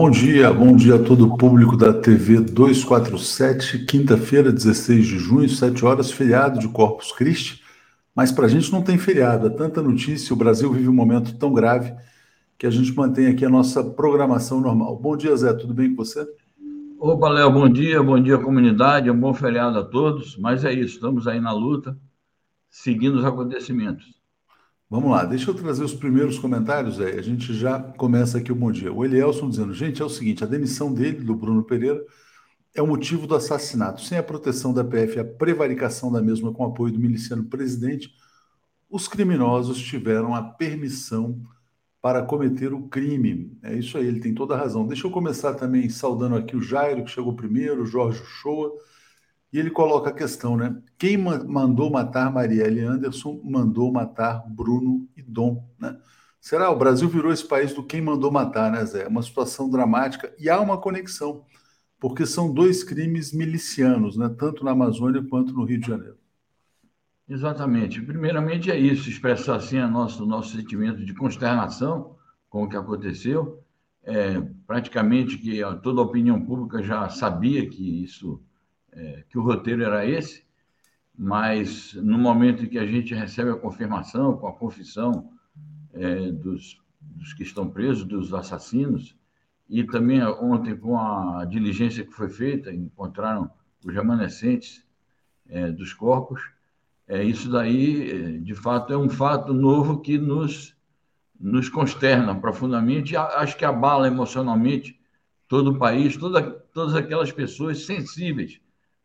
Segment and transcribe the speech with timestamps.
[0.00, 5.48] Bom dia, bom dia a todo o público da TV 247, quinta-feira, 16 de junho,
[5.48, 7.64] 7 horas, feriado de Corpus Christi.
[8.14, 11.36] Mas para a gente não tem feriado, é tanta notícia, o Brasil vive um momento
[11.36, 11.92] tão grave
[12.56, 14.96] que a gente mantém aqui a nossa programação normal.
[14.96, 16.24] Bom dia, Zé, tudo bem com você?
[17.00, 20.36] Opa, Léo, bom dia, bom dia, comunidade, um bom feriado a todos.
[20.36, 21.98] Mas é isso, estamos aí na luta,
[22.70, 24.17] seguindo os acontecimentos.
[24.90, 27.18] Vamos lá, deixa eu trazer os primeiros comentários aí.
[27.18, 28.90] A gente já começa aqui o bom dia.
[28.90, 32.02] O Elielson dizendo: gente, é o seguinte, a demissão dele, do Bruno Pereira,
[32.74, 34.00] é o motivo do assassinato.
[34.00, 38.10] Sem a proteção da PF e a prevaricação da mesma com apoio do miliciano presidente,
[38.88, 41.38] os criminosos tiveram a permissão
[42.00, 43.58] para cometer o crime.
[43.62, 44.86] É isso aí, ele tem toda a razão.
[44.86, 48.72] Deixa eu começar também saudando aqui o Jairo, que chegou primeiro, o Jorge Shoa.
[49.52, 50.76] E ele coloca a questão, né?
[50.98, 55.98] Quem mandou matar Marielle Anderson mandou matar Bruno e Dom, né?
[56.40, 56.70] Será?
[56.70, 59.04] O Brasil virou esse país do quem mandou matar, né, Zé?
[59.04, 61.44] É uma situação dramática e há uma conexão,
[61.98, 64.28] porque são dois crimes milicianos, né?
[64.38, 66.18] Tanto na Amazônia quanto no Rio de Janeiro.
[67.28, 68.00] Exatamente.
[68.00, 72.16] Primeiramente é isso, expressar assim o nosso, nosso sentimento de consternação
[72.48, 73.62] com o que aconteceu.
[74.02, 78.42] É, praticamente que toda a opinião pública já sabia que isso
[78.92, 80.44] é, que o roteiro era esse,
[81.16, 85.32] mas no momento em que a gente recebe a confirmação, com a confissão
[85.92, 89.16] é, dos, dos que estão presos, dos assassinos,
[89.68, 93.50] e também ontem com a diligência que foi feita, encontraram
[93.84, 94.84] os remanescentes
[95.48, 96.40] é, dos corpos,
[97.06, 100.76] é, isso daí, é, de fato, é um fato novo que nos,
[101.38, 104.98] nos consterna profundamente, acho que abala emocionalmente
[105.48, 108.60] todo o país, toda, todas aquelas pessoas sensíveis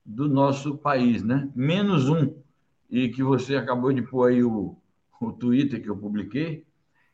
[0.06, 1.50] do nosso país, né?
[1.56, 2.34] Menos um,
[2.90, 4.76] e que você acabou de pôr aí o,
[5.20, 6.66] o Twitter que eu publiquei,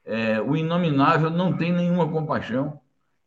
[0.03, 2.79] é, o inominável não tem nenhuma compaixão,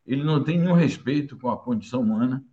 [0.06, 2.44] ele não tem nenhum respeito com a condição humana,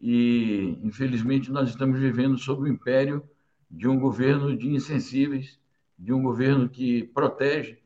[0.00, 3.22] e infelizmente nós estamos vivendo sob o império
[3.70, 5.58] de um governo de insensíveis,
[5.96, 7.78] de um governo que protege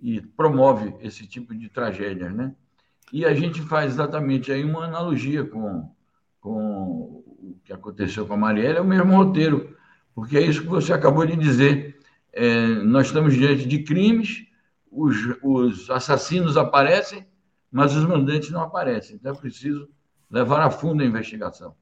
[0.00, 2.54] e promove esse tipo de tragédias, né?
[3.12, 5.90] E a gente faz exatamente aí uma analogia com,
[6.40, 9.76] com o que aconteceu com a Marielle é o mesmo roteiro,
[10.14, 11.98] porque é isso que você acabou de dizer.
[12.32, 14.46] É, nós estamos diante de crimes,
[14.90, 17.26] os, os assassinos aparecem,
[17.70, 19.16] mas os mandantes não aparecem.
[19.16, 19.88] Então é preciso
[20.30, 21.74] levar a fundo a investigação.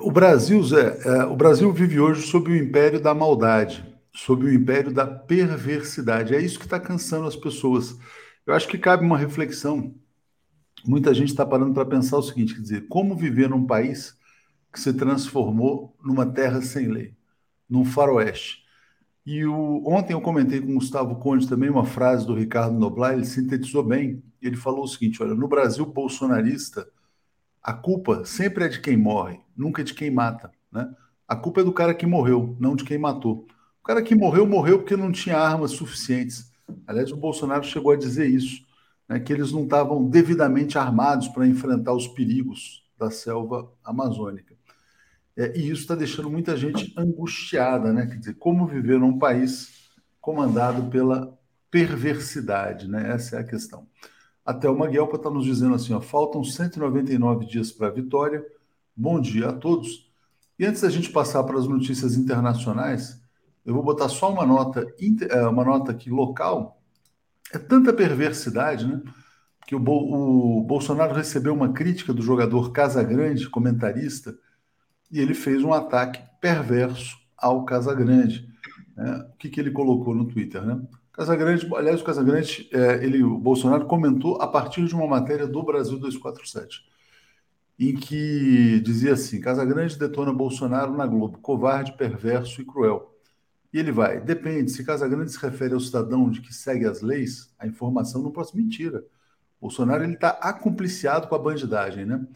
[0.00, 4.52] O Brasil, Zé, é, o Brasil vive hoje sob o império da maldade, sob o
[4.52, 6.34] império da perversidade.
[6.34, 7.96] É isso que está cansando as pessoas.
[8.44, 9.94] Eu acho que cabe uma reflexão.
[10.84, 14.16] Muita gente está parando para pensar o seguinte: quer dizer, como viver num país
[14.76, 17.14] que se transformou numa terra sem lei,
[17.66, 18.62] num faroeste.
[19.24, 23.14] E o, ontem eu comentei com o Gustavo Conde também uma frase do Ricardo Noblar,
[23.14, 24.22] ele sintetizou bem.
[24.40, 26.86] Ele falou o seguinte: olha, no Brasil bolsonarista,
[27.62, 30.52] a culpa sempre é de quem morre, nunca é de quem mata.
[30.70, 30.86] Né?
[31.26, 33.46] A culpa é do cara que morreu, não de quem matou.
[33.80, 36.52] O cara que morreu, morreu porque não tinha armas suficientes.
[36.86, 38.62] Aliás, o Bolsonaro chegou a dizer isso,
[39.08, 44.55] né, que eles não estavam devidamente armados para enfrentar os perigos da selva amazônica.
[45.36, 48.06] É, e isso está deixando muita gente angustiada, né?
[48.06, 51.38] Quer dizer, como viver num país comandado pela
[51.70, 53.12] perversidade, né?
[53.12, 53.86] Essa é a questão.
[54.44, 58.44] Até o Maguelpa está nos dizendo assim: ó, faltam 199 dias para a vitória.
[58.96, 60.10] Bom dia a todos.
[60.58, 63.20] E antes da gente passar para as notícias internacionais,
[63.64, 64.86] eu vou botar só uma nota,
[65.28, 66.80] é, uma nota aqui local.
[67.52, 69.02] É tanta perversidade, né?
[69.66, 74.34] Que o Bolsonaro recebeu uma crítica do jogador Casagrande, comentarista,
[75.10, 78.48] e ele fez um ataque perverso ao Casagrande.
[78.96, 79.26] Né?
[79.32, 80.62] O que, que ele colocou no Twitter?
[80.62, 80.80] Né?
[81.12, 85.62] Casagrande, aliás, o Casagrande, é, ele, o Bolsonaro comentou a partir de uma matéria do
[85.62, 86.84] Brasil 247,
[87.78, 93.14] em que dizia assim: Casagrande detona Bolsonaro na Globo, covarde, perverso e cruel.
[93.72, 97.52] E ele vai, depende, se Casagrande se refere ao cidadão de que segue as leis,
[97.58, 99.02] a informação não pode ser mentira.
[99.58, 102.26] Bolsonaro ele está acompliciado com a bandidagem, né?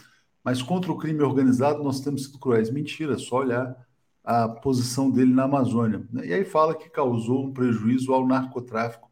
[0.45, 2.71] Mas contra o crime organizado nós temos sido cruéis.
[2.71, 3.77] Mentira, só olhar
[4.25, 6.07] a posição dele na Amazônia.
[6.25, 9.11] E aí fala que causou um prejuízo ao narcotráfico,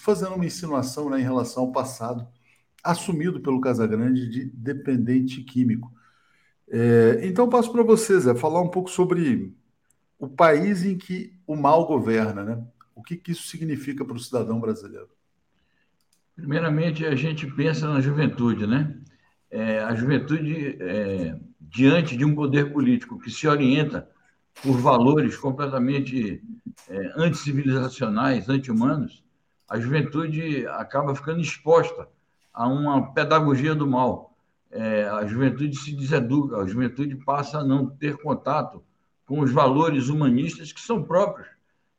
[0.00, 2.26] fazendo uma insinuação né, em relação ao passado
[2.82, 5.92] assumido pelo Casagrande de dependente químico.
[6.68, 9.54] É, então passo para vocês, é falar um pouco sobre
[10.18, 12.64] o país em que o mal governa, né?
[12.94, 15.08] O que, que isso significa para o cidadão brasileiro?
[16.34, 18.98] Primeiramente, a gente pensa na juventude, né?
[19.56, 24.06] É, a juventude, é, diante de um poder político que se orienta
[24.62, 26.42] por valores completamente
[26.86, 29.24] é, anticivilizacionais, anti-humanos,
[29.66, 32.06] a juventude acaba ficando exposta
[32.52, 34.36] a uma pedagogia do mal.
[34.70, 38.84] É, a juventude se deseduca, a juventude passa a não ter contato
[39.24, 41.48] com os valores humanistas que são próprios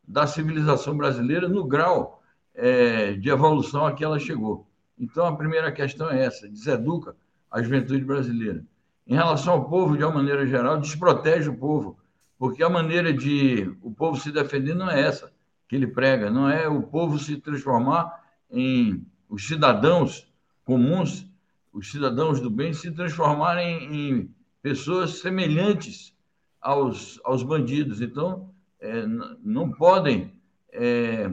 [0.08, 2.22] da civilização brasileira no grau
[2.54, 4.68] é, de evolução a que ela chegou.
[4.98, 7.16] Então, a primeira questão é essa: deseduca
[7.52, 8.64] a juventude brasileira.
[9.06, 11.98] Em relação ao povo, de uma maneira geral, desprotege o povo,
[12.38, 15.32] porque a maneira de o povo se defender não é essa
[15.68, 20.28] que ele prega, não é o povo se transformar em os cidadãos
[20.64, 21.26] comuns,
[21.74, 26.14] os cidadãos do bem, se transformarem em pessoas semelhantes
[26.62, 28.02] aos, aos bandidos.
[28.02, 28.50] Então,
[28.80, 29.06] é,
[29.44, 30.34] não podem,
[30.72, 31.32] é,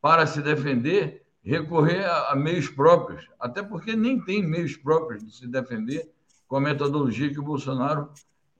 [0.00, 5.36] para se defender, recorrer a, a, meios próprios, até porque nem tem meios próprios de
[5.36, 6.10] se defender
[6.48, 8.10] com a metodologia que o Bolsonaro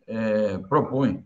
[0.06, 1.24] é, propõe.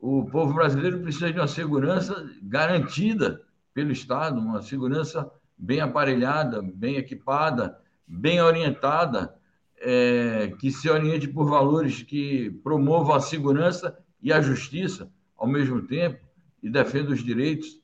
[0.00, 3.42] O povo brasileiro precisa de uma segurança garantida
[3.72, 9.34] pelo Estado, uma segurança bem aparelhada, bem equipada, bem orientada,
[9.80, 15.82] é, que se oriente por valores que promovam a segurança e a justiça ao mesmo
[15.82, 16.18] tempo
[16.62, 17.80] e defenda os direitos.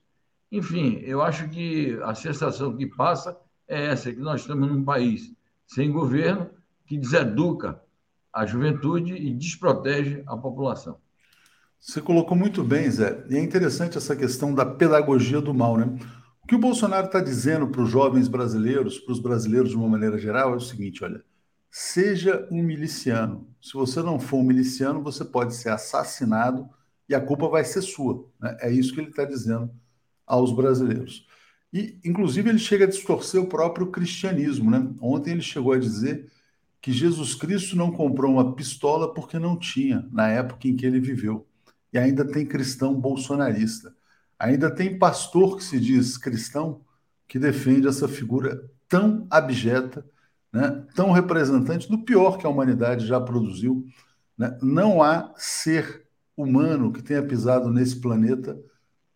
[0.55, 3.37] Enfim, eu acho que a sensação que passa
[3.67, 5.33] é essa, que nós estamos num país
[5.67, 6.49] sem governo
[6.87, 7.83] que deseduca
[8.33, 10.99] a juventude e desprotege a população.
[11.81, 15.87] Você colocou muito bem, Zé, e é interessante essa questão da pedagogia do mal, né?
[16.41, 19.89] O que o Bolsonaro está dizendo para os jovens brasileiros, para os brasileiros de uma
[19.89, 21.21] maneira geral, é o seguinte: olha,
[21.69, 23.49] seja um miliciano.
[23.61, 26.69] Se você não for um miliciano, você pode ser assassinado
[27.09, 28.25] e a culpa vai ser sua.
[28.41, 28.57] Né?
[28.61, 29.69] É isso que ele está dizendo
[30.27, 31.27] aos brasileiros.
[31.73, 34.71] E, inclusive, ele chega a distorcer o próprio cristianismo.
[34.71, 34.89] Né?
[35.01, 36.31] Ontem ele chegou a dizer
[36.81, 41.01] que Jesus Cristo não comprou uma pistola porque não tinha na época em que ele
[41.01, 41.47] viveu.
[41.93, 43.95] E ainda tem cristão bolsonarista.
[44.39, 46.83] Ainda tem pastor que se diz cristão
[47.27, 50.07] que defende essa figura tão abjeta,
[50.53, 53.85] né, tão representante do pior que a humanidade já produziu.
[54.39, 54.57] Né?
[54.63, 56.07] Não há ser
[56.37, 58.57] humano que tenha pisado nesse planeta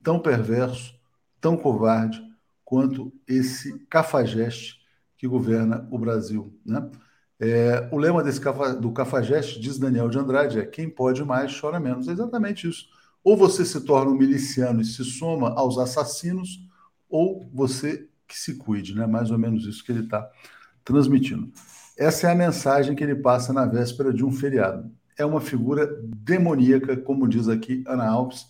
[0.03, 0.98] tão perverso,
[1.41, 2.23] tão covarde
[2.65, 4.79] quanto esse cafajeste
[5.17, 6.55] que governa o Brasil.
[6.65, 6.89] Né?
[7.41, 8.41] É, o lema desse
[8.81, 12.09] do cafajeste, diz Daniel de Andrade, é quem pode mais chora menos.
[12.09, 12.87] É exatamente isso.
[13.23, 16.61] Ou você se torna um miliciano e se soma aos assassinos,
[17.09, 19.07] ou você que se cuide, né?
[19.07, 20.29] Mais ou menos isso que ele está
[20.85, 21.51] transmitindo.
[21.97, 24.91] Essa é a mensagem que ele passa na véspera de um feriado.
[25.17, 28.47] É uma figura demoníaca, como diz aqui Ana Alves.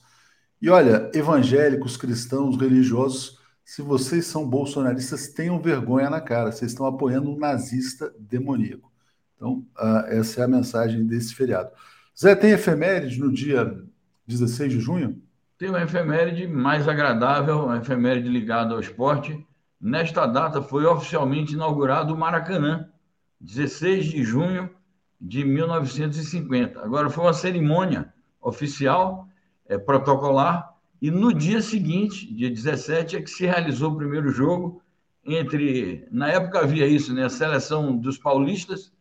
[0.60, 6.50] E olha, evangélicos, cristãos, religiosos, se vocês são bolsonaristas, tenham vergonha na cara.
[6.50, 8.90] Vocês estão apoiando um nazista demoníaco.
[9.36, 11.70] Então, uh, essa é a mensagem desse feriado.
[12.18, 13.80] Zé, tem efeméride no dia
[14.26, 15.22] 16 de junho?
[15.56, 19.46] Tem uma efeméride mais agradável, uma efeméride ligada ao esporte.
[19.80, 22.88] Nesta data foi oficialmente inaugurado o Maracanã,
[23.40, 24.70] 16 de junho
[25.20, 26.80] de 1950.
[26.80, 29.27] Agora foi uma cerimônia oficial,
[29.68, 34.82] é, protocolar, e no dia seguinte, dia 17, é que se realizou o primeiro jogo
[35.24, 38.92] entre, na época havia isso, né, a seleção dos paulistas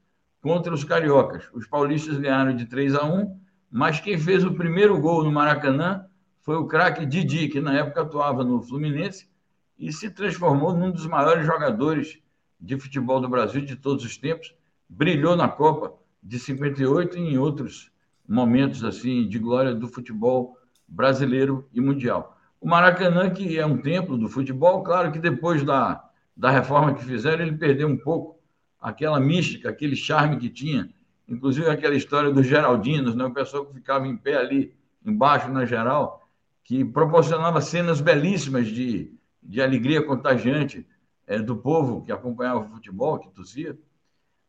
[0.41, 1.49] contra os cariocas.
[1.53, 6.05] Os paulistas ganharam de 3 a 1 mas quem fez o primeiro gol no Maracanã
[6.41, 9.29] foi o craque Didi, que na época atuava no Fluminense
[9.77, 12.19] e se transformou num dos maiores jogadores
[12.59, 14.55] de futebol do Brasil de todos os tempos.
[14.87, 15.93] Brilhou na Copa
[16.23, 17.91] de 58 e em outros
[18.27, 20.56] momentos assim de glória do futebol
[20.87, 22.37] brasileiro e mundial.
[22.59, 26.03] O Maracanã, que é um templo do futebol, claro que depois da,
[26.35, 28.39] da reforma que fizeram, ele perdeu um pouco
[28.79, 30.89] aquela mística, aquele charme que tinha
[31.27, 33.25] inclusive aquela história dos Geraldinos, né?
[33.25, 34.73] o pessoal que ficava em pé ali
[35.05, 36.27] embaixo na geral,
[36.63, 39.13] que proporcionava cenas belíssimas de,
[39.43, 40.87] de alegria contagiante
[41.25, 43.77] é, do povo que acompanhava o futebol, que tossia.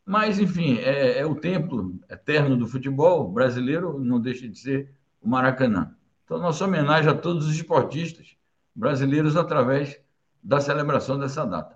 [0.05, 4.91] Mas, enfim, é, é, o templo eterno do futebol brasileiro, não deixa de ser
[5.21, 5.95] o Maracanã.
[6.29, 8.35] Então, nossa homenagem a todos os esportistas
[8.75, 9.99] brasileiros através
[10.43, 11.75] da celebração dessa data.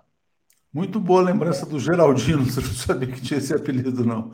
[0.72, 4.30] Muito boa lembrança do Geraldino, você não sabia que tinha esse apelido, não.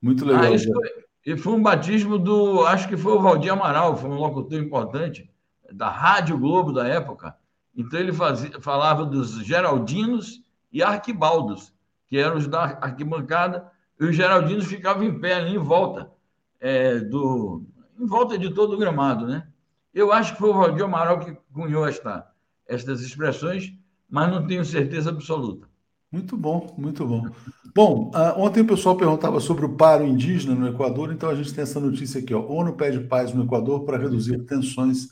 [0.00, 0.44] Muito legal.
[0.44, 0.88] Ah, isso foi,
[1.26, 5.28] e foi um batismo do, acho que foi o Valdir Amaral, foi um locutor importante
[5.72, 7.36] da Rádio Globo da época.
[7.76, 10.40] Então ele fazia, falava dos Geraldinos
[10.72, 11.74] e Arquibaldos,
[12.06, 16.12] que eram os da arquibancada, e os Geraldinos ficavam em pé ali em volta
[16.60, 17.64] é, do,
[17.98, 19.48] em volta de todo o gramado, né?
[19.94, 22.26] Eu acho que foi o Valdir Amaral que cunhou esta,
[22.66, 23.72] estas expressões,
[24.10, 25.68] mas não tenho certeza absoluta.
[26.10, 27.28] Muito bom, muito bom.
[27.74, 31.52] Bom, uh, ontem o pessoal perguntava sobre o paro indígena no Equador, então a gente
[31.52, 32.32] tem essa notícia aqui.
[32.32, 32.40] Ó.
[32.40, 35.08] ONU pede paz no Equador para reduzir tensões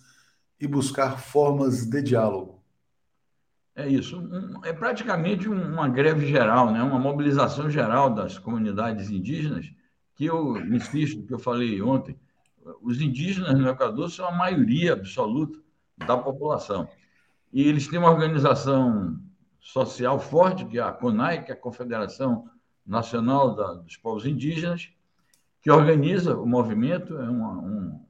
[0.61, 2.63] e buscar formas de diálogo.
[3.75, 4.17] É isso.
[4.17, 6.83] Um, é praticamente uma greve geral, né?
[6.83, 9.73] uma mobilização geral das comunidades indígenas,
[10.15, 12.17] que eu insisto, que eu falei ontem.
[12.81, 15.59] Os indígenas no Equador são a maioria absoluta
[15.97, 16.89] da população.
[17.53, 19.21] E eles têm uma organização
[19.61, 22.49] social forte, que é a CONAI, que é a Confederação
[22.85, 24.91] Nacional da, dos Povos Indígenas,
[25.61, 28.01] que organiza o movimento, é uma, um,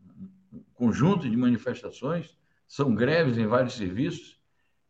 [0.52, 2.34] um conjunto de manifestações,
[2.66, 4.40] são greves em vários serviços,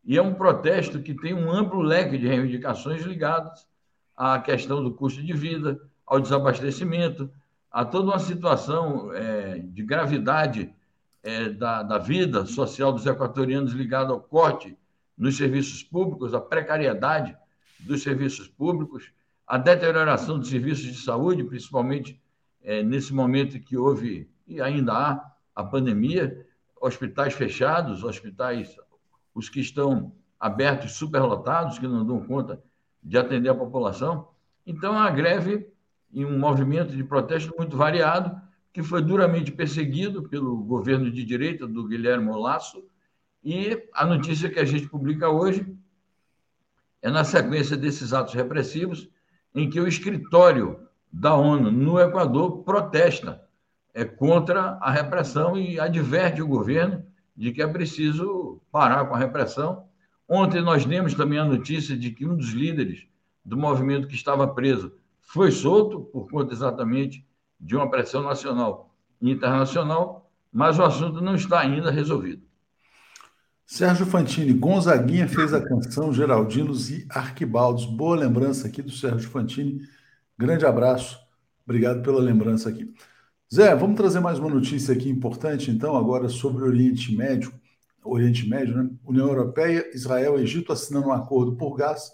[0.05, 3.67] e é um protesto que tem um amplo leque de reivindicações ligadas
[4.15, 7.29] à questão do custo de vida, ao desabastecimento,
[7.73, 10.71] a toda uma situação é, de gravidade
[11.23, 14.77] é, da, da vida social dos equatorianos ligada ao corte
[15.17, 17.35] nos serviços públicos, à precariedade
[17.79, 19.11] dos serviços públicos,
[19.47, 22.21] a deterioração dos serviços de saúde, principalmente
[22.61, 26.45] é, nesse momento que houve e ainda há a pandemia,
[26.79, 28.75] hospitais fechados, hospitais
[29.33, 32.61] os que estão abertos superlotados, que não dão conta
[33.01, 34.27] de atender a população.
[34.65, 35.72] Então, a greve,
[36.13, 38.39] em um movimento de protesto muito variado,
[38.71, 42.83] que foi duramente perseguido pelo governo de direita do Guilherme Lasso,
[43.43, 45.65] e a notícia que a gente publica hoje
[47.01, 49.09] é na sequência desses atos repressivos,
[49.53, 50.79] em que o escritório
[51.11, 53.43] da ONU no Equador protesta
[53.93, 57.05] é, contra a repressão e adverte o governo
[57.35, 59.85] de que é preciso parar com a repressão.
[60.27, 63.05] Ontem nós demos também a notícia de que um dos líderes
[63.43, 64.93] do movimento que estava preso
[65.23, 67.25] foi solto por conta exatamente
[67.59, 72.43] de uma pressão nacional e internacional, mas o assunto não está ainda resolvido.
[73.65, 77.85] Sérgio Fantini, Gonzaguinha fez a canção Geraldinos e Arquibaldos.
[77.85, 79.81] Boa lembrança aqui do Sérgio Fantini.
[80.37, 81.17] Grande abraço.
[81.65, 82.93] Obrigado pela lembrança aqui.
[83.51, 87.53] Zé, vamos trazer mais uma notícia aqui importante, então, agora sobre o Oriente Médio.
[88.03, 88.89] Oriente Médio, né?
[89.05, 92.11] União Europeia, Israel e Egito assinando um acordo por gás.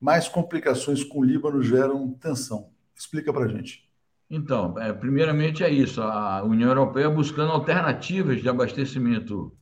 [0.00, 2.70] Mais complicações com o Líbano geram tensão.
[2.94, 3.88] Explica para gente.
[4.30, 6.00] Então, é, primeiramente é isso.
[6.00, 9.52] A União Europeia buscando alternativas de abastecimento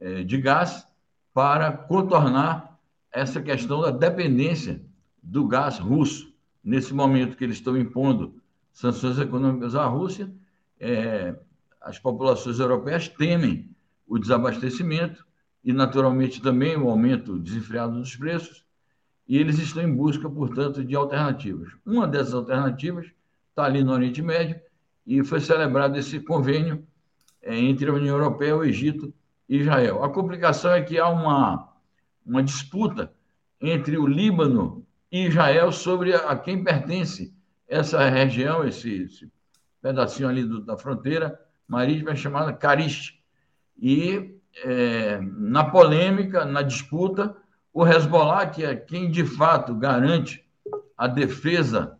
[0.00, 0.86] é, de gás
[1.32, 2.78] para contornar
[3.10, 4.84] essa questão da dependência
[5.22, 6.32] do gás russo.
[6.62, 8.40] Nesse momento que eles estão impondo
[8.72, 10.32] sanções econômicas à Rússia,
[10.78, 11.34] é,
[11.80, 13.70] as populações europeias temem
[14.06, 15.26] o desabastecimento
[15.64, 18.61] e, naturalmente, também o aumento desenfreado dos preços,
[19.32, 21.72] e eles estão em busca, portanto, de alternativas.
[21.86, 23.06] Uma dessas alternativas
[23.48, 24.60] está ali no Oriente Médio
[25.06, 26.86] e foi celebrado esse convênio
[27.40, 29.10] é, entre a União Europeia, o Egito
[29.48, 30.04] e Israel.
[30.04, 31.66] A complicação é que há uma,
[32.26, 33.10] uma disputa
[33.58, 37.34] entre o Líbano e Israel sobre a, quem pertence
[37.66, 39.32] essa região, esse, esse
[39.80, 43.18] pedacinho ali do, da fronteira marítima chamada Cariche.
[43.80, 47.34] E é, na polêmica, na disputa,
[47.72, 50.44] o Hezbollah, que é quem de fato garante
[50.96, 51.98] a defesa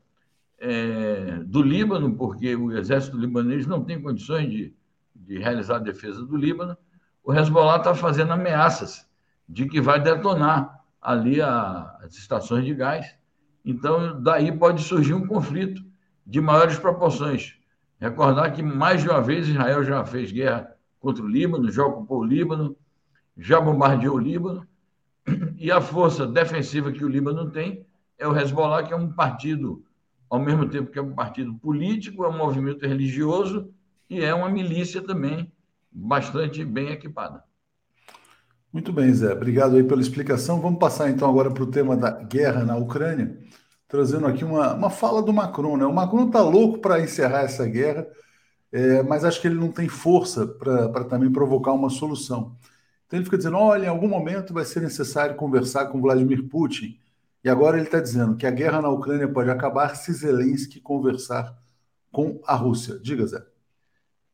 [0.59, 4.75] é, do Líbano, porque o exército libanês não tem condições de,
[5.15, 6.77] de realizar a defesa do Líbano,
[7.25, 9.09] o Hezbollah está fazendo ameaças
[9.49, 13.15] de que vai detonar ali a, as estações de gás.
[13.65, 15.83] Então, daí pode surgir um conflito
[16.27, 17.57] de maiores proporções.
[17.99, 22.21] Recordar que mais de uma vez Israel já fez guerra contra o Líbano, já ocupou
[22.21, 22.77] o Líbano,
[23.37, 24.67] já bombardeou o Líbano,
[25.57, 27.87] e a força defensiva que o Líbano tem
[28.19, 29.85] é o Hezbollah, que é um partido,
[30.29, 33.73] ao mesmo tempo que é um partido político, é um movimento religioso
[34.09, 35.53] e é uma milícia também
[35.91, 37.43] bastante bem equipada.
[38.73, 39.33] Muito bem, Zé.
[39.33, 40.61] Obrigado aí pela explicação.
[40.61, 43.39] Vamos passar então agora para o tema da guerra na Ucrânia
[43.93, 45.77] trazendo aqui uma, uma fala do Macron.
[45.77, 45.85] Né?
[45.85, 48.07] O Macron está louco para encerrar essa guerra,
[48.73, 52.57] é, mas acho que ele não tem força para também provocar uma solução.
[53.13, 56.99] Então ele fica dizendo: olha, em algum momento vai ser necessário conversar com Vladimir Putin.
[57.45, 61.55] E agora ele está dizendo que a guerra na Ucrânia pode acabar se Zelensky conversar
[62.11, 62.99] com a Rússia.
[62.99, 63.45] Diga, Zé.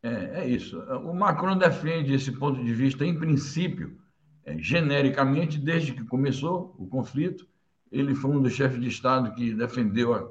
[0.00, 0.78] É, é isso.
[0.78, 3.98] O Macron defende esse ponto de vista, em princípio,
[4.44, 7.48] é, genericamente, desde que começou o conflito
[7.90, 10.30] ele foi um dos chefes de Estado que defendeu a,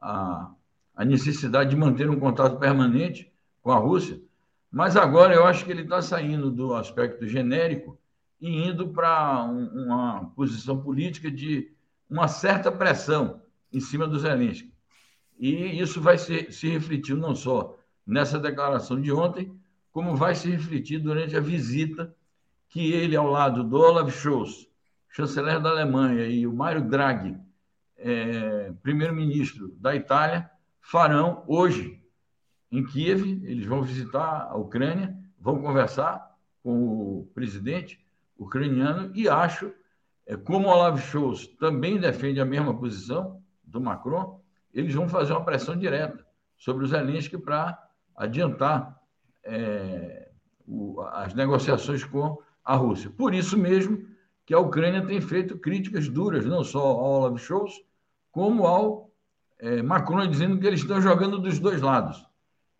[0.00, 0.50] a,
[0.94, 4.20] a necessidade de manter um contato permanente com a Rússia,
[4.76, 7.98] mas agora eu acho que ele está saindo do aspecto genérico
[8.38, 11.72] e indo para um, uma posição política de
[12.10, 13.40] uma certa pressão
[13.72, 14.70] em cima do Zelensky.
[15.38, 17.74] E isso vai se, se refletir não só
[18.06, 19.50] nessa declaração de ontem,
[19.90, 22.14] como vai se refletir durante a visita
[22.68, 24.68] que ele, ao lado do Olaf Scholz,
[25.08, 27.34] chanceler da Alemanha, e o Mário Draghi,
[27.96, 30.50] é, primeiro-ministro da Itália,
[30.82, 31.98] farão hoje
[32.70, 33.22] em Kiev.
[33.44, 38.04] Eles vão visitar a Ucrânia, vão conversar com o presidente
[38.38, 39.72] ucraniano e acho
[40.26, 44.40] é, como o Olavo Scholz também defende a mesma posição do Macron,
[44.74, 47.80] eles vão fazer uma pressão direta sobre o Zelensky para
[48.16, 49.00] adiantar
[49.44, 50.30] é,
[50.66, 53.08] o, as negociações com a Rússia.
[53.10, 54.04] Por isso mesmo
[54.44, 57.74] que a Ucrânia tem feito críticas duras, não só ao Olaf Scholz,
[58.32, 59.10] como ao
[59.58, 62.25] é, Macron, dizendo que eles estão jogando dos dois lados.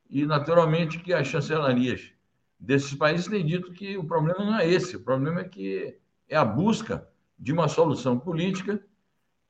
[0.09, 2.13] E, naturalmente, que as chancelarias
[2.59, 5.99] desses países têm dito que o problema não é esse, o problema é que
[6.29, 7.07] é a busca
[7.39, 8.83] de uma solução política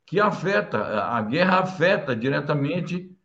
[0.05, 3.17] que afeta, a guerra afeta diretamente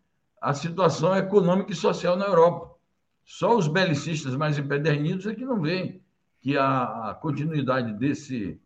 [0.41, 2.75] a situação econômica e social na Europa.
[3.23, 6.01] Só os belicistas mais empedernidos é que não veem
[6.41, 8.59] que a, continuidade desse,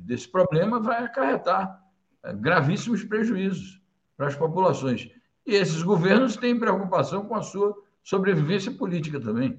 [0.00, 1.80] desse problema vai acarretar
[2.24, 3.80] é, gravíssimos prejuízos
[4.16, 5.08] para as populações.
[5.46, 7.76] E esses governos têm preocupação com a sua
[8.06, 9.58] sobrevivência política também.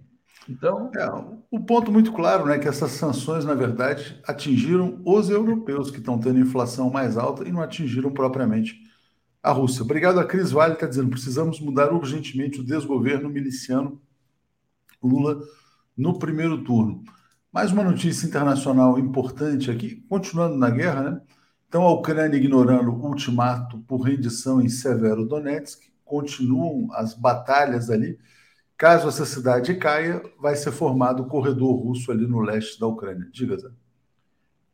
[0.50, 0.90] Então.
[0.96, 1.06] É,
[1.52, 6.18] o ponto muito claro né, que essas sanções, na verdade, atingiram os europeus que estão
[6.18, 8.82] tendo inflação mais alta e não atingiram propriamente
[9.44, 9.84] a Rússia.
[9.84, 14.02] Obrigado a Cris Vale, está dizendo: precisamos mudar urgentemente o desgoverno miliciano
[15.04, 15.42] Lula
[15.96, 17.04] no primeiro turno.
[17.52, 21.22] Mais uma notícia internacional importante aqui, continuando na guerra, né?
[21.68, 28.18] Então, a Ucrânia ignorando o ultimato por rendição em Severodonetsk, continuam as batalhas ali.
[28.78, 33.28] Caso essa cidade caia, vai ser formado o corredor russo ali no leste da Ucrânia.
[33.32, 33.70] Diga, Zé.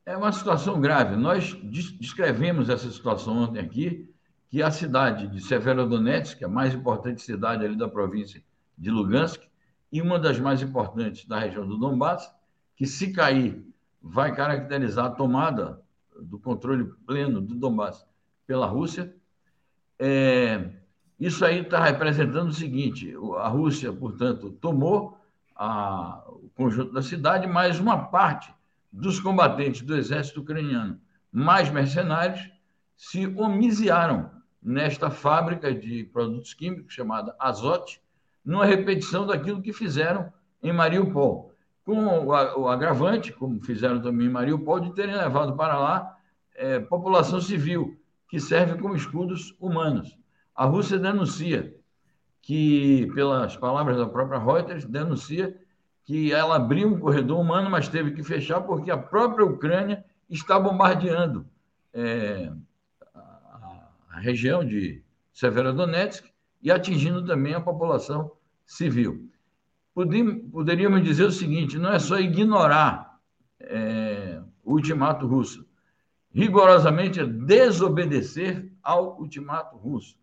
[0.05, 1.15] É uma situação grave.
[1.15, 4.13] Nós descrevemos essa situação ontem aqui,
[4.49, 8.43] que a cidade de Severodonetsk, a mais importante cidade ali da província
[8.77, 9.41] de Lugansk,
[9.89, 12.29] e uma das mais importantes da região do Donbass,
[12.75, 13.65] que se cair,
[14.01, 15.81] vai caracterizar a tomada
[16.19, 18.05] do controle pleno do Donbass
[18.45, 19.15] pela Rússia.
[19.97, 20.71] É,
[21.25, 25.17] isso aí está representando o seguinte: a Rússia, portanto, tomou
[25.55, 28.53] a, o conjunto da cidade, mas uma parte
[28.91, 30.99] dos combatentes do exército ucraniano,
[31.31, 32.51] mais mercenários,
[32.95, 34.29] se homiciaram
[34.61, 38.01] nesta fábrica de produtos químicos chamada Azot,
[38.43, 40.31] numa repetição daquilo que fizeram
[40.61, 41.53] em Mariupol
[41.85, 46.17] com o agravante, como fizeram também em Mariupol, de terem levado para lá
[46.55, 47.97] é, população civil,
[48.29, 50.17] que serve como escudos humanos.
[50.55, 51.75] A Rússia denuncia
[52.41, 55.57] que, pelas palavras da própria Reuters, denuncia
[56.03, 60.59] que ela abriu um corredor humano, mas teve que fechar porque a própria Ucrânia está
[60.59, 61.45] bombardeando
[61.93, 62.51] é,
[63.13, 66.25] a, região de Severodonetsk
[66.61, 68.31] e atingindo também a população
[68.65, 69.29] civil
[69.93, 73.19] poderíamos dizer o seguinte: não é só ignorar
[73.59, 75.65] é, o ultimato russo,
[76.33, 80.17] rigorosamente é desobedecer ao ultimato russo.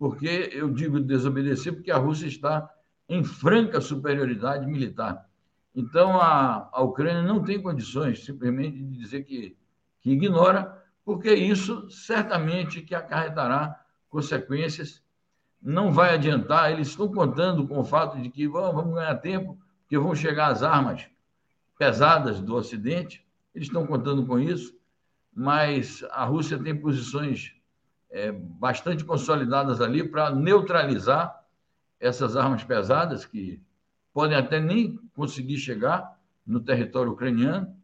[0.00, 2.70] Porque eu digo desobedecer porque a Rússia está
[3.06, 5.28] em franca superioridade militar.
[5.74, 9.54] Então, a, a Ucrânia não tem condições simplesmente de dizer que,
[10.00, 15.02] que ignora, porque isso certamente que acarretará consequências
[15.60, 19.58] não vai adiantar, eles estão contando com o fato de que vamos, vamos ganhar tempo,
[19.82, 21.06] porque vão chegar as armas
[21.78, 23.22] pesadas do Ocidente,
[23.54, 24.74] eles estão contando com isso,
[25.30, 27.59] mas a Rússia tem posições
[28.10, 31.44] é, bastante consolidadas ali para neutralizar
[31.98, 33.62] essas armas pesadas que
[34.12, 37.74] podem até nem conseguir chegar no território ucraniano.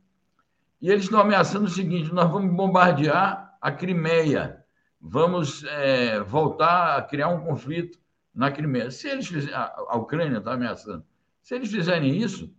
[0.81, 4.67] E eles estão ameaçando o seguinte: nós vamos bombardear a Crimeia
[5.01, 7.99] vamos é, voltar a criar um conflito
[8.35, 8.91] na Crimeia.
[8.91, 11.05] Se eles fizerem, a Ucrânia está ameaçando.
[11.41, 12.53] Se eles fizerem isso,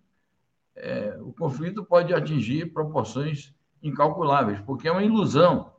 [0.75, 3.53] é, o conflito pode atingir proporções
[3.83, 5.73] incalculáveis, porque é uma ilusão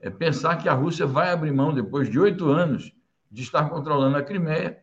[0.00, 2.92] é, pensar que a Rússia vai abrir mão, depois de oito anos
[3.30, 4.82] de estar controlando a Crimeia,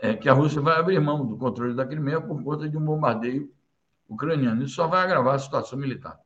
[0.00, 2.84] é, que a Rússia vai abrir mão do controle da Crimeia por conta de um
[2.84, 3.50] bombardeio
[4.08, 4.62] ucraniano.
[4.62, 6.18] Isso só vai agravar a situação militar.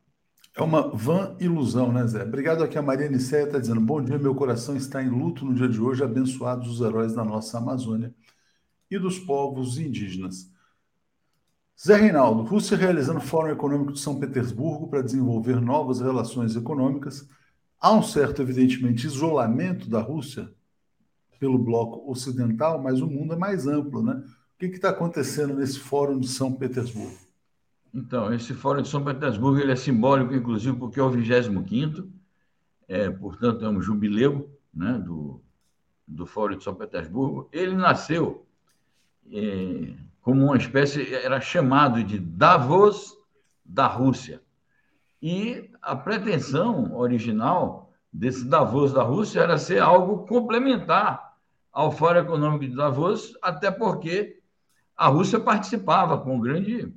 [0.55, 2.23] É uma vã ilusão, né, Zé?
[2.23, 5.53] Obrigado aqui a Maria Nicéia está dizendo: Bom dia, meu coração está em luto no
[5.53, 8.13] dia de hoje, abençoados os heróis da nossa Amazônia
[8.89, 10.51] e dos povos indígenas.
[11.81, 17.27] Zé Reinaldo, Rússia realizando Fórum Econômico de São Petersburgo para desenvolver novas relações econômicas.
[17.81, 20.53] Há um certo, evidentemente, isolamento da Rússia
[21.39, 24.23] pelo bloco ocidental, mas o mundo é mais amplo, né?
[24.53, 27.17] O que está acontecendo nesse Fórum de São Petersburgo?
[27.91, 32.07] Então, esse Fórum de São Petersburgo ele é simbólico, inclusive, porque é o 25
[32.87, 35.41] é, portanto, é um jubileu né, do,
[36.07, 37.49] do Fórum de São Petersburgo.
[37.51, 38.45] Ele nasceu
[39.31, 43.17] é, como uma espécie, era chamado de Davos
[43.65, 44.41] da Rússia.
[45.19, 51.35] E a pretensão original desse Davos da Rússia era ser algo complementar
[51.71, 54.41] ao Fórum Econômico de Davos, até porque
[54.95, 56.93] a Rússia participava com grande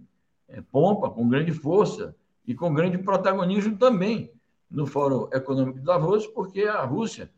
[0.48, 2.14] é, pompa, com grande força
[2.46, 4.30] e com grande protagonismo também
[4.70, 7.30] no Fórum Econômico de Davos, porque a Rússia,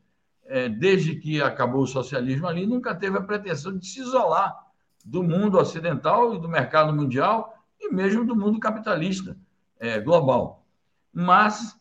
[0.46, 4.56] é, desde que acabou o socialismo ali, nunca teve a pretensão de se isolar
[5.04, 9.36] do mundo ocidental e do mercado mundial e mesmo do mundo capitalista
[9.78, 10.65] é, global.
[11.18, 11.74] Mas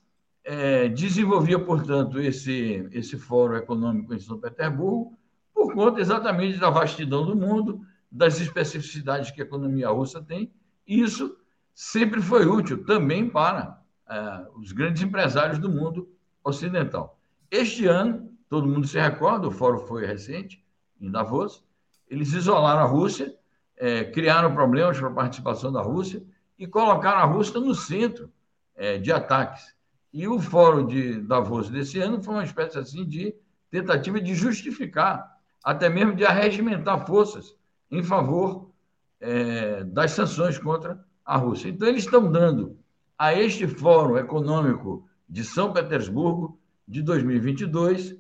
[0.46, 5.20] é, desenvolvia, portanto, esse, esse fórum econômico em São Petersburgo
[5.54, 10.54] por conta exatamente da vastidão do mundo, das especificidades que a economia russa tem,
[10.88, 11.36] e isso
[11.74, 13.78] sempre foi útil também para
[14.10, 16.08] é, os grandes empresários do mundo
[16.42, 17.20] ocidental.
[17.52, 20.64] Este ano, todo mundo se recorda, o fórum foi recente,
[21.02, 21.62] em Davos,
[22.10, 23.36] eles isolaram a Rússia,
[23.76, 26.24] é, criaram problemas para a participação da Rússia
[26.58, 28.32] e colocaram a Rússia no centro
[28.76, 29.76] é, de ataques.
[30.14, 33.36] E o fórum de Davos desse ano foi uma espécie assim de
[33.70, 37.56] tentativa de justificar, até mesmo de arregimentar forças
[37.92, 38.72] em favor
[39.20, 41.70] é, das sanções contra a Rússia.
[41.70, 42.78] Então, eles estão dando
[43.18, 48.16] a este Fórum Econômico de São Petersburgo de 2022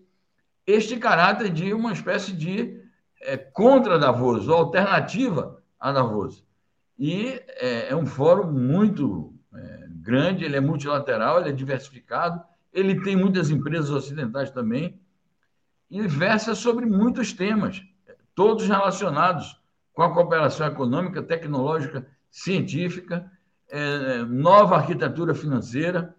[0.66, 2.82] este caráter de uma espécie de
[3.22, 6.44] é, contra Davos, ou alternativa a Davos.
[6.98, 9.35] E é, é um fórum muito
[10.06, 12.40] grande, ele é multilateral, ele é diversificado,
[12.72, 15.02] ele tem muitas empresas ocidentais também,
[15.90, 17.82] e versa sobre muitos temas,
[18.36, 19.60] todos relacionados
[19.94, 23.32] com a cooperação econômica, tecnológica, científica,
[23.68, 26.16] é, nova arquitetura financeira,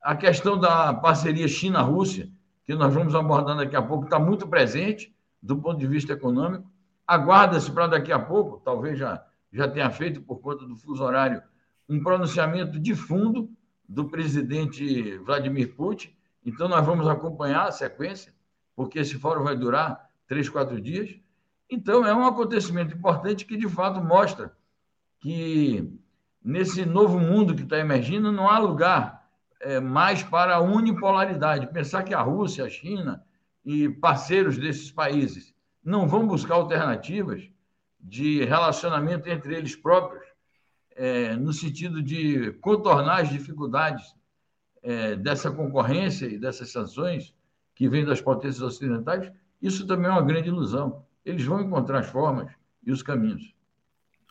[0.00, 2.30] a questão da parceria China-Rússia,
[2.64, 6.70] que nós vamos abordar daqui a pouco, está muito presente, do ponto de vista econômico.
[7.06, 11.42] Aguarda-se para daqui a pouco, talvez já, já tenha feito por conta do fuso horário,
[11.88, 13.50] um pronunciamento de fundo
[13.88, 16.14] do presidente Vladimir Putin.
[16.44, 18.34] Então, nós vamos acompanhar a sequência,
[18.74, 21.14] porque esse fórum vai durar três, quatro dias.
[21.70, 24.56] Então, é um acontecimento importante que, de fato, mostra
[25.20, 25.90] que
[26.42, 29.26] nesse novo mundo que está emergindo não há lugar
[29.60, 31.72] é, mais para a unipolaridade.
[31.72, 33.24] Pensar que a Rússia, a China,
[33.64, 37.48] e parceiros desses países não vão buscar alternativas
[37.98, 40.22] de relacionamento entre eles próprios,
[40.94, 44.14] é, no sentido de contornar as dificuldades
[44.82, 47.34] é, dessa concorrência e dessas sanções
[47.74, 49.30] que vêm das potências ocidentais,
[49.60, 51.04] isso também é uma grande ilusão.
[51.24, 52.52] Eles vão encontrar as formas
[52.84, 53.54] e os caminhos.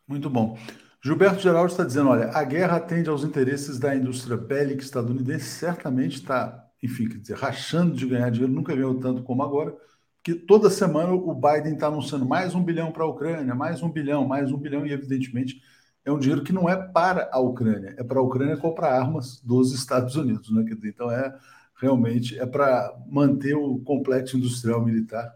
[0.08, 0.58] Muito bom.
[1.04, 6.16] Gilberto Geraldo está dizendo: olha, a guerra atende aos interesses da indústria bélica estadunidense, certamente
[6.16, 9.74] está enfim, quer dizer, rachando de ganhar dinheiro, nunca ganhou tanto como agora,
[10.18, 13.90] porque toda semana o Biden está anunciando mais um bilhão para a Ucrânia, mais um
[13.90, 15.62] bilhão, mais um bilhão, e evidentemente
[16.06, 19.40] é um dinheiro que não é para a Ucrânia, é para a Ucrânia comprar armas
[19.42, 20.66] dos Estados Unidos, né?
[20.84, 21.34] Então é
[21.76, 25.34] realmente é para manter o complexo industrial militar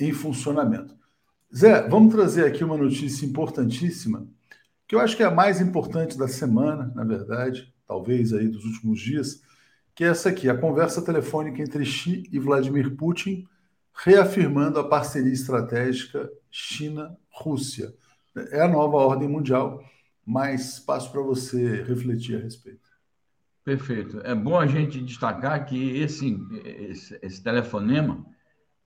[0.00, 0.96] em funcionamento.
[1.54, 4.26] Zé, vamos trazer aqui uma notícia importantíssima,
[4.86, 8.64] que eu acho que é a mais importante da semana, na verdade, talvez aí dos
[8.64, 9.42] últimos dias,
[9.94, 13.46] que é essa aqui, a conversa telefônica entre Xi e Vladimir Putin,
[13.94, 17.92] reafirmando a parceria estratégica China-Rússia.
[18.50, 19.82] É a nova ordem mundial,
[20.24, 22.88] mas passo para você refletir a respeito.
[23.64, 24.20] Perfeito.
[24.24, 28.24] É bom a gente destacar que esse, esse, esse telefonema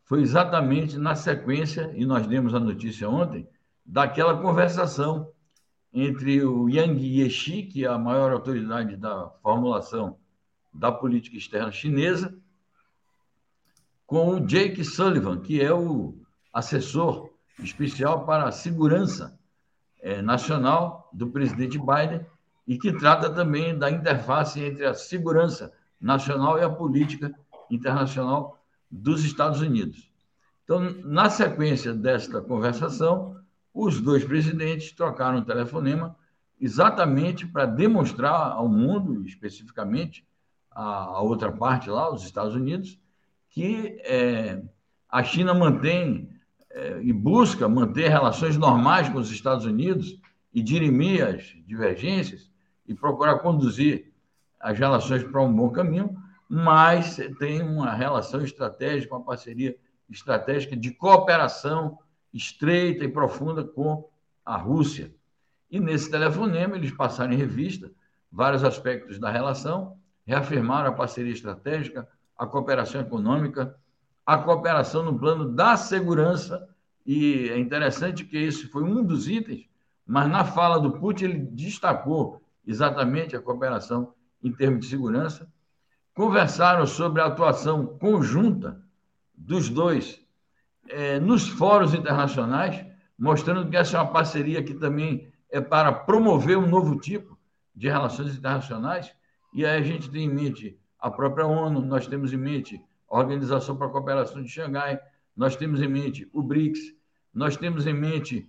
[0.05, 3.49] foi exatamente na sequência, e nós demos a notícia ontem,
[3.85, 5.31] daquela conversação
[5.93, 10.19] entre o Yang Yeshi, que é a maior autoridade da formulação
[10.73, 12.37] da política externa chinesa,
[14.07, 16.19] com o Jake Sullivan, que é o
[16.53, 19.39] assessor especial para a segurança
[20.03, 22.27] é, nacional do presidente Biden
[22.67, 27.33] e que trata também da interface entre a segurança nacional e a política
[27.71, 28.61] internacional
[28.91, 30.11] dos Estados Unidos.
[30.65, 33.37] Então, na sequência desta conversação,
[33.73, 36.17] os dois presidentes trocaram um telefonema
[36.61, 40.27] exatamente para demonstrar ao mundo, especificamente
[40.71, 42.99] a outra parte lá, os Estados Unidos,
[43.51, 44.63] que é,
[45.09, 46.32] a China mantém
[46.75, 50.19] é, e busca manter relações normais com os Estados Unidos
[50.53, 52.51] e dirimir as divergências
[52.87, 54.13] e procurar conduzir
[54.59, 56.17] as relações para um bom caminho,
[56.49, 59.77] mas tem uma relação estratégica, uma parceria
[60.09, 61.99] estratégica de cooperação
[62.33, 64.09] estreita e profunda com
[64.45, 65.13] a Rússia.
[65.71, 67.91] E nesse telefonema eles passaram em revista
[68.31, 72.09] vários aspectos da relação reafirmaram a parceria estratégica,
[72.39, 73.77] a cooperação econômica,
[74.25, 76.69] a cooperação no plano da segurança,
[77.05, 79.69] e é interessante que esse foi um dos itens,
[80.07, 85.51] mas na fala do Putin ele destacou exatamente a cooperação em termos de segurança.
[86.15, 88.81] Conversaram sobre a atuação conjunta
[89.35, 90.21] dos dois
[90.89, 92.85] é, nos fóruns internacionais,
[93.19, 97.39] mostrando que essa é uma parceria que também é para promover um novo tipo
[97.75, 99.13] de relações internacionais
[99.53, 102.83] e aí a gente tem em mente a própria ONU, nós temos em mente
[103.19, 104.99] Organização para a Cooperação de Xangai,
[105.37, 106.95] nós temos em mente o BRICS,
[107.33, 108.49] nós temos em mente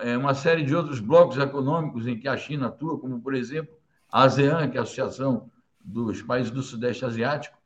[0.00, 3.74] é, uma série de outros blocos econômicos em que a China atua, como, por exemplo,
[4.10, 5.50] a ASEAN, que é a Associação
[5.80, 7.58] dos Países do Sudeste Asiático.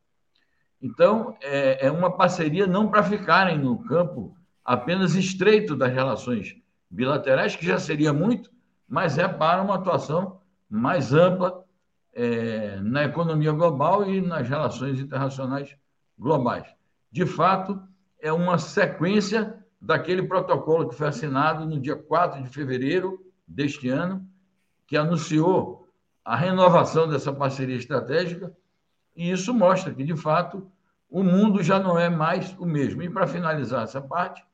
[0.80, 4.34] Então, é, é uma parceria não para ficarem no campo
[4.64, 6.56] apenas estreito das relações
[6.90, 8.50] bilaterais, que já seria muito,
[8.88, 11.62] mas é para uma atuação mais ampla
[12.14, 15.76] é, na economia global e nas relações internacionais
[16.18, 16.66] globais.
[17.10, 17.80] De fato,
[18.20, 24.26] é uma sequência daquele protocolo que foi assinado no dia 4 de fevereiro deste ano,
[24.86, 25.88] que anunciou
[26.24, 28.54] a renovação dessa parceria estratégica,
[29.16, 30.70] e isso mostra que, de fato,
[31.08, 33.02] o mundo já não é mais o mesmo.
[33.02, 34.44] E, para finalizar essa parte,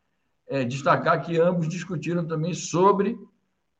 [0.46, 3.18] é destacar que ambos discutiram também sobre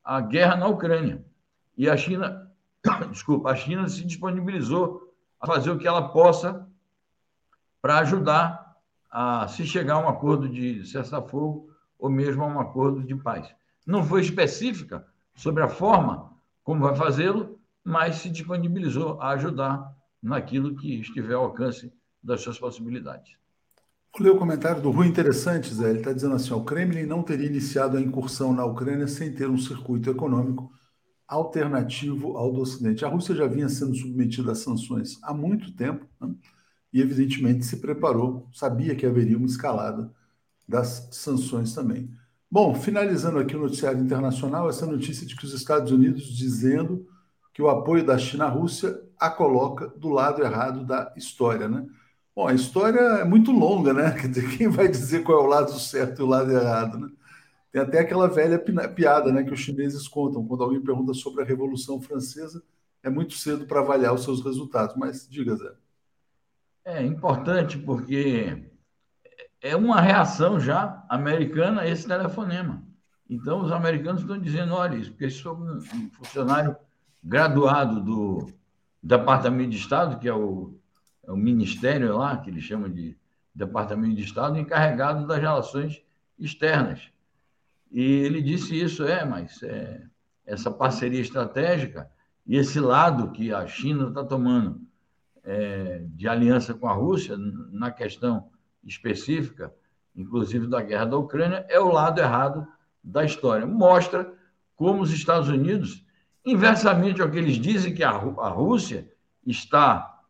[0.02, 1.24] a guerra na Ucrânia.
[1.76, 2.50] E a China,
[3.10, 6.66] desculpa, a China se disponibilizou a fazer o que ela possa
[7.84, 8.78] para ajudar
[9.10, 11.68] a se chegar a um acordo de cessar-fogo
[11.98, 13.46] ou mesmo a um acordo de paz.
[13.86, 20.74] Não foi específica sobre a forma como vai fazê-lo, mas se disponibilizou a ajudar naquilo
[20.76, 21.92] que estiver ao alcance
[22.22, 23.34] das suas possibilidades.
[24.16, 25.90] Vou ler o comentário do Rui interessante, Zé.
[25.90, 29.50] Ele está dizendo assim: o Kremlin não teria iniciado a incursão na Ucrânia sem ter
[29.50, 30.72] um circuito econômico
[31.28, 33.04] alternativo ao do Ocidente.
[33.04, 36.34] A Rússia já vinha sendo submetida a sanções há muito tempo né?
[36.94, 40.12] E, evidentemente, se preparou, sabia que haveria uma escalada
[40.66, 42.08] das sanções também.
[42.50, 47.06] Bom, finalizando aqui o noticiário internacional, essa notícia de que os Estados Unidos dizendo
[47.52, 51.86] que o apoio da China à Rússia a coloca do lado errado da história, né?
[52.34, 54.14] Bom, a história é muito longa, né?
[54.56, 57.08] Quem vai dizer qual é o lado certo e o lado errado, né?
[57.72, 61.44] Tem até aquela velha piada, né, que os chineses contam quando alguém pergunta sobre a
[61.44, 62.62] Revolução Francesa,
[63.02, 65.72] é muito cedo para avaliar os seus resultados, mas diga, Zé.
[66.84, 68.70] É importante porque
[69.62, 72.82] é uma reação já americana a esse telefonema.
[73.28, 76.76] Então, os americanos estão dizendo, olha isso, porque sou um funcionário
[77.22, 78.52] graduado do
[79.02, 80.74] Departamento de Estado, que é o,
[81.22, 83.16] é o ministério lá, que eles chamam de
[83.54, 86.02] Departamento de Estado, encarregado das relações
[86.38, 87.10] externas.
[87.90, 90.02] E ele disse isso, é, mas é,
[90.44, 92.10] essa parceria estratégica
[92.46, 94.83] e esse lado que a China está tomando
[95.44, 98.48] é, de aliança com a Rússia, na questão
[98.82, 99.72] específica,
[100.16, 102.66] inclusive da guerra da Ucrânia, é o lado errado
[103.02, 103.66] da história.
[103.66, 104.32] Mostra
[104.76, 106.04] como os Estados Unidos,
[106.44, 109.10] inversamente ao que eles dizem que a, a Rússia
[109.46, 110.22] está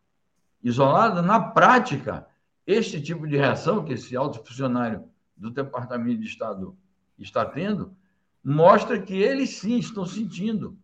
[0.62, 2.26] isolada, na prática,
[2.66, 5.04] este tipo de reação que esse alto funcionário
[5.36, 6.76] do Departamento de Estado
[7.18, 7.94] está tendo,
[8.42, 10.76] mostra que eles sim estão sentindo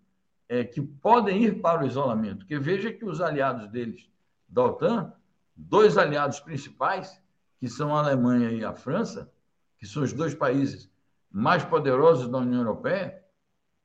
[0.49, 2.38] é, que podem ir para o isolamento.
[2.38, 4.11] Porque veja que os aliados deles
[4.51, 5.13] da OTAN,
[5.57, 7.23] dois aliados principais,
[7.59, 9.31] que são a Alemanha e a França,
[9.79, 10.91] que são os dois países
[11.31, 13.23] mais poderosos da União Europeia,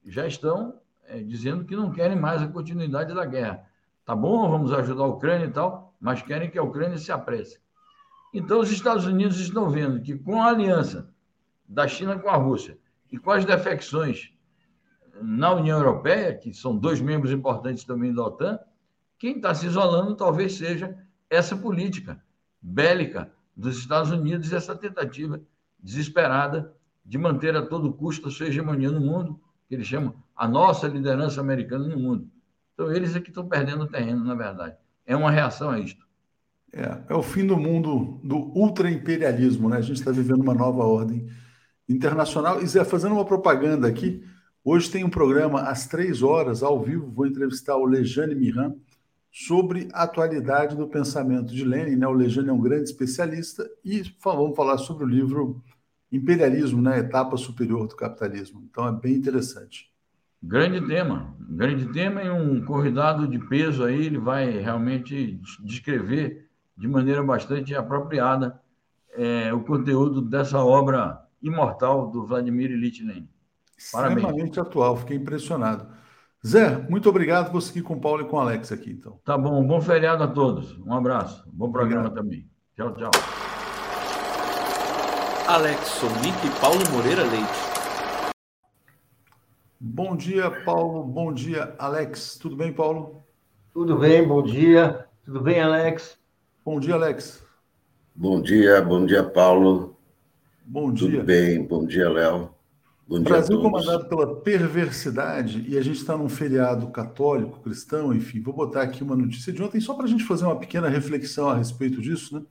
[0.05, 3.65] já estão é, dizendo que não querem mais a continuidade da guerra.
[4.03, 7.59] Tá bom, vamos ajudar a Ucrânia e tal, mas querem que a Ucrânia se apresse.
[8.33, 11.09] Então, os Estados Unidos estão vendo que com a aliança
[11.67, 12.77] da China com a Rússia
[13.11, 14.31] e com as defecções
[15.21, 18.59] na União Europeia, que são dois membros importantes também da OTAN,
[19.17, 20.97] quem está se isolando talvez seja
[21.29, 22.21] essa política
[22.61, 25.41] bélica dos Estados Unidos e essa tentativa
[25.79, 26.73] desesperada
[27.05, 30.87] de manter a todo custo a sua hegemonia no mundo, que eles chamam a nossa
[30.87, 32.29] liderança americana no mundo.
[32.73, 34.75] Então, eles é que estão perdendo terreno, na verdade.
[35.05, 36.05] É uma reação a isto.
[36.73, 39.77] É, é o fim do mundo do ultraimperialismo, né?
[39.77, 41.29] A gente está vivendo uma nova ordem
[41.87, 42.61] internacional.
[42.61, 44.21] E Zé, fazendo uma propaganda aqui,
[44.63, 48.75] hoje tem um programa às três horas, ao vivo, vou entrevistar o Lejane Miran
[49.37, 51.97] sobre a atualidade do pensamento de Lenin.
[51.97, 52.07] Né?
[52.07, 55.61] O Lejane é um grande especialista e vamos falar sobre o livro
[56.09, 56.99] Imperialismo, né?
[56.99, 58.65] Etapa Superior do Capitalismo.
[58.71, 59.91] Então é bem interessante.
[60.41, 66.87] Grande tema, grande tema e um convidado de peso aí, ele vai realmente descrever de
[66.87, 68.61] maneira bastante apropriada
[69.11, 73.27] é, o conteúdo dessa obra imortal do Vladimir Ilyich Lenin.
[73.91, 74.19] Parabéns.
[74.19, 75.87] Extremamente atual, fiquei impressionado.
[76.45, 77.51] Zé, muito obrigado.
[77.51, 79.19] Vou seguir com o Paulo e com o Alex aqui, então.
[79.25, 80.77] Tá bom, bom feriado a todos.
[80.79, 81.43] Um abraço.
[81.51, 82.23] Bom programa obrigado.
[82.23, 82.47] também.
[82.75, 83.11] Tchau, tchau.
[85.47, 87.75] Alex Sonic e Paulo Moreira Leite.
[89.79, 91.03] Bom dia, Paulo.
[91.03, 92.37] Bom dia, Alex.
[92.37, 93.23] Tudo bem, Paulo?
[93.73, 95.07] Tudo bem, bom dia.
[95.23, 96.17] Tudo bem, Alex?
[96.63, 97.43] Bom dia, Alex.
[98.15, 99.97] Bom dia, bom dia, Paulo.
[100.63, 101.09] Bom dia.
[101.09, 102.54] Tudo bem, bom dia, Léo.
[103.07, 108.51] Bom Brasil comandado pela perversidade, e a gente está num feriado católico, cristão, enfim, vou
[108.51, 111.55] botar aqui uma notícia de ontem, só para a gente fazer uma pequena reflexão a
[111.55, 112.43] respeito disso, né?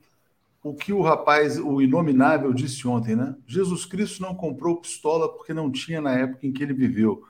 [0.63, 3.35] O que o rapaz, o inominável, disse ontem, né?
[3.45, 7.21] Jesus Cristo não comprou pistola porque não tinha na época em que ele viveu.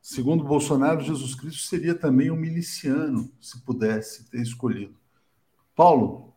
[0.00, 4.96] Segundo Bolsonaro, Jesus Cristo seria também um miliciano, se pudesse ter escolhido.
[5.76, 6.34] Paulo?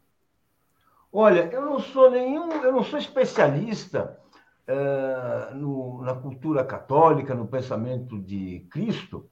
[1.12, 4.19] Olha, eu não sou nenhum, eu não sou especialista
[5.54, 9.30] no, na cultura católica, no pensamento de Cristo,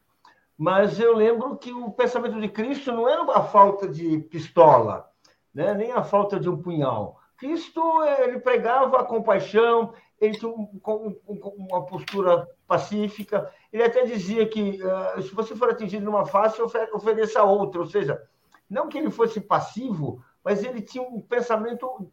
[0.58, 5.10] mas eu lembro que o pensamento de Cristo não era a falta de pistola,
[5.54, 5.74] né?
[5.74, 7.20] nem a falta de um punhal.
[7.38, 7.82] Cristo
[8.20, 11.20] ele pregava a compaixão, ele tinha um, um,
[11.58, 13.52] uma postura pacífica.
[13.72, 17.82] Ele até dizia que uh, se você for atingido numa face, ofereça outra.
[17.82, 18.22] Ou seja,
[18.70, 22.10] não que ele fosse passivo, mas ele tinha um pensamento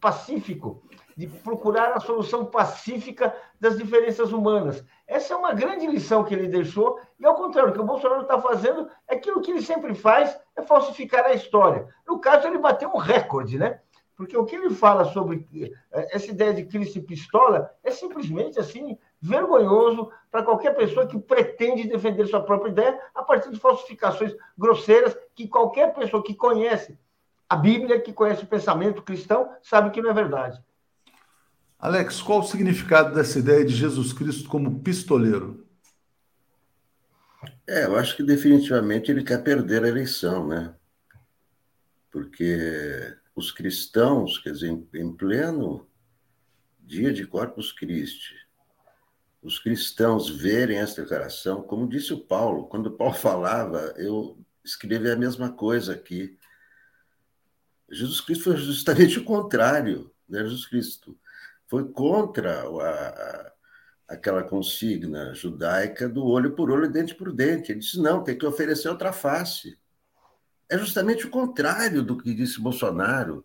[0.00, 0.82] pacífico,
[1.18, 4.84] de procurar a solução pacífica das diferenças humanas.
[5.04, 8.22] Essa é uma grande lição que ele deixou, e ao contrário, o que o Bolsonaro
[8.22, 11.88] está fazendo é aquilo que ele sempre faz, é falsificar a história.
[12.06, 13.80] No caso, ele bateu um recorde, né?
[14.16, 15.44] Porque o que ele fala sobre
[15.90, 21.88] eh, essa ideia de Cristo pistola é simplesmente assim vergonhoso para qualquer pessoa que pretende
[21.88, 26.96] defender sua própria ideia a partir de falsificações grosseiras que qualquer pessoa que conhece
[27.48, 30.62] a Bíblia, que conhece o pensamento cristão, sabe que não é verdade.
[31.78, 35.64] Alex, qual o significado dessa ideia de Jesus Cristo como pistoleiro?
[37.68, 40.74] É, eu acho que definitivamente ele quer perder a eleição, né?
[42.10, 45.88] Porque os cristãos, quer dizer, em pleno
[46.80, 48.34] dia de Corpus Christi,
[49.40, 55.16] os cristãos verem essa declaração, como disse o Paulo, quando Paulo falava, eu escrevi a
[55.16, 56.36] mesma coisa aqui.
[57.88, 60.40] Jesus Cristo foi justamente o contrário, né?
[60.40, 61.16] Jesus Cristo
[61.68, 63.52] foi contra a,
[64.08, 67.72] aquela consigna judaica do olho por olho, dente por dente.
[67.72, 69.78] Ele disse: não, tem que oferecer outra face
[70.68, 73.44] é justamente o contrário do que disse Bolsonaro.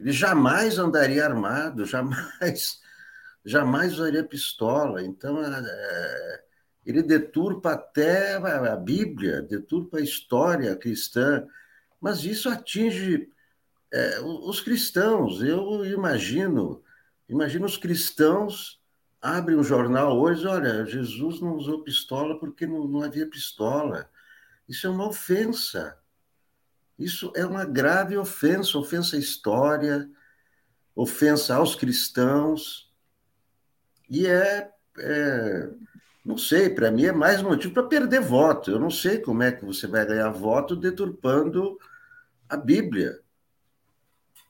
[0.00, 2.80] Ele jamais andaria armado, jamais,
[3.44, 5.02] jamais usaria pistola.
[5.02, 6.42] Então, é, é
[6.84, 11.46] ele deturpa até a Bíblia, deturpa a história cristã,
[12.00, 13.28] mas isso atinge
[13.92, 15.40] é, os cristãos.
[15.42, 16.82] Eu imagino,
[17.28, 18.80] imagino os cristãos
[19.20, 24.10] abrem um jornal hoje, olha, Jesus não usou pistola porque não, não havia pistola.
[24.68, 25.96] Isso é uma ofensa.
[26.98, 30.10] Isso é uma grave ofensa, ofensa à história,
[30.94, 32.92] ofensa aos cristãos.
[34.10, 35.70] E é, é
[36.24, 38.70] não sei, para mim é mais motivo para perder voto.
[38.70, 41.78] Eu não sei como é que você vai ganhar voto deturpando
[42.48, 43.20] a Bíblia.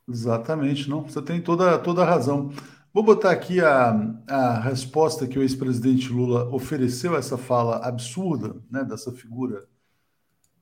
[0.08, 1.02] Exatamente, não.
[1.02, 2.50] Você tem toda, toda a razão.
[2.92, 3.90] Vou botar aqui a,
[4.28, 9.66] a resposta que o ex-presidente Lula ofereceu a essa fala absurda, né, dessa figura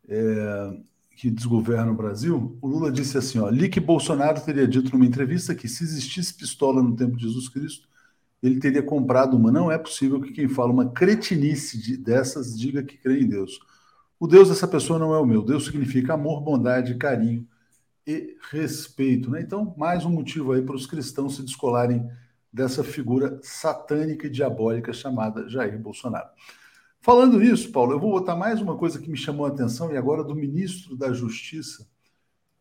[0.09, 0.81] é,
[1.17, 5.07] que desgoverna o Brasil, o Lula disse assim: ó, li que Bolsonaro teria dito numa
[5.07, 7.89] entrevista que se existisse pistola no tempo de Jesus Cristo,
[8.43, 9.53] ele teria comprado uma.
[9.53, 13.59] Não é possível que quem fala uma cretinice de, dessas diga que crê em Deus.
[14.19, 15.43] O Deus dessa pessoa não é o meu.
[15.43, 17.47] Deus significa amor, bondade, carinho
[18.11, 19.31] e respeito.
[19.31, 19.41] Né?
[19.41, 22.11] Então, mais um motivo aí para os cristãos se descolarem
[22.53, 26.29] dessa figura satânica e diabólica chamada Jair Bolsonaro.
[27.01, 29.97] Falando isso, Paulo, eu vou botar mais uma coisa que me chamou a atenção, e
[29.97, 31.87] agora do ministro da Justiça,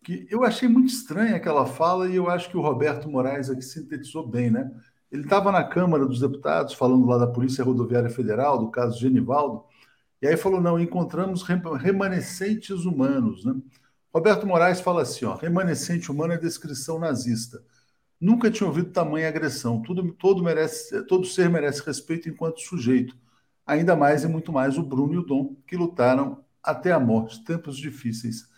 [0.03, 3.63] que eu achei muito estranha aquela fala, e eu acho que o Roberto Moraes aqui
[3.63, 4.71] sintetizou bem, né?
[5.11, 9.63] Ele estava na Câmara dos Deputados, falando lá da Polícia Rodoviária Federal, do caso Genivaldo,
[10.21, 13.55] e aí falou: não, encontramos remanescentes humanos, né?
[14.13, 17.63] Roberto Moraes fala assim: ó, remanescente humano é descrição nazista.
[18.19, 19.81] Nunca tinha ouvido tamanha agressão.
[19.81, 23.17] Tudo, todo, merece, todo ser merece respeito enquanto sujeito
[23.69, 27.43] ainda mais e muito mais o Bruno e o Dom, que lutaram até a morte,
[27.43, 28.49] tempos difíceis.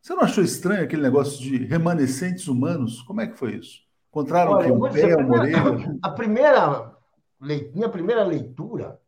[0.00, 3.02] Você não achou estranho aquele negócio de remanescentes humanos?
[3.02, 3.82] Como é que foi isso?
[4.08, 5.98] Encontraram Olha, um pé, uma orelha?
[6.02, 6.94] A primeira,
[7.74, 8.98] minha primeira leitura,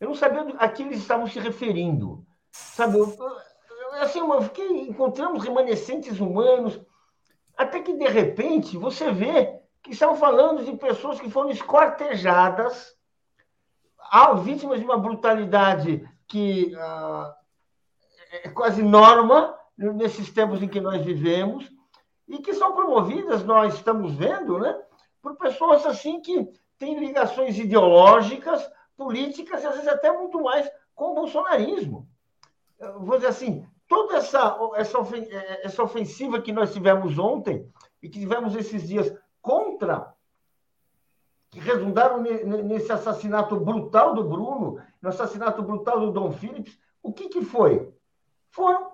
[0.00, 2.26] eu não sabia a que eles estavam se referindo.
[2.50, 3.16] Sabe, eu,
[4.00, 4.20] assim,
[4.88, 6.80] encontramos remanescentes humanos,
[7.56, 12.96] até que, de repente, você vê que estão falando de pessoas que foram escortejadas
[14.42, 17.32] vítimas de uma brutalidade que uh,
[18.30, 21.70] é quase norma nesses tempos em que nós vivemos
[22.26, 24.76] e que são promovidas, nós estamos vendo, né,
[25.22, 31.12] por pessoas assim que têm ligações ideológicas, políticas e às vezes até muito mais com
[31.12, 32.08] o bolsonarismo.
[32.98, 34.58] Vou dizer assim, toda essa,
[35.62, 37.70] essa ofensiva que nós tivemos ontem
[38.02, 40.14] e que tivemos esses dias contra
[41.60, 47.42] redundaram nesse assassinato brutal do Bruno, no assassinato brutal do Dom Phillips, o que, que
[47.42, 47.92] foi?
[48.50, 48.90] Foram,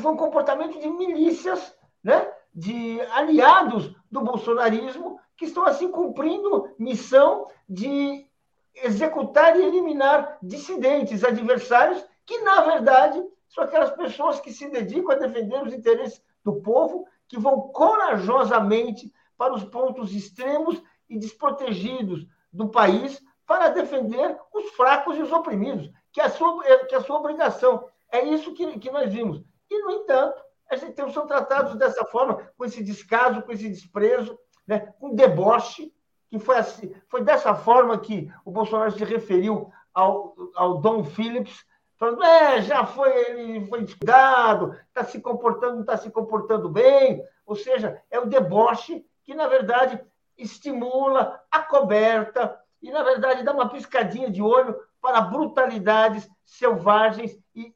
[0.00, 2.30] foi um comportamento de milícias, né?
[2.54, 8.26] de aliados do bolsonarismo, que estão assim cumprindo missão de
[8.74, 15.18] executar e eliminar dissidentes, adversários, que, na verdade, são aquelas pessoas que se dedicam a
[15.18, 22.68] defender os interesses do povo, que vão corajosamente para os pontos extremos e desprotegidos do
[22.68, 26.98] país para defender os fracos e os oprimidos, que é a sua, é, que é
[26.98, 27.88] a sua obrigação.
[28.10, 29.42] É isso que, que nós vimos.
[29.68, 34.38] E, no entanto, a gente são tratados dessa forma, com esse descaso, com esse desprezo,
[34.66, 35.92] né, com deboche,
[36.30, 41.64] que foi, assim, foi dessa forma que o Bolsonaro se referiu ao, ao Dom Phillips,
[42.00, 47.22] falando, é, já foi, ele foi descuidado, está se comportando, não está se comportando bem.
[47.44, 50.00] Ou seja, é o deboche que, na verdade,
[50.38, 57.74] estimula, acoberta e, na verdade, dá uma piscadinha de olho para brutalidades selvagens e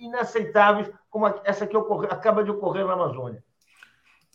[0.00, 3.44] inaceitáveis como essa que ocorre, acaba de ocorrer na Amazônia.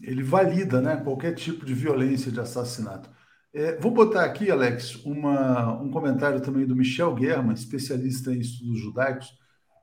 [0.01, 3.09] Ele valida né, qualquer tipo de violência de assassinato.
[3.53, 8.79] É, vou botar aqui, Alex, uma, um comentário também do Michel Guerma, especialista em estudos
[8.79, 9.37] judaicos.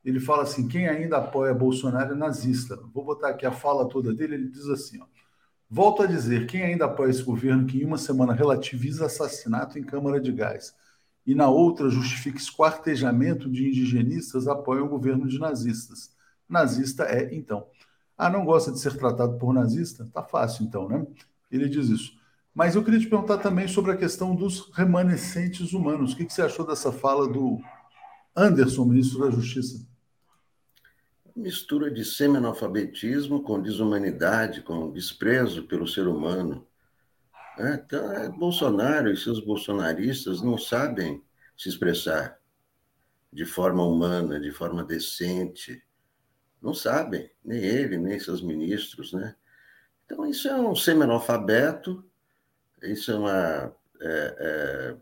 [0.05, 2.77] Ele fala assim: quem ainda apoia Bolsonaro é nazista.
[2.95, 4.35] Vou botar aqui a fala toda dele.
[4.35, 5.07] Ele diz assim: ó,
[5.69, 9.83] volto a dizer, quem ainda apoia esse governo que em uma semana relativiza assassinato em
[9.83, 10.75] câmara de gás
[11.27, 16.11] e na outra justifica esquartejamento de indigenistas, apoia o governo de nazistas.
[16.49, 17.66] Nazista é, então.
[18.16, 20.09] Ah, não gosta de ser tratado por nazista?
[20.11, 21.07] Tá fácil, então, né?
[21.51, 22.18] Ele diz isso.
[22.59, 26.13] Mas eu queria te perguntar também sobre a questão dos remanescentes humanos.
[26.13, 27.61] O que, você achou dessa fala do
[28.35, 29.87] Anderson, ministro da Justiça?
[31.37, 36.67] Mistura de semi-analfabetismo com desumanidade, com desprezo pelo ser humano.
[37.61, 41.23] É, então, é, Bolsonaro e seus bolsonaristas não sabem
[41.57, 42.41] se expressar
[43.33, 45.81] de forma humana, de forma decente.
[46.61, 49.37] Não sabem, nem ele, nem seus ministros, né?
[50.05, 52.08] Então, isso é um semi-analfabeto,
[52.83, 54.97] isso é, uma, é, é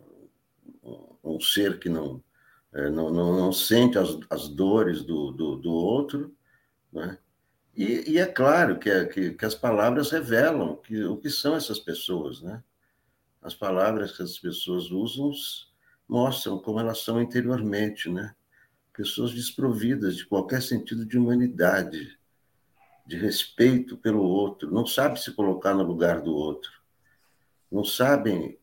[1.24, 2.22] um ser que não,
[2.72, 6.34] é, não, não, não, sente as, as dores do, do, do outro,
[6.92, 7.18] né?
[7.74, 11.54] E, e é claro que, é, que, que, as palavras revelam que, o que são
[11.54, 12.62] essas pessoas, né?
[13.42, 15.30] As palavras que as pessoas usam
[16.08, 18.34] mostram como elas são interiormente, né?
[18.94, 22.18] Pessoas desprovidas de qualquer sentido de humanidade,
[23.06, 26.72] de respeito pelo outro, não sabem se colocar no lugar do outro,
[27.76, 28.58] não sabem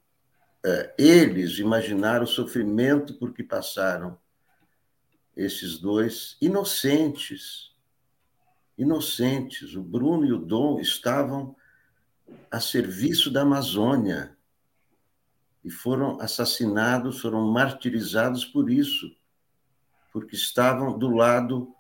[0.65, 4.17] é, eles imaginar o sofrimento por que passaram
[5.35, 7.73] esses dois inocentes
[8.77, 9.75] inocentes.
[9.75, 11.55] O Bruno e o Dom estavam
[12.49, 14.35] a serviço da Amazônia
[15.63, 19.15] e foram assassinados, foram martirizados por isso,
[20.11, 21.73] porque estavam do lado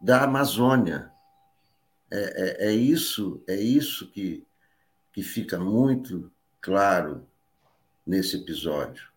[0.00, 1.12] da Amazônia.
[2.10, 4.44] É, é, é isso, é isso que,
[5.12, 6.30] que fica muito
[6.60, 7.22] claro
[8.06, 9.10] nesse episódio.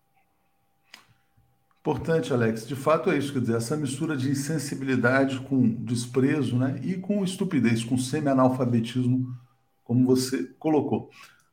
[1.82, 2.66] Importante, Alex.
[2.66, 6.80] De fato é isso, quer dizer, essa mistura de insensibilidade com desprezo, né?
[6.82, 9.36] E com estupidez, com semi-analfabetismo,
[9.84, 11.10] como você colocou.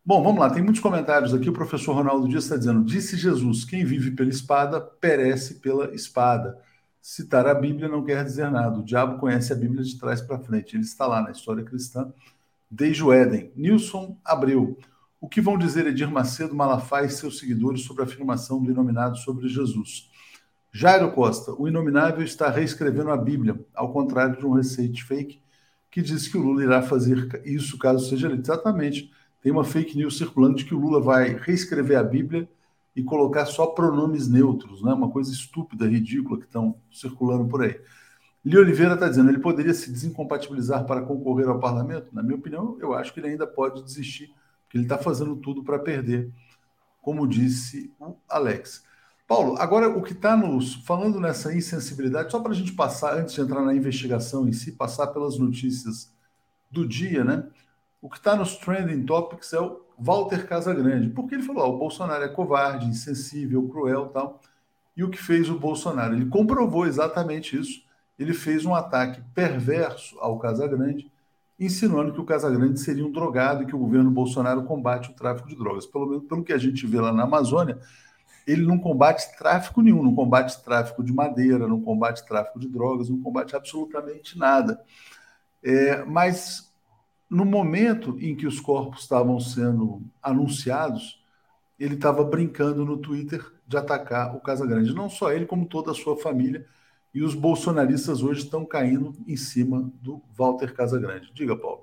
[0.06, 1.50] Bom, vamos lá, tem muitos comentários aqui.
[1.50, 6.56] O professor Ronaldo Dias está dizendo: Disse Jesus, quem vive pela espada, perece pela espada.
[7.02, 8.78] Citar a Bíblia não quer dizer nada.
[8.78, 10.76] O diabo conhece a Bíblia de trás para frente.
[10.76, 12.12] Ele está lá na história cristã
[12.70, 13.50] desde o Éden.
[13.56, 14.78] Nilson Abreu.
[15.20, 19.18] O que vão dizer Edir Macedo, Malafaia e seus seguidores sobre a afirmação do Inominado
[19.18, 20.10] sobre Jesus?
[20.72, 25.42] Jairo Costa, o Inominável está reescrevendo a Bíblia, ao contrário de um receite fake
[25.90, 28.50] que diz que o Lula irá fazer isso caso seja eleito.
[28.50, 29.10] Exatamente.
[29.42, 32.48] Tem uma fake news circulando de que o Lula vai reescrever a Bíblia
[32.96, 34.92] e colocar só pronomes neutros, né?
[34.92, 37.78] Uma coisa estúpida, ridícula que estão circulando por aí.
[38.42, 42.14] Li Oliveira está dizendo, ele poderia se desincompatibilizar para concorrer ao parlamento?
[42.14, 44.32] Na minha opinião, eu acho que ele ainda pode desistir,
[44.70, 46.30] porque ele está fazendo tudo para perder,
[47.02, 48.84] como disse o Alex.
[49.26, 53.34] Paulo, agora o que está nos falando nessa insensibilidade, só para a gente passar, antes
[53.34, 56.14] de entrar na investigação em si, passar pelas notícias
[56.70, 57.48] do dia, né?
[58.00, 61.78] O que está nos trending topics é o Walter Casagrande, porque ele falou: ó, o
[61.78, 64.40] Bolsonaro é covarde, insensível, cruel tal.
[64.96, 66.14] E o que fez o Bolsonaro?
[66.14, 67.82] Ele comprovou exatamente isso.
[68.16, 71.10] Ele fez um ataque perverso ao Casagrande,
[71.60, 75.46] insinuando que o Casagrande seria um drogado e que o governo Bolsonaro combate o tráfico
[75.46, 75.86] de drogas.
[75.86, 77.78] Pelo menos pelo que a gente vê lá na Amazônia,
[78.46, 83.10] ele não combate tráfico nenhum, não combate tráfico de madeira, não combate tráfico de drogas,
[83.10, 84.80] não combate absolutamente nada.
[85.62, 86.72] É, mas
[87.28, 91.22] no momento em que os corpos estavam sendo anunciados,
[91.78, 94.94] ele estava brincando no Twitter de atacar o Casagrande.
[94.94, 96.66] Não só ele, como toda a sua família.
[97.12, 101.32] E os bolsonaristas hoje estão caindo em cima do Walter Casagrande.
[101.32, 101.82] Diga, Paulo.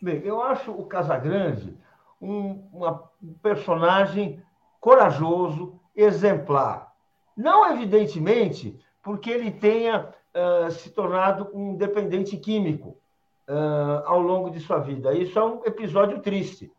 [0.00, 1.76] Bem, eu acho o Casagrande
[2.20, 4.42] um, uma, um personagem
[4.80, 6.92] corajoso, exemplar.
[7.36, 12.96] Não, evidentemente, porque ele tenha uh, se tornado um dependente químico
[13.48, 15.14] uh, ao longo de sua vida.
[15.14, 16.72] Isso é um episódio triste,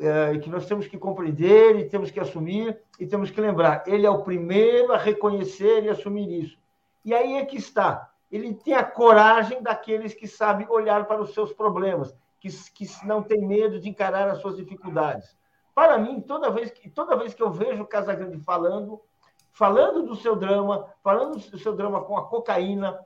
[0.00, 3.84] uh, que nós temos que compreender e temos que assumir e temos que lembrar.
[3.86, 6.58] Ele é o primeiro a reconhecer e assumir isso.
[7.06, 8.10] E aí é que está.
[8.32, 13.22] Ele tem a coragem daqueles que sabem olhar para os seus problemas, que, que não
[13.22, 15.38] tem medo de encarar as suas dificuldades.
[15.72, 19.00] Para mim, toda vez que, toda vez que eu vejo o Casagrande falando,
[19.52, 22.98] falando do seu drama, falando do seu drama com a cocaína,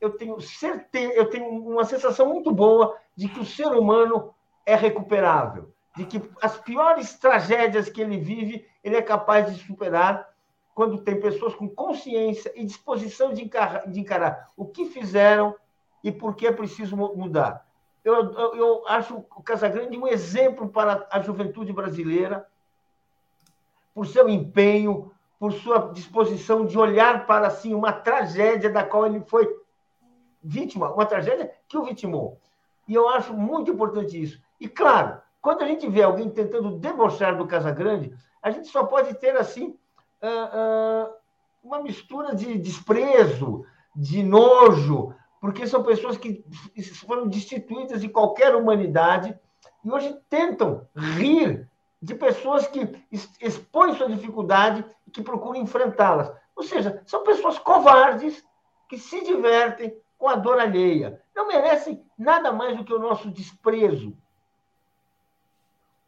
[0.00, 4.32] eu tenho certeza, eu tenho uma sensação muito boa de que o ser humano
[4.64, 10.28] é recuperável, de que as piores tragédias que ele vive, ele é capaz de superar
[10.78, 15.56] quando tem pessoas com consciência e disposição de encarar, de encarar o que fizeram
[16.04, 17.66] e por que é preciso mudar.
[18.04, 22.46] Eu, eu, eu acho o Casagrande um exemplo para a juventude brasileira,
[23.92, 29.20] por seu empenho, por sua disposição de olhar para assim uma tragédia da qual ele
[29.22, 29.52] foi
[30.40, 32.38] vítima, uma tragédia que o vitimou.
[32.86, 34.40] E eu acho muito importante isso.
[34.60, 39.12] E claro, quando a gente vê alguém tentando debochar do Casagrande, a gente só pode
[39.14, 39.76] ter assim
[41.62, 43.64] uma mistura de desprezo,
[43.94, 46.44] de nojo, porque são pessoas que
[47.06, 49.38] foram destituídas de qualquer humanidade
[49.84, 51.68] e hoje tentam rir
[52.00, 52.94] de pessoas que
[53.40, 56.32] expõem sua dificuldade e que procuram enfrentá-las.
[56.54, 58.44] Ou seja, são pessoas covardes
[58.88, 61.20] que se divertem com a dor alheia.
[61.34, 64.16] Não merecem nada mais do que o nosso desprezo.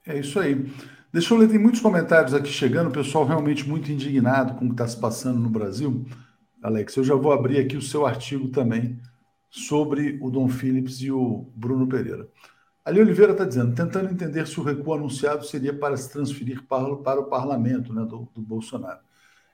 [0.07, 0.57] É isso aí.
[1.13, 4.69] Deixa eu ler, tem muitos comentários aqui chegando, o pessoal realmente muito indignado com o
[4.69, 6.07] que está se passando no Brasil.
[6.63, 9.01] Alex, eu já vou abrir aqui o seu artigo também
[9.51, 12.29] sobre o Dom Phillips e o Bruno Pereira.
[12.85, 16.95] Ali Oliveira está dizendo, tentando entender se o recuo anunciado seria para se transferir para,
[16.99, 19.01] para o parlamento né, do, do Bolsonaro.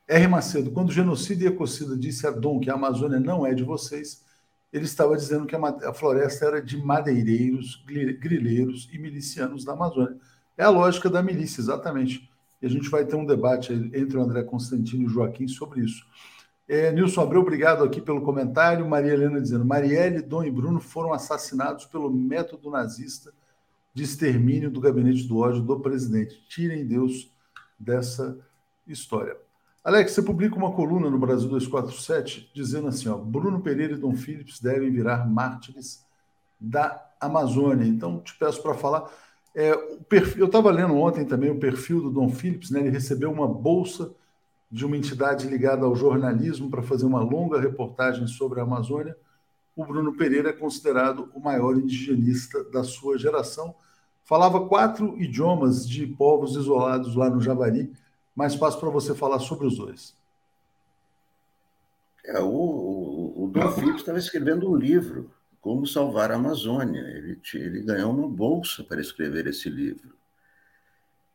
[0.06, 0.28] R.
[0.28, 3.64] Macedo, quando o genocida e ecocida disse a Dom que a Amazônia não é de
[3.64, 4.22] vocês,
[4.70, 10.18] ele estava dizendo que a, a floresta era de madeireiros, grileiros e milicianos da Amazônia.
[10.56, 12.30] É a lógica da milícia, exatamente.
[12.60, 15.82] E a gente vai ter um debate entre o André Constantino e o Joaquim sobre
[15.82, 16.04] isso.
[16.68, 18.88] É, Nilson Abreu, obrigado aqui pelo comentário.
[18.88, 23.32] Maria Helena dizendo: Marielle, Dom e Bruno foram assassinados pelo método nazista
[23.94, 26.42] de extermínio do gabinete do ódio do presidente.
[26.48, 27.32] Tirem Deus
[27.78, 28.36] dessa
[28.86, 29.36] história.
[29.84, 34.16] Alex, você publica uma coluna no Brasil 247 dizendo assim: ó, Bruno Pereira e Dom
[34.16, 36.04] Phillips devem virar mártires
[36.58, 37.86] da Amazônia.
[37.86, 39.08] Então, te peço para falar.
[39.58, 39.74] É,
[40.06, 42.80] perfil, eu estava lendo ontem também o perfil do Dom Phillips, né?
[42.80, 44.14] ele recebeu uma bolsa
[44.70, 49.16] de uma entidade ligada ao jornalismo para fazer uma longa reportagem sobre a Amazônia.
[49.74, 53.74] O Bruno Pereira é considerado o maior indigenista da sua geração.
[54.24, 57.90] Falava quatro idiomas de povos isolados lá no Javari,
[58.34, 60.14] mas passo para você falar sobre os dois.
[62.26, 65.30] É, o, o, o Dom Phillips estava escrevendo um livro,
[65.66, 67.00] Como Salvar a Amazônia.
[67.00, 70.14] Ele, ele ganhou uma bolsa para escrever esse livro.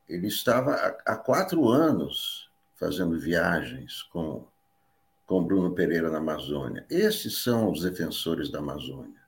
[0.07, 0.71] Ele estava
[1.05, 4.47] há, quatro anos fazendo viagens com,
[5.27, 6.85] com Bruno Pereira na Amazônia.
[6.89, 9.19] Esses são os defensores da Amazônia.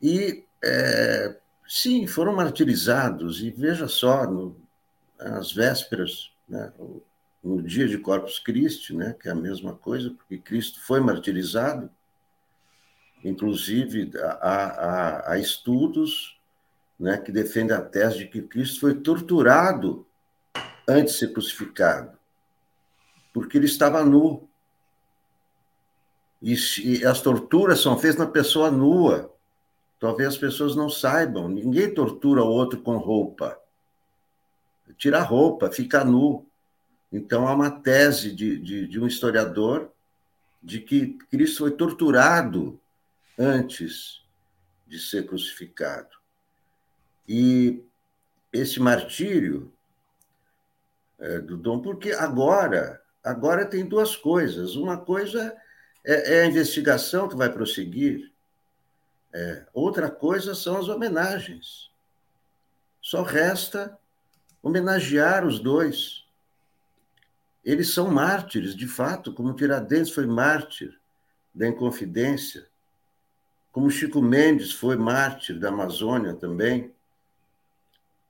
[0.00, 1.36] E, é,
[1.66, 4.56] sim, foram martirizados, e veja só, no,
[5.18, 6.72] às vésperas, né,
[7.42, 11.90] no dia de Corpus Christi, né, que é a mesma coisa, porque Cristo foi martirizado,
[13.24, 16.38] inclusive há, há, há estudos
[16.98, 20.06] né, que defendem a tese de que Cristo foi torturado
[20.86, 22.20] antes de ser crucificado
[23.32, 24.48] porque ele estava nu.
[26.42, 29.32] E, e as torturas são feitas na pessoa nua.
[29.98, 31.48] Talvez as pessoas não saibam.
[31.48, 33.58] Ninguém tortura o outro com roupa.
[34.96, 36.46] Tira a roupa, fica nu.
[37.12, 39.90] Então, há uma tese de, de, de um historiador
[40.62, 42.79] de que Cristo foi torturado
[43.40, 44.22] antes
[44.86, 46.10] de ser crucificado.
[47.26, 47.82] E
[48.52, 49.72] esse martírio
[51.18, 54.76] é, do Dom, porque agora Agora tem duas coisas.
[54.76, 55.56] Uma coisa
[56.04, 58.32] é, é a investigação que vai prosseguir,
[59.32, 61.90] é, outra coisa são as homenagens.
[63.00, 63.98] Só resta
[64.62, 66.26] homenagear os dois.
[67.62, 70.98] Eles são mártires, de fato, como Tiradentes foi mártir
[71.54, 72.66] da Inconfidência,
[73.72, 76.92] como Chico Mendes foi mártir da Amazônia também.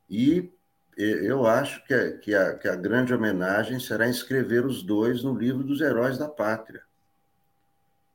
[0.08, 0.52] E
[0.96, 5.62] eu acho que, que, a, que a grande homenagem será inscrever os dois no livro
[5.62, 6.82] dos heróis da pátria.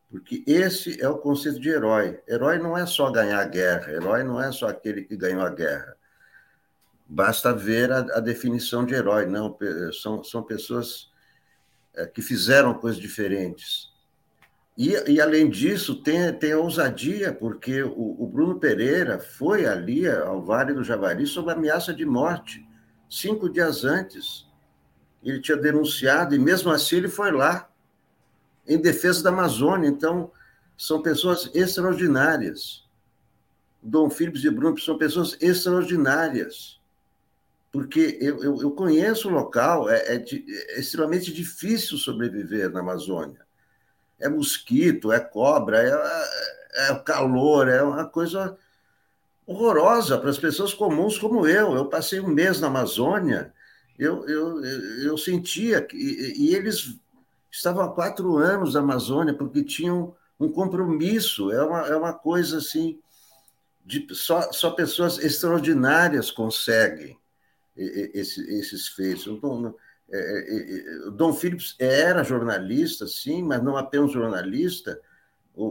[0.10, 2.20] Porque esse é o conceito de herói.
[2.28, 5.50] Herói não é só ganhar a guerra, herói não é só aquele que ganhou a
[5.50, 5.96] guerra.
[7.08, 9.26] Basta ver a, a definição de herói.
[9.26, 9.58] Não,
[10.02, 11.12] são, são pessoas
[11.96, 13.95] é, que fizeram coisas diferentes.
[14.78, 20.44] E, e, além disso, tem, tem ousadia, porque o, o, Bruno Pereira foi ali ao
[20.44, 22.68] Vale do Javari sob ameaça de morte,
[23.10, 24.46] cinco dias antes.
[25.24, 27.70] Ele tinha denunciado, e mesmo assim ele foi lá,
[28.68, 29.88] em defesa da Amazônia.
[29.88, 30.30] Então,
[30.78, 32.84] são pessoas extraordinárias.
[33.82, 36.82] Dom Phillips e Bruno são pessoas extraordinárias
[37.76, 43.45] porque eu, eu, eu conheço o local, é, é, é, extremamente difícil sobreviver na Amazônia.
[44.20, 48.58] É mosquito, é cobra, é, é calor, é uma coisa
[49.46, 51.76] horrorosa para as pessoas comuns como eu.
[51.76, 53.54] Eu passei um mês na Amazônia,
[53.98, 55.96] eu, eu, eu sentia que.
[55.98, 56.98] E, eles
[57.52, 62.58] estavam há quatro anos na Amazônia porque tinham um compromisso, é uma, é uma coisa
[62.58, 63.00] assim.
[63.86, 67.16] De, só, só pessoas extraordinárias conseguem
[67.78, 69.28] esse, esses feitos.
[69.28, 75.00] É, é, é, Dom Phillips era jornalista, sim, mas não apenas jornalista.
[75.56, 75.66] O,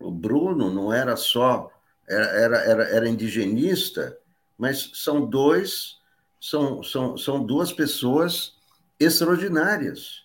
[0.00, 1.70] o, o Bruno não era só
[2.08, 4.18] era, era, era indigenista,
[4.56, 5.98] mas são dois
[6.40, 8.56] são, são, são duas pessoas
[8.98, 10.24] extraordinárias.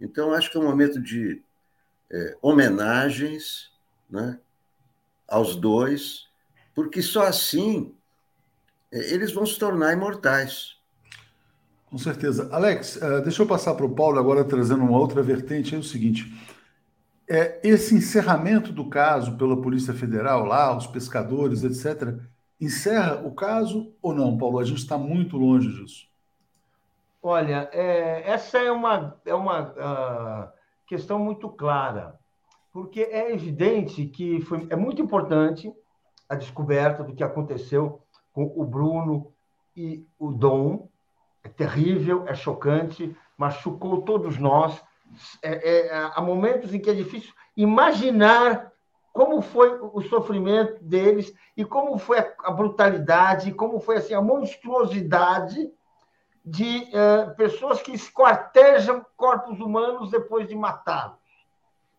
[0.00, 1.42] Então, acho que é um momento de
[2.10, 3.72] é, homenagens
[4.08, 4.38] né,
[5.28, 6.28] aos dois,
[6.74, 7.94] porque só assim
[8.90, 10.73] eles vão se tornar imortais.
[11.94, 12.48] Com certeza.
[12.50, 15.76] Alex, eh, deixa eu passar para o Paulo agora trazendo uma outra vertente.
[15.76, 16.26] É o seguinte:
[17.30, 22.18] é, esse encerramento do caso pela Polícia Federal, lá, os pescadores, etc.,
[22.60, 24.58] encerra o caso ou não, Paulo?
[24.58, 26.08] A gente está muito longe disso.
[27.22, 30.52] Olha, é, essa é uma, é uma uh,
[30.88, 32.18] questão muito clara,
[32.72, 35.72] porque é evidente que foi, é muito importante
[36.28, 39.32] a descoberta do que aconteceu com o Bruno
[39.76, 40.92] e o Dom.
[41.44, 44.82] É terrível, é chocante, machucou todos nós.
[45.42, 48.72] É, é, há momentos em que é difícil imaginar
[49.12, 55.70] como foi o sofrimento deles e como foi a, brutalidade, como foi assim a monstruosidade
[56.44, 61.16] de uh, pessoas que esquartejam corpos humanos depois de matá-los.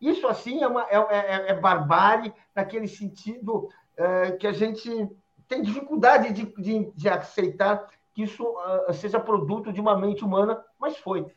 [0.02, 5.10] Isso assim é, uma, é, é, é barbárie naquele sentido uh, que a gente
[5.48, 10.63] tem dificuldade de, de, de aceitar que isso uh, seja produto de uma mente humana,
[10.80, 11.28] mas foi.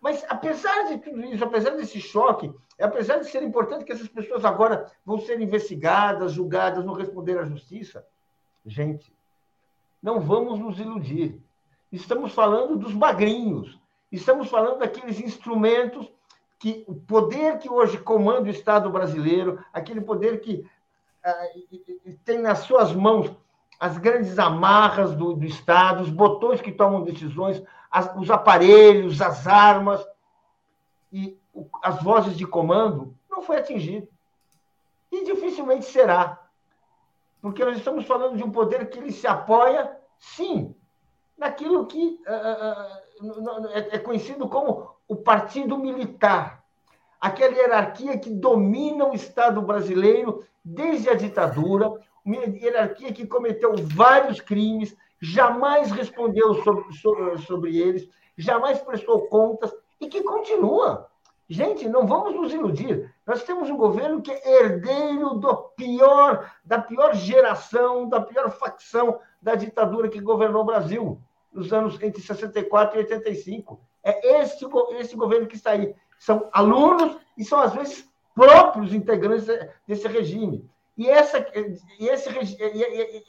[0.00, 4.44] Mas, apesar de tudo isso, apesar desse choque, apesar de ser importante que essas pessoas
[4.44, 8.06] agora vão ser investigadas, julgadas, vão responder à justiça,
[8.64, 9.12] gente,
[10.00, 11.42] não vamos nos iludir.
[11.90, 13.78] Estamos falando dos magrinhos,
[14.12, 16.10] estamos falando daqueles instrumentos
[16.56, 20.64] que o poder que hoje comanda o Estado brasileiro, aquele poder que
[21.24, 21.46] ah,
[22.24, 23.34] tem nas suas mãos
[23.80, 29.46] as grandes amarras do, do Estado, os botões que tomam decisões, as, os aparelhos, as
[29.46, 30.06] armas
[31.10, 34.06] e o, as vozes de comando, não foi atingido.
[35.10, 36.38] E dificilmente será.
[37.40, 40.74] Porque nós estamos falando de um poder que ele se apoia, sim,
[41.36, 46.60] naquilo que uh, uh, é conhecido como o partido militar
[47.20, 51.92] aquela hierarquia que domina o Estado brasileiro desde a ditadura,
[52.24, 60.08] uma hierarquia que cometeu vários crimes, jamais respondeu sobre, sobre, eles, jamais prestou contas e
[60.08, 61.08] que continua.
[61.48, 63.12] Gente, não vamos nos iludir.
[63.26, 69.18] Nós temos um governo que é herdeiro do pior, da pior geração, da pior facção
[69.42, 71.20] da ditadura que governou o Brasil
[71.52, 73.80] nos anos entre 64 e 85.
[74.02, 74.64] É esse,
[74.98, 79.46] esse governo que está aí são alunos e são, às vezes, próprios integrantes
[79.86, 80.70] desse regime.
[81.00, 81.38] E, essa,
[81.98, 82.28] e esse,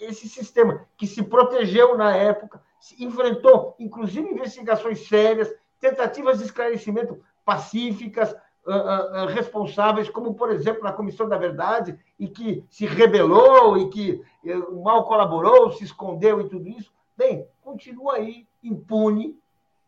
[0.02, 2.62] esse sistema que se protegeu na época,
[3.00, 5.50] enfrentou, inclusive, investigações sérias,
[5.80, 8.34] tentativas de esclarecimento pacíficas,
[8.66, 13.90] uh, uh, responsáveis, como, por exemplo, na Comissão da Verdade, e que se rebelou e
[13.90, 16.92] que uh, mal colaborou, se escondeu e tudo isso.
[17.16, 19.40] Bem, continua aí impune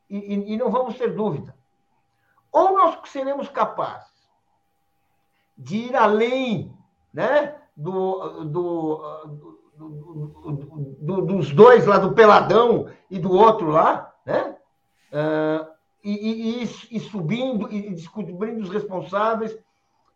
[0.10, 1.54] e, e, e não vamos ter dúvida.
[2.50, 4.32] Ou nós seremos capazes
[5.58, 6.74] de ir além
[7.14, 9.04] né, do, do,
[11.00, 14.56] do, dos dois lá, do Peladão e do outro lá, né?
[15.12, 19.58] Uh, e, e, e, subindo e descobrindo os responsáveis,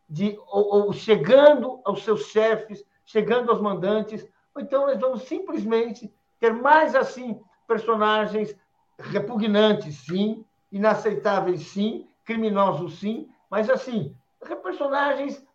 [0.10, 4.26] de, ou, ou, chegando aos seus chefes, chegando aos mandantes,
[4.58, 8.56] então nós vamos simplesmente ter mais assim personagens
[9.00, 14.16] repugnantes, sim, inaceitáveis, sim, criminosos, sim, mas assim,
[14.64, 15.46] personagens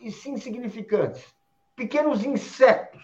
[0.00, 1.34] insignificantes,
[1.76, 3.02] pequenos insetos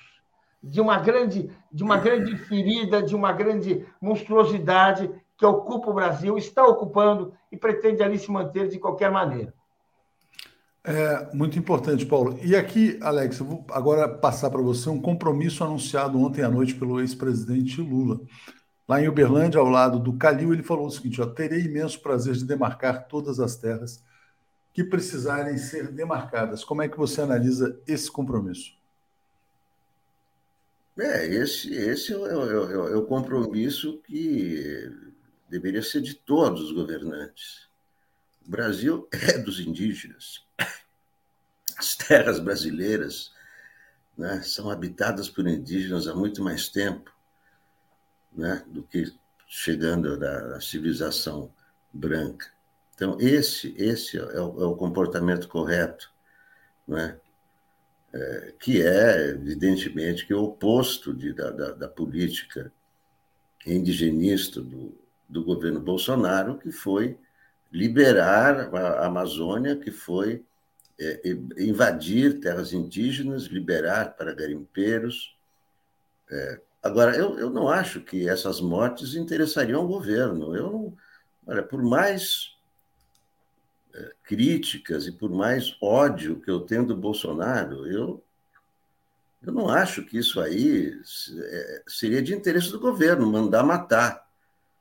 [0.62, 6.38] de uma grande, de uma grande ferida, de uma grande monstruosidade que ocupa o Brasil,
[6.38, 9.52] está ocupando e pretende ali se manter de qualquer maneira.
[10.84, 12.38] É muito importante, Paulo.
[12.42, 16.74] E aqui, Alex, eu vou agora passar para você um compromisso anunciado ontem à noite
[16.74, 18.20] pelo ex-presidente Lula.
[18.88, 22.34] Lá em Uberlândia, ao lado do Calil, ele falou o seguinte: ó, terei imenso prazer
[22.34, 24.02] de demarcar todas as terras
[24.72, 26.64] que precisarem ser demarcadas.
[26.64, 28.74] Como é que você analisa esse compromisso?
[30.98, 34.90] É, esse, esse é, o, é, é o compromisso que
[35.48, 37.68] deveria ser de todos os governantes.
[38.46, 40.44] O Brasil é dos indígenas.
[41.78, 43.32] As terras brasileiras
[44.16, 47.10] né, são habitadas por indígenas há muito mais tempo
[48.32, 49.12] né, do que
[49.46, 51.52] chegando da civilização
[51.92, 52.46] branca.
[53.02, 56.08] Então, esse, esse é o, é o comportamento correto,
[56.86, 57.18] né?
[58.14, 62.72] É, que é, evidentemente, que é o oposto de, da, da, da política
[63.66, 64.96] indigenista do,
[65.28, 67.18] do governo Bolsonaro, que foi
[67.72, 70.44] liberar a Amazônia, que foi
[71.00, 71.22] é,
[71.58, 75.36] invadir terras indígenas, liberar para garimpeiros.
[76.30, 80.54] É, agora, eu, eu não acho que essas mortes interessariam o governo.
[80.54, 80.96] Eu não,
[81.48, 82.51] olha, por mais
[84.32, 88.24] críticas e por mais ódio que eu tenho do Bolsonaro, eu,
[89.42, 90.98] eu não acho que isso aí
[91.38, 94.26] é, seria de interesse do governo, mandar matar.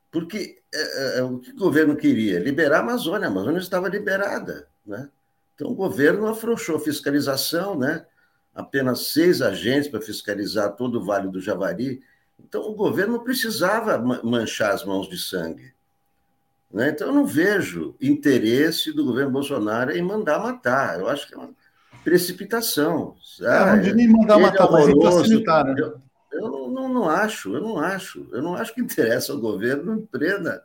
[0.10, 2.40] Porque é, é, o que o governo queria?
[2.40, 3.28] Liberar a Amazônia.
[3.28, 4.70] A Amazônia estava liberada.
[4.86, 5.10] Né?
[5.54, 8.06] Então, o governo afrouxou a fiscalização, né?
[8.56, 12.02] apenas seis agentes para fiscalizar todo o Vale do Javari.
[12.40, 15.74] Então, o governo precisava manchar as mãos de sangue.
[16.74, 16.90] Né?
[16.90, 21.00] Então, eu não vejo interesse do governo Bolsonaro em mandar matar.
[21.00, 21.50] Eu acho que é uma
[22.04, 23.16] precipitação.
[23.42, 25.66] É, não de nem mandar matar, é mas em facilitar.
[25.66, 25.76] Né?
[25.78, 26.02] Eu,
[26.32, 28.28] eu não, não, não, acho, eu não acho.
[28.32, 30.62] Eu não acho que interessa ao governo, em plena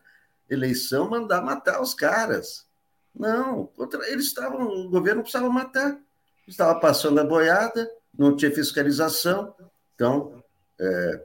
[0.49, 2.67] eleição, mandar matar os caras.
[3.15, 5.99] Não, contra, eles estavam, o governo precisava matar.
[6.47, 9.55] Estava passando a boiada, não tinha fiscalização.
[9.95, 10.45] Então,
[10.79, 11.25] é,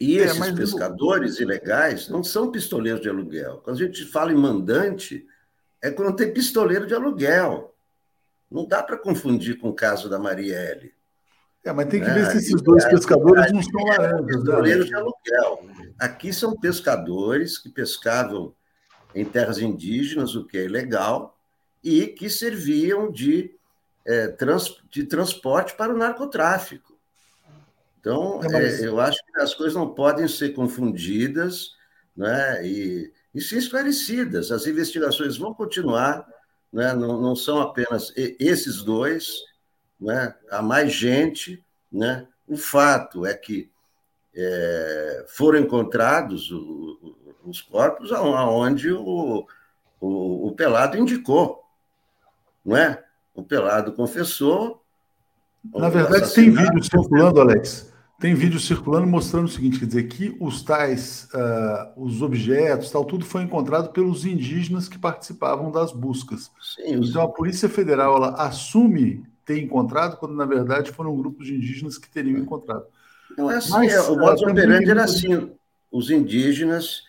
[0.00, 3.58] e é, esses pescadores ilegais não são pistoleiros de aluguel.
[3.58, 5.26] Quando a gente fala em mandante,
[5.82, 7.74] é quando tem pistoleiro de aluguel.
[8.50, 10.94] Não dá para confundir com o caso da Marielle.
[11.62, 14.22] É, mas tem que ver se esses dois pescadores não são laranjas.
[14.22, 14.32] Né?
[14.32, 15.70] Pistoleiros de aluguel.
[15.98, 18.54] Aqui são pescadores que pescavam
[19.14, 21.38] em terras indígenas, o que é ilegal,
[21.84, 23.54] e que serviam de,
[24.06, 26.89] é, trans, de transporte para o narcotráfico.
[28.00, 31.72] Então, é, eu acho que as coisas não podem ser confundidas
[32.16, 34.50] né, e, e ser esclarecidas.
[34.50, 36.26] As investigações vão continuar,
[36.72, 39.34] né, não, não são apenas esses dois,
[40.00, 41.62] né, há mais gente.
[41.92, 42.26] Né?
[42.48, 43.70] O fato é que
[44.34, 49.46] é, foram encontrados o, o, os corpos aonde o,
[50.00, 51.62] o, o Pelado indicou.
[52.64, 53.04] Não é?
[53.34, 54.82] O Pelado confessou.
[55.74, 57.89] Na verdade, tem vídeo circulando, Alex,
[58.20, 63.02] tem vídeo circulando mostrando o seguinte, quer dizer, que os tais, uh, os objetos, tal,
[63.02, 66.50] tudo foi encontrado pelos indígenas que participavam das buscas.
[66.60, 71.54] Sim, então a Polícia Federal ela assume ter encontrado, quando na verdade foram grupos de
[71.54, 72.40] indígenas que teriam é.
[72.40, 72.84] encontrado.
[73.38, 75.50] Não é assim, Mas, é, o modo operandi era assim,
[75.90, 77.04] os indígenas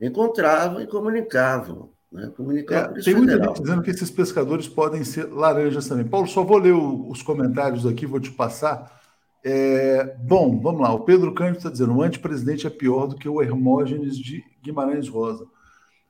[0.00, 1.90] encontravam e comunicavam.
[2.10, 2.32] Né?
[2.34, 6.06] Comunicavam é, tem muita gente dizendo que esses pescadores podem ser laranjas também.
[6.06, 9.03] Paulo, só vou ler os comentários aqui, vou te passar.
[9.46, 10.94] É, bom, vamos lá.
[10.94, 15.06] O Pedro Cândido está dizendo: o antipresidente é pior do que o Hermógenes de Guimarães
[15.06, 15.46] Rosa.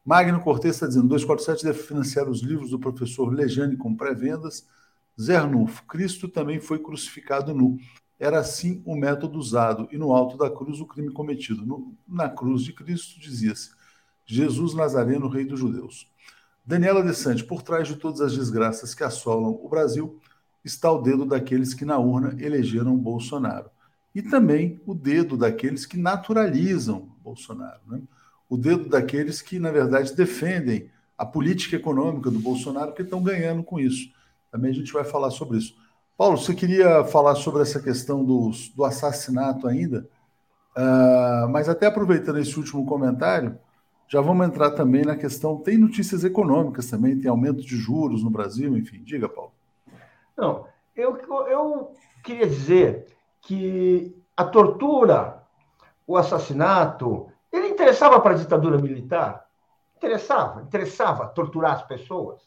[0.04, 4.68] Magno Cortes está dizendo: 247 deve financiar os livros do professor Lejane com pré-vendas.
[5.20, 7.76] Zé Arnulfo, Cristo também foi crucificado nu.
[8.20, 11.66] Era assim o método usado, e no alto da cruz o crime cometido.
[11.66, 13.70] No, na cruz de Cristo dizia-se:
[14.24, 16.08] Jesus Nazareno, Rei dos Judeus.
[16.64, 20.20] Daniela Desante, por trás de todas as desgraças que assolam o Brasil,
[20.64, 23.70] está o dedo daqueles que na urna elegeram Bolsonaro.
[24.14, 27.80] E também o dedo daqueles que naturalizam Bolsonaro.
[27.86, 28.00] Né?
[28.48, 33.62] O dedo daqueles que, na verdade, defendem a política econômica do Bolsonaro, que estão ganhando
[33.62, 34.10] com isso.
[34.50, 35.74] Também a gente vai falar sobre isso.
[36.16, 40.08] Paulo, você queria falar sobre essa questão do, do assassinato ainda,
[40.76, 43.58] uh, mas até aproveitando esse último comentário,
[44.06, 45.56] já vamos entrar também na questão.
[45.56, 49.02] Tem notícias econômicas também, tem aumento de juros no Brasil, enfim.
[49.02, 49.53] Diga, Paulo.
[50.36, 50.66] Não,
[50.96, 51.16] eu,
[51.48, 53.06] eu queria dizer
[53.40, 55.44] que a tortura
[56.06, 59.46] o assassinato, ele interessava para a ditadura militar?
[59.96, 62.42] Interessava, interessava torturar as pessoas.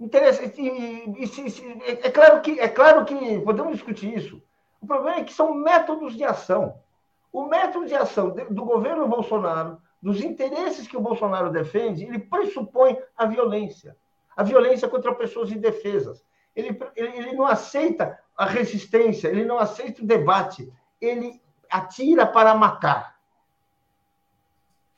[0.00, 4.42] Interessa, e, e, e, é, claro que, é claro que podemos discutir isso.
[4.80, 6.78] O problema é que são métodos de ação.
[7.32, 12.98] O método de ação do governo Bolsonaro, dos interesses que o Bolsonaro defende, ele pressupõe
[13.16, 13.96] a violência.
[14.36, 16.24] A violência contra pessoas indefesas.
[16.54, 23.18] Ele, ele, não aceita a resistência, ele não aceita o debate, ele atira para matar.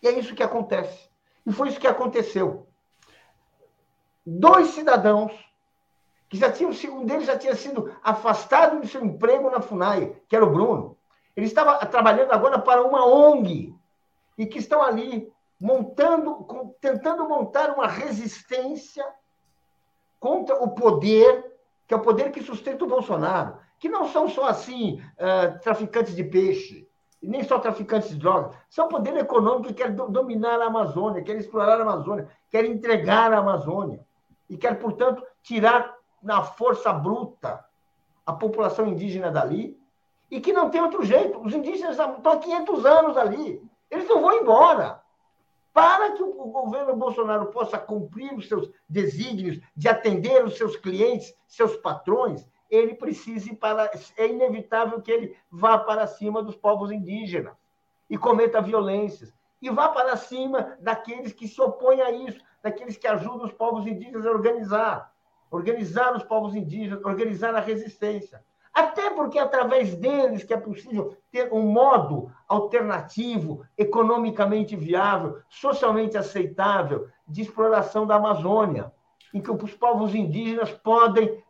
[0.03, 1.09] E é isso que acontece.
[1.47, 2.67] E foi isso que aconteceu.
[4.25, 5.33] Dois cidadãos
[6.29, 10.35] que já tinham um deles já tinha sido afastado do seu emprego na Funai, que
[10.35, 10.97] era o Bruno.
[11.37, 13.75] Ele estava trabalhando agora para uma ONG
[14.37, 16.47] e que estão ali montando,
[16.81, 19.07] tentando montar uma resistência
[20.19, 21.46] contra o poder,
[21.87, 26.15] que é o poder que sustenta o Bolsonaro, que não são só assim uh, traficantes
[26.17, 26.89] de peixe,
[27.23, 31.79] nem só traficantes de drogas, são poder econômico que quer dominar a Amazônia, quer explorar
[31.79, 34.05] a Amazônia, quer entregar a Amazônia
[34.49, 37.65] e quer, portanto, tirar na força bruta
[38.25, 39.79] a população indígena dali
[40.31, 41.41] e que não tem outro jeito.
[41.41, 43.63] Os indígenas estão há 500 anos ali.
[43.91, 45.01] Eles não vão embora.
[45.77, 51.37] Para que o governo Bolsonaro possa cumprir os seus desígnios de atender os seus clientes,
[51.47, 53.91] seus patrões, ele precisa ir para.
[54.17, 57.55] É inevitável que ele vá para cima dos povos indígenas
[58.09, 59.35] e cometa violências.
[59.61, 63.87] E vá para cima daqueles que se opõem a isso, daqueles que ajudam os povos
[63.87, 65.13] indígenas a organizar,
[65.51, 68.43] organizar os povos indígenas, organizar a resistência.
[68.77, 76.19] Até porque é através deles que é possível ter um modo alternativo, economicamente viável, socialmente
[76.19, 78.93] aceitável de exploração da Amazônia,
[79.33, 81.43] em que os povos indígenas podem,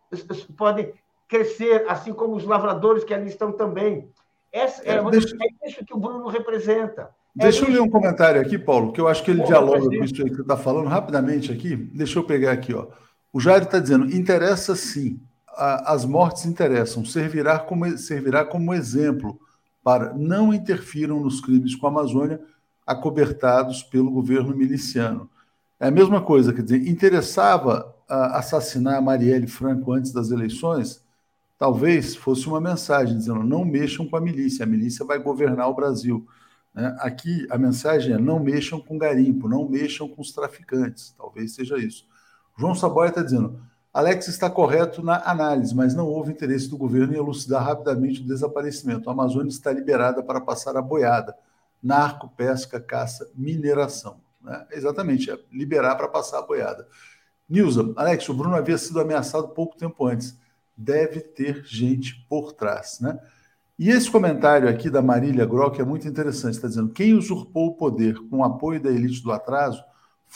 [0.56, 0.92] podem
[1.26, 4.08] crescer, assim como os lavradores que ali estão também.
[4.52, 5.34] Essa, é, é, deixa...
[5.34, 7.10] é isso que o Bruno representa.
[7.36, 9.94] É deixa eu ler um comentário aqui, Paulo, que eu acho que ele dialoga com
[9.94, 11.74] isso aí que você está falando rapidamente aqui.
[11.74, 12.86] Deixa eu pegar aqui, ó.
[13.32, 15.20] O Jair está dizendo: interessa sim,
[15.57, 19.40] as mortes interessam, servirá como, servirá como exemplo
[19.82, 22.40] para não interfiram nos crimes com a Amazônia
[22.86, 25.30] acobertados pelo governo miliciano.
[25.78, 31.04] É a mesma coisa, quer dizer, interessava assassinar a Marielle Franco antes das eleições?
[31.59, 35.74] Talvez fosse uma mensagem dizendo: não mexam com a milícia, a milícia vai governar o
[35.74, 36.26] Brasil.
[36.74, 36.94] Né?
[37.00, 41.14] Aqui a mensagem é: não mexam com garimpo, não mexam com os traficantes.
[41.16, 42.07] Talvez seja isso.
[42.59, 43.61] João Saboia está dizendo:
[43.97, 48.26] Alex está correto na análise, mas não houve interesse do governo em elucidar rapidamente o
[48.26, 49.09] desaparecimento.
[49.09, 51.34] A Amazônia está liberada para passar a boiada.
[51.82, 54.20] Narco, pesca, caça, mineração.
[54.42, 54.66] Né?
[54.72, 56.86] Exatamente, é liberar para passar a boiada.
[57.49, 60.38] Nilza, Alex, o Bruno havia sido ameaçado pouco tempo antes.
[60.76, 63.18] Deve ter gente por trás, né?
[63.78, 66.57] E esse comentário aqui da Marília Grock é muito interessante.
[66.57, 69.82] Está dizendo: quem usurpou o poder com o apoio da elite do atraso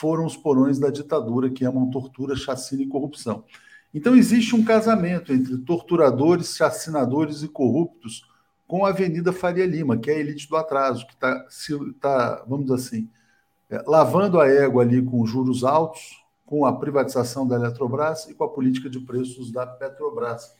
[0.00, 3.44] foram os porões da ditadura que amam tortura, chacina e corrupção.
[3.92, 8.26] Então existe um casamento entre torturadores, chacinadores e corruptos
[8.66, 11.44] com a Avenida Faria Lima, que é a elite do atraso, que está,
[12.00, 13.10] tá, vamos dizer assim,
[13.68, 18.44] é, lavando a égua ali com juros altos, com a privatização da Eletrobras e com
[18.44, 20.56] a política de preços da Petrobras.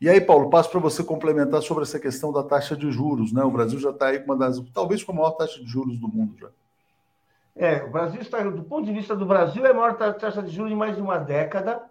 [0.00, 3.32] E aí, Paulo, passo para você complementar sobre essa questão da taxa de juros.
[3.32, 3.44] Né?
[3.44, 5.96] O Brasil já está aí com uma das, talvez com a maior taxa de juros
[5.98, 6.48] do mundo já.
[7.54, 10.50] É, o Brasil está, do ponto de vista do Brasil, é a maior taxa de
[10.50, 11.82] juros em mais de uma década.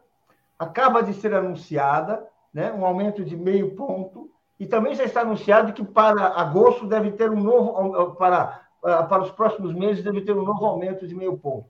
[0.58, 4.30] Acaba de ser anunciada né, um aumento de meio ponto.
[4.60, 9.32] E também já está anunciado que para agosto deve ter um novo, para, para os
[9.32, 11.68] próximos meses, deve ter um novo aumento de meio ponto.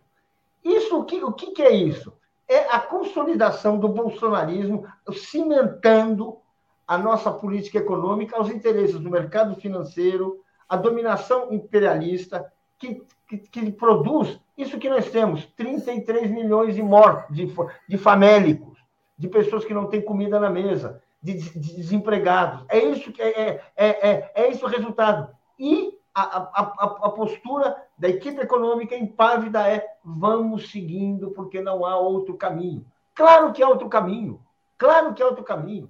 [0.64, 2.14] Isso, o que, o que é isso?
[2.52, 6.38] é a consolidação do bolsonarismo cimentando
[6.86, 12.46] a nossa política econômica aos interesses do mercado financeiro, a dominação imperialista
[12.78, 13.02] que,
[13.38, 17.54] que, que produz isso que nós temos, 33 milhões de mortos, de,
[17.88, 18.78] de famélicos,
[19.18, 22.66] de pessoas que não têm comida na mesa, de, de desempregados.
[22.70, 25.30] É isso que é, é, é, é isso o resultado.
[25.58, 26.62] E a, a,
[27.04, 32.86] a, postura da equipe econômica impávida é vamos seguindo porque não há outro caminho.
[33.14, 34.42] Claro que há outro caminho.
[34.78, 35.90] Claro que há outro caminho.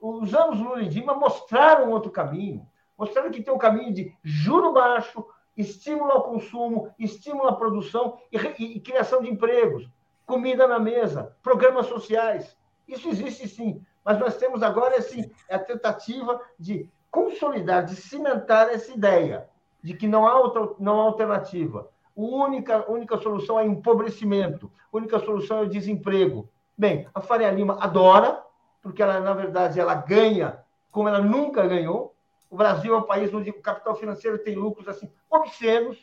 [0.00, 2.66] Os anos Lula e Dilma mostraram outro caminho.
[2.98, 5.24] Mostraram que tem um caminho de juro baixo,
[5.56, 9.88] estímulo ao consumo, estímulo à produção e, e, e criação de empregos,
[10.26, 12.56] comida na mesa, programas sociais.
[12.88, 13.84] Isso existe sim.
[14.04, 19.48] Mas nós temos agora assim, a tentativa de consolidar, de cimentar essa ideia
[19.82, 21.88] de que não há, outra, não há alternativa.
[22.16, 26.48] A única, única solução é empobrecimento, a única solução é o desemprego.
[26.76, 28.42] Bem, a Faria Lima adora,
[28.80, 32.14] porque ela, na verdade, ela ganha como ela nunca ganhou.
[32.52, 35.96] O Brasil é um país onde o capital financeiro tem lucros assim obscenos,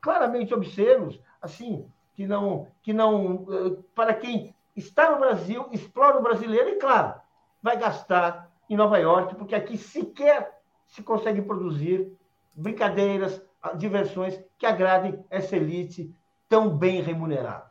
[0.00, 6.22] claramente obscenos, assim, que não, que não, eh, para quem está no Brasil, explora o
[6.22, 7.14] brasileiro e, claro,
[7.60, 10.56] vai gastar em Nova York, porque aqui sequer
[10.86, 12.16] se consegue produzir
[12.54, 13.42] brincadeiras,
[13.76, 16.14] diversões que agradem essa elite
[16.48, 17.66] tão bem remunerada.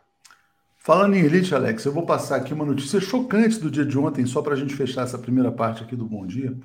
[0.76, 4.26] Falando em elite, Alex, eu vou passar aqui uma notícia chocante do dia de ontem,
[4.26, 6.56] só para a gente fechar essa primeira parte aqui do Bom Dia,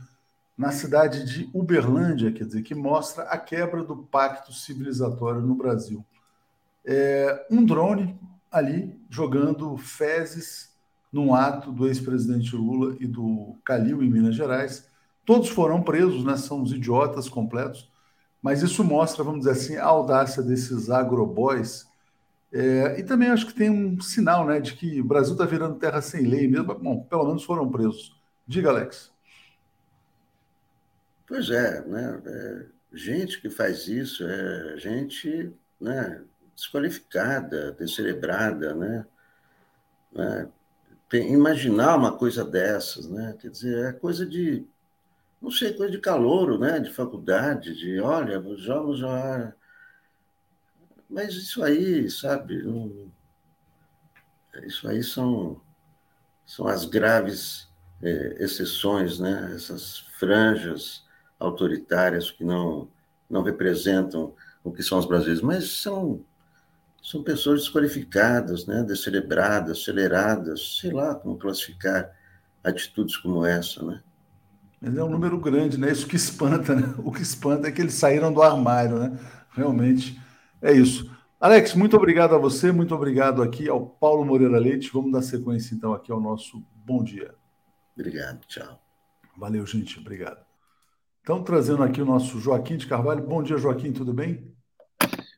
[0.60, 6.04] na cidade de Uberlândia, quer dizer, que mostra a quebra do pacto civilizatório no Brasil.
[6.84, 8.20] É, um drone
[8.52, 10.68] ali jogando fezes
[11.10, 14.86] num ato do ex-presidente Lula e do Calil em Minas Gerais.
[15.24, 16.36] Todos foram presos, né?
[16.36, 17.90] São os idiotas completos.
[18.42, 21.86] Mas isso mostra, vamos dizer assim, a audácia desses agroboys.
[22.52, 25.78] É, e também acho que tem um sinal, né, de que o Brasil está virando
[25.78, 26.74] terra sem lei mesmo.
[26.74, 28.14] Bom, pelo menos foram presos.
[28.46, 29.10] Diga, Alex.
[31.30, 32.20] Pois é, né?
[32.26, 36.24] É, gente que faz isso é gente, né?
[36.56, 39.06] Desqualificada, descerebrada, né?
[40.10, 40.48] né?
[41.12, 43.36] imaginar uma coisa dessas, né?
[43.40, 44.66] Quer dizer, é coisa de,
[45.40, 46.80] não sei, coisa de calouro, né?
[46.80, 49.54] De faculdade, de, olha, vamos já...
[51.08, 52.60] Mas isso aí, sabe,
[54.64, 55.62] isso aí são,
[56.44, 57.68] são as graves
[58.02, 59.52] é, exceções, né?
[59.54, 61.08] Essas franjas
[61.40, 62.86] autoritárias que não,
[63.28, 66.20] não representam o que são os brasileiros, mas são
[67.02, 72.14] são pessoas desqualificadas, né, descerebradas, aceleradas, sei lá como classificar
[72.62, 74.02] atitudes como essa, né?
[74.80, 75.90] Mas é um número grande, né?
[75.90, 76.94] Isso que espanta, né?
[76.98, 79.18] O que espanta é que eles saíram do armário, né?
[79.50, 80.20] Realmente
[80.62, 81.10] é isso.
[81.38, 84.90] Alex, muito obrigado a você, muito obrigado aqui ao Paulo Moreira Leite.
[84.92, 87.34] Vamos dar sequência então aqui ao nosso bom dia.
[87.94, 88.80] Obrigado, tchau.
[89.36, 90.49] Valeu, gente, obrigado.
[91.30, 93.24] Então, trazendo aqui o nosso Joaquim de Carvalho.
[93.24, 94.52] Bom dia, Joaquim, tudo bem?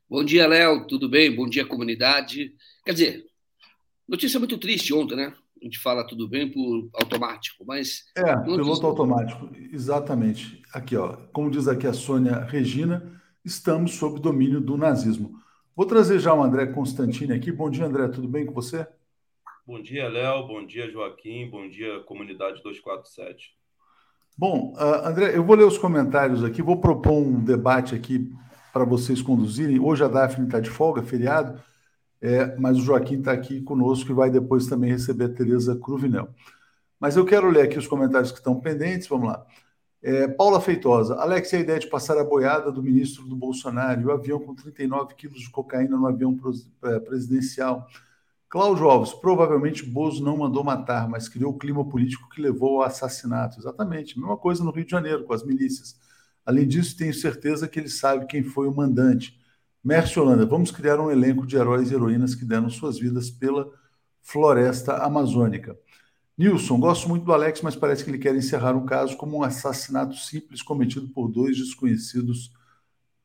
[0.08, 1.36] Bom dia, Léo, tudo bem?
[1.36, 2.54] Bom dia, comunidade.
[2.82, 3.26] Quer dizer,
[4.08, 5.34] notícia muito triste ontem, né?
[5.60, 8.04] A gente fala tudo bem por automático, mas.
[8.16, 8.56] É, notícia...
[8.56, 10.62] piloto automático, exatamente.
[10.72, 15.38] Aqui, ó, como diz aqui a Sônia Regina, estamos sob domínio do nazismo.
[15.76, 17.52] Vou trazer já o André Constantini aqui.
[17.52, 18.86] Bom dia, André, tudo bem com você?
[19.66, 20.46] Bom dia, Léo.
[20.46, 21.50] Bom dia, Joaquim.
[21.50, 23.60] Bom dia, comunidade 247.
[24.36, 28.32] Bom, uh, André, eu vou ler os comentários aqui, vou propor um debate aqui
[28.72, 29.78] para vocês conduzirem.
[29.78, 31.60] Hoje a Daphne está de folga, feriado,
[32.20, 36.28] é, mas o Joaquim está aqui conosco e vai depois também receber a Tereza Cruvinel.
[36.98, 39.44] Mas eu quero ler aqui os comentários que estão pendentes, vamos lá.
[40.02, 44.12] É, Paula Feitosa, Alex, a ideia de passar a boiada do ministro do Bolsonaro o
[44.12, 46.36] avião com 39 quilos de cocaína no avião
[46.84, 47.86] é, presidencial.
[48.52, 52.86] Cláudio Alves, provavelmente Bozo não mandou matar, mas criou o clima político que levou ao
[52.86, 53.58] assassinato.
[53.58, 55.98] Exatamente, mesma coisa no Rio de Janeiro, com as milícias.
[56.44, 59.40] Além disso, tenho certeza que ele sabe quem foi o mandante.
[59.82, 63.72] Mércio Holanda, vamos criar um elenco de heróis e heroínas que deram suas vidas pela
[64.20, 65.74] floresta amazônica.
[66.36, 69.42] Nilson, gosto muito do Alex, mas parece que ele quer encerrar o caso como um
[69.42, 72.52] assassinato simples cometido por dois desconhecidos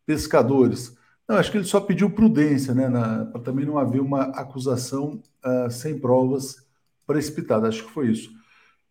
[0.06, 0.97] pescadores.
[1.28, 2.90] Não, acho que ele só pediu prudência, né,
[3.32, 6.66] para também não haver uma acusação uh, sem provas
[7.06, 7.68] precipitada.
[7.68, 8.32] Acho que foi isso.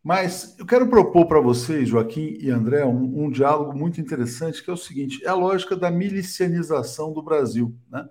[0.02, 4.70] Mas eu quero propor para vocês, Joaquim e André, um, um, diálogo muito interessante, que
[4.70, 7.74] é o seguinte: é a lógica da milicianização do Brasil.
[7.90, 8.06] Né?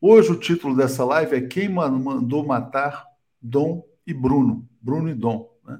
[0.00, 3.04] Hoje o título dessa live é Quem Mandou Matar
[3.42, 5.50] Dom e Bruno, Bruno e Dom.
[5.66, 5.78] Né?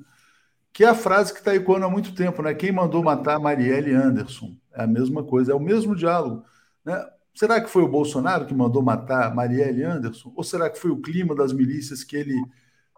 [0.72, 2.53] Que é a frase que está ecoando há muito tempo, né?
[2.53, 4.57] Quem mandou matar Marielle Anderson?
[4.72, 6.45] É a mesma coisa, é o mesmo diálogo.
[6.85, 7.01] Né?
[7.35, 10.32] Será que foi o Bolsonaro que mandou matar Marielle Anderson?
[10.37, 12.41] Ou será que foi o clima das milícias que ele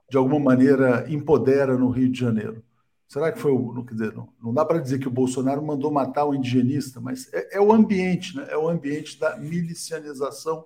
[0.08, 2.62] de alguma maneira, empodera no Rio de Janeiro.
[3.08, 3.72] Será que foi o.
[3.72, 7.00] Não, quer dizer, não, não dá para dizer que o Bolsonaro mandou matar o indigenista,
[7.00, 8.46] mas é, é, o ambiente, né?
[8.50, 10.64] é o ambiente da milicianização.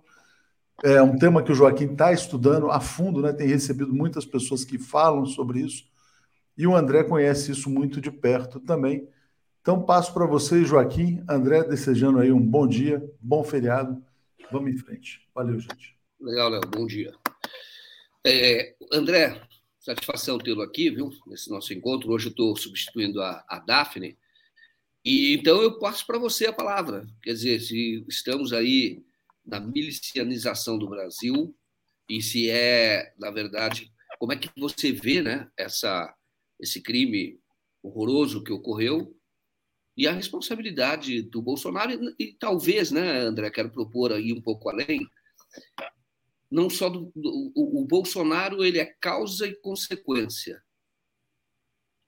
[0.82, 3.34] É um tema que o Joaquim está estudando a fundo, né?
[3.34, 5.84] tem recebido muitas pessoas que falam sobre isso,
[6.56, 9.06] e o André conhece isso muito de perto também.
[9.60, 14.02] Então, passo para vocês, Joaquim, André, desejando aí um bom dia, bom feriado.
[14.50, 15.28] Vamos em frente.
[15.34, 15.98] Valeu, gente.
[16.18, 16.62] Legal, Léo.
[16.62, 17.14] Bom dia.
[18.26, 19.38] É, André,
[19.78, 22.10] satisfação tê-lo aqui, viu, nesse nosso encontro.
[22.10, 24.16] Hoje eu estou substituindo a, a Daphne.
[25.04, 27.06] E então eu passo para você a palavra.
[27.22, 29.04] Quer dizer, se estamos aí
[29.44, 31.54] na milicianização do Brasil
[32.08, 36.14] e se é, na verdade, como é que você vê, né, essa,
[36.58, 37.38] esse crime
[37.82, 39.14] horroroso que ocorreu
[40.00, 44.70] e a responsabilidade do Bolsonaro e, e talvez, né, André, quero propor aí um pouco
[44.70, 45.06] além,
[46.50, 50.62] não só do, do o, o, Bolsonaro ele é causa e consequência,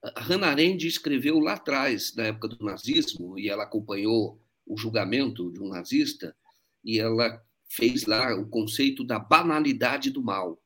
[0.02, 5.52] A Hannah Arendt escreveu lá atrás, na época do nazismo, e ela acompanhou o julgamento
[5.52, 6.34] de um nazista,
[6.82, 10.58] e ela fez lá o conceito da banalidade do mal.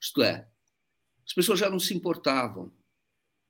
[0.00, 0.48] Isto é,
[1.26, 2.72] as pessoas já não se importavam.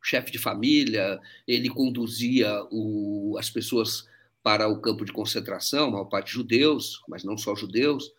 [0.09, 4.09] Chefe de família, ele conduzia o, as pessoas
[4.43, 8.11] para o campo de concentração, a maior parte judeus, mas não só judeus,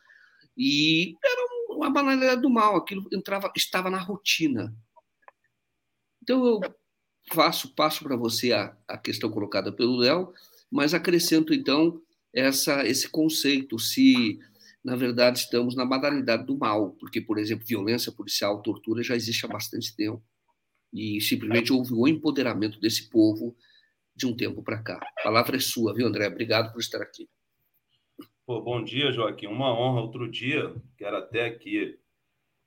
[0.56, 4.76] e era uma banalidade do mal, aquilo entrava, estava na rotina.
[6.22, 6.60] Então eu
[7.34, 10.32] faço, passo para você a, a questão colocada pelo Léo,
[10.70, 12.00] mas acrescento então
[12.32, 14.40] essa, esse conceito, se
[14.84, 19.46] na verdade estamos na banalidade do mal, porque, por exemplo, violência policial, tortura já existe
[19.46, 20.22] há bastante tempo.
[20.94, 23.56] E simplesmente houve o empoderamento desse povo
[24.16, 25.00] de um tempo para cá.
[25.20, 26.28] A palavra é sua, viu, André?
[26.28, 27.30] Obrigado por estar aqui.
[28.46, 29.48] Pô, bom dia, Joaquim.
[29.48, 30.02] Uma honra.
[30.02, 32.00] Outro dia, quero até aqui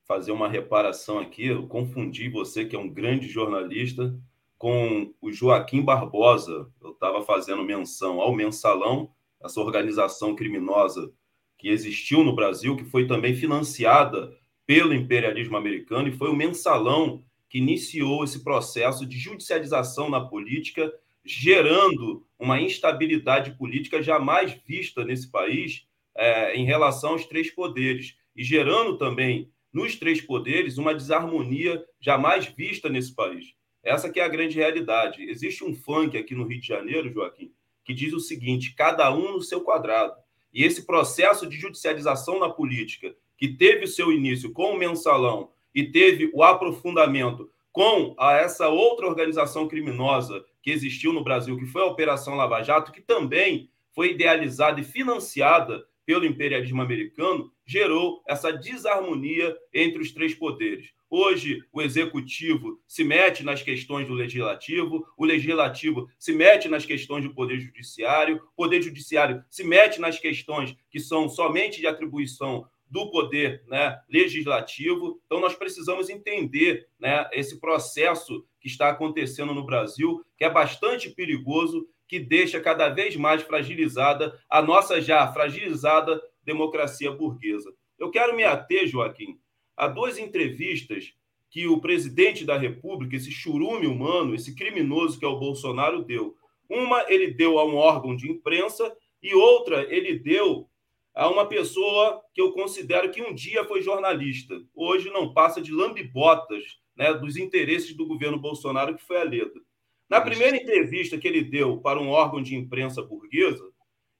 [0.06, 1.46] fazer uma reparação aqui.
[1.46, 4.16] Eu confundi você, que é um grande jornalista,
[4.56, 6.70] com o Joaquim Barbosa.
[6.80, 9.10] Eu estava fazendo menção ao Mensalão,
[9.42, 11.12] essa organização criminosa
[11.58, 14.32] que existiu no Brasil, que foi também financiada
[14.64, 20.90] pelo imperialismo americano, e foi o Mensalão que iniciou esse processo de judicialização na política,
[21.22, 25.86] gerando uma instabilidade política jamais vista nesse país
[26.16, 32.46] é, em relação aos três poderes, e gerando também nos três poderes uma desarmonia jamais
[32.46, 33.52] vista nesse país.
[33.82, 35.22] Essa que é a grande realidade.
[35.22, 37.52] Existe um funk aqui no Rio de Janeiro, Joaquim,
[37.84, 40.14] que diz o seguinte: cada um no seu quadrado.
[40.54, 45.51] E esse processo de judicialização na política, que teve o seu início com o mensalão
[45.74, 51.66] e teve o aprofundamento com a essa outra organização criminosa que existiu no Brasil, que
[51.66, 58.22] foi a Operação Lava Jato, que também foi idealizada e financiada pelo imperialismo americano, gerou
[58.26, 60.90] essa desarmonia entre os três poderes.
[61.08, 67.22] Hoje, o executivo se mete nas questões do legislativo, o legislativo se mete nas questões
[67.22, 72.66] do poder judiciário, o poder judiciário se mete nas questões que são somente de atribuição
[72.92, 75.18] do poder né, legislativo.
[75.24, 81.08] Então, nós precisamos entender né, esse processo que está acontecendo no Brasil, que é bastante
[81.08, 87.72] perigoso, que deixa cada vez mais fragilizada a nossa já fragilizada democracia burguesa.
[87.98, 89.38] Eu quero me ater, Joaquim,
[89.76, 91.14] Há duas entrevistas
[91.50, 96.36] que o presidente da República, esse churume humano, esse criminoso que é o Bolsonaro, deu.
[96.68, 100.68] Uma ele deu a um órgão de imprensa e outra ele deu
[101.14, 105.72] a uma pessoa que eu considero que um dia foi jornalista, hoje não passa de
[105.72, 109.60] lambibotas né, dos interesses do governo Bolsonaro, que foi a Leda.
[110.08, 113.64] Na primeira entrevista que ele deu para um órgão de imprensa burguesa,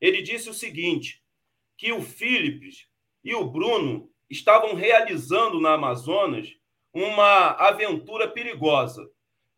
[0.01, 1.22] ele disse o seguinte:
[1.76, 2.86] que o Philips
[3.24, 6.49] e o Bruno estavam realizando na Amazonas
[6.93, 9.09] uma aventura perigosa.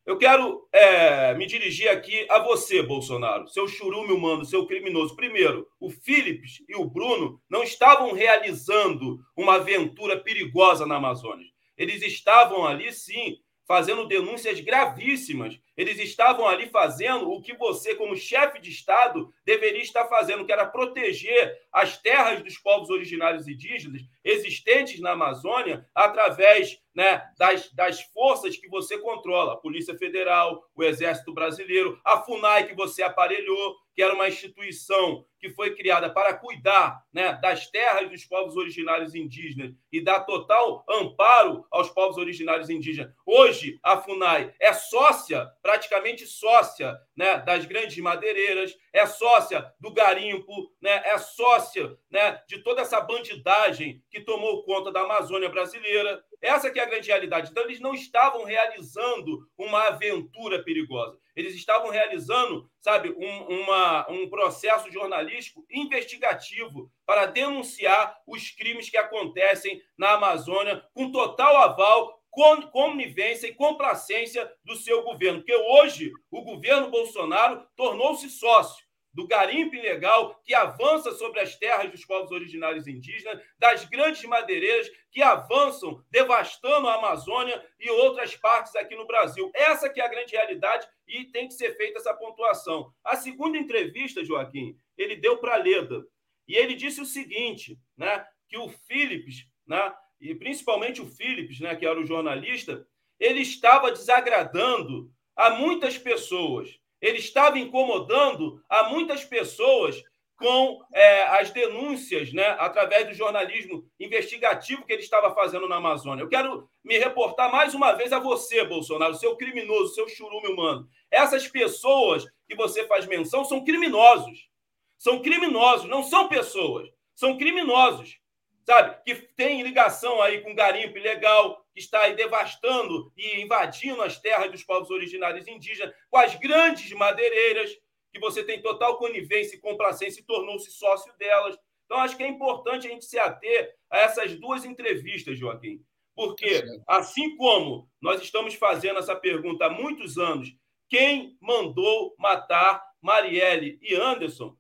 [0.06, 5.16] Eu quero é, me dirigir aqui a você, Bolsonaro, seu churume humano, seu criminoso.
[5.16, 11.46] Primeiro, o Philips e o Bruno não estavam realizando uma aventura perigosa na Amazônia.
[11.74, 15.58] Eles estavam ali, sim, fazendo denúncias gravíssimas.
[15.76, 20.52] Eles estavam ali fazendo o que você, como chefe de Estado, deveria estar fazendo, que
[20.52, 28.00] era proteger as terras dos povos originários indígenas existentes na Amazônia através né, das, das
[28.02, 33.76] forças que você controla, a Polícia Federal, o Exército Brasileiro, a FUNAI que você aparelhou,
[33.94, 39.14] que era uma instituição que foi criada para cuidar né, das terras dos povos originários
[39.14, 43.12] indígenas e dar total amparo aos povos originários indígenas.
[43.26, 50.70] Hoje, a FUNAI é sócia, praticamente sócia, né, das grandes madeireiras, é sócia do garimpo,
[50.78, 56.22] né, é sócia né, de toda essa bandidagem que tomou conta da Amazônia brasileira.
[56.42, 57.50] Essa que é a grande realidade.
[57.50, 61.18] Então, eles não estavam realizando uma aventura perigosa.
[61.34, 68.98] Eles estavam realizando, sabe, um, uma, um processo jornalístico investigativo para denunciar os crimes que
[68.98, 72.22] acontecem na Amazônia com total aval,
[72.70, 75.40] conivência e complacência do seu governo.
[75.40, 78.84] Porque hoje o governo Bolsonaro tornou-se sócio
[79.14, 84.90] do garimpo ilegal que avança sobre as terras dos povos originários indígenas, das grandes madeireiras
[85.10, 89.50] que avançam devastando a Amazônia e outras partes aqui no Brasil.
[89.54, 92.92] Essa que é a grande realidade e tem que ser feita essa pontuação.
[93.04, 96.04] A segunda entrevista, Joaquim, ele deu para Leda
[96.48, 99.94] e ele disse o seguinte, né, que o Philips, né,
[100.30, 102.86] e principalmente o Philips, né, que era o jornalista,
[103.18, 110.02] ele estava desagradando a muitas pessoas ele estava incomodando a muitas pessoas
[110.36, 116.22] com é, as denúncias, né, através do jornalismo investigativo que ele estava fazendo na Amazônia.
[116.22, 120.88] Eu quero me reportar mais uma vez a você, Bolsonaro, seu criminoso, seu churume humano.
[121.10, 124.48] Essas pessoas que você faz menção são criminosos.
[124.96, 126.88] São criminosos, não são pessoas.
[127.14, 128.18] São criminosos,
[128.66, 129.02] sabe?
[129.04, 134.50] Que tem ligação aí com garimpo ilegal, que está aí devastando e invadindo as terras
[134.50, 137.76] dos povos originários indígenas, com as grandes madeireiras,
[138.12, 141.56] que você tem total conivência e complacência e tornou-se sócio delas.
[141.84, 145.84] Então, acho que é importante a gente se ater a essas duas entrevistas, Joaquim.
[146.14, 150.48] Porque, assim como nós estamos fazendo essa pergunta há muitos anos,
[150.88, 154.56] quem mandou matar Marielle e Anderson?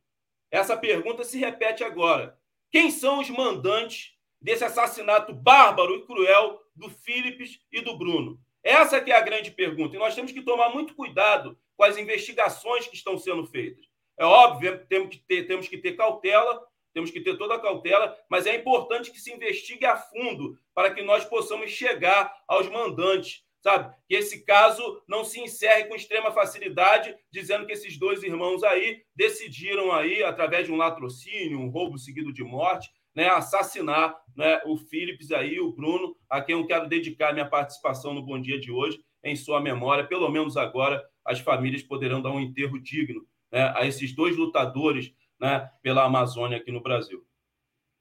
[0.50, 2.36] Essa pergunta se repete agora.
[2.74, 8.36] Quem são os mandantes desse assassinato bárbaro e cruel do Philips e do Bruno?
[8.64, 9.94] Essa que é a grande pergunta.
[9.94, 13.86] E nós temos que tomar muito cuidado com as investigações que estão sendo feitas.
[14.18, 18.18] É óbvio, temos que ter, temos que ter cautela, temos que ter toda a cautela,
[18.28, 23.43] mas é importante que se investigue a fundo para que nós possamos chegar aos mandantes,
[23.64, 23.94] sabe?
[24.06, 29.02] Que esse caso não se encerre com extrema facilidade, dizendo que esses dois irmãos aí
[29.16, 34.76] decidiram aí, através de um latrocínio, um roubo seguido de morte, né, assassinar né, o
[34.76, 38.70] Philips aí, o Bruno, a quem eu quero dedicar minha participação no Bom Dia de
[38.70, 43.72] hoje, em sua memória, pelo menos agora, as famílias poderão dar um enterro digno né,
[43.74, 45.10] a esses dois lutadores
[45.40, 47.24] né, pela Amazônia aqui no Brasil.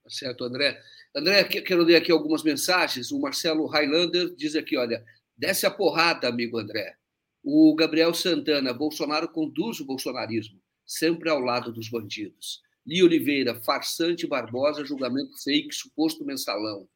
[0.03, 0.77] Tá certo, André.
[1.15, 3.11] André, quero ler aqui algumas mensagens.
[3.11, 5.01] O Marcelo Highlander diz aqui: olha,
[5.37, 6.95] desce a porrada, amigo André.
[7.43, 12.61] O Gabriel Santana, Bolsonaro conduz o bolsonarismo, sempre ao lado dos bandidos.
[12.85, 16.87] Li Oliveira, farsante Barbosa, julgamento fake, suposto mensalão.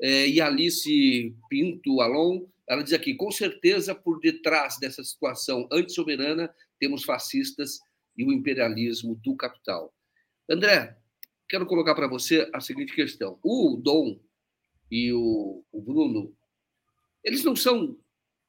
[0.00, 6.52] É, e Alice Pinto Alon, ela diz aqui: com certeza, por detrás dessa situação antissoberana,
[6.78, 7.78] temos fascistas
[8.16, 9.94] e o imperialismo do capital.
[10.48, 10.96] André,
[11.48, 14.18] quero colocar para você a seguinte questão: o Dom
[14.90, 16.34] e o, o Bruno,
[17.24, 17.96] eles não são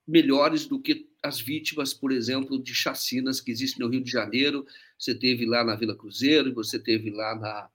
[0.08, 4.66] melhores do que as vítimas, por exemplo, de chacinas que existem no Rio de Janeiro.
[5.00, 7.70] Você teve lá na Vila Cruzeiro, você teve lá na.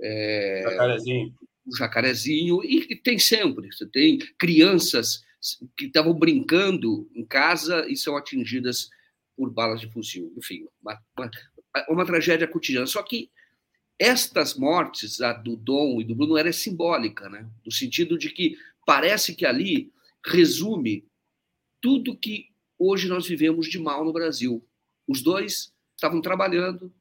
[0.00, 1.34] É, Jacarezinho.
[1.64, 3.72] No Jacarezinho, e tem sempre.
[3.72, 5.24] Você tem crianças
[5.76, 8.90] que estavam brincando em casa e são atingidas
[9.36, 10.32] por balas de fuzil.
[10.36, 11.30] Enfim, uma, uma,
[11.88, 12.86] uma tragédia cotidiana.
[12.86, 13.30] Só que
[13.98, 17.48] estas mortes, a do Dom e do Bruno, era simbólica, né?
[17.64, 19.92] no sentido de que parece que ali
[20.24, 21.06] resume
[21.80, 24.66] tudo que hoje nós vivemos de mal no Brasil.
[25.06, 26.92] Os dois estavam trabalhando,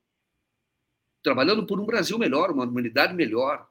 [1.24, 3.68] trabalhando por um Brasil melhor, uma humanidade melhor,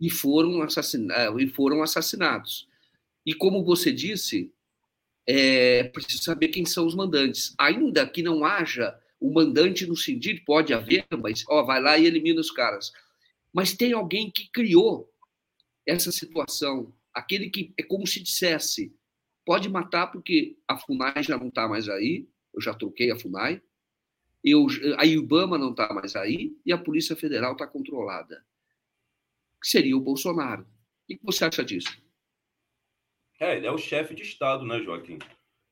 [0.00, 2.68] e foram, assassinados, e foram assassinados.
[3.24, 4.52] E como você disse,
[5.26, 7.54] é preciso saber quem são os mandantes.
[7.58, 12.06] Ainda que não haja o mandante no sentido, pode haver, mas ó, vai lá e
[12.06, 12.92] elimina os caras.
[13.52, 15.12] Mas tem alguém que criou
[15.86, 18.94] essa situação, aquele que é como se dissesse,
[19.44, 23.62] pode matar porque a FUNAI já não está mais aí, eu já troquei a FUNAI,
[24.44, 24.66] eu,
[24.98, 28.44] a IBAMA não está mais aí e a Polícia Federal está controlada.
[29.60, 30.62] Que seria o Bolsonaro.
[30.62, 30.66] O
[31.06, 32.00] que você acha disso?
[33.40, 35.18] É, ele é o chefe de Estado, né, Joaquim?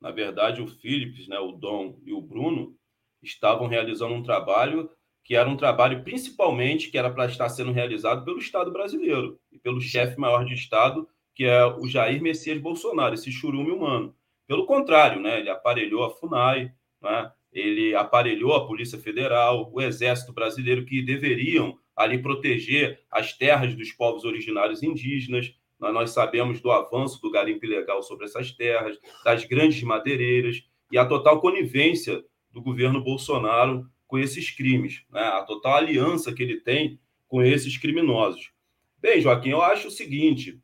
[0.00, 2.76] Na verdade, o Philips, né, o Dom e o Bruno
[3.22, 4.90] estavam realizando um trabalho
[5.24, 9.58] que era um trabalho principalmente que era para estar sendo realizado pelo Estado brasileiro e
[9.58, 14.16] pelo chefe maior de Estado, que é o Jair Messias Bolsonaro, esse churume humano.
[14.48, 20.32] Pelo contrário, né, ele aparelhou a FUNAI, né, ele aparelhou a Polícia Federal, o Exército
[20.32, 27.20] Brasileiro, que deveriam ali proteger as terras dos povos originários indígenas, nós sabemos do avanço
[27.20, 33.02] do garimpo ilegal sobre essas terras, das grandes madeireiras e a total conivência do governo
[33.02, 35.20] Bolsonaro com esses crimes, né?
[35.20, 36.98] a total aliança que ele tem
[37.28, 38.50] com esses criminosos.
[38.98, 40.58] Bem, Joaquim, eu acho o seguinte: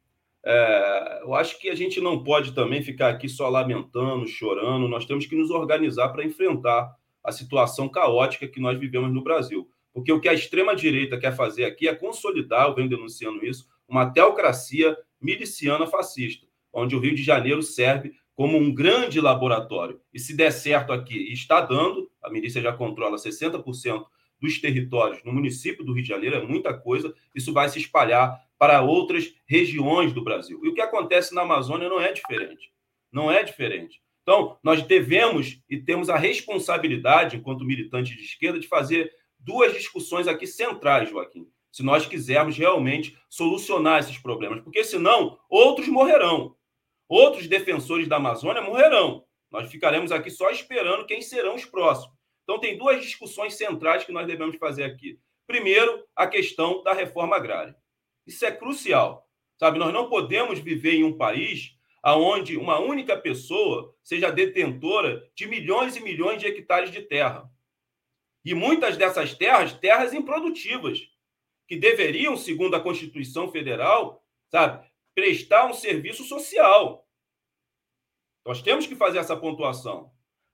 [0.44, 5.04] é, eu acho que a gente não pode também ficar aqui só lamentando, chorando, nós
[5.04, 9.68] temos que nos organizar para enfrentar a situação caótica que nós vivemos no Brasil.
[9.92, 14.10] Porque o que a extrema-direita quer fazer aqui é consolidar, eu venho denunciando isso, uma
[14.10, 20.00] teocracia miliciana fascista, onde o Rio de Janeiro serve como um grande laboratório.
[20.12, 24.04] E se der certo aqui, e está dando, a milícia já controla 60%
[24.42, 28.38] dos territórios no município do Rio de Janeiro, é muita coisa, isso vai se espalhar
[28.58, 30.60] para outras regiões do Brasil.
[30.62, 32.72] E o que acontece na Amazônia não é diferente.
[33.10, 34.02] Não é diferente.
[34.22, 40.28] Então, nós devemos e temos a responsabilidade, enquanto militante de esquerda, de fazer duas discussões
[40.28, 46.54] aqui centrais, Joaquim se nós quisermos realmente solucionar esses problemas, porque senão outros morrerão.
[47.08, 49.24] Outros defensores da Amazônia morrerão.
[49.50, 52.14] Nós ficaremos aqui só esperando quem serão os próximos.
[52.42, 55.18] Então, tem duas discussões centrais que nós devemos fazer aqui.
[55.46, 57.76] Primeiro, a questão da reforma agrária.
[58.26, 59.28] Isso é crucial.
[59.58, 65.46] Sabe, nós não podemos viver em um país onde uma única pessoa seja detentora de
[65.46, 67.48] milhões e milhões de hectares de terra.
[68.44, 71.00] E muitas dessas terras, terras improdutivas,
[71.68, 77.06] que deveriam, segundo a Constituição Federal, sabe, prestar um serviço social.
[78.44, 80.12] Nós temos que fazer essa pontuação.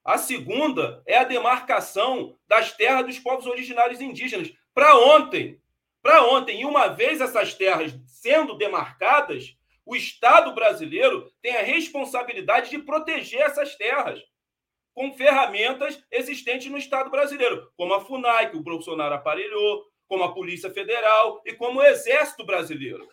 [0.09, 4.51] A segunda é a demarcação das terras dos povos originários indígenas.
[4.73, 5.61] Para ontem,
[6.03, 9.55] para ontem, e uma vez essas terras sendo demarcadas,
[9.85, 14.19] o Estado brasileiro tem a responsabilidade de proteger essas terras
[14.95, 20.33] com ferramentas existentes no Estado brasileiro, como a FUNAI, que o Bolsonaro aparelhou, como a
[20.33, 23.07] Polícia Federal e como o Exército Brasileiro.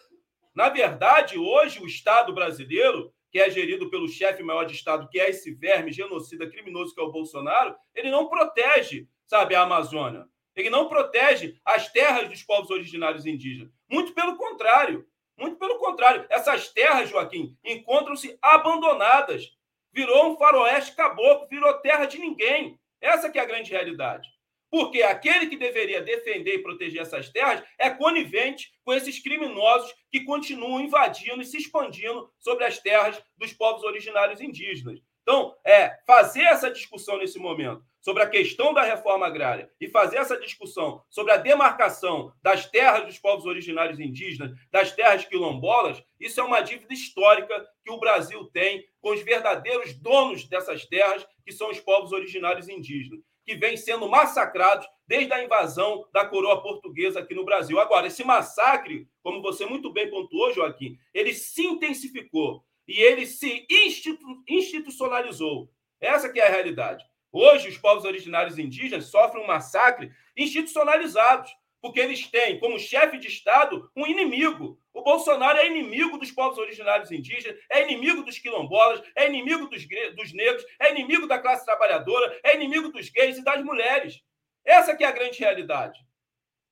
[0.56, 5.20] Na verdade, hoje, o Estado brasileiro, que é gerido pelo chefe maior de Estado, que
[5.20, 10.26] é esse verme genocida criminoso que é o Bolsonaro, ele não protege, sabe, a Amazônia.
[10.56, 13.74] Ele não protege as terras dos povos originários indígenas.
[13.92, 15.06] Muito pelo contrário.
[15.38, 16.26] Muito pelo contrário.
[16.30, 19.52] Essas terras, Joaquim, encontram-se abandonadas.
[19.92, 22.80] Virou um faroeste caboclo, virou terra de ninguém.
[23.02, 24.30] Essa que é a grande realidade.
[24.76, 30.26] Porque aquele que deveria defender e proteger essas terras é conivente com esses criminosos que
[30.26, 35.00] continuam invadindo e se expandindo sobre as terras dos povos originários indígenas.
[35.22, 40.18] Então, é fazer essa discussão nesse momento sobre a questão da reforma agrária e fazer
[40.18, 46.42] essa discussão sobre a demarcação das terras dos povos originários indígenas, das terras quilombolas, isso
[46.42, 51.54] é uma dívida histórica que o Brasil tem com os verdadeiros donos dessas terras, que
[51.54, 57.20] são os povos originários indígenas, que vêm sendo massacrados desde a invasão da coroa portuguesa
[57.20, 57.80] aqui no Brasil.
[57.80, 63.66] Agora, esse massacre, como você muito bem pontuou, Joaquim, ele se intensificou e ele se
[63.70, 65.70] institu institucionalizou.
[66.02, 67.04] Essa que é a realidade.
[67.32, 71.52] Hoje, os povos originários indígenas sofrem um massacre institucionalizados,
[71.86, 74.82] porque eles têm como chefe de Estado um inimigo.
[74.92, 79.86] O Bolsonaro é inimigo dos povos originários indígenas, é inimigo dos quilombolas, é inimigo dos,
[80.16, 84.20] dos negros, é inimigo da classe trabalhadora, é inimigo dos gays e das mulheres.
[84.66, 86.00] Essa que é a grande realidade.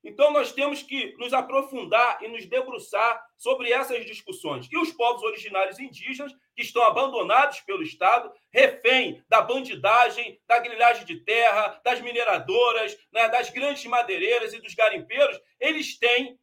[0.03, 4.67] Então, nós temos que nos aprofundar e nos debruçar sobre essas discussões.
[4.69, 11.05] E os povos originários indígenas, que estão abandonados pelo Estado, refém da bandidagem, da grilhagem
[11.05, 16.37] de terra, das mineradoras, né, das grandes madeireiras e dos garimpeiros, eles têm,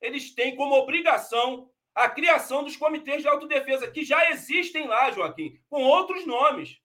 [0.00, 5.58] eles têm como obrigação a criação dos comitês de autodefesa, que já existem lá, Joaquim,
[5.68, 6.78] com outros nomes.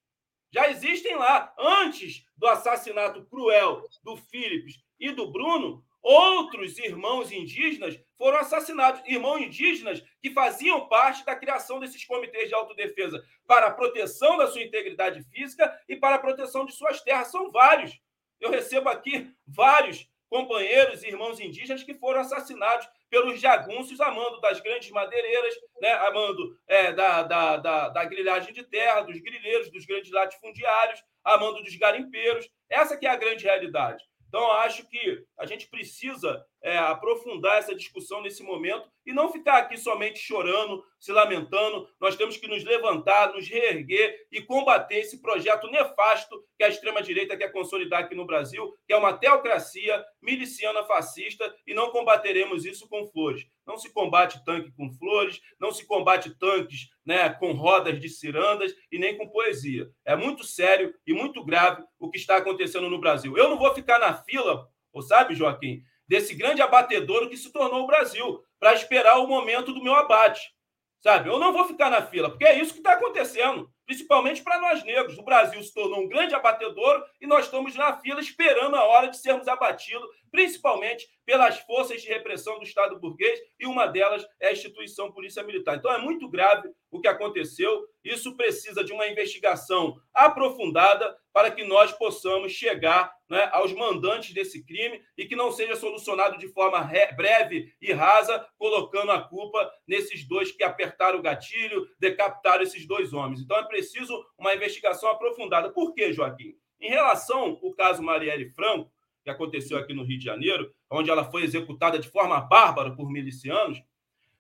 [0.52, 1.54] Já existem lá.
[1.60, 9.42] Antes do assassinato cruel do Philips e do Bruno, Outros irmãos indígenas foram assassinados, irmãos
[9.42, 14.62] indígenas que faziam parte da criação desses comitês de autodefesa para a proteção da sua
[14.62, 17.32] integridade física e para a proteção de suas terras.
[17.32, 18.00] São vários.
[18.40, 24.60] Eu recebo aqui vários companheiros e irmãos indígenas que foram assassinados pelos jagunços, amando das
[24.60, 29.88] grandes madeireiras, né, amando é, da, da, da, da grilhagem de terra, dos grileiros, dos
[29.88, 32.48] grandes latifundiários, amando dos garimpeiros.
[32.70, 34.04] Essa que é a grande realidade.
[34.36, 39.60] Então, acho que a gente precisa é, aprofundar essa discussão nesse momento e não ficar
[39.60, 41.88] aqui somente chorando, se lamentando.
[42.02, 47.38] Nós temos que nos levantar, nos reerguer e combater esse projeto nefasto que a extrema-direita
[47.38, 52.90] quer consolidar aqui no Brasil, que é uma teocracia miliciana fascista, e não combateremos isso
[52.90, 53.46] com flores.
[53.64, 58.74] Não se combate tanque com flores, não se combate tanques né, com rodas de cirandas
[58.92, 59.88] e nem com poesia.
[60.04, 63.38] É muito sério e muito grave o que está acontecendo no Brasil.
[63.38, 64.68] Eu não vou ficar na fila,
[65.04, 69.84] sabe, Joaquim, desse grande abatedouro que se tornou o Brasil, para esperar o momento do
[69.84, 70.54] meu abate.
[71.02, 71.30] Sabe?
[71.30, 74.84] Eu não vou ficar na fila, porque é isso que está acontecendo, principalmente para nós
[74.84, 75.18] negros.
[75.20, 79.08] O Brasil se tornou um grande abatedouro e nós estamos na fila esperando a hora
[79.08, 84.50] de sermos abatidos, principalmente pelas forças de repressão do Estado burguês, e uma delas é
[84.50, 85.78] a instituição Polícia Militar.
[85.78, 87.88] Então é muito grave o que aconteceu.
[88.04, 94.64] Isso precisa de uma investigação aprofundada para que nós possamos chegar né, aos mandantes desse
[94.66, 96.86] crime e que não seja solucionado de forma
[97.16, 103.14] breve e rasa, colocando a culpa nesses dois que apertaram o gatilho, decapitaram esses dois
[103.14, 103.40] homens.
[103.40, 105.72] Então é preciso uma investigação aprofundada.
[105.72, 106.56] Por quê, Joaquim?
[106.82, 108.92] Em relação ao caso Marielle Franco,
[109.26, 113.12] que aconteceu aqui no Rio de Janeiro, onde ela foi executada de forma bárbara por
[113.12, 113.82] milicianos,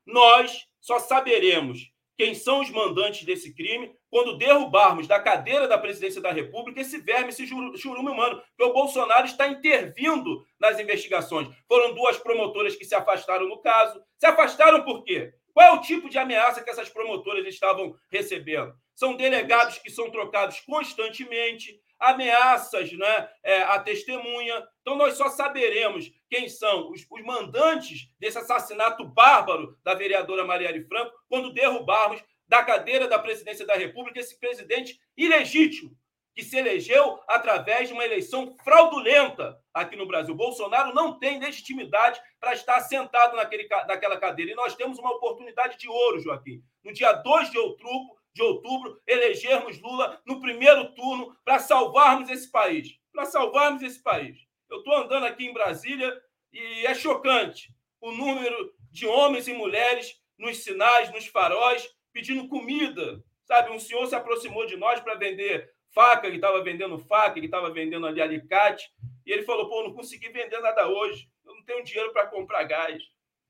[0.06, 6.22] nós só saberemos quem são os mandantes desse crime quando derrubarmos da cadeira da presidência
[6.22, 11.49] da República esse verme, esse churume humano, que o Bolsonaro está intervindo nas investigações.
[11.68, 13.99] Foram duas promotoras que se afastaram no caso.
[14.20, 15.34] Se afastaram por quê?
[15.52, 18.74] Qual é o tipo de ameaça que essas promotoras estavam recebendo?
[18.94, 24.65] São delegados que são trocados constantemente, ameaças né, é, à testemunha.
[24.81, 30.85] Então, nós só saberemos quem são os, os mandantes desse assassinato bárbaro da vereadora Marielle
[30.88, 35.97] Franco quando derrubarmos da cadeira da presidência da República esse presidente ilegítimo
[36.35, 40.35] que se elegeu através de uma eleição fraudulenta aqui no Brasil.
[40.35, 44.51] Bolsonaro não tem legitimidade para estar sentado naquele, naquela cadeira.
[44.51, 46.61] E nós temos uma oportunidade de ouro, Joaquim.
[46.84, 52.52] No dia 2 de outubro, de outubro elegermos Lula no primeiro turno para salvarmos esse
[52.52, 52.99] país.
[53.14, 54.38] Para salvarmos esse país.
[54.70, 56.14] Eu estou andando aqui em Brasília
[56.52, 63.24] e é chocante o número de homens e mulheres nos sinais, nos faróis, pedindo comida.
[63.45, 67.48] Sabe, um senhor se aproximou de nós para vender faca, ele estava vendendo faca, ele
[67.48, 68.90] estava vendendo ali alicate,
[69.26, 72.64] e ele falou: pô, não consegui vender nada hoje, eu não tenho dinheiro para comprar
[72.66, 73.02] gás,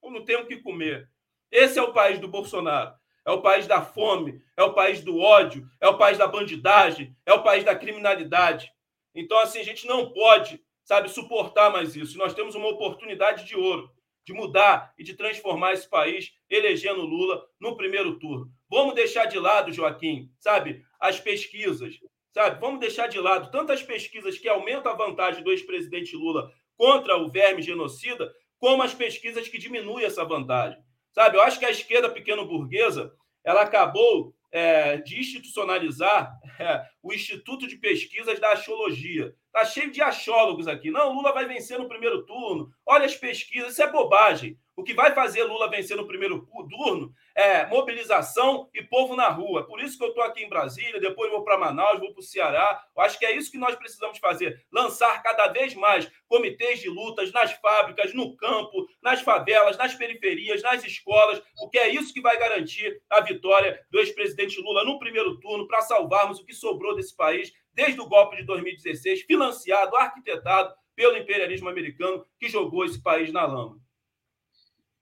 [0.04, 1.10] eu não tenho o que comer.
[1.52, 2.94] Esse é o país do Bolsonaro.
[3.26, 7.16] É o país da fome, é o país do ódio, é o país da bandidagem,
[7.26, 8.72] é o país da criminalidade.
[9.14, 12.18] Então, assim, a gente não pode, sabe, suportar mais isso.
[12.18, 13.90] Nós temos uma oportunidade de ouro
[14.26, 18.50] de mudar e de transformar esse país, elegendo Lula no primeiro turno.
[18.68, 22.00] Vamos deixar de lado, Joaquim, sabe, as pesquisas,
[22.34, 22.60] sabe?
[22.60, 27.30] Vamos deixar de lado tantas pesquisas que aumentam a vantagem do ex-presidente Lula contra o
[27.30, 30.84] verme genocida, como as pesquisas que diminuem essa vantagem.
[31.16, 37.68] Sabe, eu acho que a esquerda pequeno-burguesa ela acabou é, de institucionalizar é, o Instituto
[37.68, 39.36] de Pesquisas da Axiologia.
[39.46, 40.90] Está cheio de achólogos aqui.
[40.90, 42.72] Não, Lula vai vencer no primeiro turno.
[42.84, 44.58] Olha as pesquisas, isso é bobagem.
[44.76, 49.66] O que vai fazer Lula vencer no primeiro turno é mobilização e povo na rua.
[49.66, 52.24] Por isso que eu estou aqui em Brasília, depois vou para Manaus, vou para o
[52.24, 52.84] Ceará.
[52.94, 56.90] Eu acho que é isso que nós precisamos fazer: lançar cada vez mais comitês de
[56.90, 62.20] lutas nas fábricas, no campo, nas favelas, nas periferias, nas escolas, porque é isso que
[62.20, 66.95] vai garantir a vitória do ex-presidente Lula no primeiro turno para salvarmos o que sobrou
[66.96, 73.02] desse país desde o golpe de 2016, financiado, arquitetado pelo imperialismo americano que jogou esse
[73.02, 73.78] país na lama.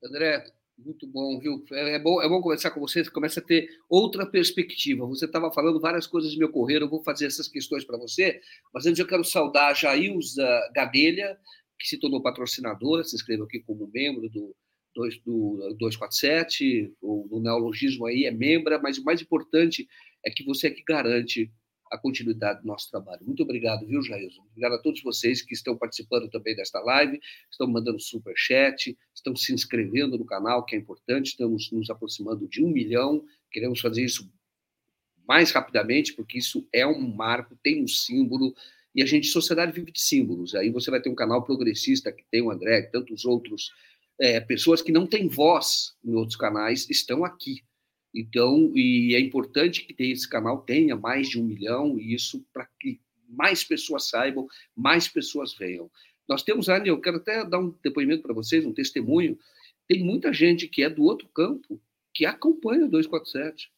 [0.03, 0.43] André,
[0.77, 1.63] muito bom, viu?
[1.71, 5.05] É, é bom, é bom conversar com você, você começa a ter outra perspectiva.
[5.05, 8.41] Você estava falando, várias coisas me ocorreram, eu vou fazer essas questões para você,
[8.73, 11.37] mas antes eu quero saudar a Jailza Gadelha,
[11.79, 14.55] que se tornou patrocinadora, se inscreveu aqui como membro do,
[14.95, 19.87] do 247, o, do neologismo aí é membro, mas o mais importante
[20.25, 21.51] é que você é que garante
[21.93, 23.23] a continuidade do nosso trabalho.
[23.23, 24.41] Muito obrigado, viu, Jailson?
[24.49, 27.19] Obrigado a todos vocês que estão participando também desta live,
[27.51, 31.27] estão mandando super chat, estão se inscrevendo no canal, que é importante.
[31.27, 33.23] Estamos nos aproximando de um milhão.
[33.51, 34.27] Queremos fazer isso
[35.27, 38.55] mais rapidamente, porque isso é um marco, tem um símbolo,
[38.95, 40.55] e a gente, sociedade vive de símbolos.
[40.55, 43.71] Aí você vai ter um canal progressista que tem o André, tantos outros
[44.19, 47.63] é, pessoas que não têm voz em outros canais estão aqui.
[48.14, 52.68] Então, e é importante que esse canal tenha mais de um milhão, e isso para
[52.80, 55.90] que mais pessoas saibam, mais pessoas venham.
[56.27, 59.38] Nós temos ali, eu quero até dar um depoimento para vocês, um testemunho.
[59.88, 61.81] Tem muita gente que é do outro campo
[62.14, 63.72] que acompanha o 247,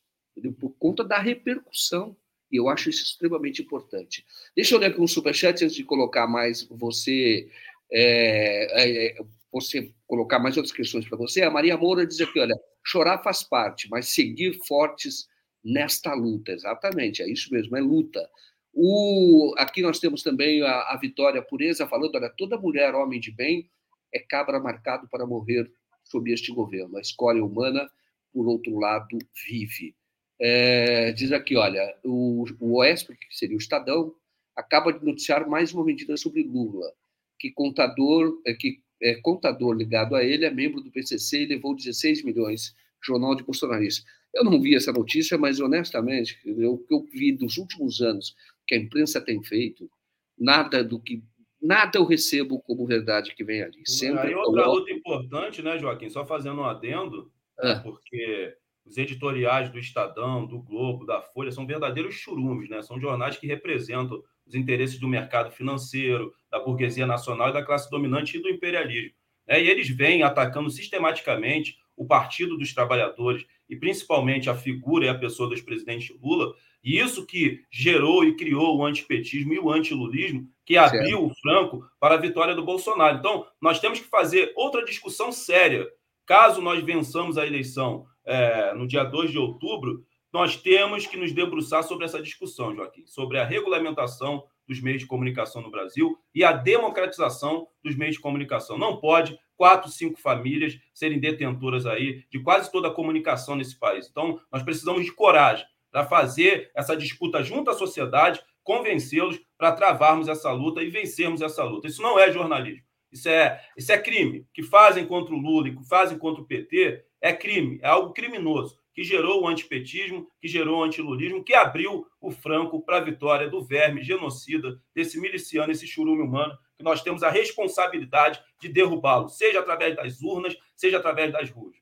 [0.59, 2.15] por conta da repercussão.
[2.51, 4.25] E eu acho isso extremamente importante.
[4.55, 7.49] Deixa eu ler aqui um superchat antes de colocar mais você.
[7.91, 9.23] É, é,
[9.55, 11.41] você colocar mais outras questões para você.
[11.41, 12.55] A Maria Moura diz aqui: olha,
[12.85, 15.27] Chorar faz parte, mas seguir fortes
[15.63, 16.51] nesta luta.
[16.51, 18.29] Exatamente, é isso mesmo, é luta.
[18.73, 23.31] O, aqui nós temos também a, a Vitória Pureza falando: olha, toda mulher, homem de
[23.31, 23.69] bem,
[24.13, 25.71] é cabra marcado para morrer
[26.03, 26.97] sob este governo.
[26.97, 27.89] A escolha humana,
[28.33, 29.17] por outro lado,
[29.47, 29.95] vive.
[30.39, 34.13] É, diz aqui: olha, o, o OESP, que seria o Estadão,
[34.55, 36.91] acaba de noticiar mais uma medida sobre Lula,
[37.39, 41.75] que contador, é, que é, contador ligado a ele é membro do PCC e levou
[41.75, 44.05] 16 milhões, jornal de bolsonaristas.
[44.33, 48.35] Eu não vi essa notícia, mas honestamente, o que eu vi dos últimos anos
[48.67, 49.89] que a imprensa tem feito,
[50.37, 51.23] nada do que
[51.61, 53.81] nada eu recebo como verdade que vem ali.
[53.85, 56.09] Sempre Aí outra luta importante, né, Joaquim?
[56.09, 57.75] Só fazendo um adendo, é.
[57.75, 58.55] porque
[58.85, 62.81] os editoriais do Estadão, do Globo, da Folha são verdadeiros churumes, né?
[62.81, 67.89] São jornais que representam os interesses do mercado financeiro, da burguesia nacional e da classe
[67.89, 69.13] dominante e do imperialismo.
[69.45, 69.61] Né?
[69.61, 75.17] E eles vêm atacando sistematicamente o Partido dos Trabalhadores e principalmente a figura e a
[75.17, 76.53] pessoa do ex-presidente Lula,
[76.83, 81.25] e isso que gerou e criou o antipetismo e o antilulismo, que abriu certo.
[81.25, 83.17] o franco para a vitória do Bolsonaro.
[83.17, 85.87] Então, nós temos que fazer outra discussão séria.
[86.25, 91.31] Caso nós vençamos a eleição é, no dia 2 de outubro, nós temos que nos
[91.31, 96.43] debruçar sobre essa discussão, Joaquim, sobre a regulamentação dos meios de comunicação no Brasil e
[96.43, 98.77] a democratização dos meios de comunicação.
[98.77, 104.07] Não pode quatro, cinco famílias serem detentoras aí de quase toda a comunicação nesse país.
[104.09, 110.27] Então, nós precisamos de coragem para fazer essa disputa junto à sociedade, convencê-los para travarmos
[110.27, 111.87] essa luta e vencermos essa luta.
[111.87, 112.83] Isso não é jornalismo.
[113.11, 114.39] Isso é, isso é crime.
[114.39, 117.87] O que fazem contra o Lula e que fazem contra o PT é crime, é
[117.87, 122.97] algo criminoso, que gerou o antipetismo, que gerou o antilulismo, que abriu o franco para
[122.97, 128.41] a vitória do verme genocida, desse miliciano, esse churume humano, que nós temos a responsabilidade
[128.59, 131.75] de derrubá-lo, seja através das urnas, seja através das ruas.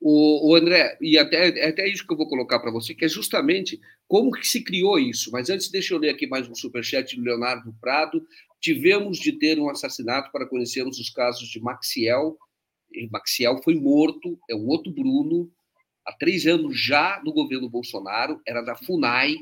[0.00, 3.04] O, o, André, e até, é até isso que eu vou colocar para você, que
[3.04, 5.32] é justamente como que se criou isso.
[5.32, 8.24] Mas antes, deixa eu ler aqui mais um superchat do Leonardo Prado.
[8.60, 12.36] Tivemos de ter um assassinato para conhecermos os casos de Maxiel.
[13.10, 15.50] Maxiel foi morto, é um outro Bruno,
[16.06, 19.36] há três anos já no governo Bolsonaro, era da FUNAI,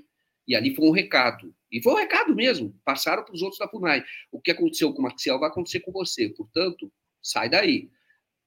[0.46, 1.54] e ali foi um recado.
[1.70, 4.04] E foi um recado mesmo, passaram para os outros da FUNAI.
[4.32, 6.90] O que aconteceu com o Maxiel vai acontecer com você, portanto,
[7.22, 7.90] sai daí.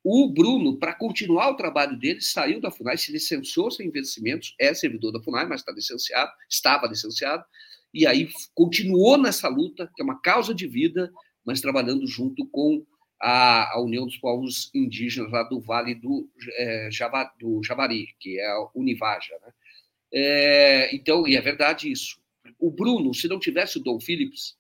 [0.04, 4.74] O Bruno, para continuar o trabalho dele, saiu da FUNAI, se licenciou sem investimentos, é
[4.74, 7.44] servidor da FUNAI, mas está licenciado, estava licenciado,
[7.94, 11.12] e aí continuou nessa luta, que é uma causa de vida,
[11.46, 12.86] mas trabalhando junto com
[13.20, 18.46] a, União dos Povos Indígenas lá do Vale do, é, Java, do Javari, que é
[18.46, 19.34] a Univaja.
[19.42, 19.54] Né?
[20.14, 22.20] É, então, e é verdade isso.
[22.60, 24.58] O Bruno, se não tivesse o Dom Phillips,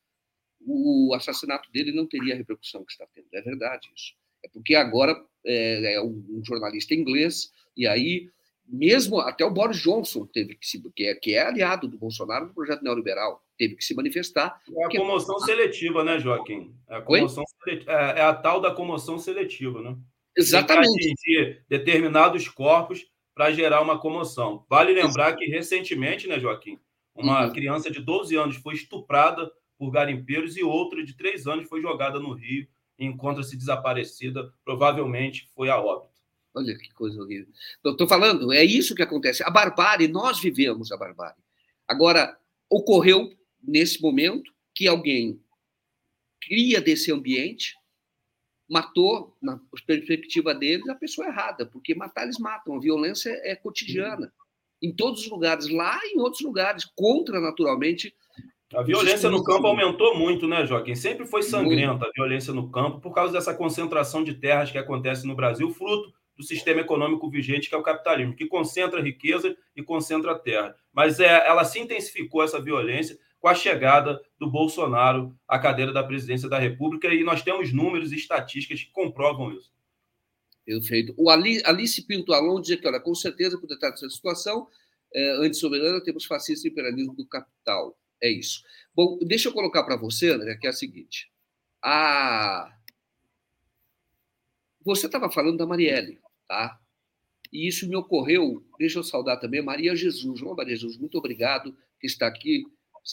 [0.62, 3.28] o assassinato dele não teria a repercussão que está tendo.
[3.34, 4.14] É verdade isso.
[4.44, 5.16] É porque agora
[5.46, 8.30] é, é um, jornalista inglês, e aí,
[8.68, 12.48] mesmo até o Boris Johnson teve que se, que é, que é aliado do Bolsonaro
[12.48, 14.60] no projeto neoliberal, teve que se manifestar.
[14.76, 16.76] É a comoção seletiva, né, Joaquim?
[16.90, 19.96] É a, comoção seletiva, é, é a tal da comoção seletiva, né?
[20.36, 20.90] Exatamente.
[20.90, 24.66] Atingir determinados corpos para gerar uma comoção.
[24.70, 26.80] Vale lembrar que recentemente, né, Joaquim,
[27.16, 27.54] uma uhum.
[27.54, 32.20] criança de 12 anos foi estuprada por garimpeiros e outra de 3 anos foi jogada
[32.20, 32.68] no rio
[33.00, 36.17] encontra-se desaparecida, provavelmente foi a óbito.
[36.58, 37.54] Olha que coisa horrível.
[37.86, 39.44] Estou falando, é isso que acontece.
[39.44, 41.38] A barbárie, nós vivemos a barbárie.
[41.88, 42.36] Agora,
[42.68, 43.32] ocorreu
[43.62, 45.40] nesse momento que alguém
[46.42, 47.76] cria desse ambiente,
[48.68, 52.76] matou, na perspectiva deles, a pessoa errada, porque matar eles matam.
[52.76, 54.34] A violência é cotidiana.
[54.82, 58.16] Em todos os lugares, lá e em outros lugares, contra, naturalmente,
[58.74, 60.96] a violência no campo aumentou muito, né, Joaquim?
[60.96, 65.26] Sempre foi sangrenta a violência no campo por causa dessa concentração de terras que acontece
[65.26, 69.82] no Brasil, fruto do sistema econômico vigente, que é o capitalismo, que concentra riqueza e
[69.82, 70.76] concentra terra.
[70.94, 76.04] Mas é, ela se intensificou essa violência com a chegada do Bolsonaro à cadeira da
[76.04, 79.72] presidência da República, e nós temos números e estatísticas que comprovam isso.
[80.66, 81.14] Perfeito.
[81.18, 84.68] O Alice Pinto Alon diz que, olha, com certeza, por detrás dessa situação,
[85.14, 87.98] é, anti-soberana, temos fascista e imperialismo do capital.
[88.22, 88.64] É isso.
[88.94, 91.32] Bom, deixa eu colocar para você, André, que é a seguinte.
[91.82, 92.74] A...
[94.84, 96.80] Você estava falando da Marielle, tá?
[97.52, 100.40] E isso me ocorreu, deixa eu saudar também Maria Jesus.
[100.40, 102.64] João Maria Jesus, muito obrigado que está aqui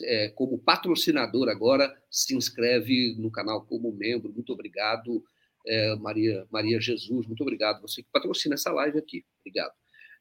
[0.03, 4.33] é, como patrocinador agora, se inscreve no canal como membro.
[4.33, 5.23] Muito obrigado,
[5.67, 7.81] é, Maria, Maria Jesus, muito obrigado.
[7.83, 9.25] Você que patrocina essa live aqui.
[9.41, 9.73] Obrigado.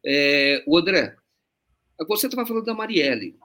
[0.06, 1.16] É, o André,
[2.08, 3.38] você estava falando da Marielle.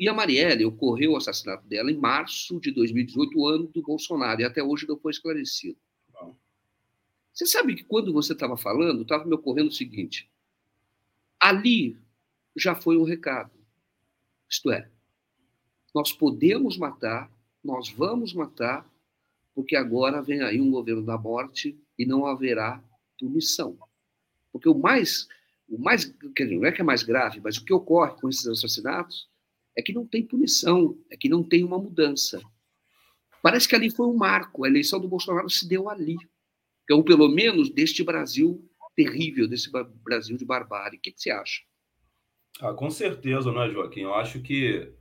[0.00, 4.40] E a Marielle ocorreu o assassinato dela em março de 2018, o ano do Bolsonaro,
[4.40, 5.78] e até hoje não foi esclarecido.
[7.32, 10.30] Você sabe que quando você estava falando, estava me ocorrendo o seguinte:
[11.40, 11.96] ali
[12.56, 13.50] já foi um recado.
[14.48, 14.90] Isto é,
[15.94, 17.30] nós podemos matar,
[17.64, 18.86] nós vamos matar,
[19.54, 22.82] porque agora vem aí um governo da morte e não haverá
[23.18, 23.78] punição.
[24.50, 25.26] Porque o mais,
[25.68, 26.12] o mais,
[26.50, 29.28] não é que é mais grave, mas o que ocorre com esses assassinatos
[29.74, 32.40] é que não tem punição, é que não tem uma mudança.
[33.42, 36.16] Parece que ali foi um marco, a eleição do Bolsonaro se deu ali.
[36.92, 38.62] Ou pelo menos deste Brasil
[38.94, 39.70] terrível, desse
[40.04, 40.98] Brasil de barbárie.
[40.98, 41.62] O que, que você acha?
[42.60, 44.00] Ah, com certeza, não é, Joaquim?
[44.00, 44.92] Eu acho que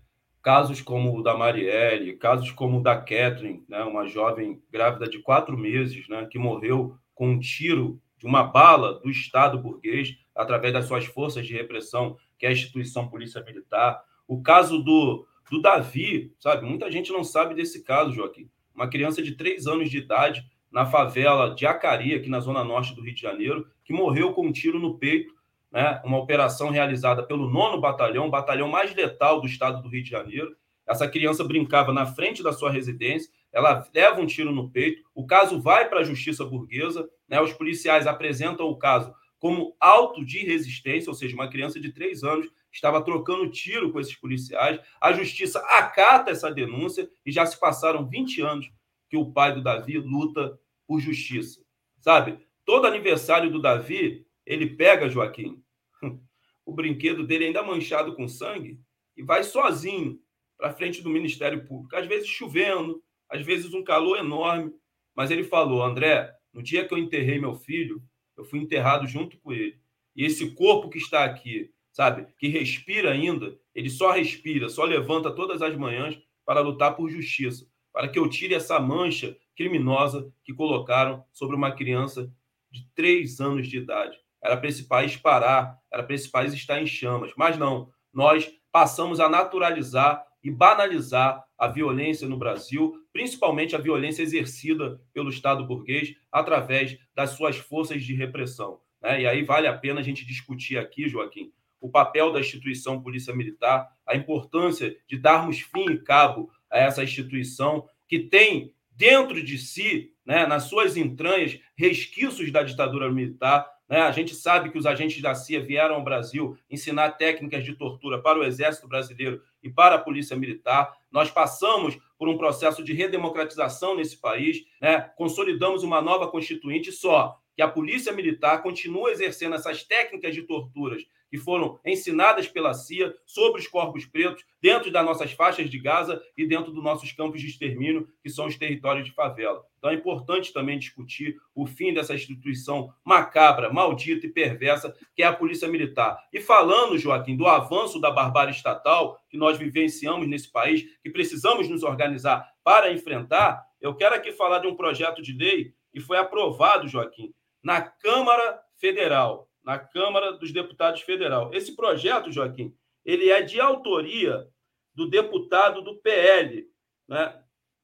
[0.41, 5.19] casos como o da Marielle, casos como o da Catherine, né, uma jovem grávida de
[5.19, 10.73] quatro meses, né, que morreu com um tiro de uma bala do Estado burguês através
[10.73, 15.61] das suas forças de repressão, que é a instituição Polícia Militar, o caso do, do
[15.61, 16.65] Davi, sabe?
[16.65, 18.49] Muita gente não sabe desse caso, Joaquim.
[18.73, 22.95] Uma criança de três anos de idade na favela de Acari, aqui na zona norte
[22.95, 25.33] do Rio de Janeiro, que morreu com um tiro no peito,
[25.71, 26.01] né?
[26.03, 30.09] Uma operação realizada pelo nono batalhão, o batalhão mais letal do estado do Rio de
[30.09, 30.55] Janeiro.
[30.87, 35.25] Essa criança brincava na frente da sua residência, ela leva um tiro no peito, o
[35.25, 37.41] caso vai para a justiça burguesa, né?
[37.41, 42.23] Os policiais apresentam o caso como auto de resistência, ou seja, uma criança de três
[42.23, 44.79] anos estava trocando tiro com esses policiais.
[45.01, 48.71] A justiça acata essa denúncia e já se passaram 20 anos
[49.11, 50.57] que o pai do Davi luta
[50.87, 51.61] por justiça.
[51.99, 52.39] Sabe?
[52.63, 55.61] Todo aniversário do Davi, ele pega, Joaquim,
[56.65, 58.79] o brinquedo dele ainda manchado com sangue
[59.17, 60.17] e vai sozinho
[60.57, 61.93] para frente do Ministério Público.
[61.93, 64.71] Às vezes chovendo, às vezes um calor enorme.
[65.13, 68.01] mas ele falou: André, no dia que eu enterrei meu filho,
[68.37, 69.77] eu fui enterrado junto com ele.
[70.15, 75.35] E esse corpo que está aqui, sabe, que respira ainda, ele só respira, só levanta
[75.35, 80.53] todas as manhãs para lutar por justiça, para que eu tire essa mancha criminosa que
[80.53, 82.31] colocaram sobre uma criança
[82.69, 84.17] de três anos de idade.
[84.43, 87.31] Era para esse país parar, era para esse país estar em chamas.
[87.37, 94.23] Mas não, nós passamos a naturalizar e banalizar a violência no Brasil, principalmente a violência
[94.23, 98.79] exercida pelo Estado burguês através das suas forças de repressão.
[99.01, 99.21] Né?
[99.21, 103.35] E aí vale a pena a gente discutir aqui, Joaquim, o papel da instituição Polícia
[103.35, 109.57] Militar, a importância de darmos fim e cabo a essa instituição que tem dentro de
[109.57, 113.67] si, né, nas suas entranhas, resquícios da ditadura militar.
[113.89, 113.99] Né?
[114.01, 118.21] A gente sabe que os agentes da CIA vieram ao Brasil ensinar técnicas de tortura
[118.21, 120.93] para o Exército Brasileiro e para a Polícia Militar.
[121.11, 125.01] Nós passamos por um processo de redemocratização nesse país, né?
[125.17, 131.03] consolidamos uma nova Constituinte só que a Polícia Militar continua exercendo essas técnicas de torturas
[131.31, 136.21] que foram ensinadas pela CIA sobre os corpos pretos dentro das nossas faixas de Gaza
[136.37, 139.63] e dentro dos nossos campos de extermínio, que são os territórios de favela.
[139.77, 145.25] Então é importante também discutir o fim dessa instituição macabra, maldita e perversa que é
[145.25, 146.19] a Polícia Militar.
[146.33, 151.69] E falando, Joaquim, do avanço da barbárie estatal que nós vivenciamos nesse país, que precisamos
[151.69, 156.17] nos organizar para enfrentar, eu quero aqui falar de um projeto de lei que foi
[156.17, 161.53] aprovado, Joaquim, na Câmara Federal na Câmara dos Deputados Federal.
[161.53, 162.75] Esse projeto, Joaquim,
[163.05, 164.47] ele é de autoria
[164.93, 166.67] do deputado do PL,
[167.07, 167.39] né?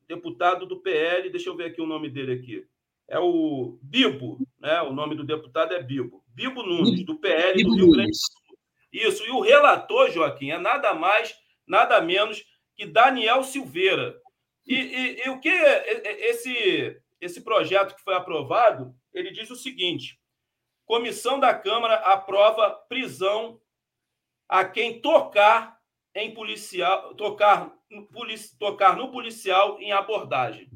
[0.08, 2.66] Deputado do PL, deixa eu ver aqui o nome dele aqui.
[3.08, 4.82] É o Bibo, né?
[4.82, 6.24] O nome do deputado é Bibo.
[6.28, 8.58] Bibo Nunes, do PL Bibo do Rio Grande do Sul.
[8.92, 11.36] Isso, e o relator, Joaquim, é nada mais,
[11.68, 12.44] nada menos
[12.76, 14.20] que Daniel Silveira.
[14.66, 20.20] E, e, e o que esse, esse projeto que foi aprovado, ele diz o seguinte:
[20.86, 23.60] Comissão da Câmara aprova prisão
[24.48, 25.78] a quem tocar
[26.16, 27.76] em policial, tocar,
[28.58, 30.70] tocar no policial em abordagem.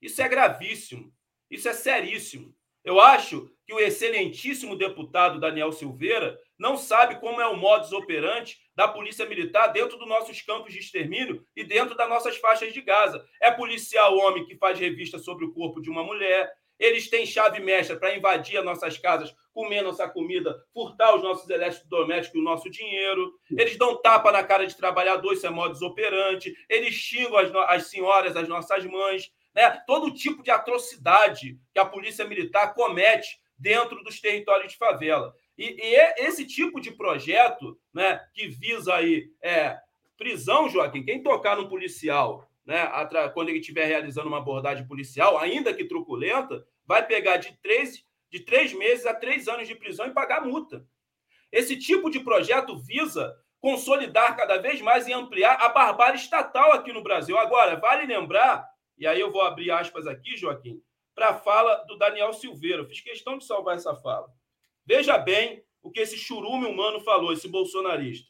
[0.00, 1.12] Isso é gravíssimo.
[1.50, 2.54] Isso é seríssimo.
[2.84, 8.58] Eu acho que o excelentíssimo deputado Daniel Silveira não sabe como é o modus operandi
[8.74, 12.82] da Polícia Militar dentro dos nossos campos de extermínio e dentro das nossas faixas de
[12.82, 13.24] Gaza.
[13.40, 17.60] É policial homem que faz revista sobre o corpo de uma mulher, eles têm chave
[17.60, 22.44] mestra para invadir as nossas casas, comer nossa comida, furtar os nossos eletrodomésticos e o
[22.44, 23.32] nosso dinheiro.
[23.50, 26.54] Eles dão tapa na cara de trabalhador, isso é modus operandi.
[26.68, 29.32] Eles xingam as, as senhoras, as nossas mães.
[29.54, 29.70] Né?
[29.86, 35.32] Todo tipo de atrocidade que a polícia militar comete dentro dos territórios de favela.
[35.56, 39.78] E, e é esse tipo de projeto né, que visa aí é,
[40.16, 42.88] prisão, Joaquim, quem tocar no policial né,
[43.32, 48.40] quando ele estiver realizando uma abordagem policial, ainda que truculenta, vai pegar de três, de
[48.40, 50.86] três meses a três anos de prisão e pagar multa.
[51.52, 56.92] Esse tipo de projeto visa consolidar cada vez mais e ampliar a barbárie estatal aqui
[56.92, 57.38] no Brasil.
[57.38, 58.68] Agora, vale lembrar,
[58.98, 60.82] e aí eu vou abrir aspas aqui, Joaquim,
[61.14, 62.82] para a fala do Daniel Silveira.
[62.82, 64.28] Eu fiz questão de salvar essa fala.
[64.84, 68.28] Veja bem o que esse churume humano falou, esse bolsonarista.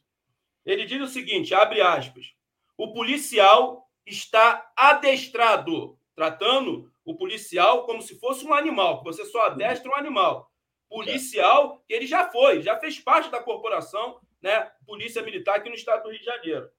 [0.65, 2.35] Ele diz o seguinte, abre aspas,
[2.77, 9.47] o policial está adestrado, tratando o policial como se fosse um animal, que você só
[9.47, 10.51] adestra um animal.
[10.89, 15.75] Policial, que ele já foi, já fez parte da corporação, né, Polícia Militar aqui no
[15.75, 16.71] estado do Rio de Janeiro.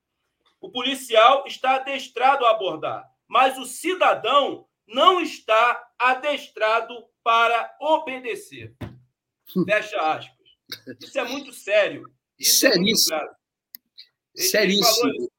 [0.61, 8.76] O policial está adestrado a abordar, mas o cidadão não está adestrado para obedecer.
[9.65, 10.47] Fecha aspas.
[11.02, 12.11] Isso é muito sério.
[12.38, 13.15] Isso Seríssimo.
[13.15, 13.35] É muito
[14.35, 15.10] Seríssimo.
[15.10, 15.31] Ele falou,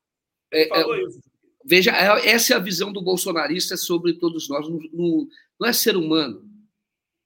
[0.53, 1.21] ele é, falou é, isso.
[1.69, 4.69] Veja, é, essa é a visão do bolsonarista sobre todos nós.
[4.69, 5.29] No,
[5.59, 6.49] não é ser humano,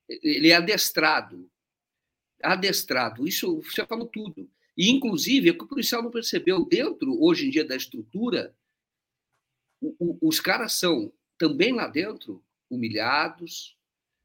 [0.09, 1.47] ele é adestrado.
[2.43, 3.29] Adestrado.
[3.29, 4.51] Isso você falou tudo.
[4.75, 8.57] E, inclusive, é que o policial não percebeu, dentro, hoje em dia, da estrutura,
[9.79, 13.77] o, o, os caras são também lá dentro humilhados,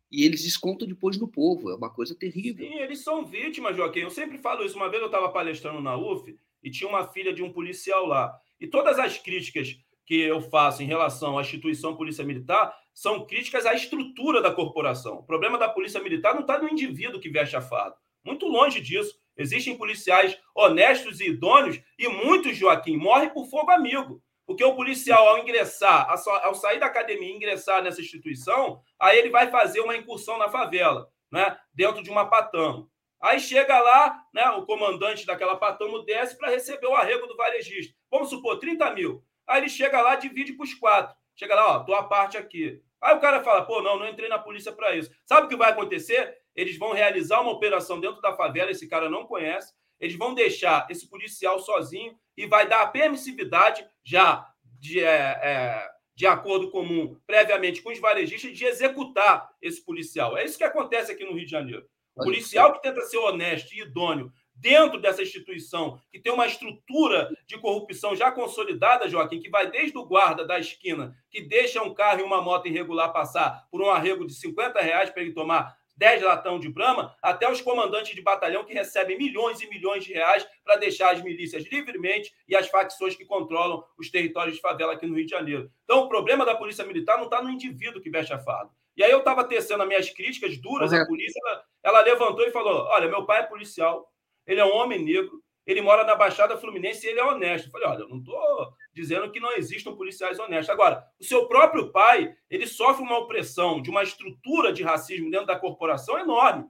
[0.09, 1.69] e eles descontam depois no povo.
[1.69, 2.65] É uma coisa terrível.
[2.65, 3.99] Sim, eles são vítimas, Joaquim.
[3.99, 4.77] Eu sempre falo isso.
[4.77, 8.39] Uma vez eu estava palestrando na UF e tinha uma filha de um policial lá.
[8.57, 13.65] E todas as críticas que eu faço em relação à instituição Polícia Militar são críticas
[13.65, 15.17] à estrutura da corporação.
[15.17, 17.95] O problema da Polícia Militar não está no indivíduo que veste a farda.
[18.23, 19.19] Muito longe disso.
[19.37, 24.21] Existem policiais honestos e idôneos e muitos, Joaquim, morrem por fogo amigo.
[24.45, 26.07] Porque o policial, ao ingressar,
[26.43, 30.47] ao sair da academia e ingressar nessa instituição, aí ele vai fazer uma incursão na
[30.47, 31.57] favela, né?
[31.73, 32.87] dentro de uma patama.
[33.19, 37.95] Aí chega lá, né, o comandante daquela patama desce para receber o arrego do varejista.
[38.11, 39.23] Vamos supor, 30 mil.
[39.47, 41.15] Aí ele chega lá, divide para os quatro.
[41.35, 42.81] Chega lá, ó, tua parte aqui.
[43.01, 45.11] Aí o cara fala, pô, não, não entrei na polícia para isso.
[45.25, 46.37] Sabe o que vai acontecer?
[46.55, 50.87] Eles vão realizar uma operação dentro da favela, esse cara não conhece, eles vão deixar
[50.89, 54.47] esse policial sozinho e vai dar a permissividade já
[54.79, 60.37] de, é, é, de acordo comum, previamente com os varejistas, de executar esse policial.
[60.37, 61.85] É isso que acontece aqui no Rio de Janeiro.
[62.15, 67.29] O policial que tenta ser honesto e idôneo dentro dessa instituição, que tem uma estrutura
[67.45, 71.93] de corrupção já consolidada, Joaquim, que vai desde o guarda da esquina, que deixa um
[71.93, 75.77] carro e uma moto irregular passar por um arrego de 50 reais para ele tomar
[75.97, 80.13] 10 latão de Brama, até os comandantes de batalhão que recebem milhões e milhões de
[80.13, 84.93] reais para deixar as milícias livremente e as facções que controlam os territórios de favela
[84.93, 85.71] aqui no Rio de Janeiro.
[85.83, 88.71] Então, o problema da polícia militar não está no indivíduo que veste a farda.
[88.97, 92.51] E aí eu estava tecendo as minhas críticas duras à polícia, ela, ela levantou e
[92.51, 94.09] falou, olha, meu pai é policial,
[94.45, 97.67] ele é um homem negro, ele mora na Baixada Fluminense e ele é honesto.
[97.67, 100.69] Eu falei, olha, eu não estou dizendo que não existam policiais honestos.
[100.69, 105.47] Agora, o seu próprio pai, ele sofre uma opressão de uma estrutura de racismo dentro
[105.47, 106.65] da corporação enorme.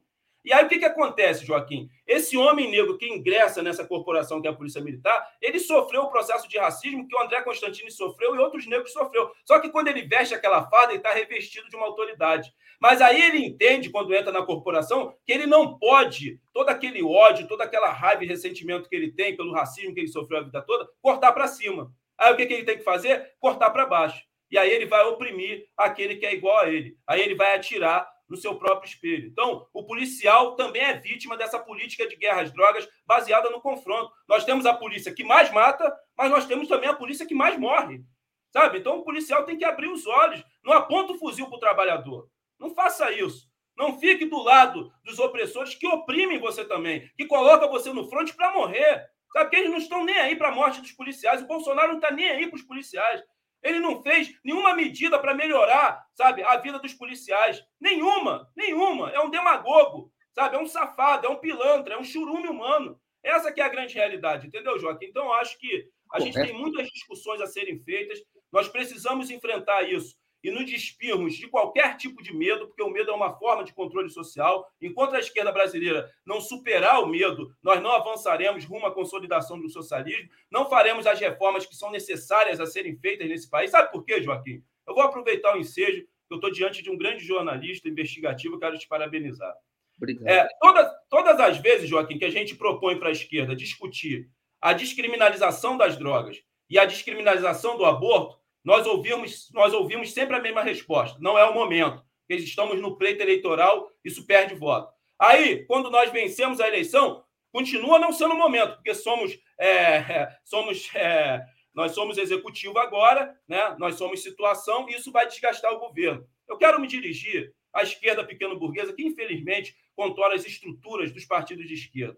[0.45, 1.89] E aí o que, que acontece, Joaquim?
[2.05, 6.11] Esse homem negro que ingressa nessa corporação que é a Polícia Militar, ele sofreu o
[6.11, 9.31] processo de racismo que o André Constantini sofreu e outros negros sofreu.
[9.43, 12.53] Só que quando ele veste aquela farda, ele está revestido de uma autoridade.
[12.79, 17.47] Mas aí ele entende, quando entra na corporação, que ele não pode, todo aquele ódio,
[17.47, 20.61] toda aquela raiva e ressentimento que ele tem pelo racismo que ele sofreu a vida
[20.61, 21.91] toda, cortar para cima.
[22.17, 23.33] Aí o que, que ele tem que fazer?
[23.39, 24.21] Cortar para baixo.
[24.49, 26.97] E aí ele vai oprimir aquele que é igual a ele.
[27.07, 29.27] Aí ele vai atirar no seu próprio espelho.
[29.27, 34.11] Então, o policial também é vítima dessa política de guerra às drogas baseada no confronto.
[34.27, 37.57] Nós temos a polícia que mais mata, mas nós temos também a polícia que mais
[37.57, 38.03] morre.
[38.51, 38.79] Sabe?
[38.79, 40.43] Então, o policial tem que abrir os olhos.
[40.63, 42.29] Não aponta o fuzil para o trabalhador.
[42.59, 43.49] Não faça isso.
[43.77, 48.33] Não fique do lado dos opressores que oprimem você também, que colocam você no fronte
[48.33, 49.05] para morrer.
[49.33, 51.41] Sabe que eles não estão nem aí para a morte dos policiais.
[51.41, 53.21] O Bolsonaro não está nem aí para os policiais.
[53.61, 57.61] Ele não fez nenhuma medida para melhorar, sabe, a vida dos policiais.
[57.81, 59.09] Nenhuma, nenhuma.
[59.09, 60.55] É um demagogo, sabe?
[60.55, 62.97] É um safado, é um pilantra, é um churume humano.
[63.21, 65.07] Essa que é a grande realidade, entendeu, Joaquim?
[65.07, 68.19] Então, acho que a gente tem muitas discussões a serem feitas.
[68.51, 70.15] Nós precisamos enfrentar isso
[70.45, 73.73] e nos despirmos de qualquer tipo de medo, porque o medo é uma forma de
[73.73, 74.71] controle social.
[74.79, 79.67] Enquanto a esquerda brasileira não superar o medo, nós não avançaremos rumo à consolidação do
[79.67, 83.71] socialismo, não faremos as reformas que são necessárias a serem feitas nesse país.
[83.71, 84.63] Sabe por quê, Joaquim?
[84.87, 88.87] Eu vou aproveitar o ensejo, eu estou diante de um grande jornalista investigativo, quero te
[88.87, 89.51] parabenizar.
[89.97, 90.27] Obrigado.
[90.27, 94.29] É, todas, todas as vezes, Joaquim, que a gente propõe para a esquerda discutir
[94.61, 100.41] a descriminalização das drogas e a descriminalização do aborto, nós ouvimos, nós ouvimos sempre a
[100.41, 101.17] mesma resposta.
[101.21, 102.03] Não é o momento.
[102.27, 104.91] Eles estamos no pleito eleitoral, isso perde voto.
[105.19, 110.89] Aí, quando nós vencemos a eleição, continua não sendo o momento, porque somos, é, somos
[110.95, 113.75] é, nós somos executivo agora, né?
[113.77, 116.25] nós somos situação, e isso vai desgastar o governo.
[116.47, 121.75] Eu quero me dirigir à esquerda pequeno-burguesa, que infelizmente controla as estruturas dos partidos de
[121.75, 122.17] esquerda.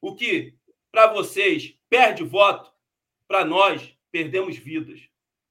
[0.00, 0.54] O que,
[0.90, 2.72] para vocês, perde voto,
[3.28, 5.00] para nós, perdemos vidas.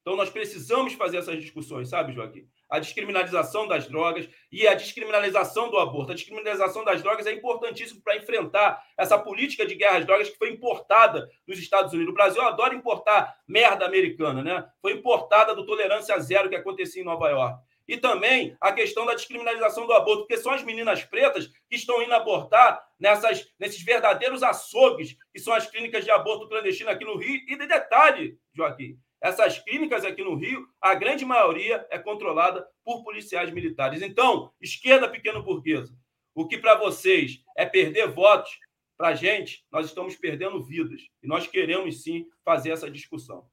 [0.06, 2.46] Então, nós precisamos fazer essas discussões, sabe, Joaquim?
[2.70, 6.12] A descriminalização das drogas e a descriminalização do aborto.
[6.12, 10.38] A descriminalização das drogas é importantíssimo para enfrentar essa política de guerra às drogas que
[10.38, 12.12] foi importada nos Estados Unidos.
[12.12, 14.64] O Brasil adora importar merda americana, né?
[14.80, 17.58] Foi importada do tolerância zero que acontecia em Nova York.
[17.88, 22.00] E também a questão da descriminalização do aborto, porque são as meninas pretas que estão
[22.00, 27.16] indo abortar nessas, nesses verdadeiros açougues, que são as clínicas de aborto clandestino aqui no
[27.16, 27.40] Rio.
[27.48, 33.02] E de detalhe, Joaquim, essas clínicas aqui no Rio, a grande maioria é controlada por
[33.02, 34.02] policiais militares.
[34.02, 35.94] Então, esquerda pequeno burguesa,
[36.34, 38.50] o que para vocês é perder votos,
[38.96, 41.02] para a gente, nós estamos perdendo vidas.
[41.22, 43.46] E nós queremos sim fazer essa discussão.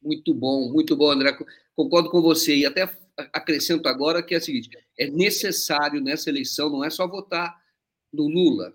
[0.00, 1.36] Muito bom, muito bom, André.
[1.74, 2.56] Concordo com você.
[2.56, 2.88] E até
[3.32, 7.60] acrescento agora que é o seguinte: é necessário nessa eleição, não é só votar
[8.12, 8.74] no Lula.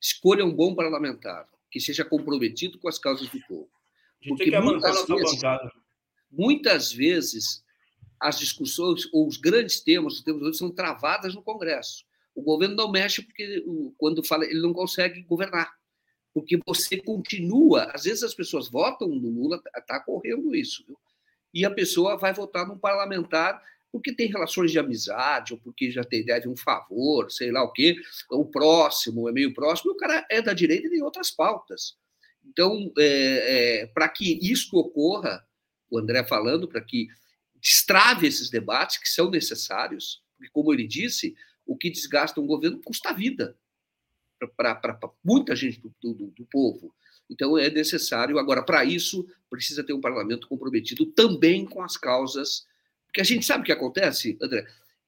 [0.00, 3.70] Escolha um bom parlamentar, que seja comprometido com as causas do povo.
[4.26, 5.40] Porque muitas vezes,
[6.30, 7.64] muitas vezes
[8.20, 12.04] as discussões ou os grandes temas, os temas hoje são travadas no Congresso.
[12.34, 13.64] O governo não mexe porque
[13.96, 15.72] quando fala ele não consegue governar,
[16.34, 17.84] porque você continua.
[17.94, 20.98] Às vezes as pessoas votam no Lula, está correndo isso, viu?
[21.56, 26.04] e a pessoa vai votar num parlamentar porque tem relações de amizade, ou porque já
[26.04, 27.96] tem ideia de um favor, sei lá o quê,
[28.30, 31.96] o próximo é meio próximo, e o cara é da direita e tem outras pautas.
[32.46, 35.46] Então, é, é, para que isso ocorra,
[35.90, 37.08] o André falando, para que
[37.60, 41.34] destrave esses debates que são necessários, porque, como ele disse,
[41.66, 43.56] o que desgasta um governo custa vida
[44.56, 46.94] para muita gente do, do, do povo.
[47.28, 48.38] Então, é necessário.
[48.38, 52.66] Agora, para isso, precisa ter um parlamento comprometido também com as causas
[53.06, 54.66] Porque a gente sabe o que acontece, André?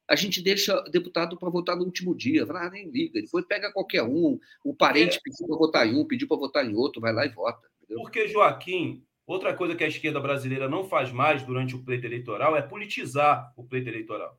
[0.09, 3.72] A gente deixa deputado para votar no último dia, fala, ah, nem liga, depois pega
[3.72, 5.20] qualquer um, o parente é.
[5.22, 7.68] pediu para votar em um, pediu para votar em outro, vai lá e vota.
[7.82, 8.02] Entendeu?
[8.02, 12.56] Porque, Joaquim, outra coisa que a esquerda brasileira não faz mais durante o pleito eleitoral
[12.56, 14.39] é politizar o pleito eleitoral.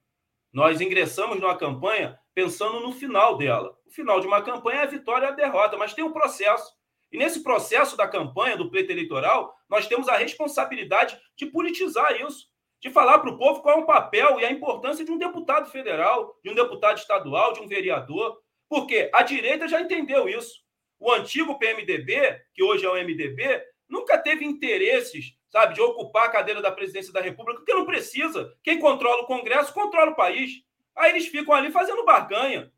[0.52, 3.78] Nós ingressamos numa campanha pensando no final dela.
[3.86, 6.74] O final de uma campanha é a vitória e a derrota, mas tem um processo.
[7.12, 12.48] E nesse processo da campanha, do pleito eleitoral, nós temos a responsabilidade de politizar isso,
[12.80, 15.70] de falar para o povo qual é o papel e a importância de um deputado
[15.70, 18.42] federal, de um deputado estadual, de um vereador.
[18.70, 20.62] Porque a direita já entendeu isso.
[21.00, 26.30] O antigo PMDB, que hoje é o MDB, nunca teve interesses, sabe, de ocupar a
[26.30, 28.54] cadeira da presidência da República, porque não precisa.
[28.64, 30.64] Quem controla o Congresso controla o país.
[30.96, 32.72] Aí eles ficam ali fazendo barganha.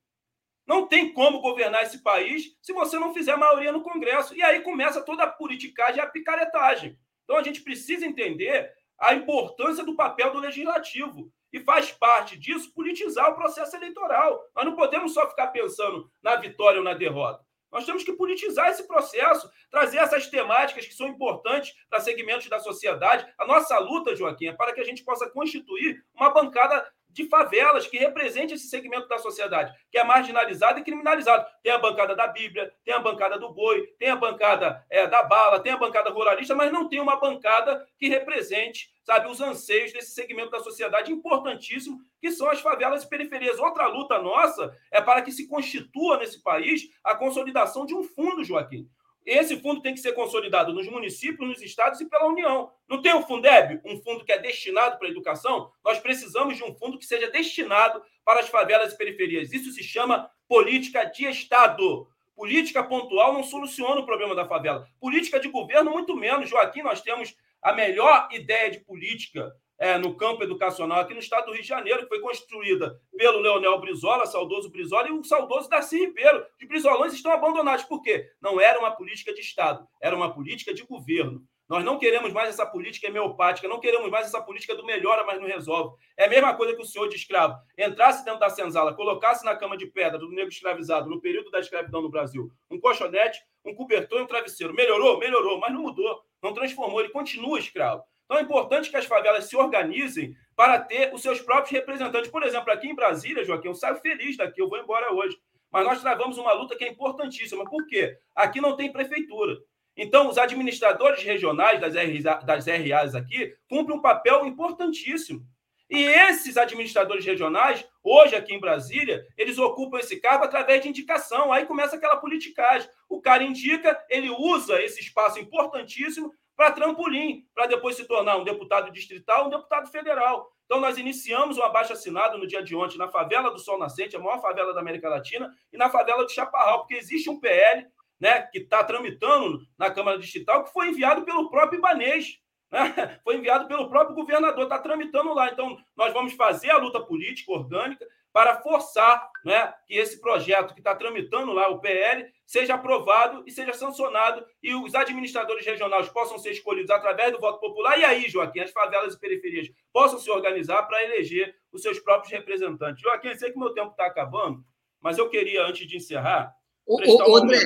[0.66, 4.36] Não tem como governar esse país se você não fizer maioria no Congresso.
[4.36, 6.98] E aí começa toda a politicagem e a picaretagem.
[7.24, 8.72] Então a gente precisa entender
[9.02, 11.32] a importância do papel do legislativo.
[11.52, 14.42] E faz parte disso politizar o processo eleitoral.
[14.56, 17.44] Nós não podemos só ficar pensando na vitória ou na derrota.
[17.72, 22.60] Nós temos que politizar esse processo, trazer essas temáticas que são importantes para segmentos da
[22.60, 23.26] sociedade.
[23.38, 27.88] A nossa luta, Joaquim, é para que a gente possa constituir uma bancada de favelas
[27.88, 31.46] que represente esse segmento da sociedade, que é marginalizado e criminalizado.
[31.62, 35.24] Tem a bancada da Bíblia, tem a bancada do boi, tem a bancada é, da
[35.24, 39.92] bala, tem a bancada ruralista, mas não tem uma bancada que represente, sabe, os anseios
[39.94, 43.60] desse segmento da sociedade importantíssimo, que são as favelas e periferias.
[43.60, 48.44] Outra luta nossa é para que se constitua nesse país a consolidação de um fundo,
[48.44, 48.88] Joaquim.
[49.26, 52.72] Esse fundo tem que ser consolidado nos municípios, nos estados e pela União.
[52.88, 55.72] Não tem o Fundeb, um fundo que é destinado para a educação?
[55.84, 59.54] Nós precisamos de um fundo que seja destinado para as favelas e periferias.
[59.54, 62.08] Isso se chama política de Estado.
[62.36, 64.88] Política pontual não soluciona o problema da favela.
[65.00, 66.50] Política de governo, muito menos.
[66.50, 71.48] Joaquim, nós temos a melhor ideia de política é, no campo educacional aqui no estado
[71.48, 75.68] do Rio de Janeiro, que foi construída pelo Leonel Brizola, saudoso Brizola, e o saudoso
[75.68, 76.46] Darcy Ribeiro.
[76.62, 77.84] Os Brizolões estão abandonados.
[77.86, 78.30] Por quê?
[78.40, 81.44] Não era uma política de Estado, era uma política de governo.
[81.68, 85.40] Nós não queremos mais essa política homeopática, não queremos mais essa política do melhora, mas
[85.40, 85.96] não resolve.
[86.16, 89.56] É a mesma coisa que o senhor de escravo entrasse dentro da senzala, colocasse na
[89.56, 93.74] cama de pedra do negro escravizado no período da escravidão no Brasil um colchonete, um
[93.74, 94.76] cobertor e um travesseiro.
[94.76, 95.18] Melhorou?
[95.18, 98.04] Melhorou, mas não mudou, não transformou, ele continua escravo.
[98.32, 102.32] Então é importante que as favelas se organizem para ter os seus próprios representantes.
[102.32, 105.38] Por exemplo, aqui em Brasília, Joaquim, eu saio feliz daqui, eu vou embora hoje.
[105.70, 107.66] Mas nós travamos uma luta que é importantíssima.
[107.66, 108.18] Por quê?
[108.34, 109.58] Aqui não tem prefeitura.
[109.98, 115.46] Então, os administradores regionais das, RAs, aqui cumprem um papel importantíssimo.
[115.90, 121.52] E esses administradores regionais, hoje aqui em Brasília, eles ocupam esse cargo através de indicação.
[121.52, 122.88] Aí começa aquela politicagem.
[123.10, 128.44] O cara indica, ele usa esse espaço importantíssimo para trampolim, para depois se tornar um
[128.44, 130.52] deputado distrital, um deputado federal.
[130.66, 134.20] Então, nós iniciamos um abaixo-assinado no dia de ontem na favela do Sol Nascente, a
[134.20, 137.88] maior favela da América Latina, e na favela de Chaparral, porque existe um PL
[138.20, 142.40] né, que está tramitando na Câmara Distrital, que foi enviado pelo próprio Ibanês.
[142.72, 143.20] Né?
[143.26, 145.50] Foi enviado pelo próprio governador, está tramitando lá.
[145.50, 150.80] Então, nós vamos fazer a luta política orgânica para forçar né, que esse projeto que
[150.80, 156.38] está tramitando lá, o PL, seja aprovado e seja sancionado e os administradores regionais possam
[156.38, 157.98] ser escolhidos através do voto popular.
[158.00, 162.32] E aí, Joaquim, as favelas e periferias possam se organizar para eleger os seus próprios
[162.32, 163.02] representantes.
[163.02, 164.64] Joaquim, eu sei que meu tempo está acabando,
[165.02, 166.54] mas eu queria, antes de encerrar,
[166.98, 167.62] prestar ô, ô, André,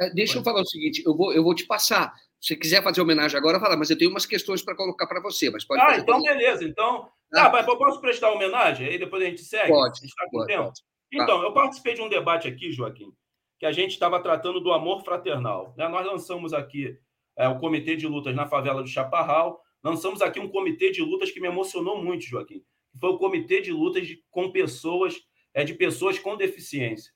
[0.00, 2.12] é, Deixa eu falar o seguinte, eu vou, eu vou te passar.
[2.40, 5.50] Se quiser fazer homenagem agora, fala, mas eu tenho umas questões para colocar para você.
[5.50, 6.64] Mas pode ah, então beleza.
[6.64, 7.50] Então, tá, ah.
[7.50, 8.88] mas eu posso prestar homenagem?
[8.88, 9.68] Aí depois a gente segue?
[9.68, 9.92] Pode.
[9.92, 10.64] A gente está com pode, tempo?
[10.64, 10.80] Pode.
[11.12, 13.12] Então, eu participei de um debate aqui, Joaquim,
[13.58, 15.74] que a gente estava tratando do amor fraternal.
[15.76, 15.88] Né?
[15.88, 16.96] Nós lançamos aqui
[17.36, 21.30] é, o Comitê de Lutas na favela do Chaparral, lançamos aqui um comitê de lutas
[21.30, 22.62] que me emocionou muito, Joaquim.
[23.00, 25.16] Foi o comitê de lutas de, com pessoas,
[25.54, 27.12] é, de pessoas com deficiência.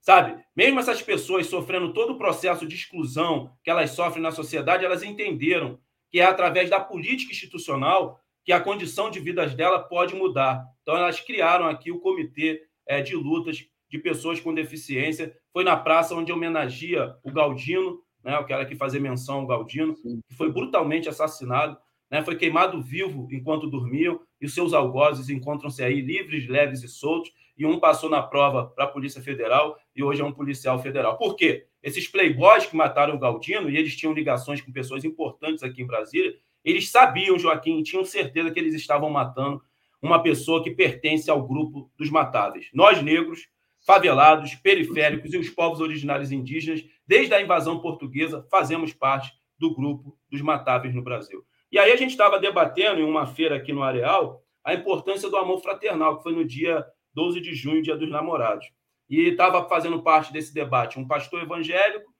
[0.00, 4.84] Sabe, mesmo essas pessoas sofrendo todo o processo de exclusão que elas sofrem na sociedade,
[4.84, 5.78] elas entenderam
[6.10, 10.64] que é através da política institucional que a condição de vida dela pode mudar.
[10.82, 15.36] Então, elas criaram aqui o Comitê é, de Lutas de Pessoas com Deficiência.
[15.52, 19.94] Foi na praça onde homenageia o Galdino, né, eu quero aqui fazer menção ao Galdino,
[19.94, 21.76] que foi brutalmente assassinado,
[22.10, 26.88] né, foi queimado vivo enquanto dormiam, e os seus algozes encontram-se aí livres, leves e
[26.88, 30.78] soltos e um passou na prova para a Polícia Federal e hoje é um policial
[30.80, 31.18] federal.
[31.18, 31.66] Por quê?
[31.82, 35.86] Esses playboys que mataram o Galdino, e eles tinham ligações com pessoas importantes aqui em
[35.86, 39.62] Brasília, eles sabiam, Joaquim, tinham certeza que eles estavam matando
[40.00, 42.68] uma pessoa que pertence ao grupo dos matáveis.
[42.74, 43.48] Nós, negros,
[43.86, 50.18] favelados, periféricos e os povos originários indígenas, desde a invasão portuguesa, fazemos parte do grupo
[50.30, 51.44] dos matáveis no Brasil.
[51.70, 55.36] E aí a gente estava debatendo em uma feira aqui no Areal a importância do
[55.36, 56.84] amor fraternal, que foi no dia
[57.14, 58.66] 12 de junho, dia dos namorados.
[59.08, 62.12] E estava fazendo parte desse debate um pastor evangélico,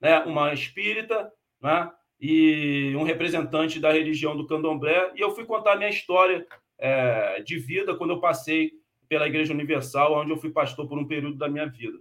[0.00, 1.90] né, uma espírita, né,
[2.20, 6.46] e um representante da religião do candomblé, e eu fui contar minha história
[6.78, 8.72] é, de vida quando eu passei
[9.08, 11.98] pela Igreja Universal, onde eu fui pastor por um período da minha vida.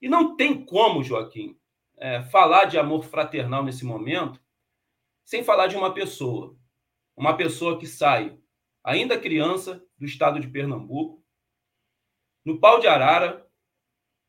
[0.00, 1.58] E não tem como, Joaquim,
[1.98, 4.40] é, falar de amor fraternal nesse momento
[5.24, 6.56] sem falar de uma pessoa.
[7.16, 8.36] Uma pessoa que sai,
[8.82, 11.22] ainda criança, do estado de Pernambuco,
[12.44, 13.46] no pau de arara,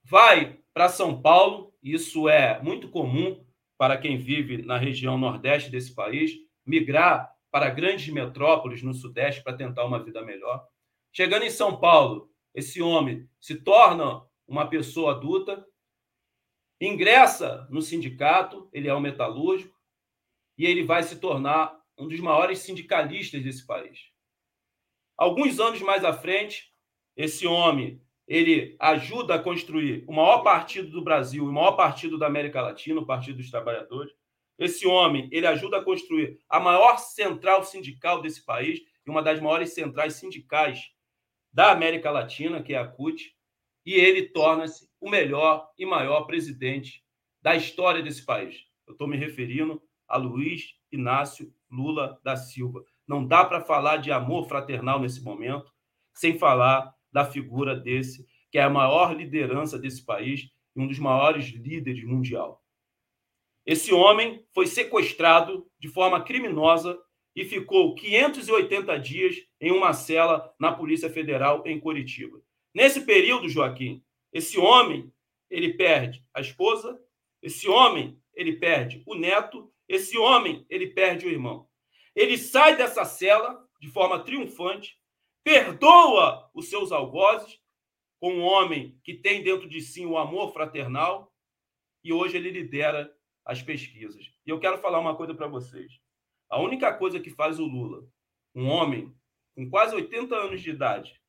[0.04, 3.44] vai para São Paulo, isso é muito comum
[3.82, 6.34] para quem vive na região nordeste desse país,
[6.64, 10.64] migrar para grandes metrópoles no sudeste para tentar uma vida melhor.
[11.12, 15.66] Chegando em São Paulo, esse homem se torna uma pessoa adulta,
[16.80, 19.76] ingressa no sindicato, ele é um metalúrgico,
[20.60, 24.12] e ele vai se tornar um dos maiores sindicalistas desse país.
[25.18, 26.72] Alguns anos mais à frente,
[27.18, 28.00] esse homem
[28.32, 33.02] ele ajuda a construir o maior partido do Brasil, o maior partido da América Latina,
[33.02, 34.14] o Partido dos Trabalhadores.
[34.58, 39.42] Esse homem ele ajuda a construir a maior central sindical desse país e uma das
[39.42, 40.94] maiores centrais sindicais
[41.52, 43.36] da América Latina, que é a CUT,
[43.86, 47.04] e ele torna-se o melhor e maior presidente
[47.42, 48.64] da história desse país.
[48.88, 52.82] Eu estou me referindo a Luiz Inácio Lula da Silva.
[53.06, 55.70] Não dá para falar de amor fraternal nesse momento
[56.14, 61.00] sem falar da figura desse, que é a maior liderança desse país e um dos
[61.00, 62.62] maiores líderes mundial.
[63.66, 67.00] Esse homem foi sequestrado de forma criminosa
[67.36, 72.42] e ficou 580 dias em uma cela na Polícia Federal em Curitiba.
[72.74, 75.12] Nesse período, Joaquim, esse homem,
[75.50, 77.00] ele perde a esposa,
[77.42, 81.68] esse homem, ele perde o neto, esse homem, ele perde o irmão.
[82.16, 84.98] Ele sai dessa cela de forma triunfante,
[85.44, 87.60] perdoa os seus algozes,
[88.20, 91.34] com um homem que tem dentro de si o amor fraternal,
[92.04, 93.12] e hoje ele lidera
[93.46, 94.32] as pesquisas.
[94.46, 96.00] E eu quero falar uma coisa para vocês.
[96.50, 98.08] A única coisa que faz o Lula,
[98.54, 99.16] um homem
[99.56, 101.20] com quase 80 anos de idade,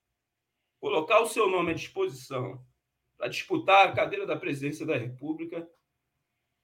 [0.80, 2.64] colocar o seu nome à disposição
[3.16, 5.68] para disputar a cadeira da presidência da República,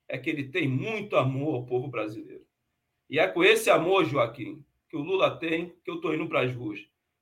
[0.08, 2.46] é que ele tem muito amor ao povo brasileiro.
[3.08, 6.42] E é com esse amor, Joaquim, que o Lula tem, que eu estou indo para
[6.42, 6.80] as ruas.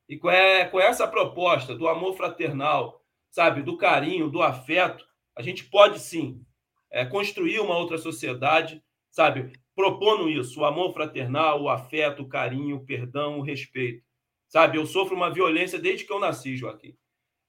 [0.08, 5.04] E com, é, com essa proposta do amor fraternal, sabe, do carinho, do afeto,
[5.36, 6.44] a gente pode sim
[6.90, 12.76] é, construir uma outra sociedade, sabe, propondo isso, o amor fraternal, o afeto, o carinho,
[12.76, 14.04] o perdão, o respeito.
[14.48, 16.96] Sabe, eu sofro uma violência desde que eu nasci, Joaquim.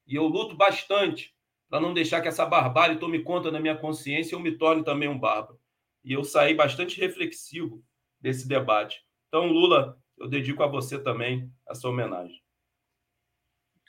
[0.06, 1.32] E eu luto bastante
[1.68, 4.82] para não deixar que essa barbárie tome conta da minha consciência e eu me torne
[4.82, 5.58] também um bárbaro.
[6.04, 7.82] E eu saí bastante reflexivo
[8.20, 9.00] desse debate.
[9.28, 12.42] Então, Lula, eu dedico a você também essa homenagem.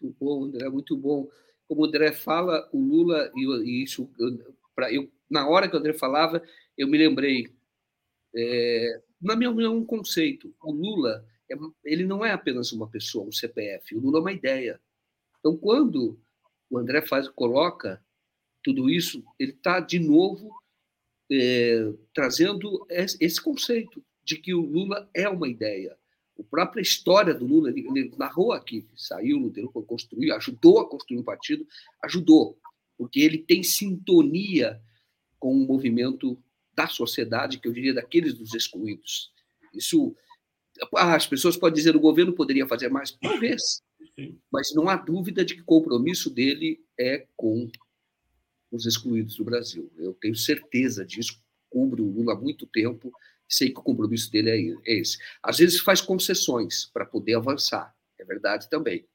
[0.03, 1.30] Muito bom, André, muito bom.
[1.67, 4.39] Como o André fala, o Lula, e isso, eu,
[4.89, 6.41] eu, na hora que o André falava,
[6.77, 7.53] eu me lembrei
[8.35, 10.53] é, na minha opinião, um conceito.
[10.61, 13.95] O Lula, é, ele não é apenas uma pessoa, um CPF.
[13.95, 14.80] O Lula é uma ideia.
[15.39, 16.19] Então, quando
[16.69, 18.03] o André faz, coloca
[18.63, 20.51] tudo isso, ele está de novo
[21.31, 25.97] é, trazendo esse conceito de que o Lula é uma ideia.
[26.39, 29.51] A própria história do Lula, ele, ele narrou aqui, saiu no
[29.83, 31.67] construiu, ajudou a construir um partido,
[32.03, 32.57] ajudou,
[32.97, 34.81] porque ele tem sintonia
[35.37, 36.41] com o movimento
[36.73, 39.31] da sociedade, que eu diria daqueles dos excluídos.
[39.73, 40.15] Isso,
[40.95, 43.83] as pessoas podem dizer o governo poderia fazer mais, talvez,
[44.51, 47.69] mas não há dúvida de que o compromisso dele é com
[48.71, 49.91] os excluídos do Brasil.
[49.97, 53.11] Eu tenho certeza disso, cubro o Lula há muito tempo,
[53.49, 55.17] sei que o compromisso dele é, é esse.
[55.43, 59.05] Às vezes faz concessões para poder avançar, é verdade também.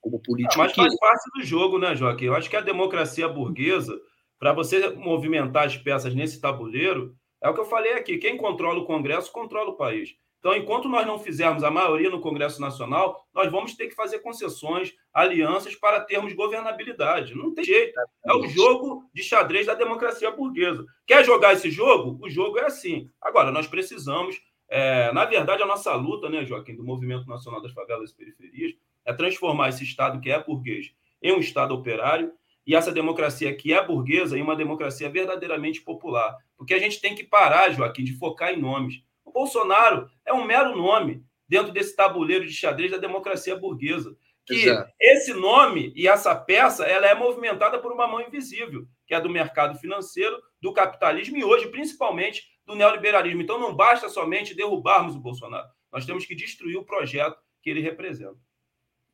[0.00, 0.60] Como político.
[0.60, 2.26] Ah, mas faz parte do jogo, né, Joaquim?
[2.26, 3.98] Eu acho que a democracia burguesa
[4.38, 8.80] para você movimentar as peças nesse tabuleiro, é o que eu falei aqui: quem controla
[8.80, 10.14] o Congresso controla o país.
[10.44, 14.18] Então, enquanto nós não fizermos a maioria no Congresso Nacional, nós vamos ter que fazer
[14.18, 17.34] concessões, alianças para termos governabilidade.
[17.34, 17.98] Não tem jeito.
[18.26, 20.84] É o jogo de xadrez da democracia burguesa.
[21.06, 22.22] Quer jogar esse jogo?
[22.22, 23.10] O jogo é assim.
[23.22, 24.38] Agora, nós precisamos.
[24.68, 28.72] É, na verdade, a nossa luta, né, Joaquim, do Movimento Nacional das Favelas e Periferias,
[29.02, 30.92] é transformar esse Estado que é burguês
[31.22, 32.30] em um Estado operário
[32.66, 36.36] e essa democracia que é burguesa em uma democracia verdadeiramente popular.
[36.54, 39.02] Porque a gente tem que parar, Joaquim, de focar em nomes.
[39.34, 44.16] Bolsonaro é um mero nome dentro desse tabuleiro de xadrez da democracia burguesa.
[44.46, 44.92] Que Exato.
[45.00, 49.28] esse nome e essa peça ela é movimentada por uma mão invisível, que é do
[49.28, 53.40] mercado financeiro, do capitalismo e hoje, principalmente, do neoliberalismo.
[53.40, 55.66] Então, não basta somente derrubarmos o Bolsonaro.
[55.90, 58.36] Nós temos que destruir o projeto que ele representa.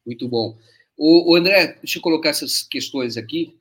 [0.05, 0.59] Muito bom.
[0.97, 3.57] O, o André, deixa eu colocar essas questões aqui,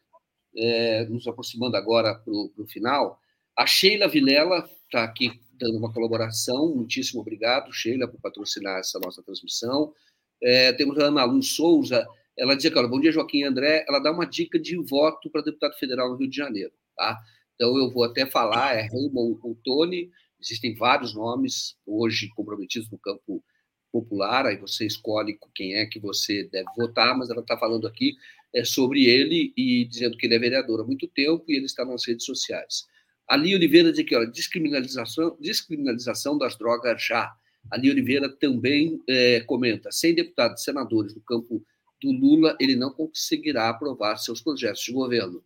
[0.58, 3.20] é, nos aproximando agora para o final.
[3.56, 6.74] A Sheila Vilela está aqui dando uma colaboração.
[6.76, 9.94] Muitíssimo obrigado, Sheila, por patrocinar essa nossa transmissão.
[10.42, 12.08] É, temos a Ana Lu Souza,
[12.38, 15.42] ela diz aqui, olha, bom dia, Joaquim André, ela dá uma dica de voto para
[15.42, 17.20] deputado federal no Rio de Janeiro, tá?
[17.56, 20.10] Então, eu vou até falar, é Raymond ou Tony,
[20.40, 23.44] existem vários nomes hoje comprometidos no campo
[23.92, 28.16] popular, aí você escolhe quem é que você deve votar, mas ela está falando aqui
[28.56, 31.84] é, sobre ele e dizendo que ele é vereador há muito tempo e ele está
[31.84, 32.88] nas redes sociais.
[33.30, 37.32] Ali Oliveira diz aqui, olha, descriminalização, descriminalização das drogas já.
[37.70, 41.64] Ali Oliveira também é, comenta, sem deputados e senadores no campo
[42.02, 45.44] do Lula, ele não conseguirá aprovar seus projetos de governo.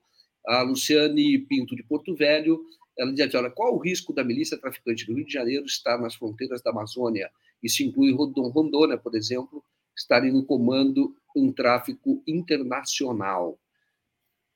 [0.47, 2.63] A Luciane Pinto de Porto Velho,
[2.97, 6.15] ela diz olha, qual o risco da milícia traficante do Rio de Janeiro estar nas
[6.15, 7.29] fronteiras da Amazônia?
[7.61, 9.61] Isso inclui Rondônia, por exemplo,
[9.97, 13.59] estarem no comando um tráfico internacional.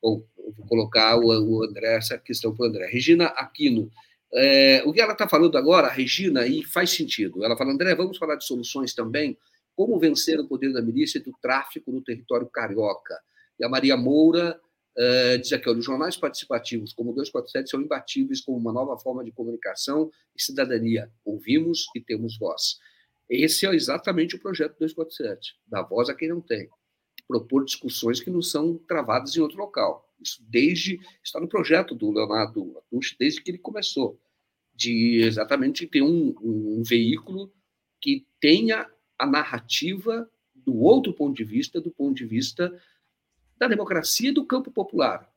[0.01, 0.23] Bom,
[0.57, 2.87] vou colocar o, André, essa questão para o André.
[2.87, 3.91] Regina Aquino,
[4.33, 7.43] é, o que ela está falando agora, Regina, aí faz sentido.
[7.43, 9.37] Ela fala, André, vamos falar de soluções também.
[9.75, 13.19] Como vencer o poder da milícia e do tráfico no território carioca?
[13.59, 14.59] E a Maria Moura
[14.97, 19.23] uh, diz aqui, olha, os jornais participativos, como 247, são imbatíveis como uma nova forma
[19.23, 21.11] de comunicação e cidadania.
[21.23, 22.79] Ouvimos e temos voz.
[23.29, 26.69] Esse é exatamente o projeto 247, dar voz a quem não tem.
[27.27, 30.07] Propor discussões que não são travadas em outro local.
[30.19, 34.19] Isso desde está no projeto do Leonardo Atush, desde que ele começou,
[34.73, 37.51] de exatamente ter um, um, um veículo
[37.99, 42.73] que tenha a narrativa do outro ponto de vista, do ponto de vista
[43.57, 45.31] da democracia e do campo popular,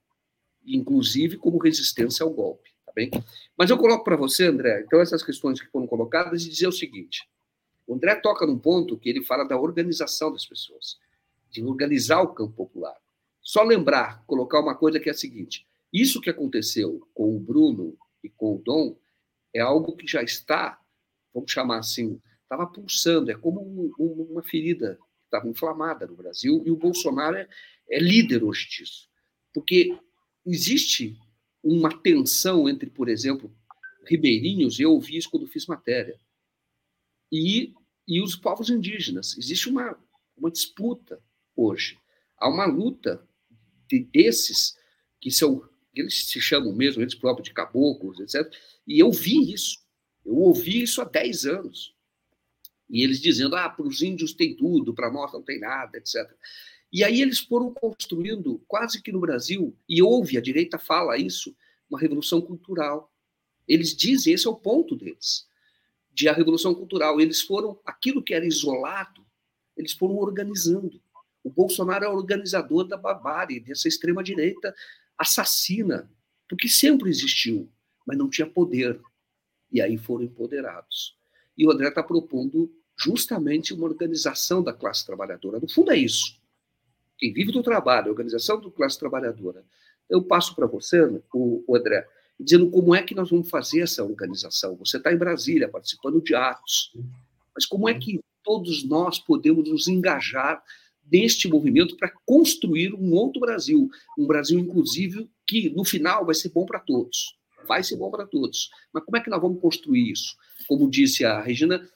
[0.65, 3.11] inclusive como resistência ao golpe, tá bem?
[3.57, 6.73] Mas eu coloco para você, André, então essas questões que foram colocadas e dizer o
[6.73, 7.29] seguinte:
[7.87, 10.99] o André toca num ponto que ele fala da organização das pessoas,
[11.51, 12.97] de organizar o campo popular.
[13.43, 17.97] Só lembrar, colocar uma coisa que é a seguinte: isso que aconteceu com o Bruno
[18.23, 18.97] e com o Dom
[19.53, 20.81] é algo que já está,
[21.35, 26.17] vamos chamar assim, estava pulsando, é como um, um, uma ferida que estava inflamada no
[26.17, 27.49] Brasil, e o Bolsonaro é,
[27.89, 29.09] é líder hoje disso.
[29.53, 29.97] Porque
[30.47, 31.19] existe
[31.63, 33.53] uma tensão entre, por exemplo,
[34.05, 36.19] ribeirinhos, eu ouvi isso quando fiz matéria,
[37.31, 37.75] e,
[38.07, 39.37] e os povos indígenas.
[39.39, 39.97] Existe uma,
[40.37, 41.23] uma disputa
[41.63, 41.99] hoje.
[42.37, 43.27] Há uma luta
[43.89, 44.77] de, desses
[45.21, 45.63] que são,
[45.95, 48.53] eles se chamam mesmo, eles próprios de caboclos, etc.
[48.87, 49.79] E eu vi isso.
[50.25, 51.95] Eu ouvi isso há 10 anos.
[52.89, 56.29] E eles dizendo, ah, para os índios tem tudo, para nós não tem nada, etc.
[56.93, 61.55] E aí eles foram construindo, quase que no Brasil, e houve, a direita fala isso,
[61.89, 63.13] uma revolução cultural.
[63.67, 65.47] Eles dizem, esse é o ponto deles,
[66.13, 67.21] de a revolução cultural.
[67.21, 69.25] Eles foram, aquilo que era isolado,
[69.77, 71.01] eles foram organizando.
[71.43, 74.75] O Bolsonaro é organizador da barbárie, dessa extrema-direita
[75.17, 76.11] assassina,
[76.49, 77.71] porque sempre existiu,
[78.07, 79.01] mas não tinha poder.
[79.71, 81.17] E aí foram empoderados.
[81.57, 85.59] E o André está propondo justamente uma organização da classe trabalhadora.
[85.59, 86.41] No fundo, é isso
[87.21, 89.63] quem vive do trabalho, organização da classe trabalhadora.
[90.09, 90.99] Eu passo para você,
[91.33, 92.09] o André,
[92.39, 94.75] dizendo como é que nós vamos fazer essa organização.
[94.77, 96.93] Você está em Brasília, participando de atos,
[97.55, 100.63] mas como é que todos nós podemos nos engajar
[101.11, 103.89] neste movimento para construir um outro Brasil,
[104.19, 108.27] um Brasil inclusive que no final vai ser bom para todos, vai ser bom para
[108.27, 108.71] todos.
[108.93, 110.37] Mas como é que nós vamos construir isso?
[110.69, 111.89] Como disse a Regina,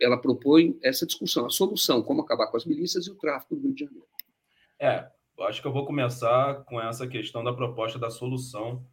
[0.00, 3.62] ela propõe essa discussão, a solução, como acabar com as milícias e o tráfico no
[3.62, 4.06] Rio de Janeiro.
[4.80, 5.08] É,
[5.40, 8.84] acho que eu vou começar com essa questão da proposta da solução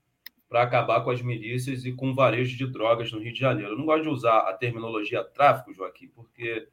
[0.48, 3.74] para acabar com as milícias e com o varejo de drogas no Rio de Janeiro.
[3.74, 6.68] Eu não gosto de usar a terminologia tráfico, Joaquim, porque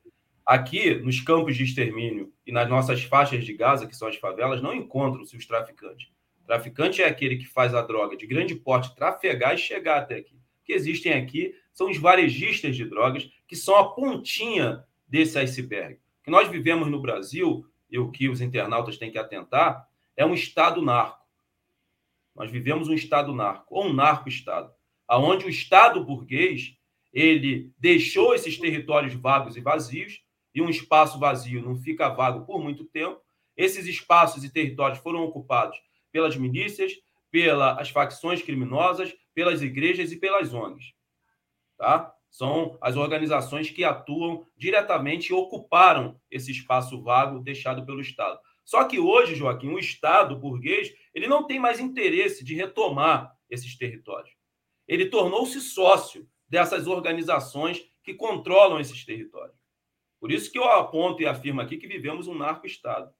[0.45, 4.63] aqui nos campos de extermínio e nas nossas faixas de Gaza, que são as favelas,
[4.63, 6.09] não encontram-se os traficantes.
[6.47, 10.35] Traficante é aquele que faz a droga de grande porte trafegar e chegar até aqui.
[10.35, 15.95] O que existem aqui são os varejistas de drogas, que são a pontinha desse iceberg.
[15.95, 19.87] O que nós vivemos no Brasil e o que os internautas têm que atentar,
[20.17, 21.21] é um Estado narco.
[22.35, 24.73] Nós vivemos um Estado narco, ou um narco-Estado,
[25.07, 26.75] aonde o Estado burguês
[27.13, 30.22] ele deixou esses territórios vagos e vazios,
[30.55, 33.21] e um espaço vazio não fica vago por muito tempo.
[33.57, 35.79] Esses espaços e territórios foram ocupados
[36.11, 36.93] pelas milícias,
[37.31, 40.93] pelas facções criminosas, pelas igrejas e pelas ONGs.
[41.79, 42.15] Tá?
[42.33, 48.41] são as organizações que atuam diretamente e ocuparam esse espaço vago deixado pelo Estado.
[48.65, 53.77] Só que hoje, Joaquim, o Estado burguês ele não tem mais interesse de retomar esses
[53.77, 54.35] territórios.
[54.89, 59.57] Ele tornou-se sócio dessas organizações que controlam esses territórios.
[60.23, 63.13] Por isso que eu aponto e afirmo aqui que vivemos um narco-estado.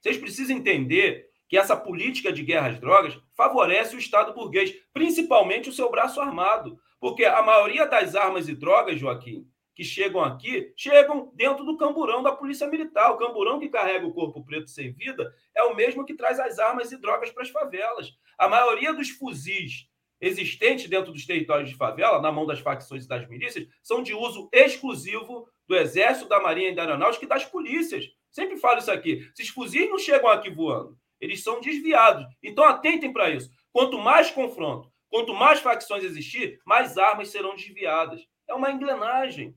[0.00, 5.68] Vocês precisam entender que essa política de guerra às drogas favorece o Estado burguês, principalmente
[5.68, 6.80] o seu braço armado.
[6.98, 12.22] Porque a maioria das armas e drogas, Joaquim, que chegam aqui, chegam dentro do camburão
[12.22, 13.12] da Polícia Militar.
[13.12, 16.58] O camburão que carrega o corpo preto sem vida é o mesmo que traz as
[16.58, 18.14] armas e drogas para as favelas.
[18.38, 19.86] A maioria dos fuzis
[20.18, 24.14] existentes dentro dos territórios de favela, na mão das facções e das milícias, são de
[24.14, 28.06] uso exclusivo do Exército, da Marinha e da Aeronáutica e das polícias.
[28.30, 29.28] Sempre falo isso aqui.
[29.32, 32.24] Esses fuzis não chegam aqui voando, eles são desviados.
[32.42, 33.50] Então atentem para isso.
[33.72, 38.26] Quanto mais confronto, quanto mais facções existir, mais armas serão desviadas.
[38.48, 39.54] É uma engrenagem.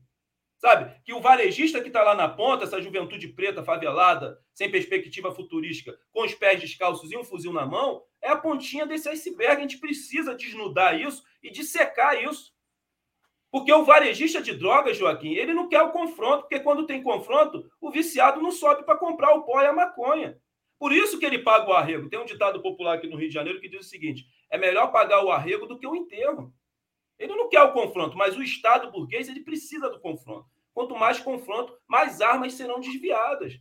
[0.58, 0.94] Sabe?
[1.04, 5.98] Que o varejista que está lá na ponta, essa juventude preta, favelada, sem perspectiva futurística,
[6.12, 9.56] com os pés descalços e um fuzil na mão, é a pontinha desse iceberg.
[9.56, 12.52] A gente precisa desnudar isso e dissecar isso.
[13.52, 17.70] Porque o varejista de drogas, Joaquim, ele não quer o confronto, porque quando tem confronto,
[17.78, 20.38] o viciado não sobe para comprar o pó e a maconha.
[20.78, 22.08] Por isso que ele paga o arrego.
[22.08, 24.90] Tem um ditado popular aqui no Rio de Janeiro que diz o seguinte: é melhor
[24.90, 26.50] pagar o arrego do que o enterro.
[27.18, 30.46] Ele não quer o confronto, mas o Estado burguês ele precisa do confronto.
[30.72, 33.60] Quanto mais confronto, mais armas serão desviadas.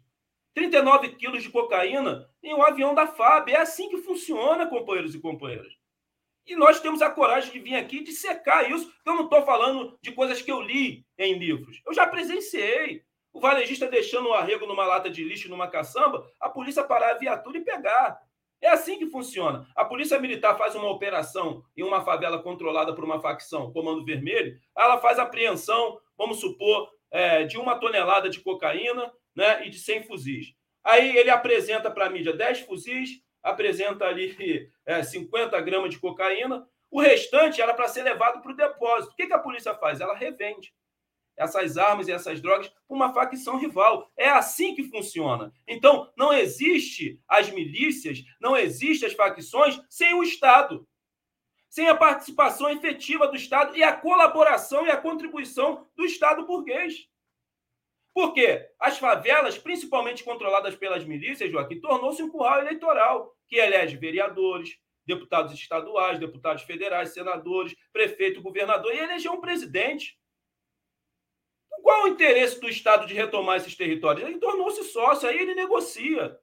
[0.53, 3.49] 39 quilos de cocaína em um avião da FAB.
[3.49, 5.80] É assim que funciona, companheiros e companheiras.
[6.45, 8.91] E nós temos a coragem de vir aqui de secar isso.
[9.05, 11.81] Eu não estou falando de coisas que eu li em livros.
[11.85, 13.03] Eu já presenciei.
[13.33, 17.17] O varejista deixando o arrego numa lata de lixo, numa caçamba, a polícia parar a
[17.17, 18.19] viatura e pegar.
[18.61, 19.67] É assim que funciona.
[19.75, 24.59] A polícia militar faz uma operação em uma favela controlada por uma facção, Comando Vermelho,
[24.77, 30.03] ela faz apreensão, vamos supor, é, de uma tonelada de cocaína né, e de 100
[30.03, 30.53] fuzis.
[30.83, 36.67] Aí ele apresenta para a mídia 10 fuzis, apresenta ali é, 50 gramas de cocaína,
[36.89, 39.13] o restante era para ser levado para o depósito.
[39.13, 40.01] O que, que a polícia faz?
[40.01, 40.73] Ela revende
[41.37, 44.11] essas armas e essas drogas para uma facção rival.
[44.17, 45.53] É assim que funciona.
[45.65, 50.85] Então, não existe as milícias, não existe as facções sem o Estado.
[51.69, 57.07] Sem a participação efetiva do Estado e a colaboração e a contribuição do Estado burguês.
[58.13, 58.69] Por quê?
[58.79, 65.53] As favelas, principalmente controladas pelas milícias, Joaquim, tornou-se um curral eleitoral que elege vereadores, deputados
[65.53, 70.19] estaduais, deputados federais, senadores, prefeito, governador e elegeu um presidente.
[71.81, 74.27] Qual o interesse do Estado de retomar esses territórios?
[74.27, 76.37] Ele tornou-se sócio, aí ele negocia.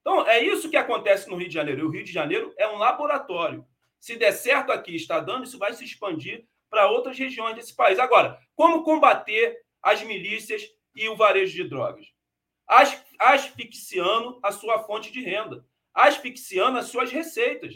[0.00, 1.80] Então, é isso que acontece no Rio de Janeiro.
[1.80, 3.64] E o Rio de Janeiro é um laboratório.
[3.98, 7.98] Se der certo aqui, está dando, isso vai se expandir para outras regiões desse país.
[7.98, 10.62] Agora, como combater as milícias
[10.94, 12.06] e o varejo de drogas?
[12.66, 15.64] As, asfixiando a sua fonte de renda,
[15.94, 17.74] asfixiando as suas receitas.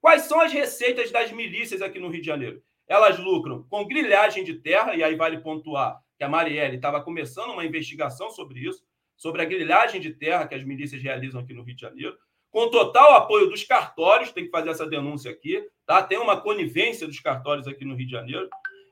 [0.00, 2.62] Quais são as receitas das milícias aqui no Rio de Janeiro?
[2.86, 7.50] Elas lucram com grilhagem de terra, e aí vale pontuar que a Marielle estava começando
[7.50, 8.84] uma investigação sobre isso,
[9.16, 12.16] sobre a grilhagem de terra que as milícias realizam aqui no Rio de Janeiro,
[12.50, 16.02] com total apoio dos cartórios, tem que fazer essa denúncia aqui, tá?
[16.02, 18.48] Tem uma conivência dos cartórios aqui no Rio de Janeiro.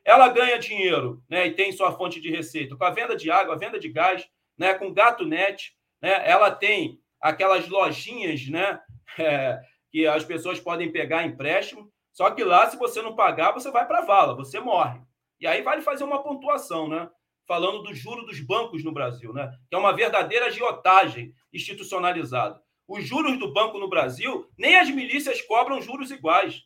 [0.07, 3.57] Ela ganha dinheiro, né, e tem sua fonte de receita com a venda de água,
[3.57, 4.25] a venda de gás,
[4.57, 6.23] né, com Gato Net, né?
[6.25, 8.79] Ela tem aquelas lojinhas, né,
[9.19, 9.61] é,
[9.91, 13.85] que as pessoas podem pegar empréstimo, só que lá se você não pagar, você vai
[13.85, 15.01] para a vala, você morre.
[15.41, 17.11] E aí vale fazer uma pontuação, né?
[17.47, 19.53] Falando do juro dos bancos no Brasil, né?
[19.69, 22.59] Que é uma verdadeira agiotagem institucionalizada.
[22.89, 26.63] Os juros do banco no Brasil, nem as milícias cobram juros iguais.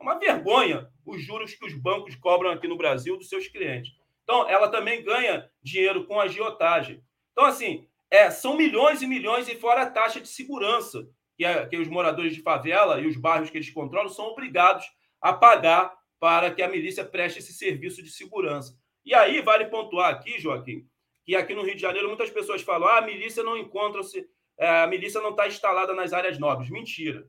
[0.00, 3.92] É uma vergonha os juros que os bancos cobram aqui no Brasil dos seus clientes.
[4.22, 7.02] Então, ela também ganha dinheiro com agiotagem.
[7.32, 11.06] Então, assim, é, são milhões e milhões, e fora a taxa de segurança,
[11.36, 14.86] que, é, que os moradores de favela e os bairros que eles controlam são obrigados
[15.20, 18.74] a pagar para que a milícia preste esse serviço de segurança.
[19.04, 20.86] E aí vale pontuar aqui, Joaquim,
[21.24, 24.28] que aqui no Rio de Janeiro muitas pessoas falam: ah, a milícia não encontra-se,
[24.58, 26.70] é, a milícia não está instalada nas áreas nobres.
[26.70, 27.26] Mentira.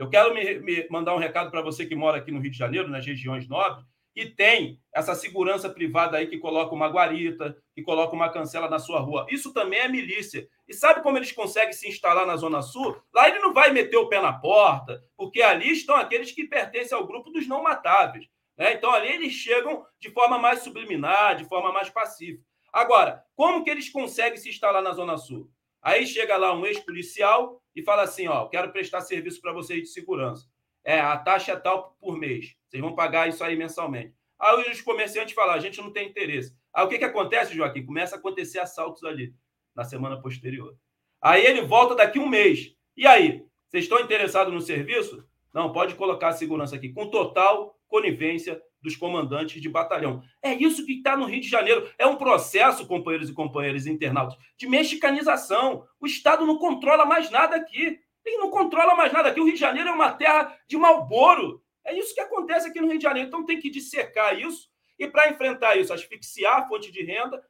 [0.00, 2.56] Eu quero me, me mandar um recado para você que mora aqui no Rio de
[2.56, 3.84] Janeiro, nas regiões nobres,
[4.16, 8.78] e tem essa segurança privada aí que coloca uma guarita, que coloca uma cancela na
[8.78, 9.26] sua rua.
[9.28, 10.48] Isso também é milícia.
[10.66, 12.96] E sabe como eles conseguem se instalar na Zona Sul?
[13.12, 16.96] Lá ele não vai meter o pé na porta, porque ali estão aqueles que pertencem
[16.96, 18.26] ao grupo dos não matáveis.
[18.56, 18.72] Né?
[18.72, 22.42] Então ali eles chegam de forma mais subliminar, de forma mais pacífica.
[22.72, 25.50] Agora, como que eles conseguem se instalar na Zona Sul?
[25.82, 29.88] Aí chega lá um ex-policial e fala assim: ó, quero prestar serviço para vocês de
[29.88, 30.46] segurança.
[30.84, 32.56] É, a taxa é tal por mês.
[32.68, 34.14] Vocês vão pagar isso aí mensalmente.
[34.38, 36.56] Aí os comerciantes falam, a gente não tem interesse.
[36.72, 37.84] Aí o que, que acontece, Joaquim?
[37.84, 39.34] Começa a acontecer assaltos ali,
[39.74, 40.74] na semana posterior.
[41.20, 42.74] Aí ele volta daqui um mês.
[42.96, 43.44] E aí?
[43.68, 45.24] Vocês estão interessados no serviço?
[45.52, 50.22] Não, pode colocar a segurança aqui, com total conivência dos comandantes de batalhão.
[50.42, 51.88] É isso que está no Rio de Janeiro.
[51.98, 55.86] É um processo, companheiros e companheiras internautas, de mexicanização.
[56.00, 57.98] O Estado não controla mais nada aqui.
[58.24, 59.40] Ele não controla mais nada aqui.
[59.40, 61.62] O Rio de Janeiro é uma terra de Malboro.
[61.84, 63.28] É isso que acontece aqui no Rio de Janeiro.
[63.28, 64.68] Então tem que dissecar isso.
[64.98, 67.42] E para enfrentar isso, asfixiar a fonte de renda.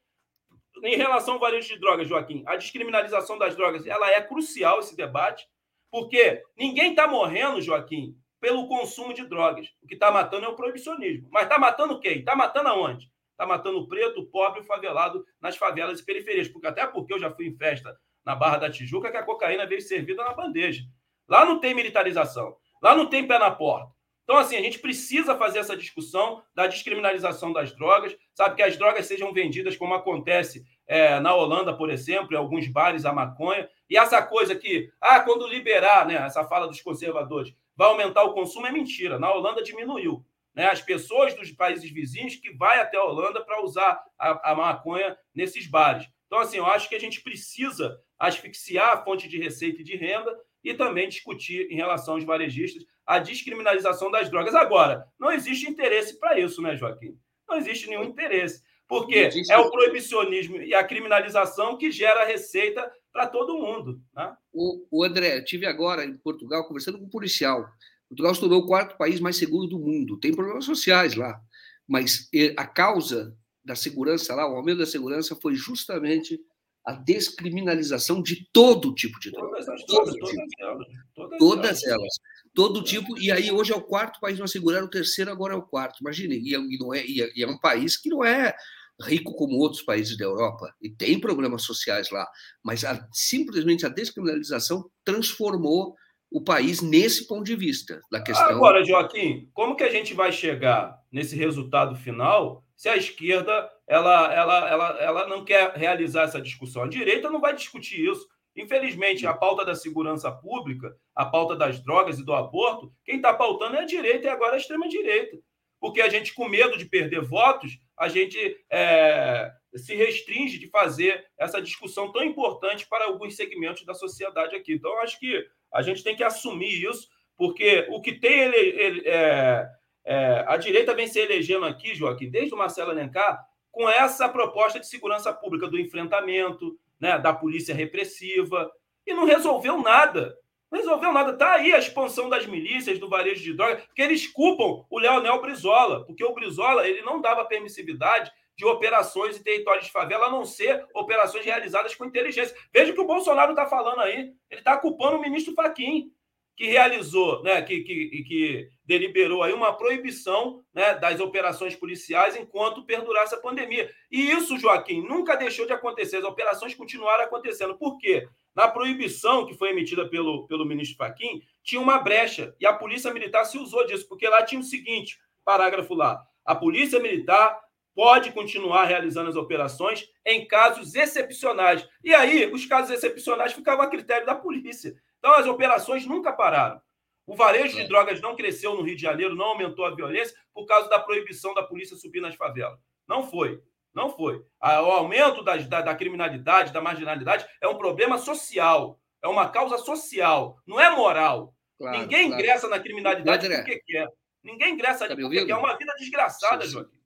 [0.85, 4.97] Em relação ao varejo de drogas, Joaquim, a descriminalização das drogas ela é crucial, esse
[4.97, 5.47] debate,
[5.91, 9.69] porque ninguém está morrendo, Joaquim, pelo consumo de drogas.
[9.83, 11.29] O que está matando é o proibicionismo.
[11.31, 12.21] Mas está matando quem?
[12.21, 13.11] Está matando aonde?
[13.33, 16.49] Está matando o preto, o pobre, o favelado nas favelas e periferias.
[16.49, 19.67] Porque, até porque eu já fui em festa na Barra da Tijuca que a cocaína
[19.67, 20.83] veio servida na bandeja.
[21.29, 22.57] Lá não tem militarização.
[22.83, 23.91] Lá não tem pé na porta.
[24.25, 28.55] Então, assim, a gente precisa fazer essa discussão da descriminalização das drogas, sabe?
[28.55, 33.05] Que as drogas sejam vendidas como acontece é, na Holanda, por exemplo, em alguns bares
[33.05, 33.69] a maconha.
[33.89, 36.15] E essa coisa que, ah, quando liberar, né?
[36.15, 39.19] Essa fala dos conservadores, vai aumentar o consumo é mentira.
[39.19, 40.23] Na Holanda diminuiu.
[40.55, 40.67] Né?
[40.67, 45.17] As pessoas dos países vizinhos que vai até a Holanda para usar a, a maconha
[45.35, 46.07] nesses bares.
[46.27, 49.97] Então, assim, eu acho que a gente precisa asfixiar a fonte de receita e de
[49.97, 54.55] renda e também discutir em relação aos varejistas a descriminalização das drogas.
[54.55, 57.19] Agora, não existe interesse para isso, né, Joaquim?
[57.49, 63.27] Não existe nenhum interesse, porque é o proibicionismo e a criminalização que gera receita para
[63.27, 64.01] todo mundo.
[64.15, 64.37] Né?
[64.53, 67.69] O, o André, eu tive agora em Portugal conversando com um policial.
[68.09, 70.19] Portugal se tornou o quarto país mais seguro do mundo.
[70.19, 71.41] Tem problemas sociais lá,
[71.87, 76.41] mas eh, a causa da segurança lá, o aumento da segurança foi justamente
[76.85, 79.65] a descriminalização de todo tipo de droga.
[79.65, 80.27] Todas, todas, tipo.
[80.27, 82.15] todas, elas, todas, todas elas.
[82.55, 83.19] Todo tipo.
[83.19, 85.63] E aí, hoje é o quarto país mais seguro, era o terceiro, agora é o
[85.63, 86.01] quarto.
[86.01, 88.55] Imagine, e, é, e, não é, é, e é um país que não é
[89.03, 92.27] rico como outros países da Europa, e tem problemas sociais lá,
[92.63, 95.95] mas a, simplesmente a descriminalização transformou
[96.31, 98.49] o país nesse ponto de vista da questão.
[98.49, 104.33] Agora, Joaquim, como que a gente vai chegar nesse resultado final se a esquerda ela,
[104.33, 106.85] ela, ela, ela não quer realizar essa discussão?
[106.85, 108.25] A direita não vai discutir isso.
[108.57, 113.35] Infelizmente, a pauta da segurança pública, a pauta das drogas e do aborto, quem está
[113.35, 115.37] pautando é a direita e agora a extrema-direita.
[115.81, 121.23] Porque a gente, com medo de perder votos, a gente é, se restringe de fazer
[121.39, 124.73] essa discussão tão importante para alguns segmentos da sociedade aqui.
[124.73, 127.07] Então, acho que a gente tem que assumir isso,
[127.37, 129.69] porque o que tem ele, ele é,
[130.03, 133.39] é, a direita vem se elegendo aqui, Joaquim, desde o Marcelo Alencar,
[133.71, 138.73] com essa proposta de segurança pública, do enfrentamento, né, da polícia repressiva,
[139.07, 140.35] e não resolveu nada.
[140.71, 141.33] Não resolveu nada.
[141.33, 145.41] Está aí a expansão das milícias, do varejo de drogas, porque eles culpam o Leonel
[145.41, 150.31] Brizola, porque o Brizola ele não dava permissividade de operações em territórios de favela, a
[150.31, 152.55] não ser operações realizadas com inteligência.
[152.73, 154.33] Veja o que o Bolsonaro está falando aí.
[154.51, 156.13] Ele está culpando o ministro Faquim,
[156.61, 162.85] que realizou, né, que, que, que deliberou aí uma proibição né, das operações policiais enquanto
[162.85, 163.91] perdurasse a pandemia.
[164.11, 166.19] E isso, Joaquim, nunca deixou de acontecer.
[166.19, 167.79] As operações continuaram acontecendo.
[167.79, 168.29] Por quê?
[168.55, 173.13] Na proibição que foi emitida pelo, pelo ministro Faquim, tinha uma brecha e a Polícia
[173.13, 176.21] Militar se usou disso, porque lá tinha o seguinte: parágrafo lá.
[176.45, 177.61] A Polícia Militar
[177.95, 181.87] pode continuar realizando as operações em casos excepcionais.
[182.03, 184.95] E aí, os casos excepcionais ficavam a critério da polícia.
[185.19, 186.81] Então, as operações nunca pararam.
[187.27, 187.87] O varejo de é.
[187.87, 191.55] drogas não cresceu no Rio de Janeiro, não aumentou a violência por causa da proibição
[191.55, 192.79] da polícia subir nas favelas.
[193.07, 193.63] Não foi.
[193.95, 194.45] Não foi.
[194.63, 199.01] O aumento da, da, da criminalidade, da marginalidade, é um problema social.
[199.23, 201.55] É uma causa social, não é moral.
[201.79, 202.43] Claro, Ninguém claro.
[202.43, 204.09] ingressa na criminalidade porque quer.
[204.43, 205.53] Ninguém ingressa tá ali porque quer.
[205.53, 206.75] É uma vida desgraçada, sim, sim.
[206.75, 207.01] Joaquim.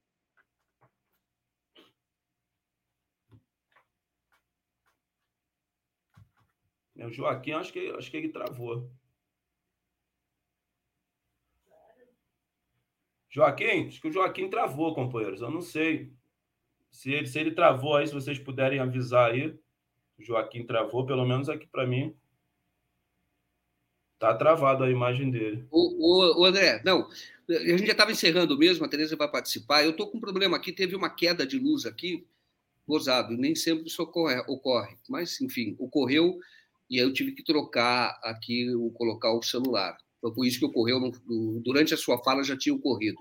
[6.96, 8.90] O Joaquim, acho que, acho que ele travou.
[13.28, 15.40] Joaquim, acho que o Joaquim travou, companheiros.
[15.40, 16.12] Eu não sei.
[16.94, 19.52] Se ele, se ele travou aí, se vocês puderem avisar aí.
[20.16, 22.14] Joaquim travou, pelo menos aqui para mim.
[24.16, 25.66] Tá travado a imagem dele.
[25.72, 27.08] O, o, o André, não.
[27.50, 29.82] A gente já estava encerrando mesmo, a Tereza vai participar.
[29.82, 32.24] Eu estou com um problema aqui, teve uma queda de luz aqui,
[32.86, 36.38] gozado, nem sempre isso ocorre, ocorre, mas enfim, ocorreu
[36.88, 39.98] e aí eu tive que trocar aqui, colocar o celular.
[40.24, 43.18] Foi por isso que ocorreu, no, durante a sua fala já tinha ocorrido.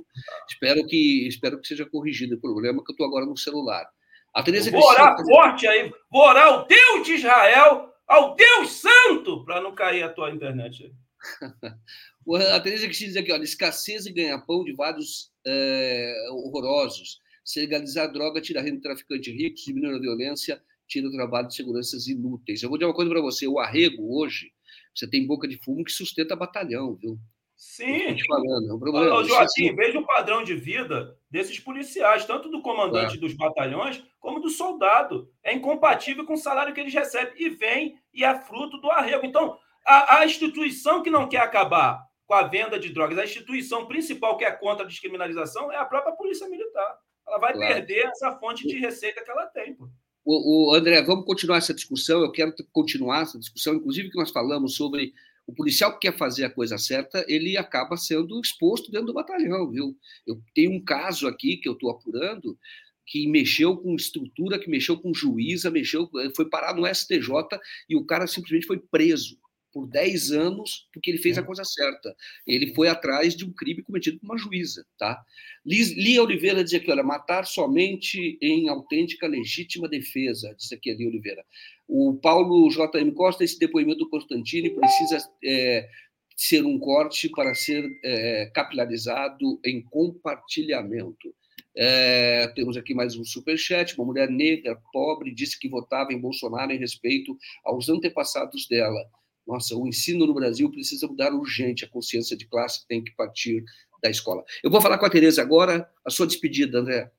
[0.50, 3.86] Espero que, espero que seja corrigido o problema, que eu estou agora no celular.
[4.34, 9.44] A Tereza vou orar forte aí, vou orar ao Deus de Israel, ao Deus Santo,
[9.44, 12.40] para não cair a tua internet aí.
[12.56, 17.20] a Tereza Cristina diz aqui, olha, escassez e ganha-pão de vários é, horrorosos.
[17.44, 21.56] Se legalizar droga, tira renda do traficante rico, diminui a violência, tira o trabalho de
[21.56, 22.64] seguranças inúteis.
[22.64, 24.54] Eu vou dizer uma coisa para você: o arrego hoje,
[24.94, 27.18] você tem boca de fumo que sustenta batalhão, viu?
[27.56, 28.18] Sim.
[28.28, 29.16] Falando, é um problema.
[29.16, 34.40] Ô, Joaquim, veja o padrão de vida desses policiais, tanto do comandante dos batalhões como
[34.40, 35.30] do soldado.
[35.42, 37.34] É incompatível com o salário que eles recebem.
[37.38, 39.26] E vem e é fruto do arrego.
[39.26, 43.88] Então, a, a instituição que não quer acabar com a venda de drogas, a instituição
[43.88, 46.98] principal que é contra a descriminalização é a própria Polícia Militar.
[47.26, 47.74] Ela vai claro.
[47.74, 49.74] perder essa fonte de receita que ela tem.
[49.76, 49.90] Pô.
[50.26, 52.22] O, o, André, vamos continuar essa discussão.
[52.22, 55.14] Eu quero continuar essa discussão, inclusive que nós falamos sobre
[55.46, 59.70] o policial que quer fazer a coisa certa, ele acaba sendo exposto dentro do batalhão,
[59.70, 59.98] viu?
[60.26, 62.58] Eu tenho um caso aqui que eu estou apurando
[63.06, 67.60] que mexeu com estrutura, que mexeu com juíza, mexeu, foi parar no STJ
[67.90, 69.38] e o cara simplesmente foi preso
[69.74, 72.16] por 10 anos porque ele fez a coisa certa.
[72.46, 75.22] Ele foi atrás de um crime cometido por uma juíza, tá?
[75.66, 81.08] Lia Oliveira dizia que, olha, matar somente em autêntica legítima defesa, diz aqui a Lia
[81.08, 81.44] Oliveira.
[81.88, 83.12] O Paulo J.M.
[83.14, 85.90] Costa, esse depoimento do Constantini precisa é,
[86.36, 91.34] ser um corte para ser é, capilarizado em compartilhamento.
[91.76, 93.96] É, temos aqui mais um superchat.
[93.98, 99.00] Uma mulher negra, pobre, disse que votava em Bolsonaro em respeito aos antepassados dela.
[99.46, 101.86] Nossa, o ensino no Brasil precisa mudar urgente.
[101.86, 103.64] A consciência de classe tem que partir
[104.02, 104.44] da escola.
[104.64, 105.90] Eu vou falar com a Tereza agora.
[106.06, 107.12] A sua despedida, André.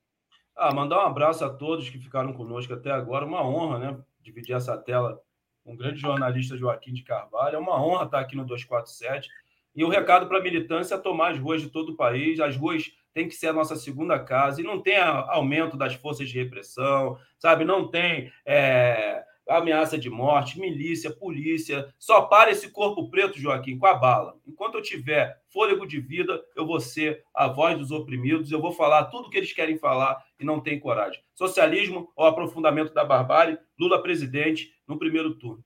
[0.57, 3.27] Ah, mandar um abraço a todos que ficaram conosco até agora.
[3.27, 3.99] Uma honra, né?
[4.21, 5.21] Dividir essa tela
[5.65, 7.57] com o grande jornalista Joaquim de Carvalho.
[7.57, 9.29] É uma honra estar aqui no 247.
[9.75, 12.39] E o recado para a militância é tomar as ruas de todo o país.
[12.41, 14.61] As ruas têm que ser a nossa segunda casa.
[14.61, 17.65] E não tem aumento das forças de repressão, sabe?
[17.65, 18.33] Não tem.
[18.47, 21.93] É ameaça de morte, milícia, polícia.
[21.99, 24.39] Só para esse corpo preto, Joaquim, com a bala.
[24.47, 28.73] Enquanto eu tiver fôlego de vida, eu vou ser a voz dos oprimidos, eu vou
[28.73, 31.23] falar tudo o que eles querem falar e não têm coragem.
[31.35, 35.65] Socialismo ou aprofundamento da barbárie, Lula presidente no primeiro turno.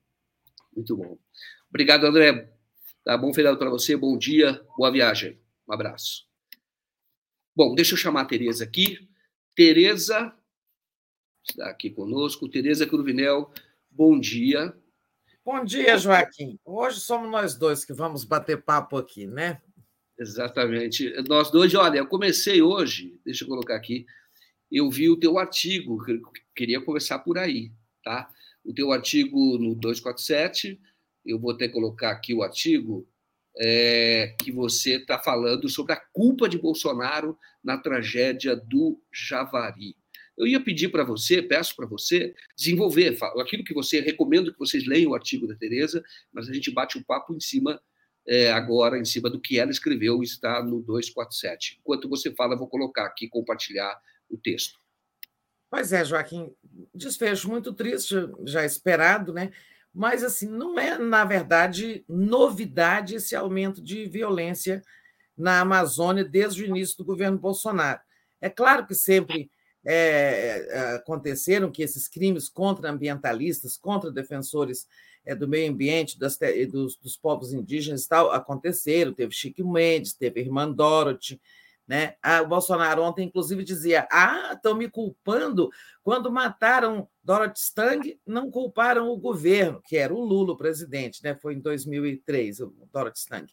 [0.75, 1.19] Muito bom.
[1.69, 2.53] Obrigado, André.
[3.05, 5.39] Tá bom feriado para você, bom dia, boa viagem.
[5.69, 6.27] Um abraço.
[7.55, 9.09] Bom, deixa eu chamar a Tereza aqui.
[9.55, 10.33] Tereza
[11.43, 12.49] está aqui conosco.
[12.49, 13.51] Tereza Cruvinel,
[13.99, 14.73] Bom dia.
[15.45, 16.57] Bom dia, Joaquim.
[16.65, 19.61] Hoje somos nós dois que vamos bater papo aqui, né?
[20.17, 21.13] Exatamente.
[21.29, 24.07] Nós dois, olha, eu comecei hoje, deixa eu colocar aqui,
[24.71, 25.99] eu vi o teu artigo,
[26.55, 27.73] queria começar por aí,
[28.05, 28.31] tá?
[28.65, 30.81] O teu artigo no 247,
[31.27, 33.05] eu vou até colocar aqui o artigo,
[33.57, 39.97] é, que você está falando sobre a culpa de Bolsonaro na tragédia do Javari.
[40.39, 44.87] Eu ia pedir para você, peço para você, desenvolver aquilo que você recomendo que vocês
[44.87, 46.03] leiam o artigo da Tereza,
[46.33, 47.81] mas a gente bate um papo em cima
[48.27, 51.79] é, agora, em cima do que ela escreveu, está no 247.
[51.81, 54.01] Enquanto você fala, vou colocar aqui, compartilhar
[54.31, 54.79] o texto.
[55.69, 56.55] Pois é, Joaquim,
[56.95, 59.51] desfecho muito triste, já esperado, né?
[59.93, 64.83] Mas, assim, não é, na verdade, novidade esse aumento de violência
[65.37, 68.01] na Amazônia desde o início do governo Bolsonaro.
[68.41, 69.51] É claro que sempre
[69.85, 74.87] é, aconteceram, que esses crimes contra ambientalistas, contra defensores
[75.25, 76.39] é, do meio ambiente, das,
[76.71, 79.13] dos, dos, povos indígenas e tal, aconteceram.
[79.13, 81.41] Teve Chico Mendes, teve Irmã Dorothy.
[81.87, 82.17] Né?
[82.23, 85.71] Ah, o Bolsonaro ontem, inclusive, dizia: Ah, estão me culpando.
[86.03, 91.35] Quando mataram Dorothy Stang, não culparam o governo, que era o Lula, o presidente, né?
[91.35, 93.53] foi em 2003, o Dorothy Stang.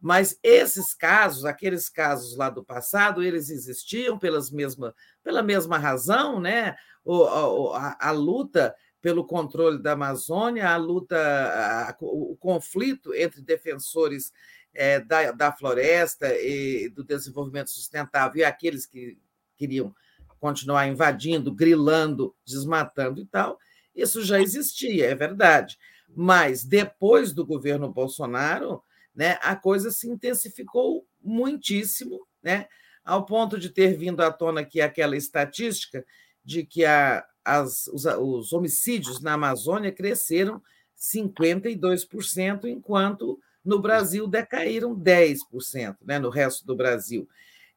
[0.00, 6.40] Mas esses casos, aqueles casos lá do passado, eles existiam pelas mesma, pela mesma razão,
[6.40, 6.76] né?
[7.06, 14.32] A, a, a luta pelo controle da Amazônia, a luta, a, o conflito entre defensores
[14.74, 19.18] é, da, da floresta e do desenvolvimento sustentável e aqueles que
[19.56, 19.94] queriam
[20.38, 23.58] continuar invadindo, grilando, desmatando e tal,
[23.94, 25.78] isso já existia, é verdade.
[26.08, 28.82] Mas depois do governo Bolsonaro,
[29.14, 32.66] né, a coisa se intensificou muitíssimo, né,
[33.10, 36.06] ao ponto de ter vindo à tona aqui aquela estatística
[36.44, 40.62] de que a, as, os, os homicídios na Amazônia cresceram
[40.96, 47.28] 52%, enquanto no Brasil decaíram 10%, né, no resto do Brasil.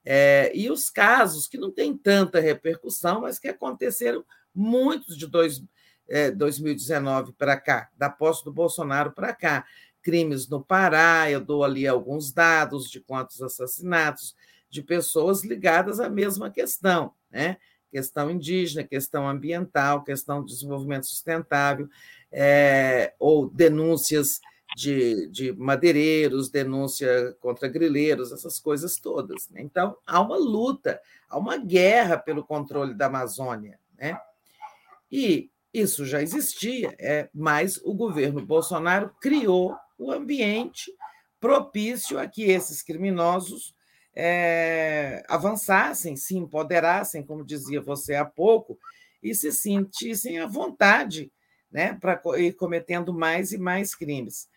[0.06, 4.24] É, e os casos que não têm tanta repercussão, mas que aconteceram
[4.54, 5.64] muitos de dois,
[6.08, 9.66] é, 2019 para cá, da posse do Bolsonaro para cá,
[10.04, 14.36] crimes no Pará, eu dou ali alguns dados de quantos assassinatos
[14.74, 17.58] de pessoas ligadas à mesma questão, né?
[17.92, 21.88] Questão indígena, questão ambiental, questão de desenvolvimento sustentável,
[22.32, 24.42] é, ou denúncias
[24.76, 29.48] de, de madeireiros, denúncia contra grileiros, essas coisas todas.
[29.50, 29.62] Né?
[29.62, 33.80] Então, há uma luta, há uma guerra pelo controle da Amazônia.
[33.96, 34.20] Né?
[35.12, 40.92] E isso já existia, é, mas o governo Bolsonaro criou o ambiente
[41.40, 43.76] propício a que esses criminosos
[44.16, 48.78] é, avançassem, se empoderassem, como dizia você há pouco,
[49.22, 51.32] e se sentissem à vontade
[51.72, 54.48] né, para ir cometendo mais e mais crimes.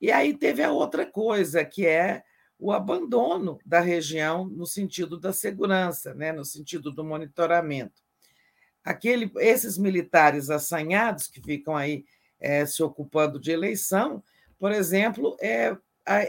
[0.00, 2.22] E aí teve a outra coisa, que é
[2.58, 8.02] o abandono da região no sentido da segurança, né, no sentido do monitoramento.
[8.82, 12.04] Aquele, esses militares assanhados que ficam aí
[12.40, 14.22] é, se ocupando de eleição,
[14.58, 15.76] por exemplo, é,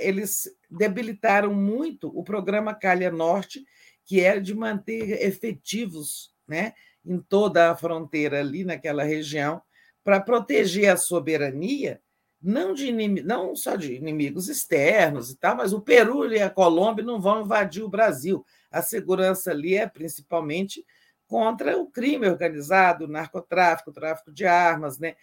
[0.02, 3.64] eles debilitaram muito o programa Calha Norte,
[4.06, 6.74] que era de manter efetivos né,
[7.06, 9.62] em toda a fronteira ali naquela região,
[10.04, 12.02] para proteger a soberania,
[12.42, 17.04] não, de não só de inimigos externos e tal, mas o Peru e a Colômbia
[17.04, 18.46] não vão invadir o Brasil.
[18.72, 20.86] A segurança ali é principalmente
[21.28, 25.16] contra o crime organizado, o narcotráfico, o tráfico de armas, né?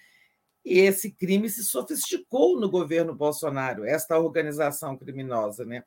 [0.66, 5.64] E esse crime se sofisticou no governo Bolsonaro, esta organização criminosa.
[5.64, 5.84] Né?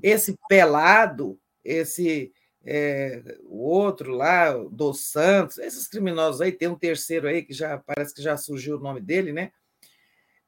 [0.00, 2.32] Esse pelado, esse
[2.64, 7.78] é, o outro lá, dos Santos, esses criminosos aí, tem um terceiro aí que já
[7.78, 9.50] parece que já surgiu o nome dele, né?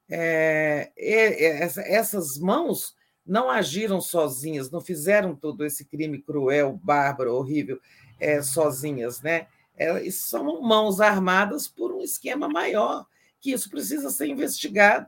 [0.09, 2.94] É, essas mãos
[3.26, 7.80] não agiram sozinhas, não fizeram todo esse crime cruel, bárbaro, horrível,
[8.20, 9.48] é, sozinhas, né?
[9.76, 13.05] É, são mãos armadas por um esquema maior
[13.40, 15.06] que isso precisa ser investigado.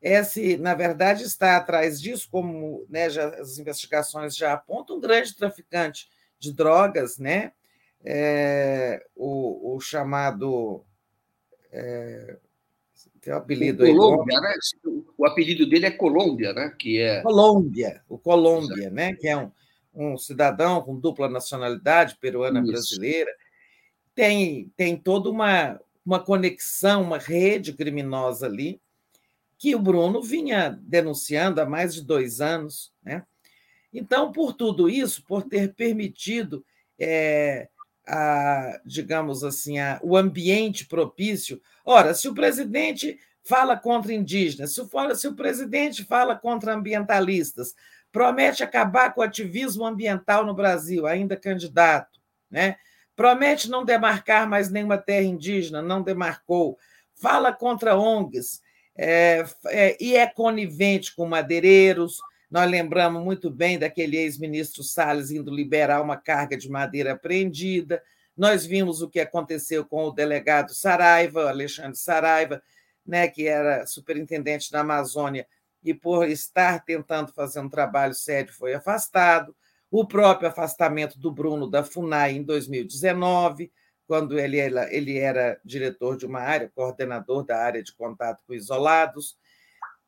[0.00, 5.34] Esse, na verdade, está atrás disso, como né, já, as investigações já apontam, um grande
[5.34, 6.08] traficante
[6.40, 7.52] de drogas, né?
[8.04, 10.84] É, o, o, chamado.
[11.70, 12.36] É,
[13.20, 13.94] tem o apelido o aí.
[13.94, 14.54] Colômbia, né?
[15.16, 16.74] O apelido dele é Colômbia, né?
[16.76, 17.22] Que é...
[17.22, 19.14] Colômbia, o Colômbia, né?
[19.14, 19.52] Que é um,
[19.94, 22.72] um cidadão com dupla nacionalidade, peruana Isso.
[22.72, 23.30] brasileira.
[24.16, 28.80] Tem, tem toda uma, uma conexão, uma rede criminosa ali,
[29.56, 32.92] que o Bruno vinha denunciando há mais de dois anos.
[33.02, 33.24] Né?
[33.92, 36.64] Então, por tudo isso, por ter permitido,
[36.98, 37.68] é,
[38.06, 41.60] a, digamos assim, a, o ambiente propício.
[41.84, 47.74] Ora, se o presidente fala contra indígenas, se, for, se o presidente fala contra ambientalistas,
[48.10, 52.20] promete acabar com o ativismo ambiental no Brasil, ainda candidato,
[52.50, 52.76] né?
[53.14, 56.78] Promete não demarcar mais nenhuma terra indígena, não demarcou.
[57.14, 58.60] Fala contra ONGs
[58.96, 62.18] é, é, e é conivente com madeireiros.
[62.50, 68.02] Nós lembramos muito bem daquele ex-ministro Salles indo liberar uma carga de madeira apreendida.
[68.36, 72.62] Nós vimos o que aconteceu com o delegado Saraiva, Alexandre Saraiva,
[73.06, 75.46] né, que era superintendente da Amazônia
[75.84, 79.54] e, por estar tentando fazer um trabalho sério, foi afastado
[79.92, 83.70] o próprio afastamento do Bruno da FUNAI em 2019,
[84.06, 88.54] quando ele era, ele era diretor de uma área, coordenador da área de contato com
[88.54, 89.36] isolados.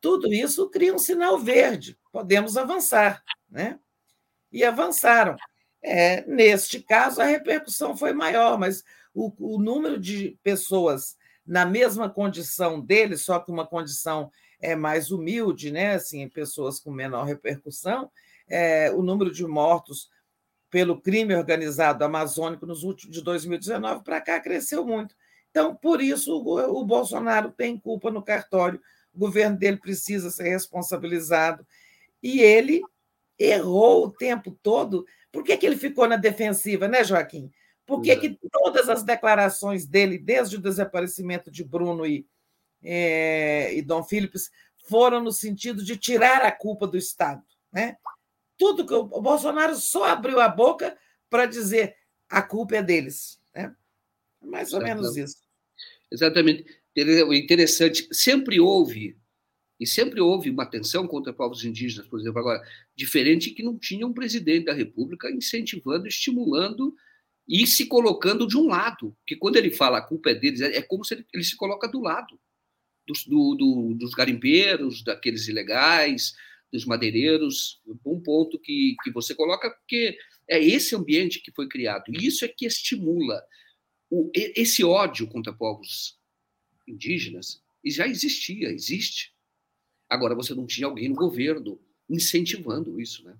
[0.01, 3.23] Tudo isso cria um sinal verde, podemos avançar.
[3.47, 3.79] Né?
[4.51, 5.35] E avançaram.
[5.83, 8.83] É, neste caso, a repercussão foi maior, mas
[9.13, 15.11] o, o número de pessoas na mesma condição dele, só que uma condição é mais
[15.11, 15.93] humilde, né?
[15.93, 18.09] assim, pessoas com menor repercussão,
[18.47, 20.09] é, o número de mortos
[20.69, 25.15] pelo crime organizado amazônico nos últimos de 2019 para cá cresceu muito.
[25.49, 28.81] Então, por isso, o, o Bolsonaro tem culpa no cartório,
[29.13, 31.65] o governo dele precisa ser responsabilizado.
[32.21, 32.81] E ele
[33.39, 35.05] errou o tempo todo.
[35.31, 37.51] Por que, que ele ficou na defensiva, né, Joaquim?
[37.85, 42.27] Por que, que todas as declarações dele, desde o desaparecimento de Bruno e,
[42.83, 44.49] é, e Dom Philips,
[44.89, 47.43] foram no sentido de tirar a culpa do Estado?
[47.71, 47.95] Né?
[48.57, 50.97] Tudo que o Bolsonaro só abriu a boca
[51.29, 51.95] para dizer
[52.29, 53.39] a culpa é deles.
[53.53, 53.73] Né?
[54.41, 55.01] Mais ou Exatamente.
[55.01, 55.37] menos isso.
[56.11, 56.65] Exatamente.
[57.27, 59.17] O interessante, sempre houve,
[59.79, 62.61] e sempre houve uma tensão contra povos indígenas, por exemplo, agora,
[62.95, 66.95] diferente que não tinha um presidente da República incentivando, estimulando
[67.47, 69.15] e se colocando de um lado.
[69.25, 71.87] Que quando ele fala a culpa é deles, é como se ele, ele se coloca
[71.87, 72.39] do lado
[73.05, 76.33] dos, do, do, dos garimpeiros, daqueles ilegais,
[76.75, 82.03] dos madeireiros, um ponto que, que você coloca, porque é esse ambiente que foi criado.
[82.09, 83.41] E isso é que estimula
[84.09, 86.19] o, esse ódio contra povos
[86.85, 87.63] indígenas.
[87.83, 89.33] E já existia, existe.
[90.09, 91.79] Agora, você não tinha alguém no governo
[92.09, 93.35] incentivando isso, né?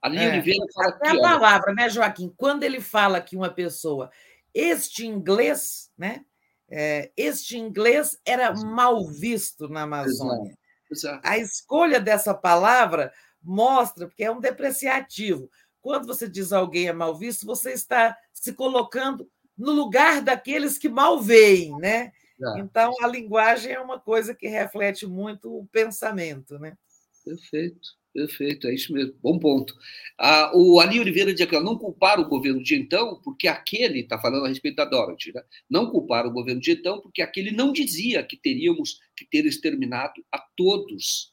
[0.00, 2.32] A linha é, Oliveira fala que, é a palavra, né, Joaquim?
[2.36, 4.10] Quando ele fala que uma pessoa,
[4.54, 6.24] este inglês, né?
[6.70, 10.50] É, este inglês era mal visto na Amazônia.
[10.50, 10.67] Exato.
[10.90, 11.20] Exato.
[11.22, 13.12] A escolha dessa palavra
[13.42, 15.50] mostra, porque é um depreciativo.
[15.80, 20.88] Quando você diz alguém é mal visto, você está se colocando no lugar daqueles que
[20.88, 22.12] mal veem, né?
[22.56, 26.76] Então, a linguagem é uma coisa que reflete muito o pensamento, né?
[27.24, 29.14] Perfeito, perfeito, é isso mesmo.
[29.22, 29.74] Bom ponto.
[30.18, 34.18] Ah, o Ali Oliveira diz que não culpar o governo de então, porque aquele, está
[34.18, 35.42] falando a respeito da Dorothy, né?
[35.70, 40.24] não culpar o governo de então, porque aquele não dizia que teríamos que ter exterminado
[40.32, 41.32] a todos,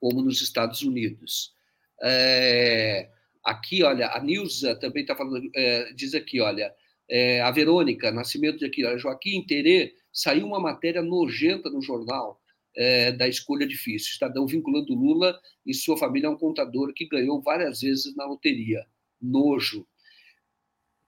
[0.00, 1.54] como nos Estados Unidos.
[2.02, 3.10] É,
[3.44, 6.72] aqui, olha, a Nilza também está falando, é, diz aqui, olha,
[7.08, 12.40] é, a Verônica, Nascimento de aqui, Joaquim Terê, saiu uma matéria nojenta no jornal
[12.78, 14.12] é, da escolha difícil.
[14.12, 18.86] Estadão vinculando Lula e sua família a um contador que ganhou várias vezes na loteria.
[19.20, 19.84] Nojo.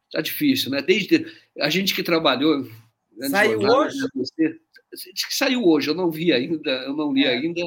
[0.06, 0.82] Está difícil, né?
[0.82, 1.24] Desde
[1.60, 2.68] a gente que trabalhou.
[3.30, 3.98] Saiu jornal, hoje?
[4.16, 4.58] Você,
[5.28, 7.28] que saiu hoje, eu não vi ainda, eu não li é.
[7.28, 7.62] ainda,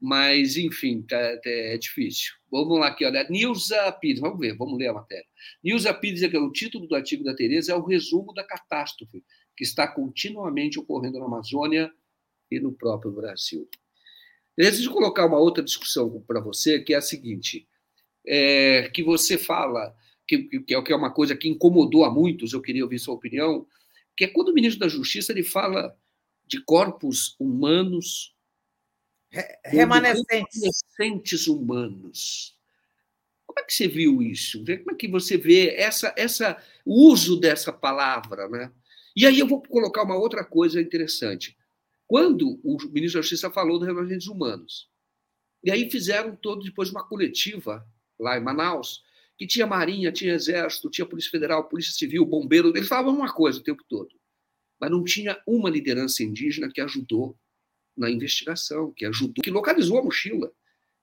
[0.00, 2.34] mas enfim, tá, tá, é difícil.
[2.48, 3.26] Vamos lá aqui, olha.
[3.28, 5.26] Nilza Pires, vamos ver, vamos ler a matéria.
[5.64, 9.24] Nilza Pires, aqui, o título do artigo da Tereza é o resumo da catástrofe
[9.56, 11.90] que está continuamente ocorrendo na Amazônia
[12.50, 13.68] e no próprio Brasil.
[14.56, 17.66] Eu preciso colocar uma outra discussão para você, que é a seguinte:
[18.26, 19.94] é, que você fala,
[20.26, 23.66] que, que, é uma coisa que incomodou a muitos, eu queria ouvir sua opinião,
[24.16, 25.96] que é quando o ministro da Justiça ele fala
[26.46, 28.34] de corpos humanos
[29.64, 30.60] remanescentes.
[30.60, 32.54] remanescentes humanos.
[33.46, 34.64] Como é que você viu isso?
[34.64, 38.48] Como é que você vê essa, essa, o uso dessa palavra?
[38.48, 38.72] Né?
[39.16, 41.56] E aí eu vou colocar uma outra coisa interessante.
[42.06, 44.88] Quando o ministro da Justiça falou dos remanescentes humanos,
[45.62, 47.86] e aí fizeram todo depois uma coletiva
[48.18, 49.02] lá em Manaus,
[49.36, 53.58] que tinha Marinha, tinha Exército, tinha Polícia Federal, Polícia Civil, Bombeiro, eles falavam uma coisa
[53.58, 54.10] o tempo todo,
[54.80, 57.36] mas não tinha uma liderança indígena que ajudou
[57.96, 60.52] na investigação, que ajudou, que localizou a mochila.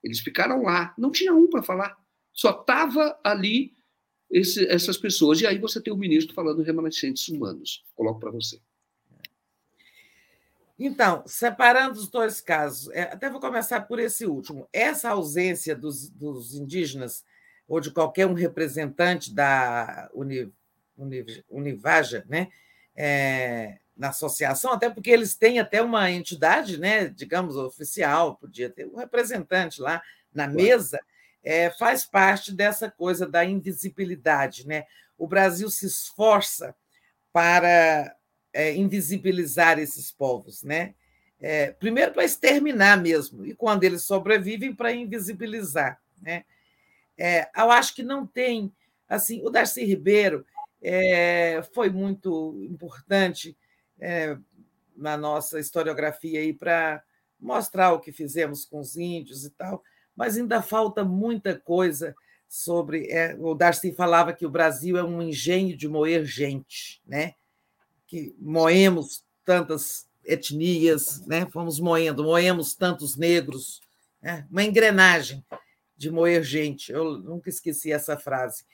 [0.03, 1.97] Eles ficaram lá, não tinha um para falar,
[2.33, 3.75] só estava ali
[4.29, 5.41] esse, essas pessoas.
[5.41, 7.83] E aí você tem o ministro falando remanescentes humanos.
[7.93, 8.59] Coloco para você.
[10.83, 14.67] Então, separando os dois casos, é, até vou começar por esse último.
[14.73, 17.23] Essa ausência dos, dos indígenas,
[17.67, 20.51] ou de qualquer um representante da Uni,
[20.97, 22.47] Uni, Univaja, né,
[22.95, 28.87] é, na associação, até porque eles têm até uma entidade, né, digamos, oficial, podia ter
[28.87, 30.01] um representante lá
[30.33, 30.99] na mesa,
[31.43, 34.65] é, faz parte dessa coisa da invisibilidade.
[34.65, 34.85] Né?
[35.15, 36.75] O Brasil se esforça
[37.31, 38.15] para
[38.53, 40.93] é, invisibilizar esses povos, né?
[41.39, 45.99] É, primeiro para exterminar mesmo, e quando eles sobrevivem, para invisibilizar.
[46.21, 46.45] Né?
[47.17, 48.71] É, eu acho que não tem.
[49.09, 50.45] assim O Darcy Ribeiro
[50.81, 53.57] é, foi muito importante
[53.99, 54.37] é,
[54.95, 57.03] na nossa historiografia aí para
[57.39, 59.83] mostrar o que fizemos com os índios e tal,
[60.15, 62.13] mas ainda falta muita coisa
[62.47, 63.07] sobre.
[63.07, 67.33] É, o Darcy falava que o Brasil é um engenho de moer gente, né?
[68.11, 71.47] Que moemos tantas etnias, né?
[71.49, 73.79] fomos moendo, moemos tantos negros,
[74.21, 74.45] né?
[74.51, 75.41] uma engrenagem
[75.95, 76.91] de moer gente.
[76.91, 78.65] Eu nunca esqueci essa frase.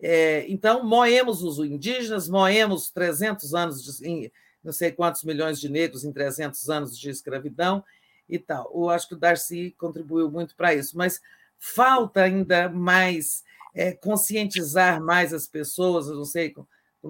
[0.00, 4.32] É, então, moemos os indígenas, moemos 300 anos, de,
[4.64, 7.84] não sei quantos milhões de negros em 300 anos de escravidão
[8.26, 8.72] e tal.
[8.74, 11.20] Eu acho que o Darcy contribuiu muito para isso, mas
[11.58, 13.44] falta ainda mais
[13.74, 16.54] é, conscientizar mais as pessoas, eu não sei,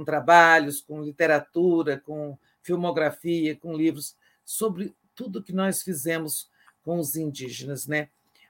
[0.04, 6.50] trabalhos, com literatura, com filmografia, com livros, sobre tudo que nós fizemos
[6.82, 7.86] com os indígenas.
[7.86, 8.08] Né?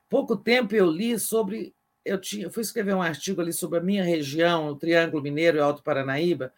[0.09, 1.75] Pouco tempo eu li sobre.
[2.05, 5.61] Eu tinha, fui escrever um artigo ali sobre a minha região, o Triângulo Mineiro e
[5.61, 6.53] Alto Paranaíba,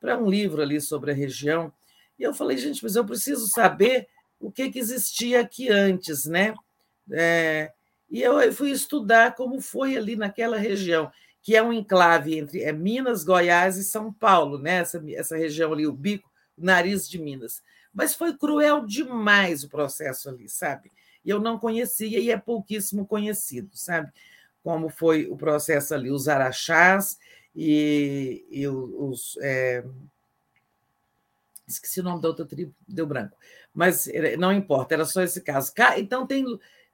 [0.00, 1.72] para um livro ali sobre a região.
[2.18, 4.08] E eu falei, gente, mas eu preciso saber
[4.40, 6.52] o que, que existia aqui antes, né?
[7.12, 7.72] É,
[8.10, 11.10] e eu fui estudar como foi ali naquela região
[11.48, 14.80] que é um enclave entre é, Minas, Goiás e São Paulo, né?
[14.80, 17.62] essa, essa região ali, o bico, o nariz de Minas.
[17.90, 20.92] Mas foi cruel demais o processo ali, sabe?
[21.24, 24.12] E eu não conhecia, e é pouquíssimo conhecido, sabe?
[24.62, 27.18] Como foi o processo ali, os araxás
[27.56, 29.38] e, e os.
[29.40, 29.82] É...
[31.66, 33.38] Esqueci o nome da outra tribo, deu branco.
[33.72, 34.06] Mas
[34.38, 35.72] não importa, era só esse caso.
[35.96, 36.44] Então, tem,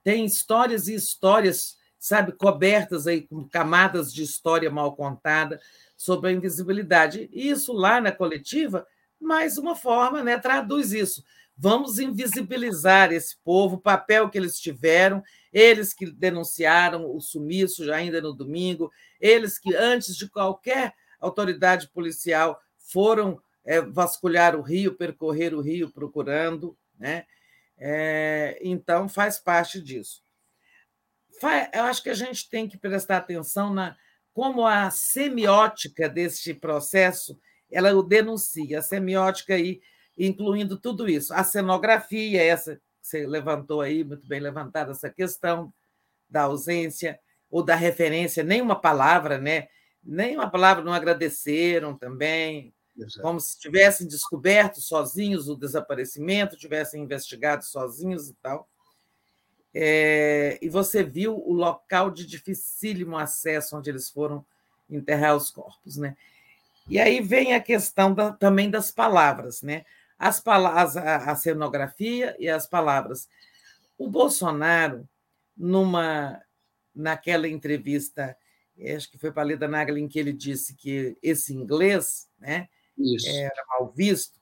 [0.05, 5.59] tem histórias e histórias sabe, cobertas aí com camadas de história mal contada
[5.97, 7.31] sobre a invisibilidade.
[7.33, 8.87] Isso lá na coletiva,
[9.19, 11.25] mais uma forma, né, traduz isso.
[11.57, 17.97] Vamos invisibilizar esse povo, o papel que eles tiveram, eles que denunciaram o sumiço já
[17.97, 24.95] ainda no domingo, eles que antes de qualquer autoridade policial foram é, vasculhar o rio,
[24.95, 27.25] percorrer o rio procurando, né?
[27.79, 30.24] É, então faz parte disso
[31.73, 33.97] eu acho que a gente tem que prestar atenção na
[34.33, 37.39] como a semiótica deste processo
[37.71, 39.81] ela o denuncia, a semiótica aí,
[40.19, 45.73] incluindo tudo isso, a cenografia, essa que você levantou aí, muito bem levantada essa questão
[46.29, 47.19] da ausência
[47.51, 49.69] ou da referência, nenhuma palavra, né?
[50.03, 53.23] Nenhuma palavra não agradeceram também, Exato.
[53.23, 58.69] como se tivessem descoberto sozinhos o desaparecimento, tivessem investigado sozinhos e tal.
[59.75, 64.47] É, e você viu o local de dificílimo acesso onde eles foram
[64.89, 66.17] enterrar os corpos, né?
[66.89, 69.85] E aí vem a questão da, também das palavras, né?
[70.19, 73.29] As palavras, a, a cenografia e as palavras.
[73.99, 75.09] O Bolsonaro,
[75.57, 76.41] numa
[76.95, 78.37] naquela entrevista,
[78.97, 82.69] acho que foi para a Leda Nagel, em que ele disse que esse inglês, né,
[82.97, 83.29] Isso.
[83.29, 84.39] era mal visto,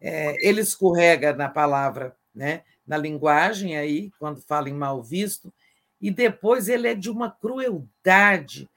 [0.00, 2.62] é, ele escorrega na palavra, né?
[2.86, 5.52] Na linguagem aí, quando fala em mal visto,
[6.00, 8.68] e depois ele é de uma crueldade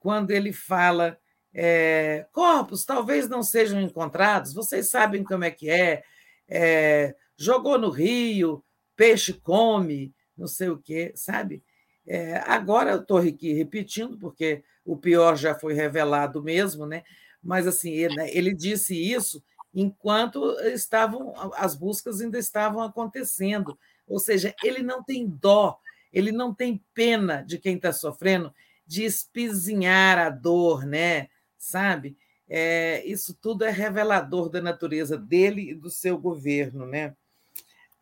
[0.00, 1.18] quando ele fala
[1.54, 6.02] é, corpos talvez não sejam encontrados, vocês sabem como é que é,
[6.48, 8.64] é jogou no rio,
[8.96, 11.62] peixe come, não sei o quê, sabe?
[12.06, 17.04] É, agora eu estou aqui repetindo, porque o pior já foi revelado mesmo, né?
[17.42, 19.42] mas assim, ele, né, ele disse isso
[19.74, 23.78] enquanto estavam as buscas ainda estavam acontecendo.
[24.06, 25.78] Ou seja, ele não tem dó,
[26.12, 28.52] ele não tem pena de quem está sofrendo,
[28.86, 31.28] de espizinhar a dor, né?
[31.56, 32.16] Sabe?
[32.48, 37.16] É, isso tudo é revelador da natureza dele e do seu governo, né?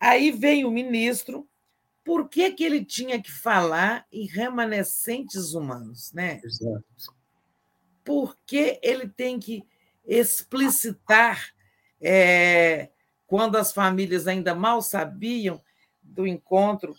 [0.01, 1.47] Aí vem o ministro.
[2.03, 6.41] Por que, que ele tinha que falar em remanescentes humanos, né?
[6.43, 6.85] Exato.
[8.03, 9.65] Por que ele tem que
[10.05, 11.55] explicitar
[12.01, 12.89] é,
[13.27, 15.61] quando as famílias ainda mal sabiam
[16.03, 16.95] do encontro,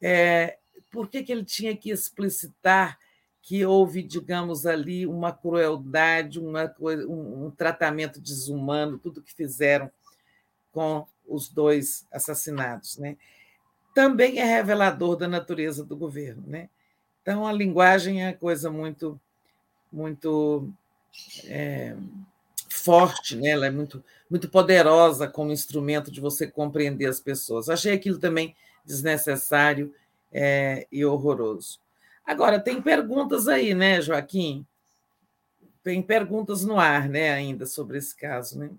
[0.00, 0.58] é,
[0.90, 2.98] por que, que ele tinha que explicitar
[3.42, 9.90] que houve, digamos, ali uma crueldade, uma, um, tratamento desumano, tudo que fizeram
[10.72, 12.98] com os dois assassinados.
[12.98, 13.16] Né?
[13.94, 16.42] Também é revelador da natureza do governo.
[16.46, 16.68] Né?
[17.22, 19.18] Então, a linguagem é coisa muito,
[19.90, 20.70] muito
[21.46, 21.96] é,
[22.80, 23.50] forte, né?
[23.50, 27.68] ela é muito, muito poderosa como instrumento de você compreender as pessoas.
[27.68, 29.94] Achei aquilo também desnecessário
[30.32, 31.78] é, e horroroso.
[32.24, 34.66] Agora, tem perguntas aí, né, Joaquim?
[35.82, 38.70] Tem perguntas no ar, né, ainda sobre esse caso, né?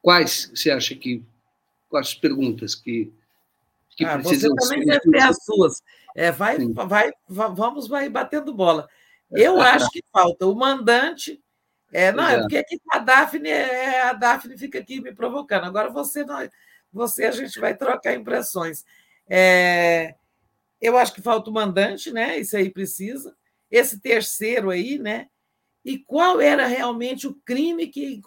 [0.00, 1.22] Quais você acha que.
[1.88, 3.12] Quais perguntas que.
[3.96, 5.82] que ah, precisam você também deve ter as suas.
[6.14, 8.88] É, vai, vai, vai, vamos vai batendo bola.
[9.30, 11.42] Eu acho que falta o mandante
[11.92, 15.64] é, não, é porque aqui a Daphne, é, a Daphne fica aqui me provocando.
[15.64, 16.48] Agora você, não,
[16.92, 18.84] você a gente vai trocar impressões.
[19.28, 20.14] É,
[20.80, 22.38] eu acho que falta o mandante, né?
[22.38, 23.34] Isso aí precisa.
[23.70, 25.28] Esse terceiro aí, né?
[25.84, 28.20] E qual era realmente o crime que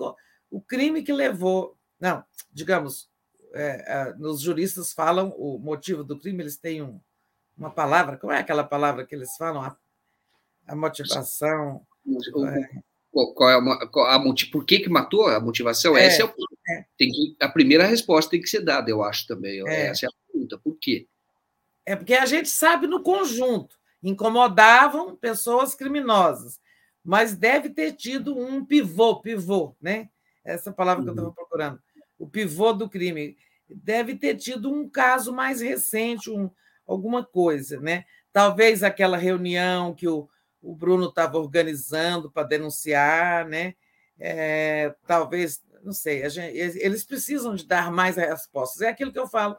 [0.50, 1.78] o crime que levou?
[2.00, 3.10] Não, digamos,
[3.54, 7.00] é, é, nos juristas falam o motivo do crime, eles têm um,
[7.58, 8.18] uma palavra.
[8.18, 9.62] Qual é aquela palavra que eles falam?
[9.62, 9.78] A,
[10.68, 11.86] a motivação.
[12.06, 14.20] O, é, qual é a, qual a,
[14.52, 15.98] por que, que matou a motivação?
[15.98, 16.30] É, Essa é, o,
[16.70, 16.86] é.
[16.98, 19.62] Tem que, a primeira resposta tem que ser dada, eu acho também.
[19.68, 19.88] É.
[19.88, 20.58] Essa é a pergunta.
[20.58, 21.08] Por quê?
[21.86, 23.76] É porque a gente sabe no conjunto.
[24.02, 26.60] Incomodavam pessoas criminosas,
[27.04, 30.10] mas deve ter tido um pivô, pivô, né?
[30.44, 31.06] Essa palavra uhum.
[31.06, 31.36] que eu estava uhum.
[31.36, 31.80] procurando.
[32.18, 33.38] O pivô do crime.
[33.70, 36.50] Deve ter tido um caso mais recente, um,
[36.86, 38.06] alguma coisa, né?
[38.34, 40.30] Talvez aquela reunião que o,
[40.62, 43.74] o Bruno estava organizando para denunciar, né?
[44.20, 48.82] É, talvez, não sei, gente, eles precisam de dar mais respostas.
[48.82, 49.58] É aquilo que eu falo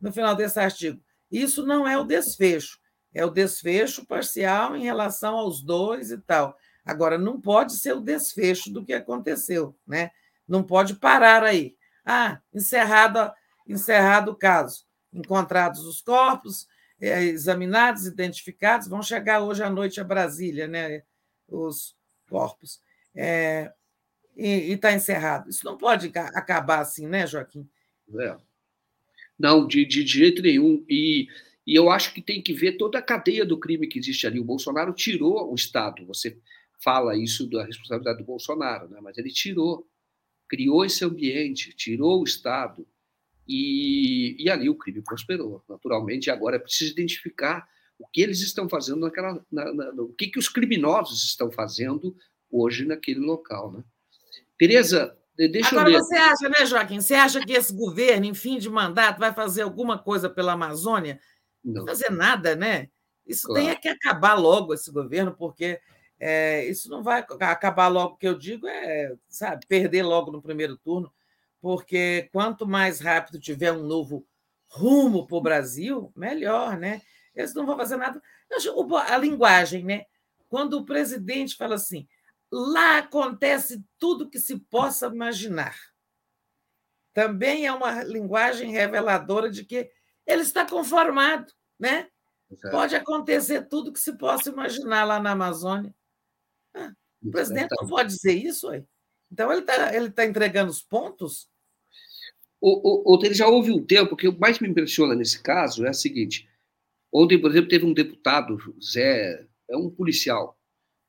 [0.00, 1.00] no final desse artigo.
[1.30, 2.80] Isso não é o desfecho,
[3.14, 6.56] é o desfecho parcial em relação aos dois e tal.
[6.84, 10.10] Agora, não pode ser o desfecho do que aconteceu, né?
[10.48, 11.76] Não pode parar aí.
[12.04, 13.32] Ah, encerrado,
[13.68, 14.84] encerrado o caso.
[15.12, 16.66] Encontrados os corpos,
[17.00, 21.02] examinados, identificados, vão chegar hoje à noite a Brasília, né?
[21.48, 21.96] Os
[22.28, 22.80] corpos.
[23.14, 23.72] É,
[24.36, 25.48] e está encerrado.
[25.50, 27.68] Isso não pode acabar assim, né, Joaquim?
[28.18, 28.36] É.
[29.38, 30.84] Não, de, de, jeito nenhum.
[30.88, 31.26] E,
[31.66, 34.38] e eu acho que tem que ver toda a cadeia do crime que existe ali.
[34.38, 36.04] O Bolsonaro tirou o Estado.
[36.06, 36.38] Você
[36.78, 38.98] fala isso da responsabilidade do Bolsonaro, né?
[39.02, 39.86] mas ele tirou,
[40.48, 42.86] criou esse ambiente, tirou o Estado.
[43.46, 46.30] E, e ali o crime prosperou, naturalmente.
[46.30, 49.44] Agora é preciso identificar o que eles estão fazendo naquela.
[49.50, 52.16] Na, na, o que, que os criminosos estão fazendo
[52.50, 53.72] hoje naquele local.
[53.72, 53.84] Né?
[54.58, 55.98] Tereza, deixa Agora, eu ler.
[56.00, 57.00] você acha, né, Joaquim?
[57.00, 61.20] Você acha que esse governo, em fim de mandato, vai fazer alguma coisa pela Amazônia?
[61.64, 62.88] Não, vai fazer nada, né?
[63.26, 63.66] Isso claro.
[63.66, 65.80] tem que acabar logo, esse governo, porque
[66.18, 70.42] é, isso não vai acabar logo, o que eu digo é, sabe, perder logo no
[70.42, 71.12] primeiro turno
[71.60, 74.26] porque quanto mais rápido tiver um novo
[74.68, 77.02] rumo para o Brasil, melhor, né?
[77.34, 78.20] eles não vão fazer nada.
[79.08, 80.04] A linguagem, né?
[80.48, 82.08] Quando o presidente fala assim,
[82.50, 85.76] lá acontece tudo que se possa imaginar.
[87.12, 89.90] Também é uma linguagem reveladora de que
[90.26, 92.08] ele está conformado, né?
[92.50, 92.76] Exato.
[92.76, 95.94] Pode acontecer tudo que se possa imaginar lá na Amazônia.
[96.74, 98.84] Ah, o presidente não pode dizer isso, aí.
[99.30, 101.48] Então ele está ele tá entregando os pontos.
[102.60, 105.90] O, o, o, já houve um tempo que o mais me impressiona nesse caso é
[105.90, 106.48] o seguinte:
[107.12, 110.58] ontem, por exemplo, teve um deputado, Zé, é um policial,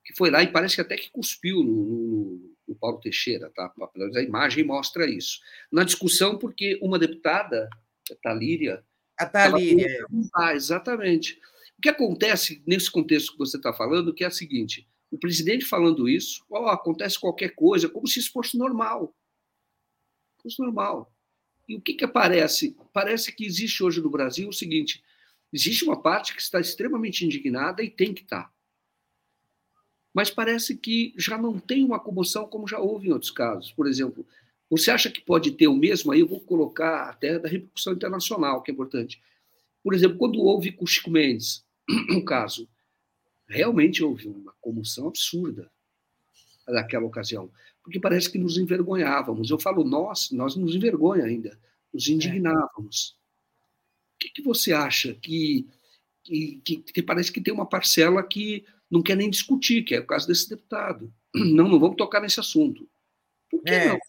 [0.05, 3.73] que foi lá e parece que até que cuspiu no, no, no Paulo Teixeira, tá?
[4.15, 5.39] A imagem mostra isso.
[5.71, 7.69] Na discussão, porque uma deputada,
[8.09, 8.83] a Talíria.
[9.17, 10.05] A Talíria.
[10.33, 11.39] Ah, exatamente.
[11.77, 15.65] O que acontece nesse contexto que você está falando, que é o seguinte: o presidente
[15.65, 19.13] falando isso, oh, acontece qualquer coisa, como se isso fosse normal.
[20.41, 21.13] Fosse normal.
[21.67, 22.75] E o que, que aparece?
[22.93, 25.03] Parece que existe hoje no Brasil o seguinte:
[25.51, 28.51] existe uma parte que está extremamente indignada e tem que estar
[30.13, 33.71] mas parece que já não tem uma comoção como já houve em outros casos.
[33.71, 34.25] Por exemplo,
[34.69, 36.11] você acha que pode ter o mesmo?
[36.11, 39.21] Aí eu vou colocar até da repercussão internacional, que é importante.
[39.83, 41.65] Por exemplo, quando houve com o Chico Mendes
[42.11, 42.69] um caso,
[43.51, 45.69] realmente houve uma comoção absurda
[46.67, 47.51] naquela ocasião,
[47.83, 49.49] porque parece que nos envergonhávamos.
[49.49, 51.59] Eu falo nós, nós nos envergonha ainda,
[51.93, 52.11] nos é.
[52.11, 53.17] indignávamos.
[54.15, 55.67] O que, que você acha que,
[56.23, 59.99] que, que, que parece que tem uma parcela que não quer nem discutir, que é
[59.99, 61.11] o caso desse deputado.
[61.33, 62.89] Não, não vamos tocar nesse assunto.
[63.49, 63.87] Por que é.
[63.87, 63.99] não?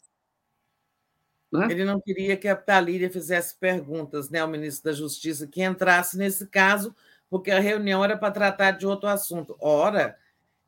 [1.61, 1.69] Né?
[1.71, 6.17] Ele não queria que a Talíria fizesse perguntas, né, ao ministro da Justiça, que entrasse
[6.17, 6.93] nesse caso,
[7.33, 9.57] porque a reunião era para tratar de outro assunto.
[9.59, 10.19] Ora,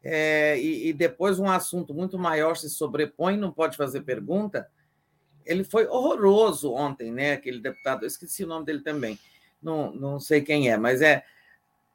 [0.02, 4.66] é, e, e, depois um assunto muito maior se sobrepõe, não pode fazer pergunta.
[5.44, 7.32] Ele foi horroroso ontem, né?
[7.32, 9.18] Aquele deputado, eu esqueci o nome dele também,
[9.62, 11.22] não, não sei quem é, mas é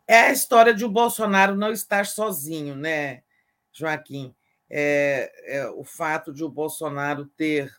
[0.07, 3.23] é a história de o Bolsonaro não estar sozinho, né,
[3.72, 4.35] Joaquim?
[4.69, 7.75] É, é o fato de o Bolsonaro ter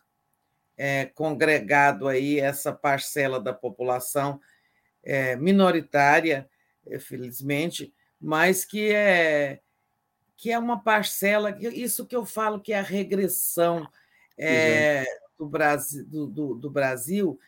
[0.77, 4.41] é, congregado aí essa parcela da população
[5.01, 6.49] é, minoritária,
[6.99, 9.59] felizmente, mas que é
[10.35, 13.87] que é uma parcela, isso que eu falo que é a regressão
[14.35, 15.05] é,
[15.37, 17.39] do, Brasil, do, do, do Brasil,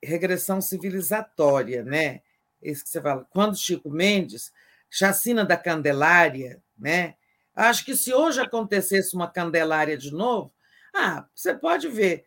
[0.00, 2.22] regressão civilizatória, né?
[2.62, 4.52] esse que você fala, quando Chico Mendes,
[4.90, 7.14] chacina da Candelária, né?
[7.54, 10.52] Acho que se hoje acontecesse uma Candelária de novo,
[10.94, 12.24] ah, você pode ver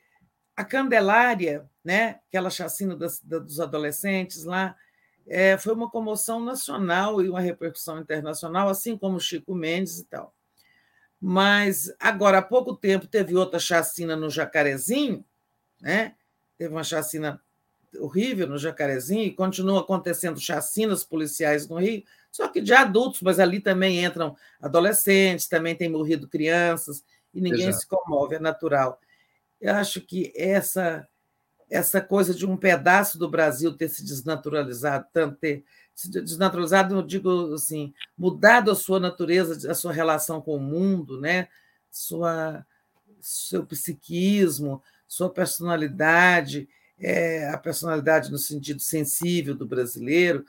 [0.55, 2.19] a Candelária, né?
[2.27, 4.75] Aquela chacina das, dos adolescentes lá,
[5.27, 10.33] é, foi uma comoção nacional e uma repercussão internacional, assim como Chico Mendes e tal.
[11.19, 15.23] Mas agora há pouco tempo teve outra chacina no Jacarezinho,
[15.79, 16.15] né?
[16.57, 17.41] Teve uma chacina
[17.99, 23.39] horrível no Jacarezinho e continua acontecendo chacinas policiais no Rio, só que de adultos, mas
[23.39, 27.81] ali também entram adolescentes, também tem morrido crianças e ninguém Exato.
[27.81, 28.99] se comove, é natural.
[29.59, 31.07] Eu acho que essa
[31.71, 35.63] essa coisa de um pedaço do Brasil ter se desnaturalizado, tanto ter
[35.95, 41.19] se desnaturalizado, eu digo assim, mudado a sua natureza, a sua relação com o mundo,
[41.19, 41.47] né?
[41.89, 42.65] Sua
[43.21, 46.67] seu psiquismo, sua personalidade,
[46.99, 50.43] é, a personalidade no sentido sensível do brasileiro,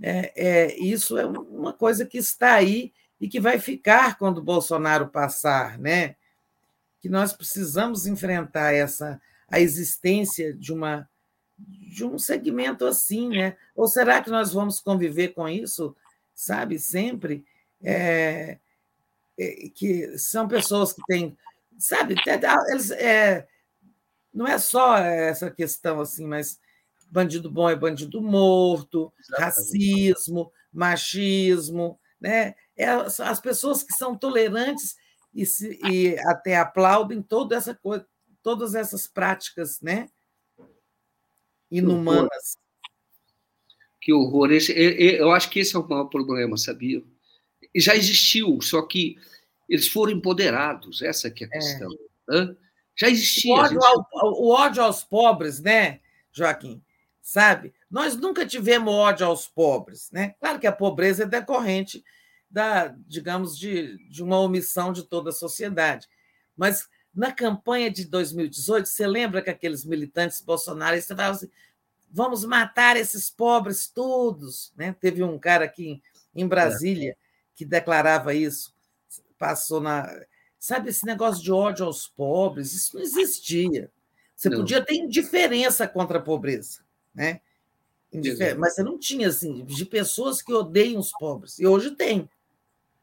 [0.00, 5.08] é, é, isso é uma coisa que está aí e que vai ficar quando Bolsonaro
[5.08, 6.16] passar, né?
[7.00, 9.20] Que nós precisamos enfrentar essa
[9.52, 11.08] a existência de uma
[11.58, 13.56] de um segmento assim, né?
[13.76, 15.94] Ou será que nós vamos conviver com isso,
[16.34, 17.44] sabe, sempre?
[17.80, 18.58] É,
[19.38, 21.36] é, que são pessoas que têm,
[21.78, 22.16] sabe,
[22.70, 23.46] eles, é,
[24.32, 26.58] não é só essa questão assim, mas
[27.10, 29.44] bandido bom é bandido morto, Exatamente.
[29.44, 32.54] racismo, machismo, né?
[32.76, 34.96] É, as pessoas que são tolerantes
[35.34, 38.06] e, se, e até aplaudem toda essa coisa,
[38.42, 40.08] todas essas práticas, né?
[41.70, 42.56] Inumanas.
[44.00, 44.50] Que horror!
[44.50, 47.02] Esse, eu acho que esse é o maior problema, sabia?
[47.74, 49.16] Já existiu, só que
[49.68, 51.52] eles foram empoderados, essa que é a é.
[51.52, 51.90] questão.
[52.30, 52.56] É.
[52.96, 53.54] Já existia.
[53.54, 54.06] O ódio, gente...
[54.12, 56.00] ao, o ódio aos pobres, né,
[56.32, 56.82] Joaquim?
[57.22, 57.72] Sabe?
[57.90, 60.34] Nós nunca tivemos ódio aos pobres, né?
[60.40, 62.04] Claro que a pobreza é decorrente
[62.50, 66.08] da, digamos, de, de uma omissão de toda a sociedade.
[66.56, 71.50] Mas na campanha de 2018, você lembra que aqueles militantes bolsonaristas falavam assim:
[72.10, 74.72] vamos matar esses pobres todos.
[74.76, 74.94] Né?
[75.00, 76.02] Teve um cara aqui
[76.34, 77.16] em Brasília
[77.54, 78.74] que declarava isso,
[79.38, 80.08] passou na.
[80.58, 83.90] Sabe, esse negócio de ódio aos pobres, isso não existia.
[84.34, 84.58] Você não.
[84.58, 86.80] podia ter indiferença contra a pobreza,
[87.14, 87.40] né?
[88.58, 91.58] Mas você não tinha, assim, de pessoas que odeiam os pobres.
[91.58, 92.28] E hoje tem.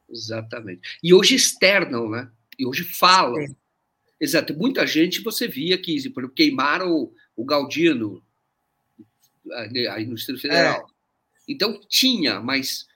[0.07, 0.99] Exatamente.
[1.03, 2.29] E hoje externam, né?
[2.57, 3.45] E hoje falam.
[4.19, 4.53] Exato.
[4.53, 8.21] Muita gente você via que, por exemplo, queimaram o, o Galdino
[9.91, 10.87] aí no Distrito Federal.
[10.89, 10.99] É.
[11.47, 12.87] Então tinha, mas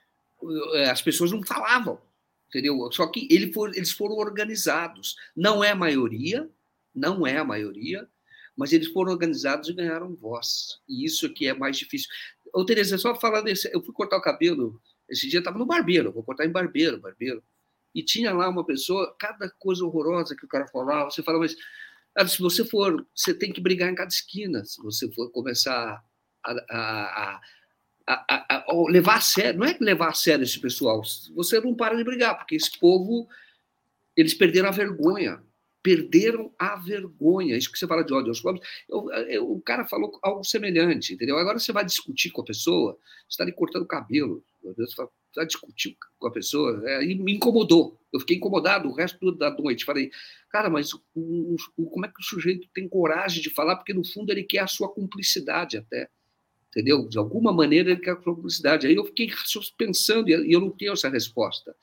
[0.75, 1.99] eh, as pessoas não falavam,
[2.49, 2.89] entendeu?
[2.91, 5.15] Só que ele for, eles foram organizados.
[5.35, 6.47] Não é a maioria,
[6.93, 8.07] não é a maioria,
[8.55, 10.79] mas eles foram organizados e ganharam voz.
[10.87, 12.09] E isso que é mais difícil.
[12.53, 14.79] Ô, Tereza, só falando desse, eu fui cortar o cabelo,
[15.09, 17.43] esse dia estava no barbeiro, vou cortar em barbeiro, barbeiro.
[17.93, 21.55] E tinha lá uma pessoa, cada coisa horrorosa que o cara falava, você fala, mas
[22.13, 26.03] cara, se você for, você tem que brigar em cada esquina, se você for começar
[26.43, 27.41] a, a,
[28.07, 28.21] a,
[28.55, 31.01] a, levar a sério, não é levar a sério esse pessoal,
[31.35, 33.27] você não para de brigar, porque esse povo,
[34.15, 35.41] eles perderam a vergonha,
[35.81, 37.57] perderam a vergonha.
[37.57, 41.13] Isso que você fala de ódio aos pobres, eu, eu, o cara falou algo semelhante,
[41.13, 41.37] entendeu?
[41.37, 44.95] Agora você vai discutir com a pessoa, você está ali cortando o cabelo, você
[45.35, 47.99] vai discutir com a pessoa, é, e me incomodou.
[48.11, 49.85] Eu fiquei incomodado o resto da noite.
[49.85, 50.11] Falei,
[50.49, 51.01] cara, mas o,
[51.77, 53.75] o, como é que o sujeito tem coragem de falar?
[53.75, 56.09] Porque no fundo ele quer a sua cumplicidade até
[56.73, 57.07] entendeu?
[57.07, 58.87] De alguma maneira ele quer a publicidade.
[58.87, 59.29] Aí eu fiquei
[59.77, 61.75] pensando e eu não tenho essa resposta.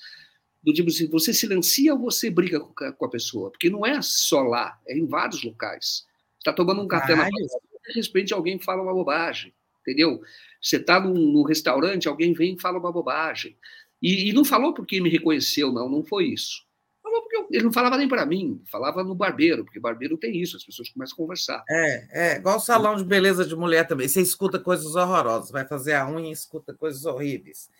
[0.62, 3.50] Do tipo assim, você silencia ou você briga com a pessoa?
[3.50, 6.04] Porque não é só lá, é em vários locais.
[6.38, 10.20] Está tomando um café na de repente alguém fala uma bobagem, entendeu?
[10.60, 13.56] Você está num, num, restaurante, alguém vem e fala uma bobagem.
[14.02, 16.68] E, e não falou porque me reconheceu, não, não foi isso
[17.30, 20.64] porque ele não falava nem para mim, falava no barbeiro, porque barbeiro tem isso, as
[20.64, 21.64] pessoas começam a conversar.
[21.68, 24.08] É, é igual o salão de beleza de mulher também.
[24.08, 27.70] Você escuta coisas horrorosas, vai fazer a unha e escuta coisas horríveis.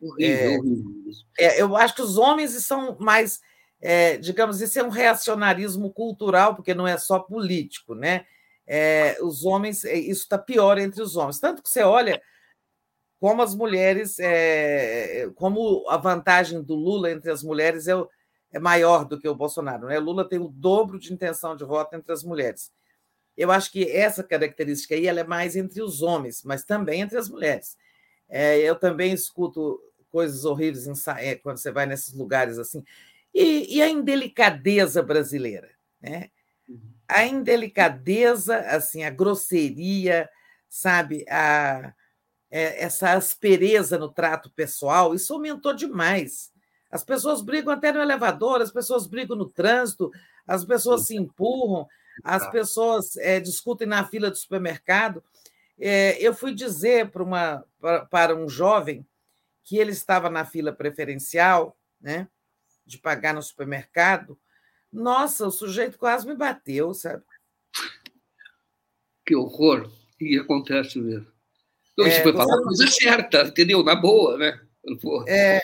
[0.00, 0.92] Horrível, é, horrível.
[1.38, 3.40] É, eu acho que os homens são mais,
[3.80, 8.24] é, digamos, isso é um reacionarismo cultural, porque não é só político, né?
[8.66, 11.38] É, os homens, é, isso está pior entre os homens.
[11.38, 12.20] Tanto que você olha
[13.20, 18.08] como as mulheres, é, como a vantagem do Lula entre as mulheres é o
[18.52, 19.86] é maior do que o Bolsonaro.
[19.86, 19.98] Né?
[19.98, 22.72] Lula tem o dobro de intenção de voto entre as mulheres.
[23.36, 27.18] Eu acho que essa característica aí ela é mais entre os homens, mas também entre
[27.18, 27.76] as mulheres.
[28.28, 29.78] É, eu também escuto
[30.10, 32.82] coisas horríveis em, é, quando você vai nesses lugares assim.
[33.34, 35.70] E, e a indelicadeza brasileira,
[36.00, 36.30] né?
[36.66, 36.95] Uhum.
[37.08, 40.28] A indelicadeza, assim, a grosseria,
[40.68, 41.94] sabe, a,
[42.50, 46.52] é, essa aspereza no trato pessoal, isso aumentou demais.
[46.90, 50.10] As pessoas brigam até no elevador, as pessoas brigam no trânsito,
[50.46, 51.86] as pessoas se empurram,
[52.22, 55.22] as pessoas é, discutem na fila do supermercado.
[55.78, 57.64] É, eu fui dizer para, uma,
[58.10, 59.06] para um jovem
[59.62, 62.28] que ele estava na fila preferencial, né,
[62.86, 64.38] de pagar no supermercado.
[64.96, 67.22] Nossa, o sujeito quase me bateu, sabe?
[69.26, 69.90] Que horror!
[70.18, 71.30] E acontece mesmo.
[71.92, 73.84] Então, é, foi falar a coisa certa, entendeu?
[73.84, 74.58] Na boa, né?
[75.28, 75.60] É,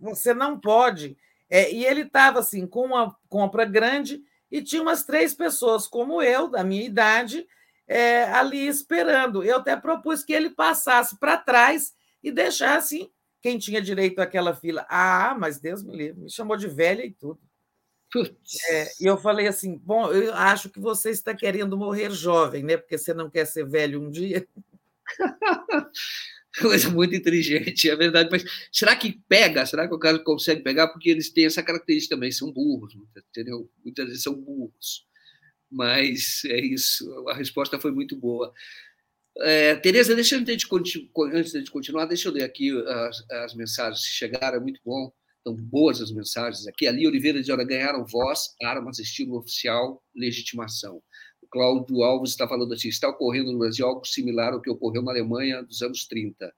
[0.00, 1.16] você não pode.
[1.50, 6.22] É, e ele estava assim, com uma compra grande e tinha umas três pessoas, como
[6.22, 7.46] eu, da minha idade,
[7.88, 9.42] é, ali esperando.
[9.42, 13.10] Eu até propus que ele passasse para trás e deixasse
[13.42, 14.86] quem tinha direito àquela fila.
[14.88, 17.40] Ah, mas Deus me livre, me chamou de velha e tudo.
[18.70, 22.76] É, e eu falei assim: bom, eu acho que você está querendo morrer jovem, né?
[22.76, 24.46] Porque você não quer ser velho um dia.
[26.60, 28.28] coisa muito inteligente, é verdade.
[28.30, 29.64] Mas será que pega?
[29.64, 30.88] Será que o cara consegue pegar?
[30.88, 32.96] Porque eles têm essa característica também, são burros,
[33.30, 33.70] entendeu?
[33.84, 35.06] Muitas vezes são burros.
[35.70, 38.52] Mas é isso, a resposta foi muito boa.
[39.40, 44.12] É, Tereza, deixa eu, antes de continuar, deixa eu ler aqui as, as mensagens que
[44.12, 45.12] chegaram, é muito bom.
[45.48, 46.86] Estão boas as mensagens aqui.
[46.86, 51.02] Ali, Oliveira de Hora ganharam voz, armas, estilo oficial, legitimação.
[51.50, 55.10] Cláudio Alves está falando assim: está ocorrendo no Brasil algo similar ao que ocorreu na
[55.10, 56.52] Alemanha dos anos 30.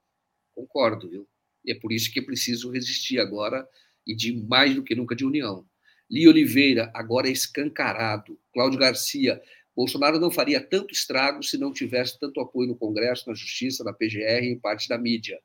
[0.52, 1.28] Concordo, viu?
[1.64, 3.64] E é por isso que é preciso resistir agora
[4.04, 5.64] e de mais do que nunca de união.
[6.10, 8.36] Li Oliveira, agora é escancarado.
[8.52, 9.40] Cláudio Garcia,
[9.76, 13.92] Bolsonaro não faria tanto estrago se não tivesse tanto apoio no Congresso, na Justiça, na
[13.92, 15.38] PGR e em parte da mídia.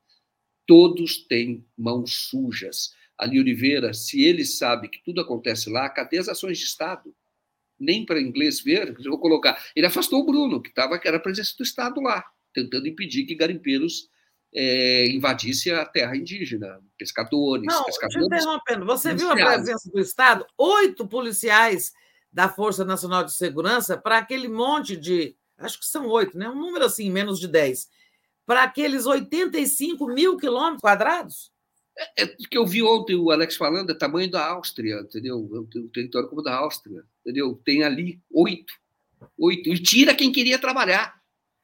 [0.65, 2.90] Todos têm mãos sujas.
[3.18, 7.16] Ali Oliveira, se ele sabe que tudo acontece lá, cadê as ações de Estado?
[7.80, 9.61] nem para inglês ver, eu vou colocar.
[9.76, 13.26] Ele afastou o Bruno, que, tava, que era a presença do Estado lá, tentando impedir
[13.26, 14.10] que garimpeiros
[14.53, 18.26] é, invadissem a terra indígena, pescadores, Não, pescadores.
[18.26, 20.45] interrompendo, você viu a presença do Estado?
[20.58, 21.94] Oito policiais
[22.32, 25.35] da Força Nacional de Segurança para aquele monte de.
[25.58, 26.50] Acho que são oito, né?
[26.50, 27.90] Um número assim, menos de dez.
[28.45, 31.52] Para aqueles 85 mil quilômetros quadrados?
[31.98, 35.38] É, é que eu vi ontem o Alex falando, é tamanho da Áustria, entendeu?
[35.38, 37.59] O território como da Áustria, entendeu?
[37.64, 38.74] Tem ali oito,
[39.38, 39.69] oito.
[39.69, 41.19] E tira quem queria trabalhar.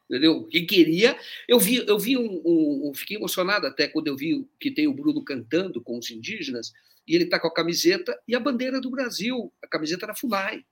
[0.09, 0.45] entendeu?
[0.47, 4.71] Quem queria, eu vi, eu vi um, um, fiquei emocionado até quando eu vi que
[4.71, 6.71] tem o Bruno cantando com os indígenas
[7.07, 10.65] e ele está com a camiseta e a bandeira do Brasil, a camiseta da Funai.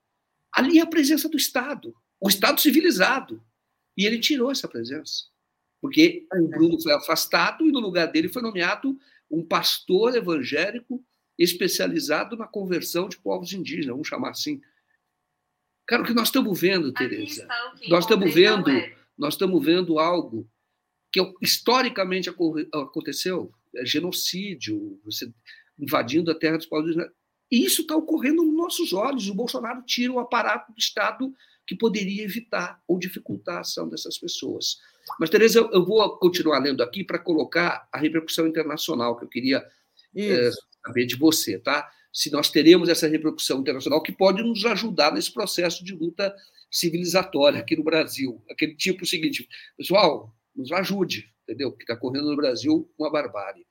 [0.52, 3.44] Ali é a presença do Estado, o Estado civilizado.
[3.98, 5.26] E ele tirou essa presença,
[5.82, 8.98] porque o Bruno foi afastado e no lugar dele foi nomeado
[9.30, 11.04] um pastor evangélico
[11.38, 14.62] especializado na conversão de povos indígenas, vamos chamar assim.
[15.88, 17.48] Cara, o que nós estamos vendo, Tereza?
[17.88, 20.50] Nós estamos vendo é nós estamos vendo algo
[21.12, 25.30] que historicamente aconteceu, é genocídio, você
[25.78, 26.96] invadindo a terra dos povos
[27.52, 29.28] E isso está ocorrendo nos nossos olhos.
[29.28, 31.34] O Bolsonaro tira o aparato do Estado
[31.68, 34.78] que poderia evitar ou dificultar a ação dessas pessoas.
[35.20, 39.66] Mas, Tereza, eu vou continuar lendo aqui para colocar a repercussão internacional que eu queria
[40.16, 40.50] é,
[40.86, 41.90] saber de você, tá?
[42.12, 46.36] Se nós teremos essa repercussão internacional que pode nos ajudar nesse processo de luta
[46.72, 48.44] civilizatória aqui no Brasil.
[48.50, 49.48] Aquele tipo seguinte,
[49.78, 51.70] pessoal, nos ajude, entendeu?
[51.70, 53.66] O que está correndo no Brasil, uma barbárie.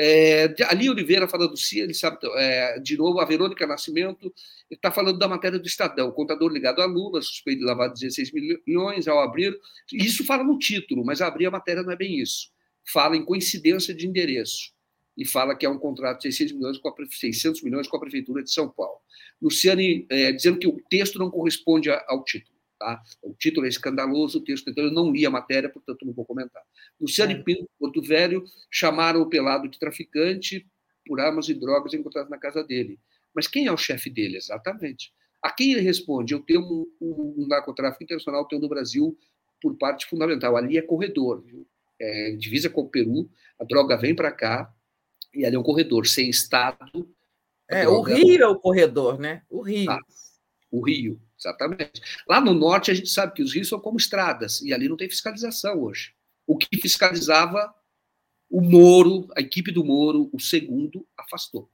[0.00, 4.32] É, ali Oliveira falando do ele sabe, é, de novo, a Verônica Nascimento
[4.70, 9.08] está falando da matéria do Estadão, contador ligado a Lula, suspeito de lavar 16 milhões
[9.08, 9.58] ao abrir.
[9.92, 12.48] Isso fala no título, mas abrir a matéria não é bem isso.
[12.84, 14.72] Fala em coincidência de endereço
[15.16, 18.00] e fala que é um contrato de 600 milhões com a, 600 milhões com a
[18.00, 19.00] Prefeitura de São Paulo.
[19.42, 22.56] Luciane é, dizendo que o texto não corresponde ao título.
[22.78, 23.02] Tá?
[23.20, 26.24] O título é escandaloso, o texto, então eu não li a matéria, portanto não vou
[26.24, 26.62] comentar.
[27.00, 27.42] Luciane é.
[27.42, 30.64] Pinto, Porto Velho, chamaram o pelado de traficante
[31.04, 33.00] por armas e drogas encontradas na casa dele.
[33.34, 35.12] Mas quem é o chefe dele, exatamente?
[35.42, 36.34] A quem ele responde?
[36.34, 39.18] Eu tenho um, um, um narcotráfico internacional tenho no Brasil
[39.60, 40.56] por parte fundamental.
[40.56, 41.44] Ali é corredor?
[42.00, 44.72] É, divisa com o Peru, a droga vem para cá,
[45.34, 47.08] e ali é um corredor sem Estado.
[47.68, 49.42] É, o Rio é o corredor, né?
[49.50, 49.90] O Rio.
[49.90, 50.00] Ah,
[50.70, 52.00] o Rio, exatamente.
[52.28, 54.96] Lá no norte, a gente sabe que os rios são como estradas, e ali não
[54.96, 56.12] tem fiscalização hoje.
[56.46, 57.74] O que fiscalizava
[58.50, 61.70] o Moro, a equipe do Moro, o segundo, afastou,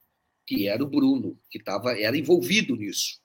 [0.47, 3.21] que era o Bruno, que tava, era envolvido nisso.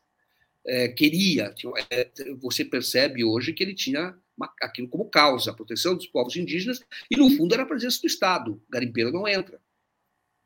[0.66, 1.54] É, queria,
[1.90, 6.36] é, você percebe hoje que ele tinha uma, aquilo como causa, a proteção dos povos
[6.36, 8.62] indígenas, e no fundo era a presença do Estado.
[8.70, 9.60] Garimpeiro não entra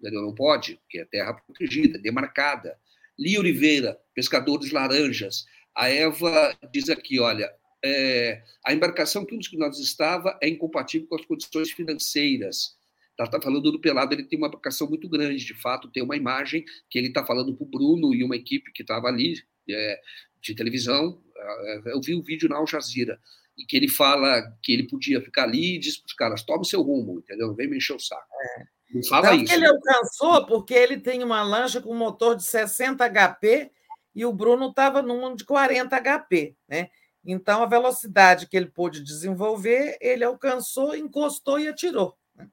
[0.04, 0.22] entendeu?
[0.22, 2.78] Não pode, porque é terra protegida, demarcada.
[3.18, 5.46] Lia Oliveira, pescadores laranjas.
[5.76, 7.52] A Eva diz aqui, olha,
[7.84, 12.78] é, a embarcação que um dos nós estava é incompatível com as condições financeiras.
[13.18, 16.16] Ela está falando do Pelado, ele tem uma embarcação muito grande, de fato, tem uma
[16.16, 19.36] imagem que ele está falando para o Bruno e uma equipe que estava ali,
[19.70, 20.02] é,
[20.42, 21.22] de televisão.
[21.36, 23.20] É, eu vi o um vídeo na Al Jazeera,
[23.58, 26.62] e que ele fala que ele podia ficar ali e diz para os caras: toma
[26.62, 27.48] o seu rumo, entendeu?
[27.48, 28.26] Não vem me encher o saco.
[28.58, 28.64] É.
[28.94, 29.54] Não fala Tanto isso.
[29.54, 33.72] ele alcançou porque ele tem uma lancha com motor de 60 HP
[34.16, 36.90] e o Bruno estava num de 40 HP, né?
[37.26, 42.18] Então a velocidade que ele pôde desenvolver, ele alcançou, encostou e atirou.
[42.36, 42.48] Né?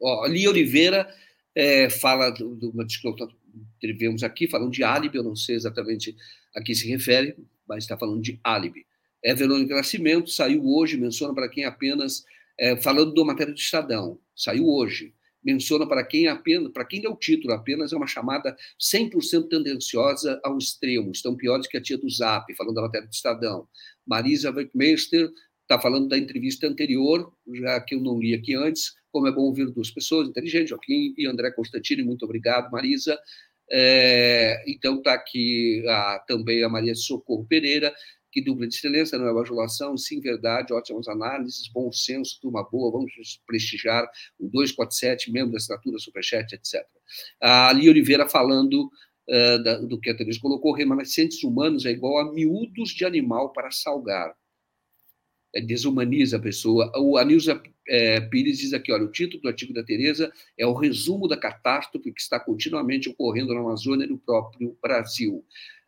[0.00, 1.12] Ó, Lia Oliveira
[1.54, 3.28] é, fala de uma discussão
[3.80, 6.16] que aqui, falando de álibi, eu não sei exatamente
[6.54, 8.86] a que se refere, mas está falando de álibi.
[9.22, 12.24] É Verônica Nascimento, saiu hoje, menciona para quem apenas
[12.58, 15.14] é, falando da matéria do Estadão, saiu hoje,
[15.44, 20.40] menciona para quem apenas, para quem deu o título, apenas é uma chamada 100% tendenciosa
[20.42, 23.68] ao extremo, estão piores que a tia do Zap, falando da matéria do Estadão.
[24.06, 25.30] Marisa Weckmeister
[25.62, 29.42] está falando da entrevista anterior, já que eu não li aqui antes, como é bom
[29.42, 33.18] ouvir duas pessoas inteligentes, Joaquim e André Constantini, muito obrigado, Marisa.
[33.70, 37.94] É, então está aqui a, também a Maria Socorro Pereira,
[38.34, 42.90] que dupla de excelência, não é bajulação, sim, verdade, ótimas análises, bom senso, turma boa,
[42.90, 44.04] vamos prestigiar
[44.40, 46.84] o 247, membro da assinatura, superchat, etc.
[47.40, 48.90] A Ali Oliveira falando
[49.28, 53.52] uh, da, do que a Teresa colocou, remanescentes humanos é igual a miúdos de animal
[53.52, 54.34] para salgar.
[55.54, 56.90] É, desumaniza a pessoa.
[56.96, 60.74] O Anilza é, Pires diz aqui, olha, o título do artigo da Tereza é o
[60.74, 65.44] resumo da catástrofe que está continuamente ocorrendo na Amazônia e no próprio Brasil.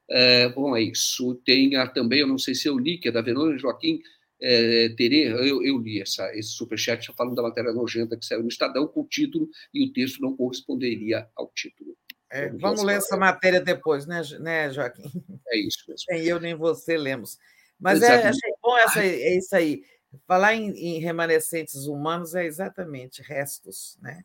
[0.08, 1.34] É, bom, é isso.
[1.44, 4.00] Tem também, eu não sei se eu li, que é da Verônica Joaquim
[4.40, 8.48] é, Tere, eu, eu, li essa, esse superchat falando da matéria nojenta que saiu no
[8.48, 11.96] Estadão com o título e o texto não corresponderia ao título.
[12.30, 15.10] É, vamos ler essa matéria depois, né, né, Joaquim?
[15.48, 16.04] É isso mesmo.
[16.10, 17.38] Nem eu nem você lemos.
[17.78, 19.82] Mas é, achei bom essa, é isso aí.
[20.26, 24.24] Falar em, em, remanescentes humanos é exatamente restos, né?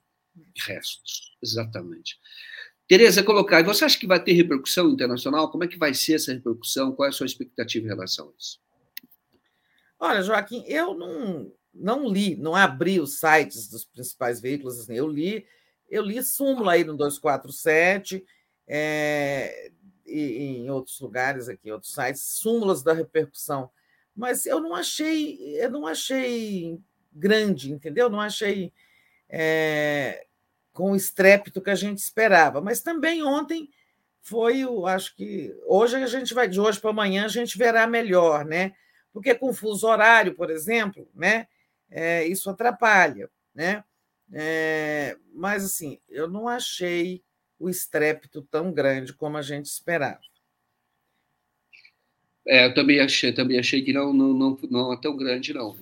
[0.65, 2.17] Restos, exatamente.
[2.91, 5.49] Tereza, colocar, você acha que vai ter repercussão internacional?
[5.49, 6.91] Como é que vai ser essa repercussão?
[6.91, 8.59] Qual é a sua expectativa em relação a isso?
[9.97, 15.07] Olha, Joaquim, eu não, não li, não abri os sites dos principais veículos, assim, eu
[15.07, 15.45] li,
[15.89, 18.25] eu li súmula aí no 247,
[18.67, 19.71] é,
[20.05, 23.71] e, em outros lugares aqui, em outros sites, súmulas da repercussão
[24.13, 26.77] mas eu não achei, eu não achei
[27.09, 28.09] grande, entendeu?
[28.09, 28.73] Não achei
[29.29, 30.27] é,
[30.73, 32.61] com o estrépito que a gente esperava.
[32.61, 33.69] Mas também ontem
[34.21, 37.87] foi, eu acho que hoje a gente vai, de hoje para amanhã a gente verá
[37.87, 38.73] melhor, né?
[39.11, 41.47] Porque com fuso horário, por exemplo, né?
[41.89, 43.83] É, isso atrapalha, né?
[44.31, 47.21] É, mas assim, eu não achei
[47.59, 50.21] o estrépito tão grande como a gente esperava.
[52.47, 55.77] É, eu também achei, também achei que não, não, não, não é tão grande, não.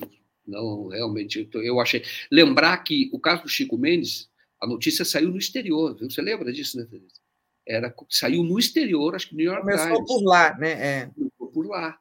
[0.45, 2.03] Não, realmente, eu achei.
[2.31, 4.28] Lembrar que o caso do Chico Mendes,
[4.61, 6.09] a notícia saiu no exterior, viu?
[6.09, 7.19] Você lembra disso, né, Teresa?
[7.67, 10.07] Era, saiu no exterior, acho que no New York Começou Times.
[10.07, 10.71] por lá, né?
[10.71, 11.05] É.
[11.07, 11.99] Começou por lá.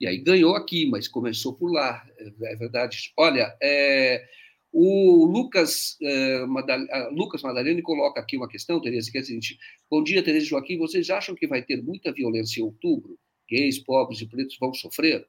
[0.00, 3.12] E aí ganhou aqui, mas começou por lá, é, é verdade.
[3.16, 4.24] Olha, é,
[4.72, 6.80] o Lucas, é, Madal,
[7.12, 9.56] Lucas Madalene coloca aqui uma questão, Tereza, que é a seguinte:
[9.88, 10.78] Bom dia, Tereza e Joaquim.
[10.78, 13.16] Vocês acham que vai ter muita violência em outubro?
[13.48, 15.24] Gays, pobres e pretos vão sofrer?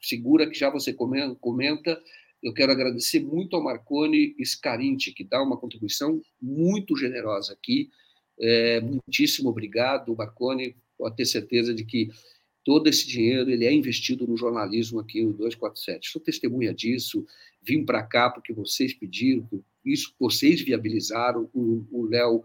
[0.00, 2.00] Segura que já você comenta.
[2.42, 7.90] Eu quero agradecer muito ao Marconi Scarinti, que dá uma contribuição muito generosa aqui.
[8.40, 10.76] É, muitíssimo obrigado, Marconi.
[10.96, 12.08] Pode ter certeza de que
[12.64, 16.08] todo esse dinheiro ele é investido no jornalismo aqui no 247.
[16.08, 17.26] Sou testemunha disso.
[17.62, 19.48] Vim para cá porque vocês pediram,
[19.84, 21.50] isso vocês viabilizaram.
[21.52, 22.44] O Léo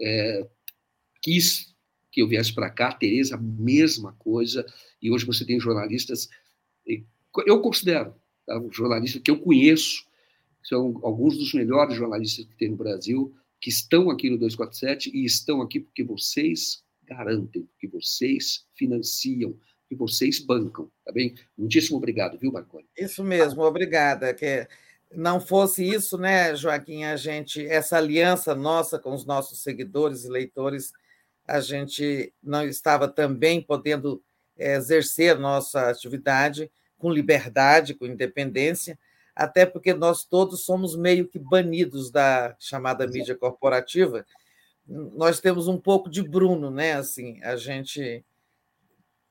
[0.00, 0.46] é,
[1.20, 1.72] quis
[2.10, 4.64] que eu viesse para cá, a Tereza, mesma coisa.
[5.00, 6.28] E hoje você tem jornalistas
[7.46, 8.14] eu considero,
[8.46, 10.04] tá, um jornalista que eu conheço,
[10.62, 15.24] são alguns dos melhores jornalistas que tem no Brasil, que estão aqui no 247 e
[15.24, 19.56] estão aqui porque vocês garantem, porque vocês financiam,
[19.92, 21.34] que vocês bancam, tá bem?
[21.56, 22.86] Muitíssimo obrigado, viu, Marconi?
[22.96, 24.32] Isso mesmo, obrigada.
[24.32, 24.66] Que
[25.14, 30.30] não fosse isso, né, Joaquim, a gente, essa aliança nossa com os nossos seguidores e
[30.30, 30.92] leitores,
[31.46, 34.22] a gente não estava também podendo
[34.56, 36.70] eh, exercer nossa atividade
[37.02, 38.96] com liberdade, com independência,
[39.34, 44.24] até porque nós todos somos meio que banidos da chamada mídia corporativa.
[44.86, 46.92] Nós temos um pouco de Bruno, né?
[46.92, 48.24] Assim, a gente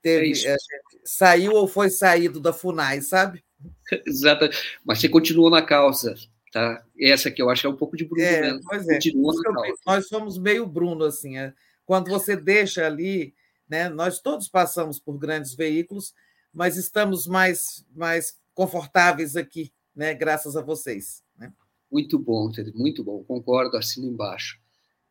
[0.02, 3.42] teve, é a gente saiu ou foi saído da Funai, sabe?
[4.06, 4.50] Exato.
[4.84, 6.14] Mas você continuou na causa,
[6.52, 6.84] tá?
[7.00, 8.62] Essa que eu acho que é um pouco de Bruno é, mesmo.
[8.66, 8.96] Pois é.
[8.96, 9.62] Continua na.
[9.86, 11.38] Nós somos meio Bruno assim.
[11.38, 11.54] É.
[11.86, 13.34] Quando você deixa ali,
[13.70, 13.88] né?
[13.88, 16.14] Nós todos passamos por grandes veículos
[16.54, 20.14] mas estamos mais, mais confortáveis aqui, né?
[20.14, 21.24] graças a vocês.
[21.38, 21.52] Né?
[21.92, 24.60] Muito bom, muito bom, concordo, assino embaixo.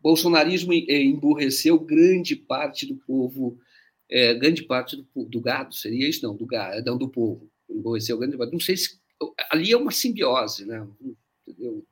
[0.00, 3.58] Bolsonarismo eh, emburreceu grande parte do povo,
[4.10, 6.24] é, grande parte do, do, gado, seria isso?
[6.26, 7.50] Não, do gado, não, do povo.
[7.68, 8.52] Emburreceu grande parte.
[8.52, 8.98] Não sei se.
[9.50, 10.86] Ali é uma simbiose, né?
[11.46, 11.86] Entendeu?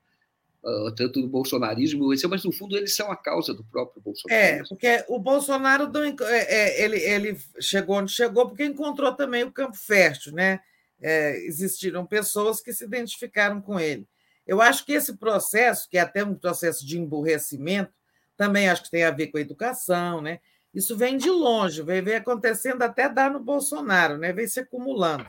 [0.63, 4.41] Uh, tanto do bolsonarismo, mas no fundo eles são a causa do próprio Bolsonaro.
[4.41, 5.91] É, porque o Bolsonaro
[6.25, 10.61] é, é, ele, ele chegou onde chegou porque encontrou também o campo fértil, né?
[11.01, 14.07] É, existiram pessoas que se identificaram com ele.
[14.47, 17.93] Eu acho que esse processo, que é até um processo de emburrecimento,
[18.37, 20.41] também acho que tem a ver com a educação, né?
[20.75, 24.33] Isso vem de longe, vem, vem acontecendo até dar no Bolsonaro, né?
[24.33, 25.27] Vem se acumulando.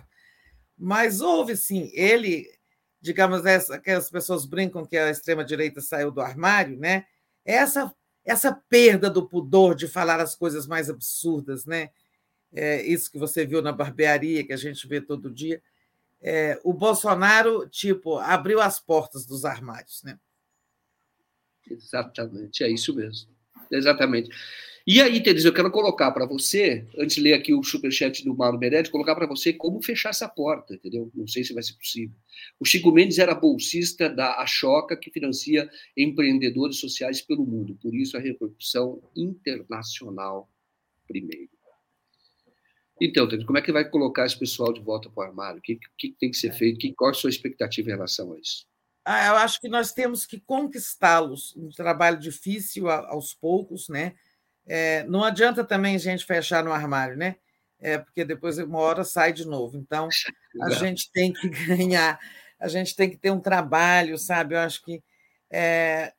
[0.77, 2.48] Mas houve sim, ele
[3.01, 7.05] digamos, essa, que as pessoas brincam que a extrema-direita saiu do armário, né?
[7.45, 7.93] Essa,
[8.25, 11.89] essa perda do pudor de falar as coisas mais absurdas, né?
[12.51, 15.61] É, isso que você viu na barbearia, que a gente vê todo dia.
[16.21, 20.19] É, o Bolsonaro, tipo, abriu as portas dos armários, né?
[21.69, 23.29] Exatamente, é isso mesmo.
[23.71, 24.29] Exatamente.
[24.88, 28.35] E aí, Teresa, eu quero colocar para você, antes de ler aqui o superchat do
[28.35, 31.11] Mauro Meretti, colocar para você como fechar essa porta, entendeu?
[31.14, 32.16] Não sei se vai ser possível.
[32.59, 37.77] O Chico Mendes era bolsista da Achoca, que financia empreendedores sociais pelo mundo.
[37.82, 40.49] Por isso, a repercussão internacional
[41.08, 41.49] primeiro.
[43.01, 45.59] Então, Teresa, como é que vai colocar esse pessoal de volta para o armário?
[45.59, 46.80] O que, que tem que ser feito?
[46.80, 48.67] Que, qual a sua expectativa em relação a isso?
[49.06, 51.56] Ah, eu acho que nós temos que conquistá-los.
[51.56, 54.16] Um trabalho difícil aos poucos, né?
[54.72, 57.38] É, não adianta também a gente fechar no armário, né?
[57.81, 59.75] É, porque depois uma hora sai de novo.
[59.75, 60.07] Então,
[60.61, 62.19] a gente tem que ganhar,
[62.59, 64.53] a gente tem que ter um trabalho, sabe?
[64.53, 65.01] Eu acho que
[65.49, 66.14] é,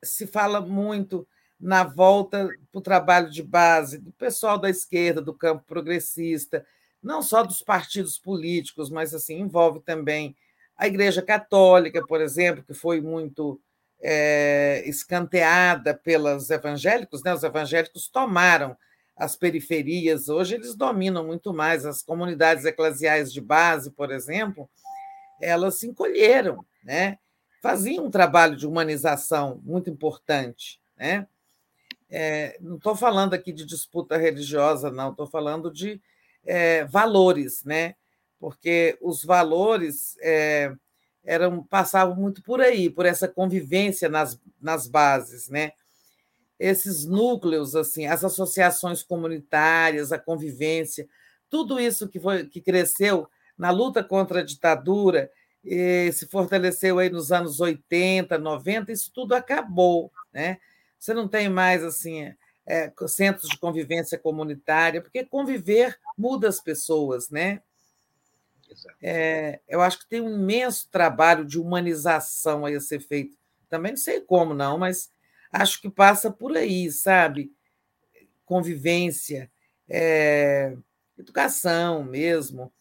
[0.00, 1.26] se fala muito
[1.58, 6.64] na volta para o trabalho de base do pessoal da esquerda, do campo progressista,
[7.02, 10.36] não só dos partidos políticos, mas assim envolve também
[10.76, 13.60] a Igreja Católica, por exemplo, que foi muito
[14.02, 17.34] é, escanteada pelos evangélicos, né?
[17.34, 18.76] os evangélicos tomaram
[19.16, 21.84] as periferias, hoje eles dominam muito mais.
[21.84, 24.68] As comunidades eclesiais de base, por exemplo,
[25.40, 27.18] elas se encolheram, né?
[27.60, 30.80] faziam um trabalho de humanização muito importante.
[30.96, 31.26] Né?
[32.08, 36.00] É, não estou falando aqui de disputa religiosa, não, estou falando de
[36.44, 37.94] é, valores, né?
[38.38, 40.72] Porque os valores é,
[41.24, 45.72] eram passavam muito por aí, por essa convivência nas, nas bases, né?
[46.58, 51.08] Esses núcleos, assim, as associações comunitárias, a convivência,
[51.48, 55.30] tudo isso que foi que cresceu na luta contra a ditadura,
[56.12, 60.58] se fortaleceu aí nos anos 80, 90, isso tudo acabou, né?
[60.98, 62.34] Você não tem mais assim
[62.66, 67.60] é, centros de convivência comunitária, porque conviver muda as pessoas, né?
[69.02, 73.36] É, eu acho que tem um imenso trabalho de humanização a ser feito.
[73.68, 75.10] Também não sei como, não, mas
[75.52, 77.52] acho que passa por aí, sabe?
[78.46, 79.50] Convivência,
[79.88, 80.76] é,
[81.18, 82.72] educação mesmo.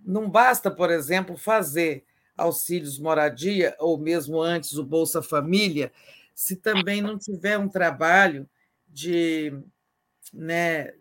[0.00, 2.04] Não basta, por exemplo, fazer
[2.36, 5.92] auxílios moradia ou mesmo antes o Bolsa Família,
[6.34, 8.48] se também não tiver um trabalho
[8.88, 9.52] de,
[10.32, 10.92] né,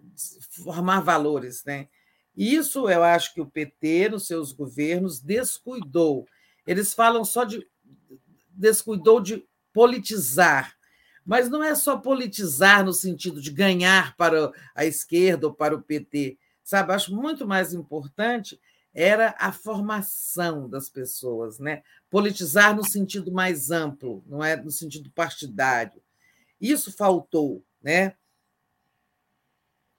[0.52, 1.88] formar valores, né?
[2.40, 6.26] Isso eu acho que o PT, nos seus governos, descuidou.
[6.66, 7.68] Eles falam só de.
[8.52, 10.74] descuidou de politizar.
[11.26, 15.82] Mas não é só politizar no sentido de ganhar para a esquerda ou para o
[15.82, 16.38] PT.
[16.64, 18.58] Sabe, acho muito mais importante
[18.94, 21.84] era a formação das pessoas, né?
[22.10, 26.02] Politizar no sentido mais amplo, não é no sentido partidário.
[26.60, 28.16] Isso faltou, né?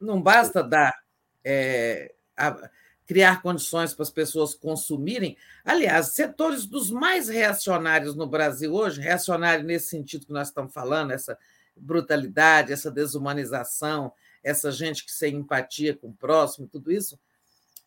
[0.01, 0.99] Não basta dar
[1.44, 2.15] é,
[2.49, 2.70] a,
[3.10, 5.36] criar condições para as pessoas consumirem.
[5.65, 11.10] Aliás, setores dos mais reacionários no Brasil hoje, reacionário nesse sentido que nós estamos falando,
[11.10, 11.36] essa
[11.77, 14.12] brutalidade, essa desumanização,
[14.44, 17.19] essa gente que sem empatia com o próximo, tudo isso,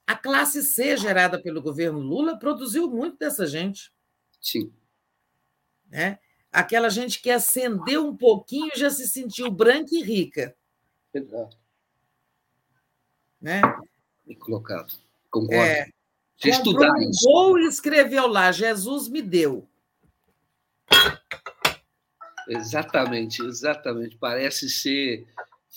[0.06, 3.94] a classe C gerada pelo governo Lula produziu muito dessa gente.
[4.42, 4.74] Sim.
[5.90, 6.20] Né?
[6.52, 10.54] Aquela gente que acendeu um pouquinho já se sentiu branca e rica.
[11.14, 11.58] Exato.
[13.40, 13.62] Né?
[14.28, 14.94] E colocado.
[15.30, 15.64] Concordo.
[15.64, 15.90] É,
[16.44, 17.28] estudar um isso.
[17.30, 19.68] Ou escreveu lá, Jesus me deu.
[22.48, 24.18] Exatamente, exatamente.
[24.18, 25.28] Parece ser.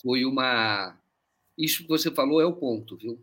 [0.03, 0.97] Foi uma.
[1.57, 3.19] Isso que você falou é o ponto, viu?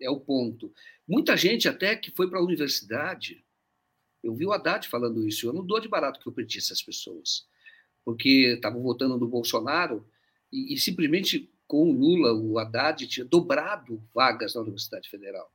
[0.00, 0.72] é o ponto.
[1.06, 3.44] Muita gente até que foi para a universidade,
[4.22, 6.82] eu vi o Haddad falando isso, eu não dou de barato que eu perdi essas
[6.82, 7.46] pessoas,
[8.04, 10.06] porque estavam votando no Bolsonaro
[10.52, 15.52] e, e, simplesmente com o Lula, o Haddad tinha dobrado vagas na Universidade Federal.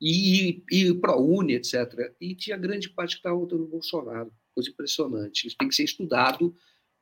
[0.00, 2.14] E, e, e ProUni, etc.
[2.18, 4.32] E tinha grande parte que estava votando no Bolsonaro.
[4.54, 5.46] Coisa impressionante.
[5.46, 6.56] Isso tem que ser estudado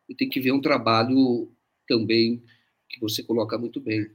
[0.09, 1.51] e tem que ver um trabalho
[1.87, 2.43] também
[2.89, 4.11] que você coloca muito bem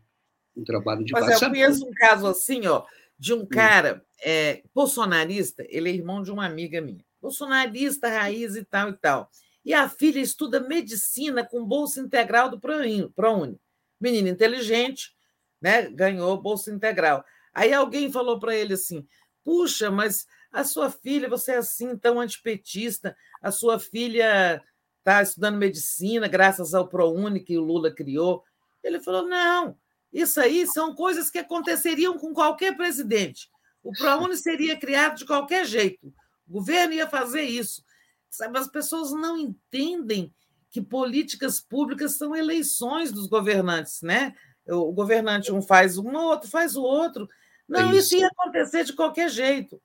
[0.56, 1.44] um trabalho de Mas base.
[1.46, 2.86] eu conheço um caso assim, ó,
[3.18, 3.48] de um hum.
[3.48, 8.94] cara é, bolsonarista, ele é irmão de uma amiga minha, bolsonarista, raiz e tal e
[8.94, 9.32] tal.
[9.66, 13.58] E a filha estuda medicina com bolsa integral do ProUni.
[14.00, 15.16] Menina inteligente,
[15.62, 15.90] né?
[15.90, 17.24] ganhou bolsa integral.
[17.54, 19.08] Aí alguém falou para ele assim:
[19.44, 24.62] puxa, mas a sua filha, você é assim tão antipetista, a sua filha
[25.00, 28.44] está estudando medicina graças ao ProUni que o Lula criou.
[28.84, 29.78] Ele falou: não,
[30.12, 33.50] isso aí são coisas que aconteceriam com qualquer presidente.
[33.82, 36.14] O ProUni seria criado de qualquer jeito.
[36.48, 37.84] O governo ia fazer isso.
[38.30, 40.34] Sabe, as pessoas não entendem
[40.74, 44.34] que políticas públicas são eleições dos governantes, né?
[44.68, 47.30] O governante um faz um, o outro faz o outro.
[47.70, 48.16] Não, é isso.
[48.16, 49.80] isso ia acontecer de qualquer jeito.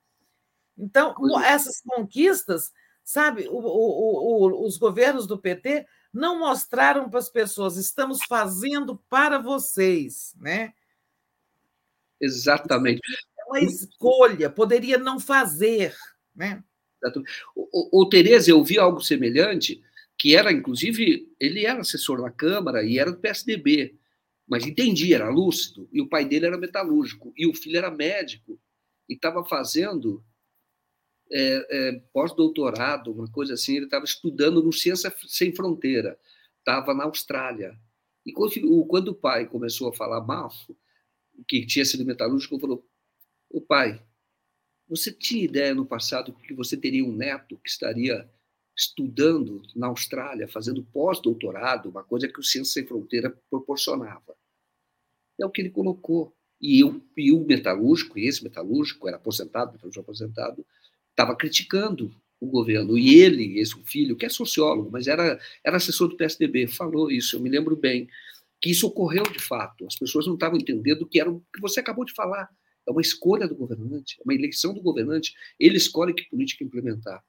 [0.75, 1.13] Então,
[1.45, 2.71] essas conquistas,
[3.03, 8.97] sabe, o, o, o, os governos do PT não mostraram para as pessoas, estamos fazendo
[9.07, 10.73] para vocês, né?
[12.19, 12.99] Exatamente.
[13.37, 15.95] É uma escolha, poderia não fazer,
[16.35, 16.63] né?
[17.55, 19.83] O, o, o Tereza, eu vi algo semelhante,
[20.19, 23.97] que era, inclusive, ele era assessor na Câmara e era do PSDB,
[24.45, 28.59] mas entendia, era lúcido, e o pai dele era metalúrgico, e o filho era médico,
[29.07, 30.21] e estava fazendo
[31.31, 36.19] é, é, pós-doutorado, uma coisa assim, ele estava estudando no Ciência Sem Fronteira,
[36.57, 37.79] estava na Austrália.
[38.25, 40.51] E quando, quando, o pai começou a falar mal,
[41.47, 42.85] que tinha sido metalúrgico, falou:
[43.49, 44.03] O pai,
[44.87, 48.29] você tinha ideia no passado que você teria um neto que estaria
[48.79, 54.35] estudando na Austrália, fazendo pós-doutorado, uma coisa que o Ciência Sem Fronteira proporcionava.
[55.37, 56.33] É o que ele colocou.
[56.61, 60.65] E, eu, e o metalúrgico, e esse metalúrgico era aposentado, metalúrgico aposentado,
[61.09, 62.97] estava criticando o governo.
[62.97, 67.35] E ele, esse filho, que é sociólogo, mas era, era assessor do PSDB, falou isso,
[67.35, 68.07] eu me lembro bem,
[68.61, 69.85] que isso ocorreu de fato.
[69.85, 72.49] As pessoas não estavam entendendo que era o que você acabou de falar.
[72.87, 75.33] É uma escolha do governante, é uma eleição do governante.
[75.59, 77.23] Ele escolhe que política implementar.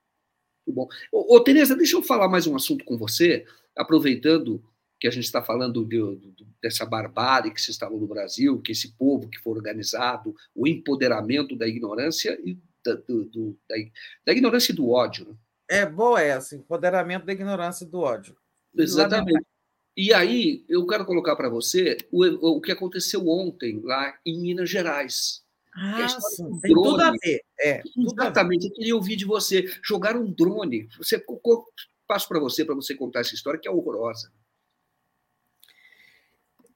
[0.66, 0.88] Muito bom.
[1.12, 3.44] Ô, ô, Tereza, deixa eu falar mais um assunto com você,
[3.76, 4.62] aproveitando
[5.00, 8.72] que a gente está falando de, de, dessa barbárie que se instalou no Brasil, que
[8.72, 13.76] esse povo que foi organizado, o empoderamento da ignorância e da, do, do, da,
[14.26, 15.26] da, ignorância e do ódio.
[15.28, 15.34] Né?
[15.70, 18.36] É boa essa, empoderamento da ignorância e do ódio.
[18.76, 19.44] Exatamente.
[19.96, 24.68] E aí, eu quero colocar para você o, o que aconteceu ontem lá em Minas
[24.68, 25.42] Gerais.
[25.74, 26.90] Ah, sim, tem drone.
[26.90, 27.40] tudo a ver.
[27.60, 29.64] É, Exatamente, eu queria ouvir de você.
[29.82, 30.88] Jogar um drone.
[30.98, 31.22] Você,
[32.06, 34.32] passo para você, para você contar essa história, que é horrorosa.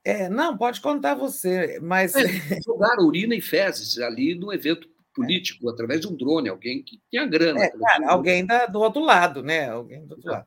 [0.05, 2.14] É, não, pode contar você, mas.
[2.14, 5.73] É, jogaram urina e fezes ali no evento político, é.
[5.73, 7.64] através de um drone, alguém que tinha grana.
[7.64, 9.70] É, cara, alguém da, do outro lado, né?
[9.70, 10.47] Alguém do outro lado.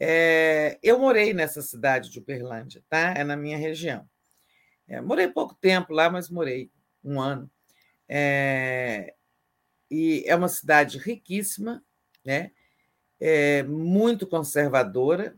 [0.00, 3.14] É, eu morei nessa cidade de Uberlândia, tá?
[3.16, 4.08] É na minha região.
[4.86, 6.70] É, morei pouco tempo lá, mas morei
[7.02, 7.50] um ano.
[8.08, 9.14] É,
[9.90, 11.82] e é uma cidade riquíssima,
[12.24, 12.50] né?
[13.20, 15.36] É muito conservadora,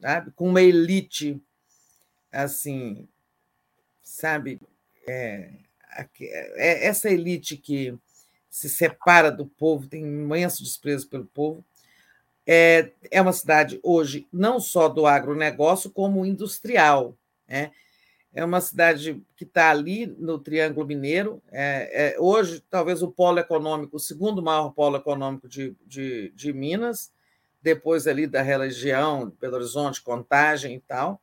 [0.00, 0.30] sabe?
[0.32, 1.42] com uma elite
[2.32, 3.08] assim,
[4.02, 4.60] sabe?
[5.06, 5.50] É,
[6.20, 7.96] é, essa elite que
[8.48, 11.64] se separa do povo, tem imenso desprezo pelo povo.
[12.46, 17.16] É, é uma cidade hoje não só do agronegócio, como industrial.
[17.46, 17.70] Né?
[18.32, 21.42] É uma cidade que está ali no Triângulo Mineiro.
[21.50, 26.52] É, é, hoje, talvez o polo econômico, o segundo maior polo econômico de, de, de
[26.52, 27.12] Minas,
[27.60, 31.20] depois ali da região, Belo Horizonte, Contagem e tal.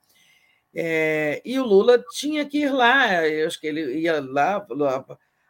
[0.76, 4.64] É, e o Lula tinha que ir lá, eu acho que ele ia lá,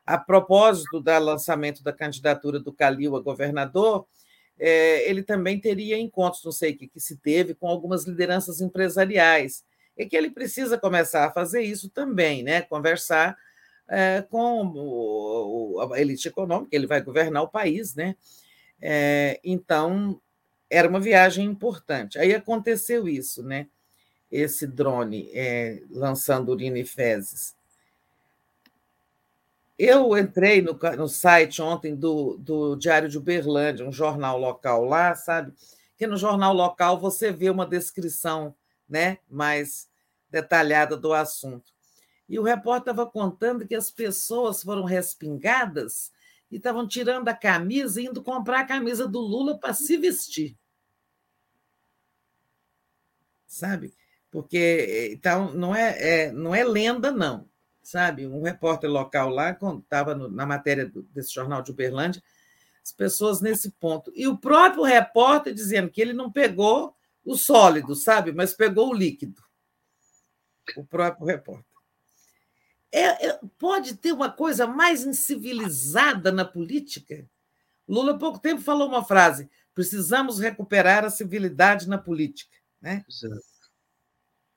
[0.06, 4.06] a, propósito do lançamento da candidatura do Calil a governador,
[4.60, 8.62] é, ele também teria encontros, não sei o que, que se teve, com algumas lideranças
[8.62, 9.66] empresariais
[9.98, 12.62] e que ele precisa começar a fazer isso também, né?
[12.62, 13.38] conversar
[13.88, 17.96] é, com o, a elite econômica, ele vai governar o país.
[17.96, 18.16] Né?
[18.82, 20.22] É, então,
[20.70, 22.20] era uma viagem importante.
[22.20, 23.68] Aí aconteceu isso, né?
[24.32, 27.56] esse drone é, lançando urina e fezes.
[29.78, 35.16] Eu entrei no, no site ontem do, do Diário de Uberlândia, um jornal local lá,
[35.16, 35.54] sabe?
[35.96, 38.56] Que no jornal local você vê uma descrição
[38.88, 39.90] né, mais
[40.30, 41.72] detalhada do assunto.
[42.28, 46.12] E o repórter estava contando que as pessoas foram respingadas
[46.52, 50.58] e estavam tirando a camisa e indo comprar a camisa do Lula para se vestir.
[53.46, 53.94] Sabe?
[54.30, 57.50] Porque então não é, é, não é lenda, não.
[57.82, 58.28] Sabe?
[58.28, 62.22] Um repórter local lá estava na matéria desse jornal de Uberlândia,
[62.84, 64.12] as pessoas nesse ponto.
[64.14, 66.97] E o próprio repórter dizendo que ele não pegou
[67.32, 68.32] o sólido, sabe?
[68.32, 69.48] Mas pegou o líquido
[70.76, 71.66] o próprio repórter.
[72.92, 77.30] É, é, pode ter uma coisa mais incivilizada na política?
[77.88, 82.58] Lula, há pouco tempo, falou uma frase: precisamos recuperar a civilidade na política.
[82.82, 83.06] Né?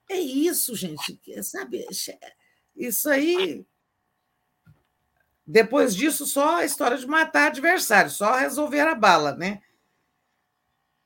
[0.09, 1.21] É isso, gente.
[1.43, 1.87] Sabe?
[2.75, 3.65] Isso aí.
[5.47, 9.61] Depois disso, só a história de matar adversário, só resolver a bala, né?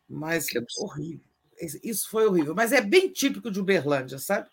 [0.07, 1.34] Mas que horrível.
[1.83, 2.55] Isso foi horrível.
[2.55, 4.49] Mas é bem típico de Uberlândia, sabe?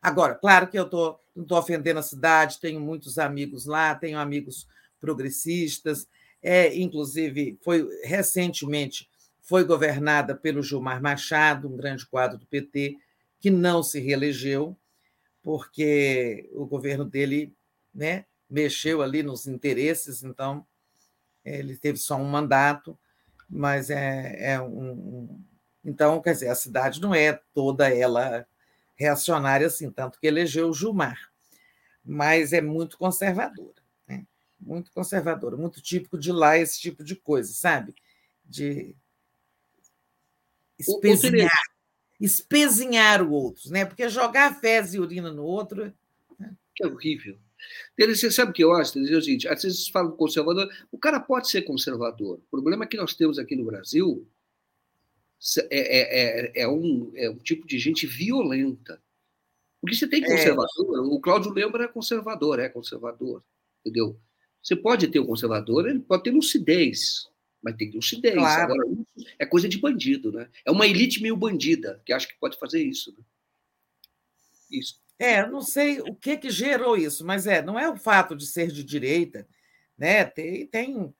[0.00, 4.18] Agora, claro que eu tô, não estou ofendendo a cidade, tenho muitos amigos lá, tenho
[4.18, 4.66] amigos
[5.00, 6.06] progressistas,
[6.42, 9.08] é, inclusive foi recentemente
[9.46, 12.96] foi governada pelo Gilmar Machado, um grande quadro do PT,
[13.38, 14.76] que não se reelegeu,
[15.40, 17.54] porque o governo dele
[17.94, 20.66] né, mexeu ali nos interesses, então
[21.44, 22.98] ele teve só um mandato,
[23.48, 25.40] mas é, é um.
[25.86, 28.44] Então, quer dizer, a cidade não é toda ela
[28.96, 31.30] reacionária assim, tanto que elegeu o Gilmar,
[32.04, 34.26] mas é muito conservadora, né?
[34.58, 37.94] muito conservadora, muito típico de lá esse tipo de coisa, sabe?
[38.44, 38.96] De
[40.76, 41.62] espezinhar,
[42.20, 43.84] espezinhar o outro, né?
[43.84, 45.94] Porque jogar fezes e urina no outro.
[46.36, 46.52] Né?
[46.74, 47.38] Que é horrível.
[47.96, 48.98] Você sabe o que eu acho?
[48.98, 52.38] É o seguinte, às vezes falam conservador, o cara pode ser conservador.
[52.38, 54.26] O problema é que nós temos aqui no Brasil
[55.58, 59.00] é, é, é, é, um, é um tipo de gente violenta.
[59.80, 60.26] Porque você tem é.
[60.26, 63.44] conservador, o Cláudio Lembra é conservador, é conservador,
[63.84, 64.18] entendeu?
[64.62, 67.28] Você pode ter um conservador, ele pode ter lucidez,
[67.62, 68.34] mas tem lucidez.
[68.34, 68.72] Claro.
[68.72, 68.88] Agora,
[69.38, 70.48] é coisa de bandido, né?
[70.64, 73.14] É uma elite meio bandida que acha que pode fazer isso.
[73.16, 73.24] Né?
[74.72, 75.00] Isso.
[75.18, 78.46] É, não sei o que que gerou isso, mas é, não é o fato de
[78.46, 79.46] ser de direita,
[79.96, 80.24] né?
[80.24, 81.14] Tem, tem uh,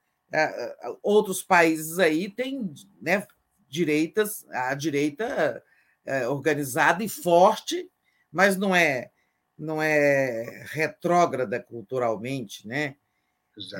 [1.01, 3.25] outros países aí tem, né,
[3.69, 5.63] direitas, a direita
[6.05, 7.89] é, organizada e forte,
[8.31, 9.11] mas não é
[9.57, 12.95] não é retrógrada culturalmente, né?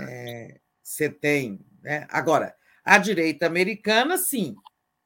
[0.09, 2.07] É, você tem, né?
[2.09, 4.55] Agora a direita americana, sim,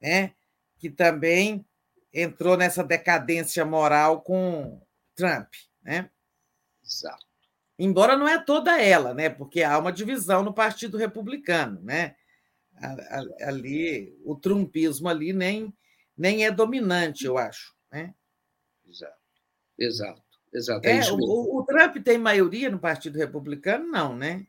[0.00, 0.32] né?
[0.78, 1.66] Que também
[2.12, 4.80] entrou nessa decadência moral com
[5.14, 5.52] Trump,
[5.82, 6.08] né?
[6.84, 7.26] Exato.
[7.78, 9.28] Embora não é toda ela, né?
[9.28, 12.14] Porque há uma divisão no Partido Republicano, né?
[13.40, 15.72] Ali, o trumpismo ali nem,
[16.16, 18.14] nem é dominante, eu acho, né?
[18.88, 19.20] Exato,
[19.78, 20.86] exato, exato.
[20.86, 23.86] É, é o, o Trump tem maioria no Partido Republicano?
[23.86, 24.46] Não, né?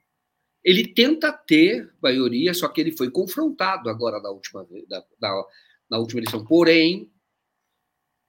[0.63, 5.43] Ele tenta ter maioria, só que ele foi confrontado agora na última, na, na,
[5.89, 6.45] na última eleição.
[6.45, 7.11] Porém,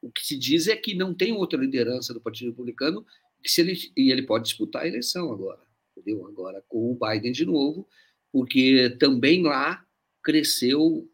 [0.02, 3.06] o que se diz é que não tem outra liderança do Partido Republicano
[3.44, 5.60] que se ele, e ele pode disputar a eleição agora,
[5.94, 6.26] entendeu?
[6.26, 7.86] Agora com o Biden de novo,
[8.32, 9.83] porque também lá
[10.24, 11.08] cresceu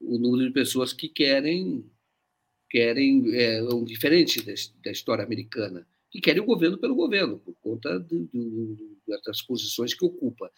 [0.00, 1.84] o número de pessoas que querem
[2.70, 4.42] querem é, um diferente
[4.82, 9.94] da, história americana, que querem o governo pelo governo por conta do, do, das posições
[9.94, 10.50] que ocupa.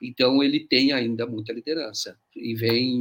[0.00, 3.00] Então ele tem ainda muita liderança e vem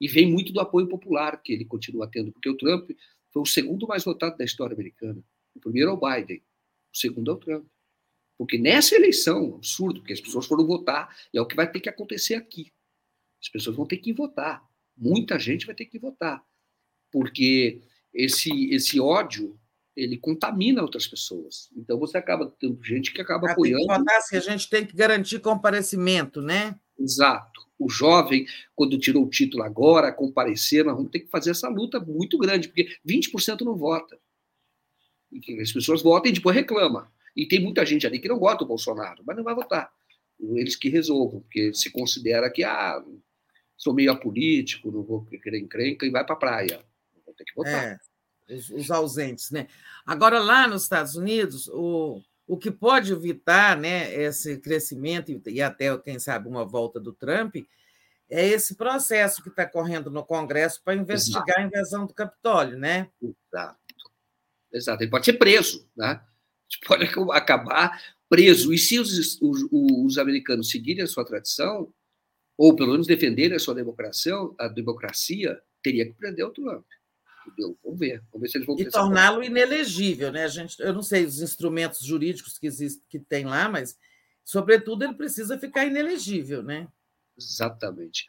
[0.00, 2.90] e vem muito do apoio popular que ele continua tendo, porque o Trump
[3.30, 5.22] foi o segundo mais votado da história americana.
[5.54, 6.42] O primeiro é o Biden,
[6.92, 7.66] o segundo é o Trump.
[8.38, 11.78] Porque nessa eleição, absurdo, porque as pessoas foram votar, e é o que vai ter
[11.78, 12.72] que acontecer aqui.
[13.40, 14.62] As pessoas vão ter que votar.
[14.96, 16.42] Muita gente vai ter que votar.
[17.10, 17.80] Porque
[18.12, 19.58] esse, esse ódio,
[19.96, 21.70] ele contamina outras pessoas.
[21.76, 23.78] Então você acaba tendo gente que acaba ah, apoiando.
[23.78, 26.78] Tem que votar, se a gente tem que garantir comparecimento, né?
[26.98, 27.60] Exato.
[27.78, 28.46] O jovem,
[28.76, 32.68] quando tirou o título agora, comparecer, nós vamos ter que fazer essa luta muito grande,
[32.68, 34.18] porque 20% não vota.
[35.32, 37.06] E as pessoas votam e depois reclamam.
[37.34, 39.90] E tem muita gente ali que não vota o Bolsonaro, mas não vai votar.
[40.38, 43.02] Eles que resolvam, porque se considera que ah,
[43.80, 46.84] sou meio apolítico, não vou querer encrenca e vai para a praia.
[47.24, 47.98] Vou ter que votar.
[48.46, 49.68] É, os, os ausentes, né?
[50.04, 55.96] Agora, lá nos Estados Unidos, o, o que pode evitar né, esse crescimento e até,
[55.96, 57.56] quem sabe, uma volta do Trump
[58.28, 61.60] é esse processo que está correndo no Congresso para investigar Exato.
[61.60, 63.08] a invasão do Capitólio, né?
[63.20, 63.80] Exato.
[64.70, 65.02] Exato.
[65.02, 66.20] Ele pode ser preso, né?
[66.86, 68.72] Pode acabar preso.
[68.74, 71.92] E se os, os, os americanos seguirem a sua tradição,
[72.60, 76.84] ou pelo menos defenderem a sua democracia, a democracia teria que prender o Trump.
[77.46, 77.78] Entendeu?
[77.82, 78.22] Vamos ver.
[78.30, 80.44] Vamos ver se eles vão E torná-lo inelegível, né?
[80.44, 83.96] A gente, eu não sei os instrumentos jurídicos que existem, que tem lá, mas,
[84.44, 86.86] sobretudo, ele precisa ficar inelegível, né?
[87.34, 88.26] Exatamente.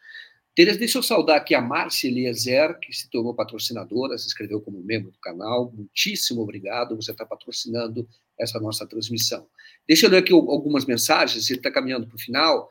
[0.55, 4.81] Tereza, deixa eu saudar aqui a Márcia Eliezer, que se tornou patrocinadora, se inscreveu como
[4.81, 5.73] membro do canal.
[5.73, 8.07] Muitíssimo obrigado, você está patrocinando
[8.39, 9.45] essa nossa transmissão.
[9.85, 12.69] Deixa eu ler aqui algumas mensagens, ele está caminhando para o final.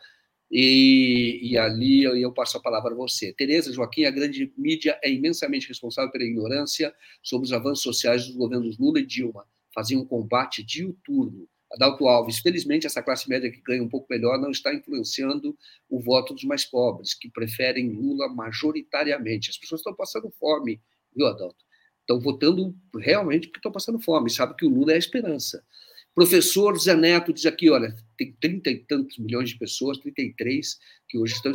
[0.51, 3.33] E, e ali eu, eu passo a palavra a você.
[3.33, 8.35] Tereza Joaquim, a grande mídia é imensamente responsável pela ignorância sobre os avanços sociais dos
[8.35, 9.47] governos Lula e Dilma.
[9.73, 11.49] Fazia um combate diuturno.
[11.73, 15.57] Adalto Alves, felizmente essa classe média que ganha um pouco melhor não está influenciando
[15.89, 19.51] o voto dos mais pobres, que preferem Lula majoritariamente.
[19.51, 20.81] As pessoas estão passando fome,
[21.15, 21.65] viu, Adalto?
[22.01, 25.65] Estão votando realmente porque estão passando fome, sabe que o Lula é a esperança.
[26.15, 31.17] Professor Zé Neto diz aqui, olha, tem 30 e tantos milhões de pessoas, 33, que
[31.17, 31.53] hoje estão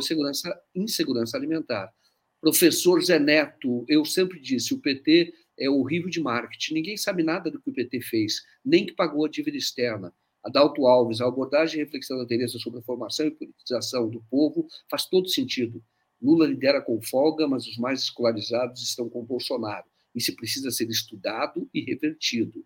[0.74, 1.92] em segurança, alimentar.
[2.40, 7.50] Professor Zé Neto, eu sempre disse, o PT é horrível de marketing, ninguém sabe nada
[7.50, 10.12] do que o PT fez, nem que pagou a dívida externa.
[10.42, 14.66] Adalto Alves, a abordagem e reflexão da Tereza sobre a formação e politização do povo
[14.90, 15.82] faz todo sentido.
[16.22, 19.86] Lula lidera com folga, mas os mais escolarizados estão com Bolsonaro.
[20.14, 22.64] Isso precisa ser estudado e revertido.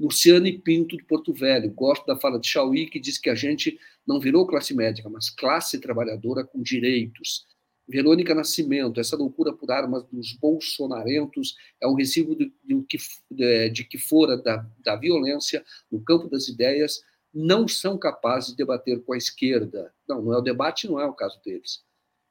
[0.00, 1.70] Luciane Pinto, de Porto Velho.
[1.70, 5.28] Gosto da fala de Chauí, que diz que a gente não virou classe médica, mas
[5.28, 7.46] classe trabalhadora com direitos.
[7.86, 12.86] Verônica Nascimento, essa loucura por armas dos bolsonarentos é um recibo de, de,
[13.30, 17.02] de, de que fora da, da violência, no campo das ideias,
[17.34, 19.92] não são capazes de debater com a esquerda.
[20.08, 21.82] Não, não é o debate, não é o caso deles.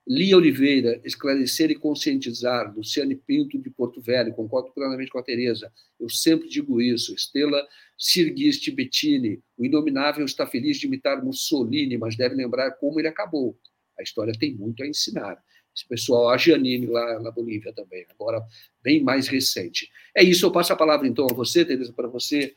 [0.09, 2.73] Lia Oliveira, esclarecer e conscientizar.
[2.75, 5.71] Luciane Pinto, de Porto Velho, concordo plenamente com a Tereza.
[5.99, 7.13] Eu sempre digo isso.
[7.13, 7.63] Estela
[7.95, 13.55] Sirguiste Bettini, o inominável está feliz de imitar Mussolini, mas deve lembrar como ele acabou.
[13.99, 15.37] A história tem muito a ensinar.
[15.75, 18.41] Esse pessoal, a Giannini lá na Bolívia também, agora
[18.81, 19.91] bem mais recente.
[20.15, 22.55] É isso, eu passo a palavra então a você, Tereza, para você,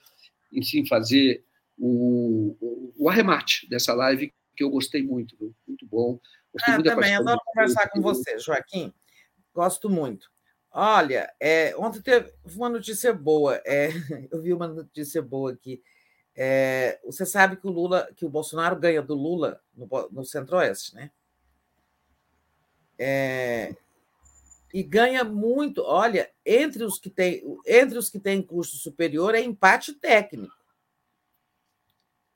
[0.51, 1.45] enfim, fazer
[1.77, 5.55] o, o, o arremate dessa live que eu gostei muito, viu?
[5.67, 6.19] muito bom.
[6.63, 8.93] Ah, também, adoro conversar com você, Joaquim.
[9.55, 10.31] Gosto muito.
[10.71, 13.61] Olha, é, ontem teve uma notícia boa.
[13.65, 13.89] É,
[14.31, 15.83] eu vi uma notícia boa aqui.
[16.35, 20.95] É, você sabe que o Lula, que o Bolsonaro ganha do Lula no, no Centro-Oeste,
[20.95, 21.11] né?
[22.99, 23.75] É,
[24.73, 25.83] e ganha muito.
[25.83, 30.62] Olha, entre os que têm entre os que têm custo superior é empate técnico.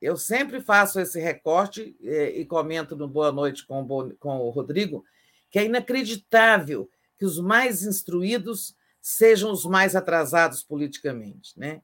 [0.06, 3.82] Eu sempre faço esse recorte eh, e comento no Boa Noite com
[4.22, 5.04] o Rodrigo,
[5.50, 11.58] que é inacreditável que os mais instruídos sejam os mais atrasados politicamente.
[11.58, 11.82] Né?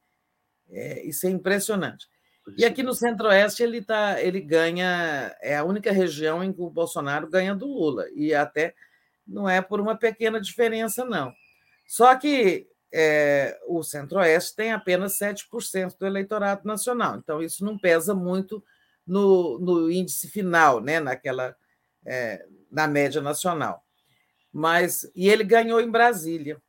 [0.70, 2.06] É, isso é impressionante.
[2.56, 6.70] E aqui no Centro-Oeste ele, tá, ele ganha, é a única região em que o
[6.70, 8.72] Bolsonaro ganha do Lula, e até
[9.26, 11.32] não é por uma pequena diferença, não.
[11.88, 18.14] Só que é, o Centro-Oeste tem apenas 7% do eleitorado nacional, então isso não pesa
[18.14, 18.62] muito
[19.06, 21.56] no, no índice final, né, naquela,
[22.04, 23.82] é, na média nacional.
[24.52, 26.60] Mas, e ele ganhou em Brasília.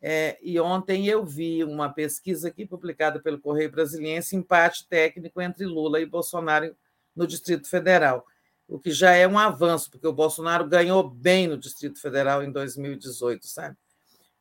[0.00, 5.64] É, e ontem eu vi uma pesquisa aqui publicada pelo Correio Brasiliense, empate técnico entre
[5.64, 6.76] Lula e Bolsonaro
[7.16, 8.24] no Distrito Federal,
[8.68, 12.52] o que já é um avanço, porque o Bolsonaro ganhou bem no Distrito Federal em
[12.52, 13.76] 2018, sabe?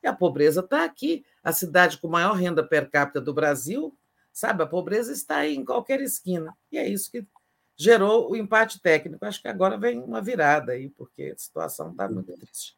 [0.04, 3.98] E a pobreza está aqui, a cidade com maior renda per capita do Brasil,
[4.34, 4.62] sabe?
[4.62, 6.54] A pobreza está aí em qualquer esquina.
[6.70, 7.26] E é isso que
[7.78, 9.26] gerou o empate técnico.
[9.26, 12.76] Acho que agora vem uma virada aí, porque a situação está muito triste.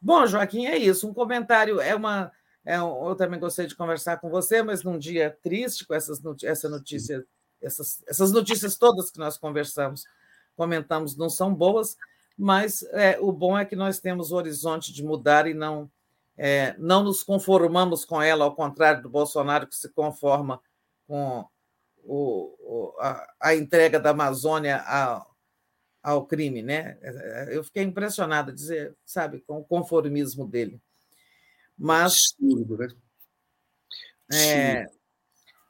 [0.00, 1.08] Bom, Joaquim, é isso.
[1.08, 2.30] Um comentário é uma.
[2.64, 6.22] É um, eu também gostei de conversar com você, mas num dia triste com essas,
[6.44, 7.26] essa notícia,
[7.60, 10.04] essas, essas notícias todas que nós conversamos,
[10.56, 11.96] comentamos, não são boas,
[12.38, 15.90] mas é, o bom é que nós temos o horizonte de mudar e não,
[16.36, 20.60] é, não nos conformamos com ela, ao contrário do Bolsonaro, que se conforma
[21.06, 21.44] com
[22.04, 25.26] o, o, a, a, entrega da Amazônia a,
[26.02, 26.98] ao crime, né?
[27.00, 27.08] É,
[27.52, 30.80] é, eu fiquei impressionada, dizer, sabe, com o conformismo dele.
[31.78, 32.88] Mas né?
[34.32, 34.86] é,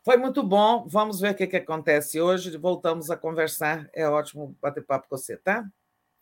[0.05, 0.87] foi muito bom.
[0.89, 2.57] Vamos ver o que, que acontece hoje.
[2.57, 3.89] Voltamos a conversar.
[3.93, 5.65] É ótimo bater papo com você, tá?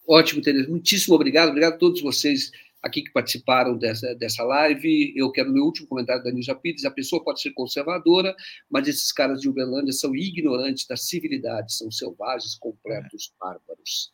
[0.09, 0.69] Ótimo, Tereza.
[0.69, 1.51] Muitíssimo obrigado.
[1.51, 2.51] Obrigado a todos vocês
[2.83, 5.13] aqui que participaram dessa, dessa live.
[5.17, 6.85] Eu quero meu último comentário da Nilza Pires.
[6.85, 8.35] A pessoa pode ser conservadora,
[8.69, 14.13] mas esses caras de Uberlândia são ignorantes da civilidade, são selvagens, completos, bárbaros.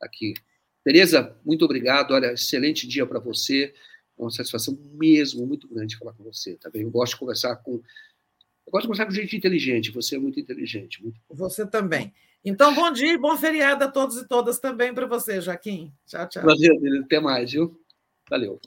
[0.00, 0.34] Aqui.
[0.84, 2.12] Tereza, muito obrigado.
[2.12, 3.74] Olha, excelente dia para você.
[4.18, 6.82] É uma satisfação mesmo muito grande falar com você, tá bem?
[6.82, 7.82] Eu gosto de conversar com
[8.66, 9.90] eu gosto de conversar com gente inteligente.
[9.92, 11.02] Você é muito inteligente.
[11.02, 12.12] Muito você também.
[12.44, 15.92] Então, bom dia e bom feriado a todos e todas também para você, Joaquim.
[16.06, 16.42] Tchau, tchau.
[16.42, 16.70] Prazer,
[17.02, 17.80] até mais, viu?
[18.30, 18.60] Valeu.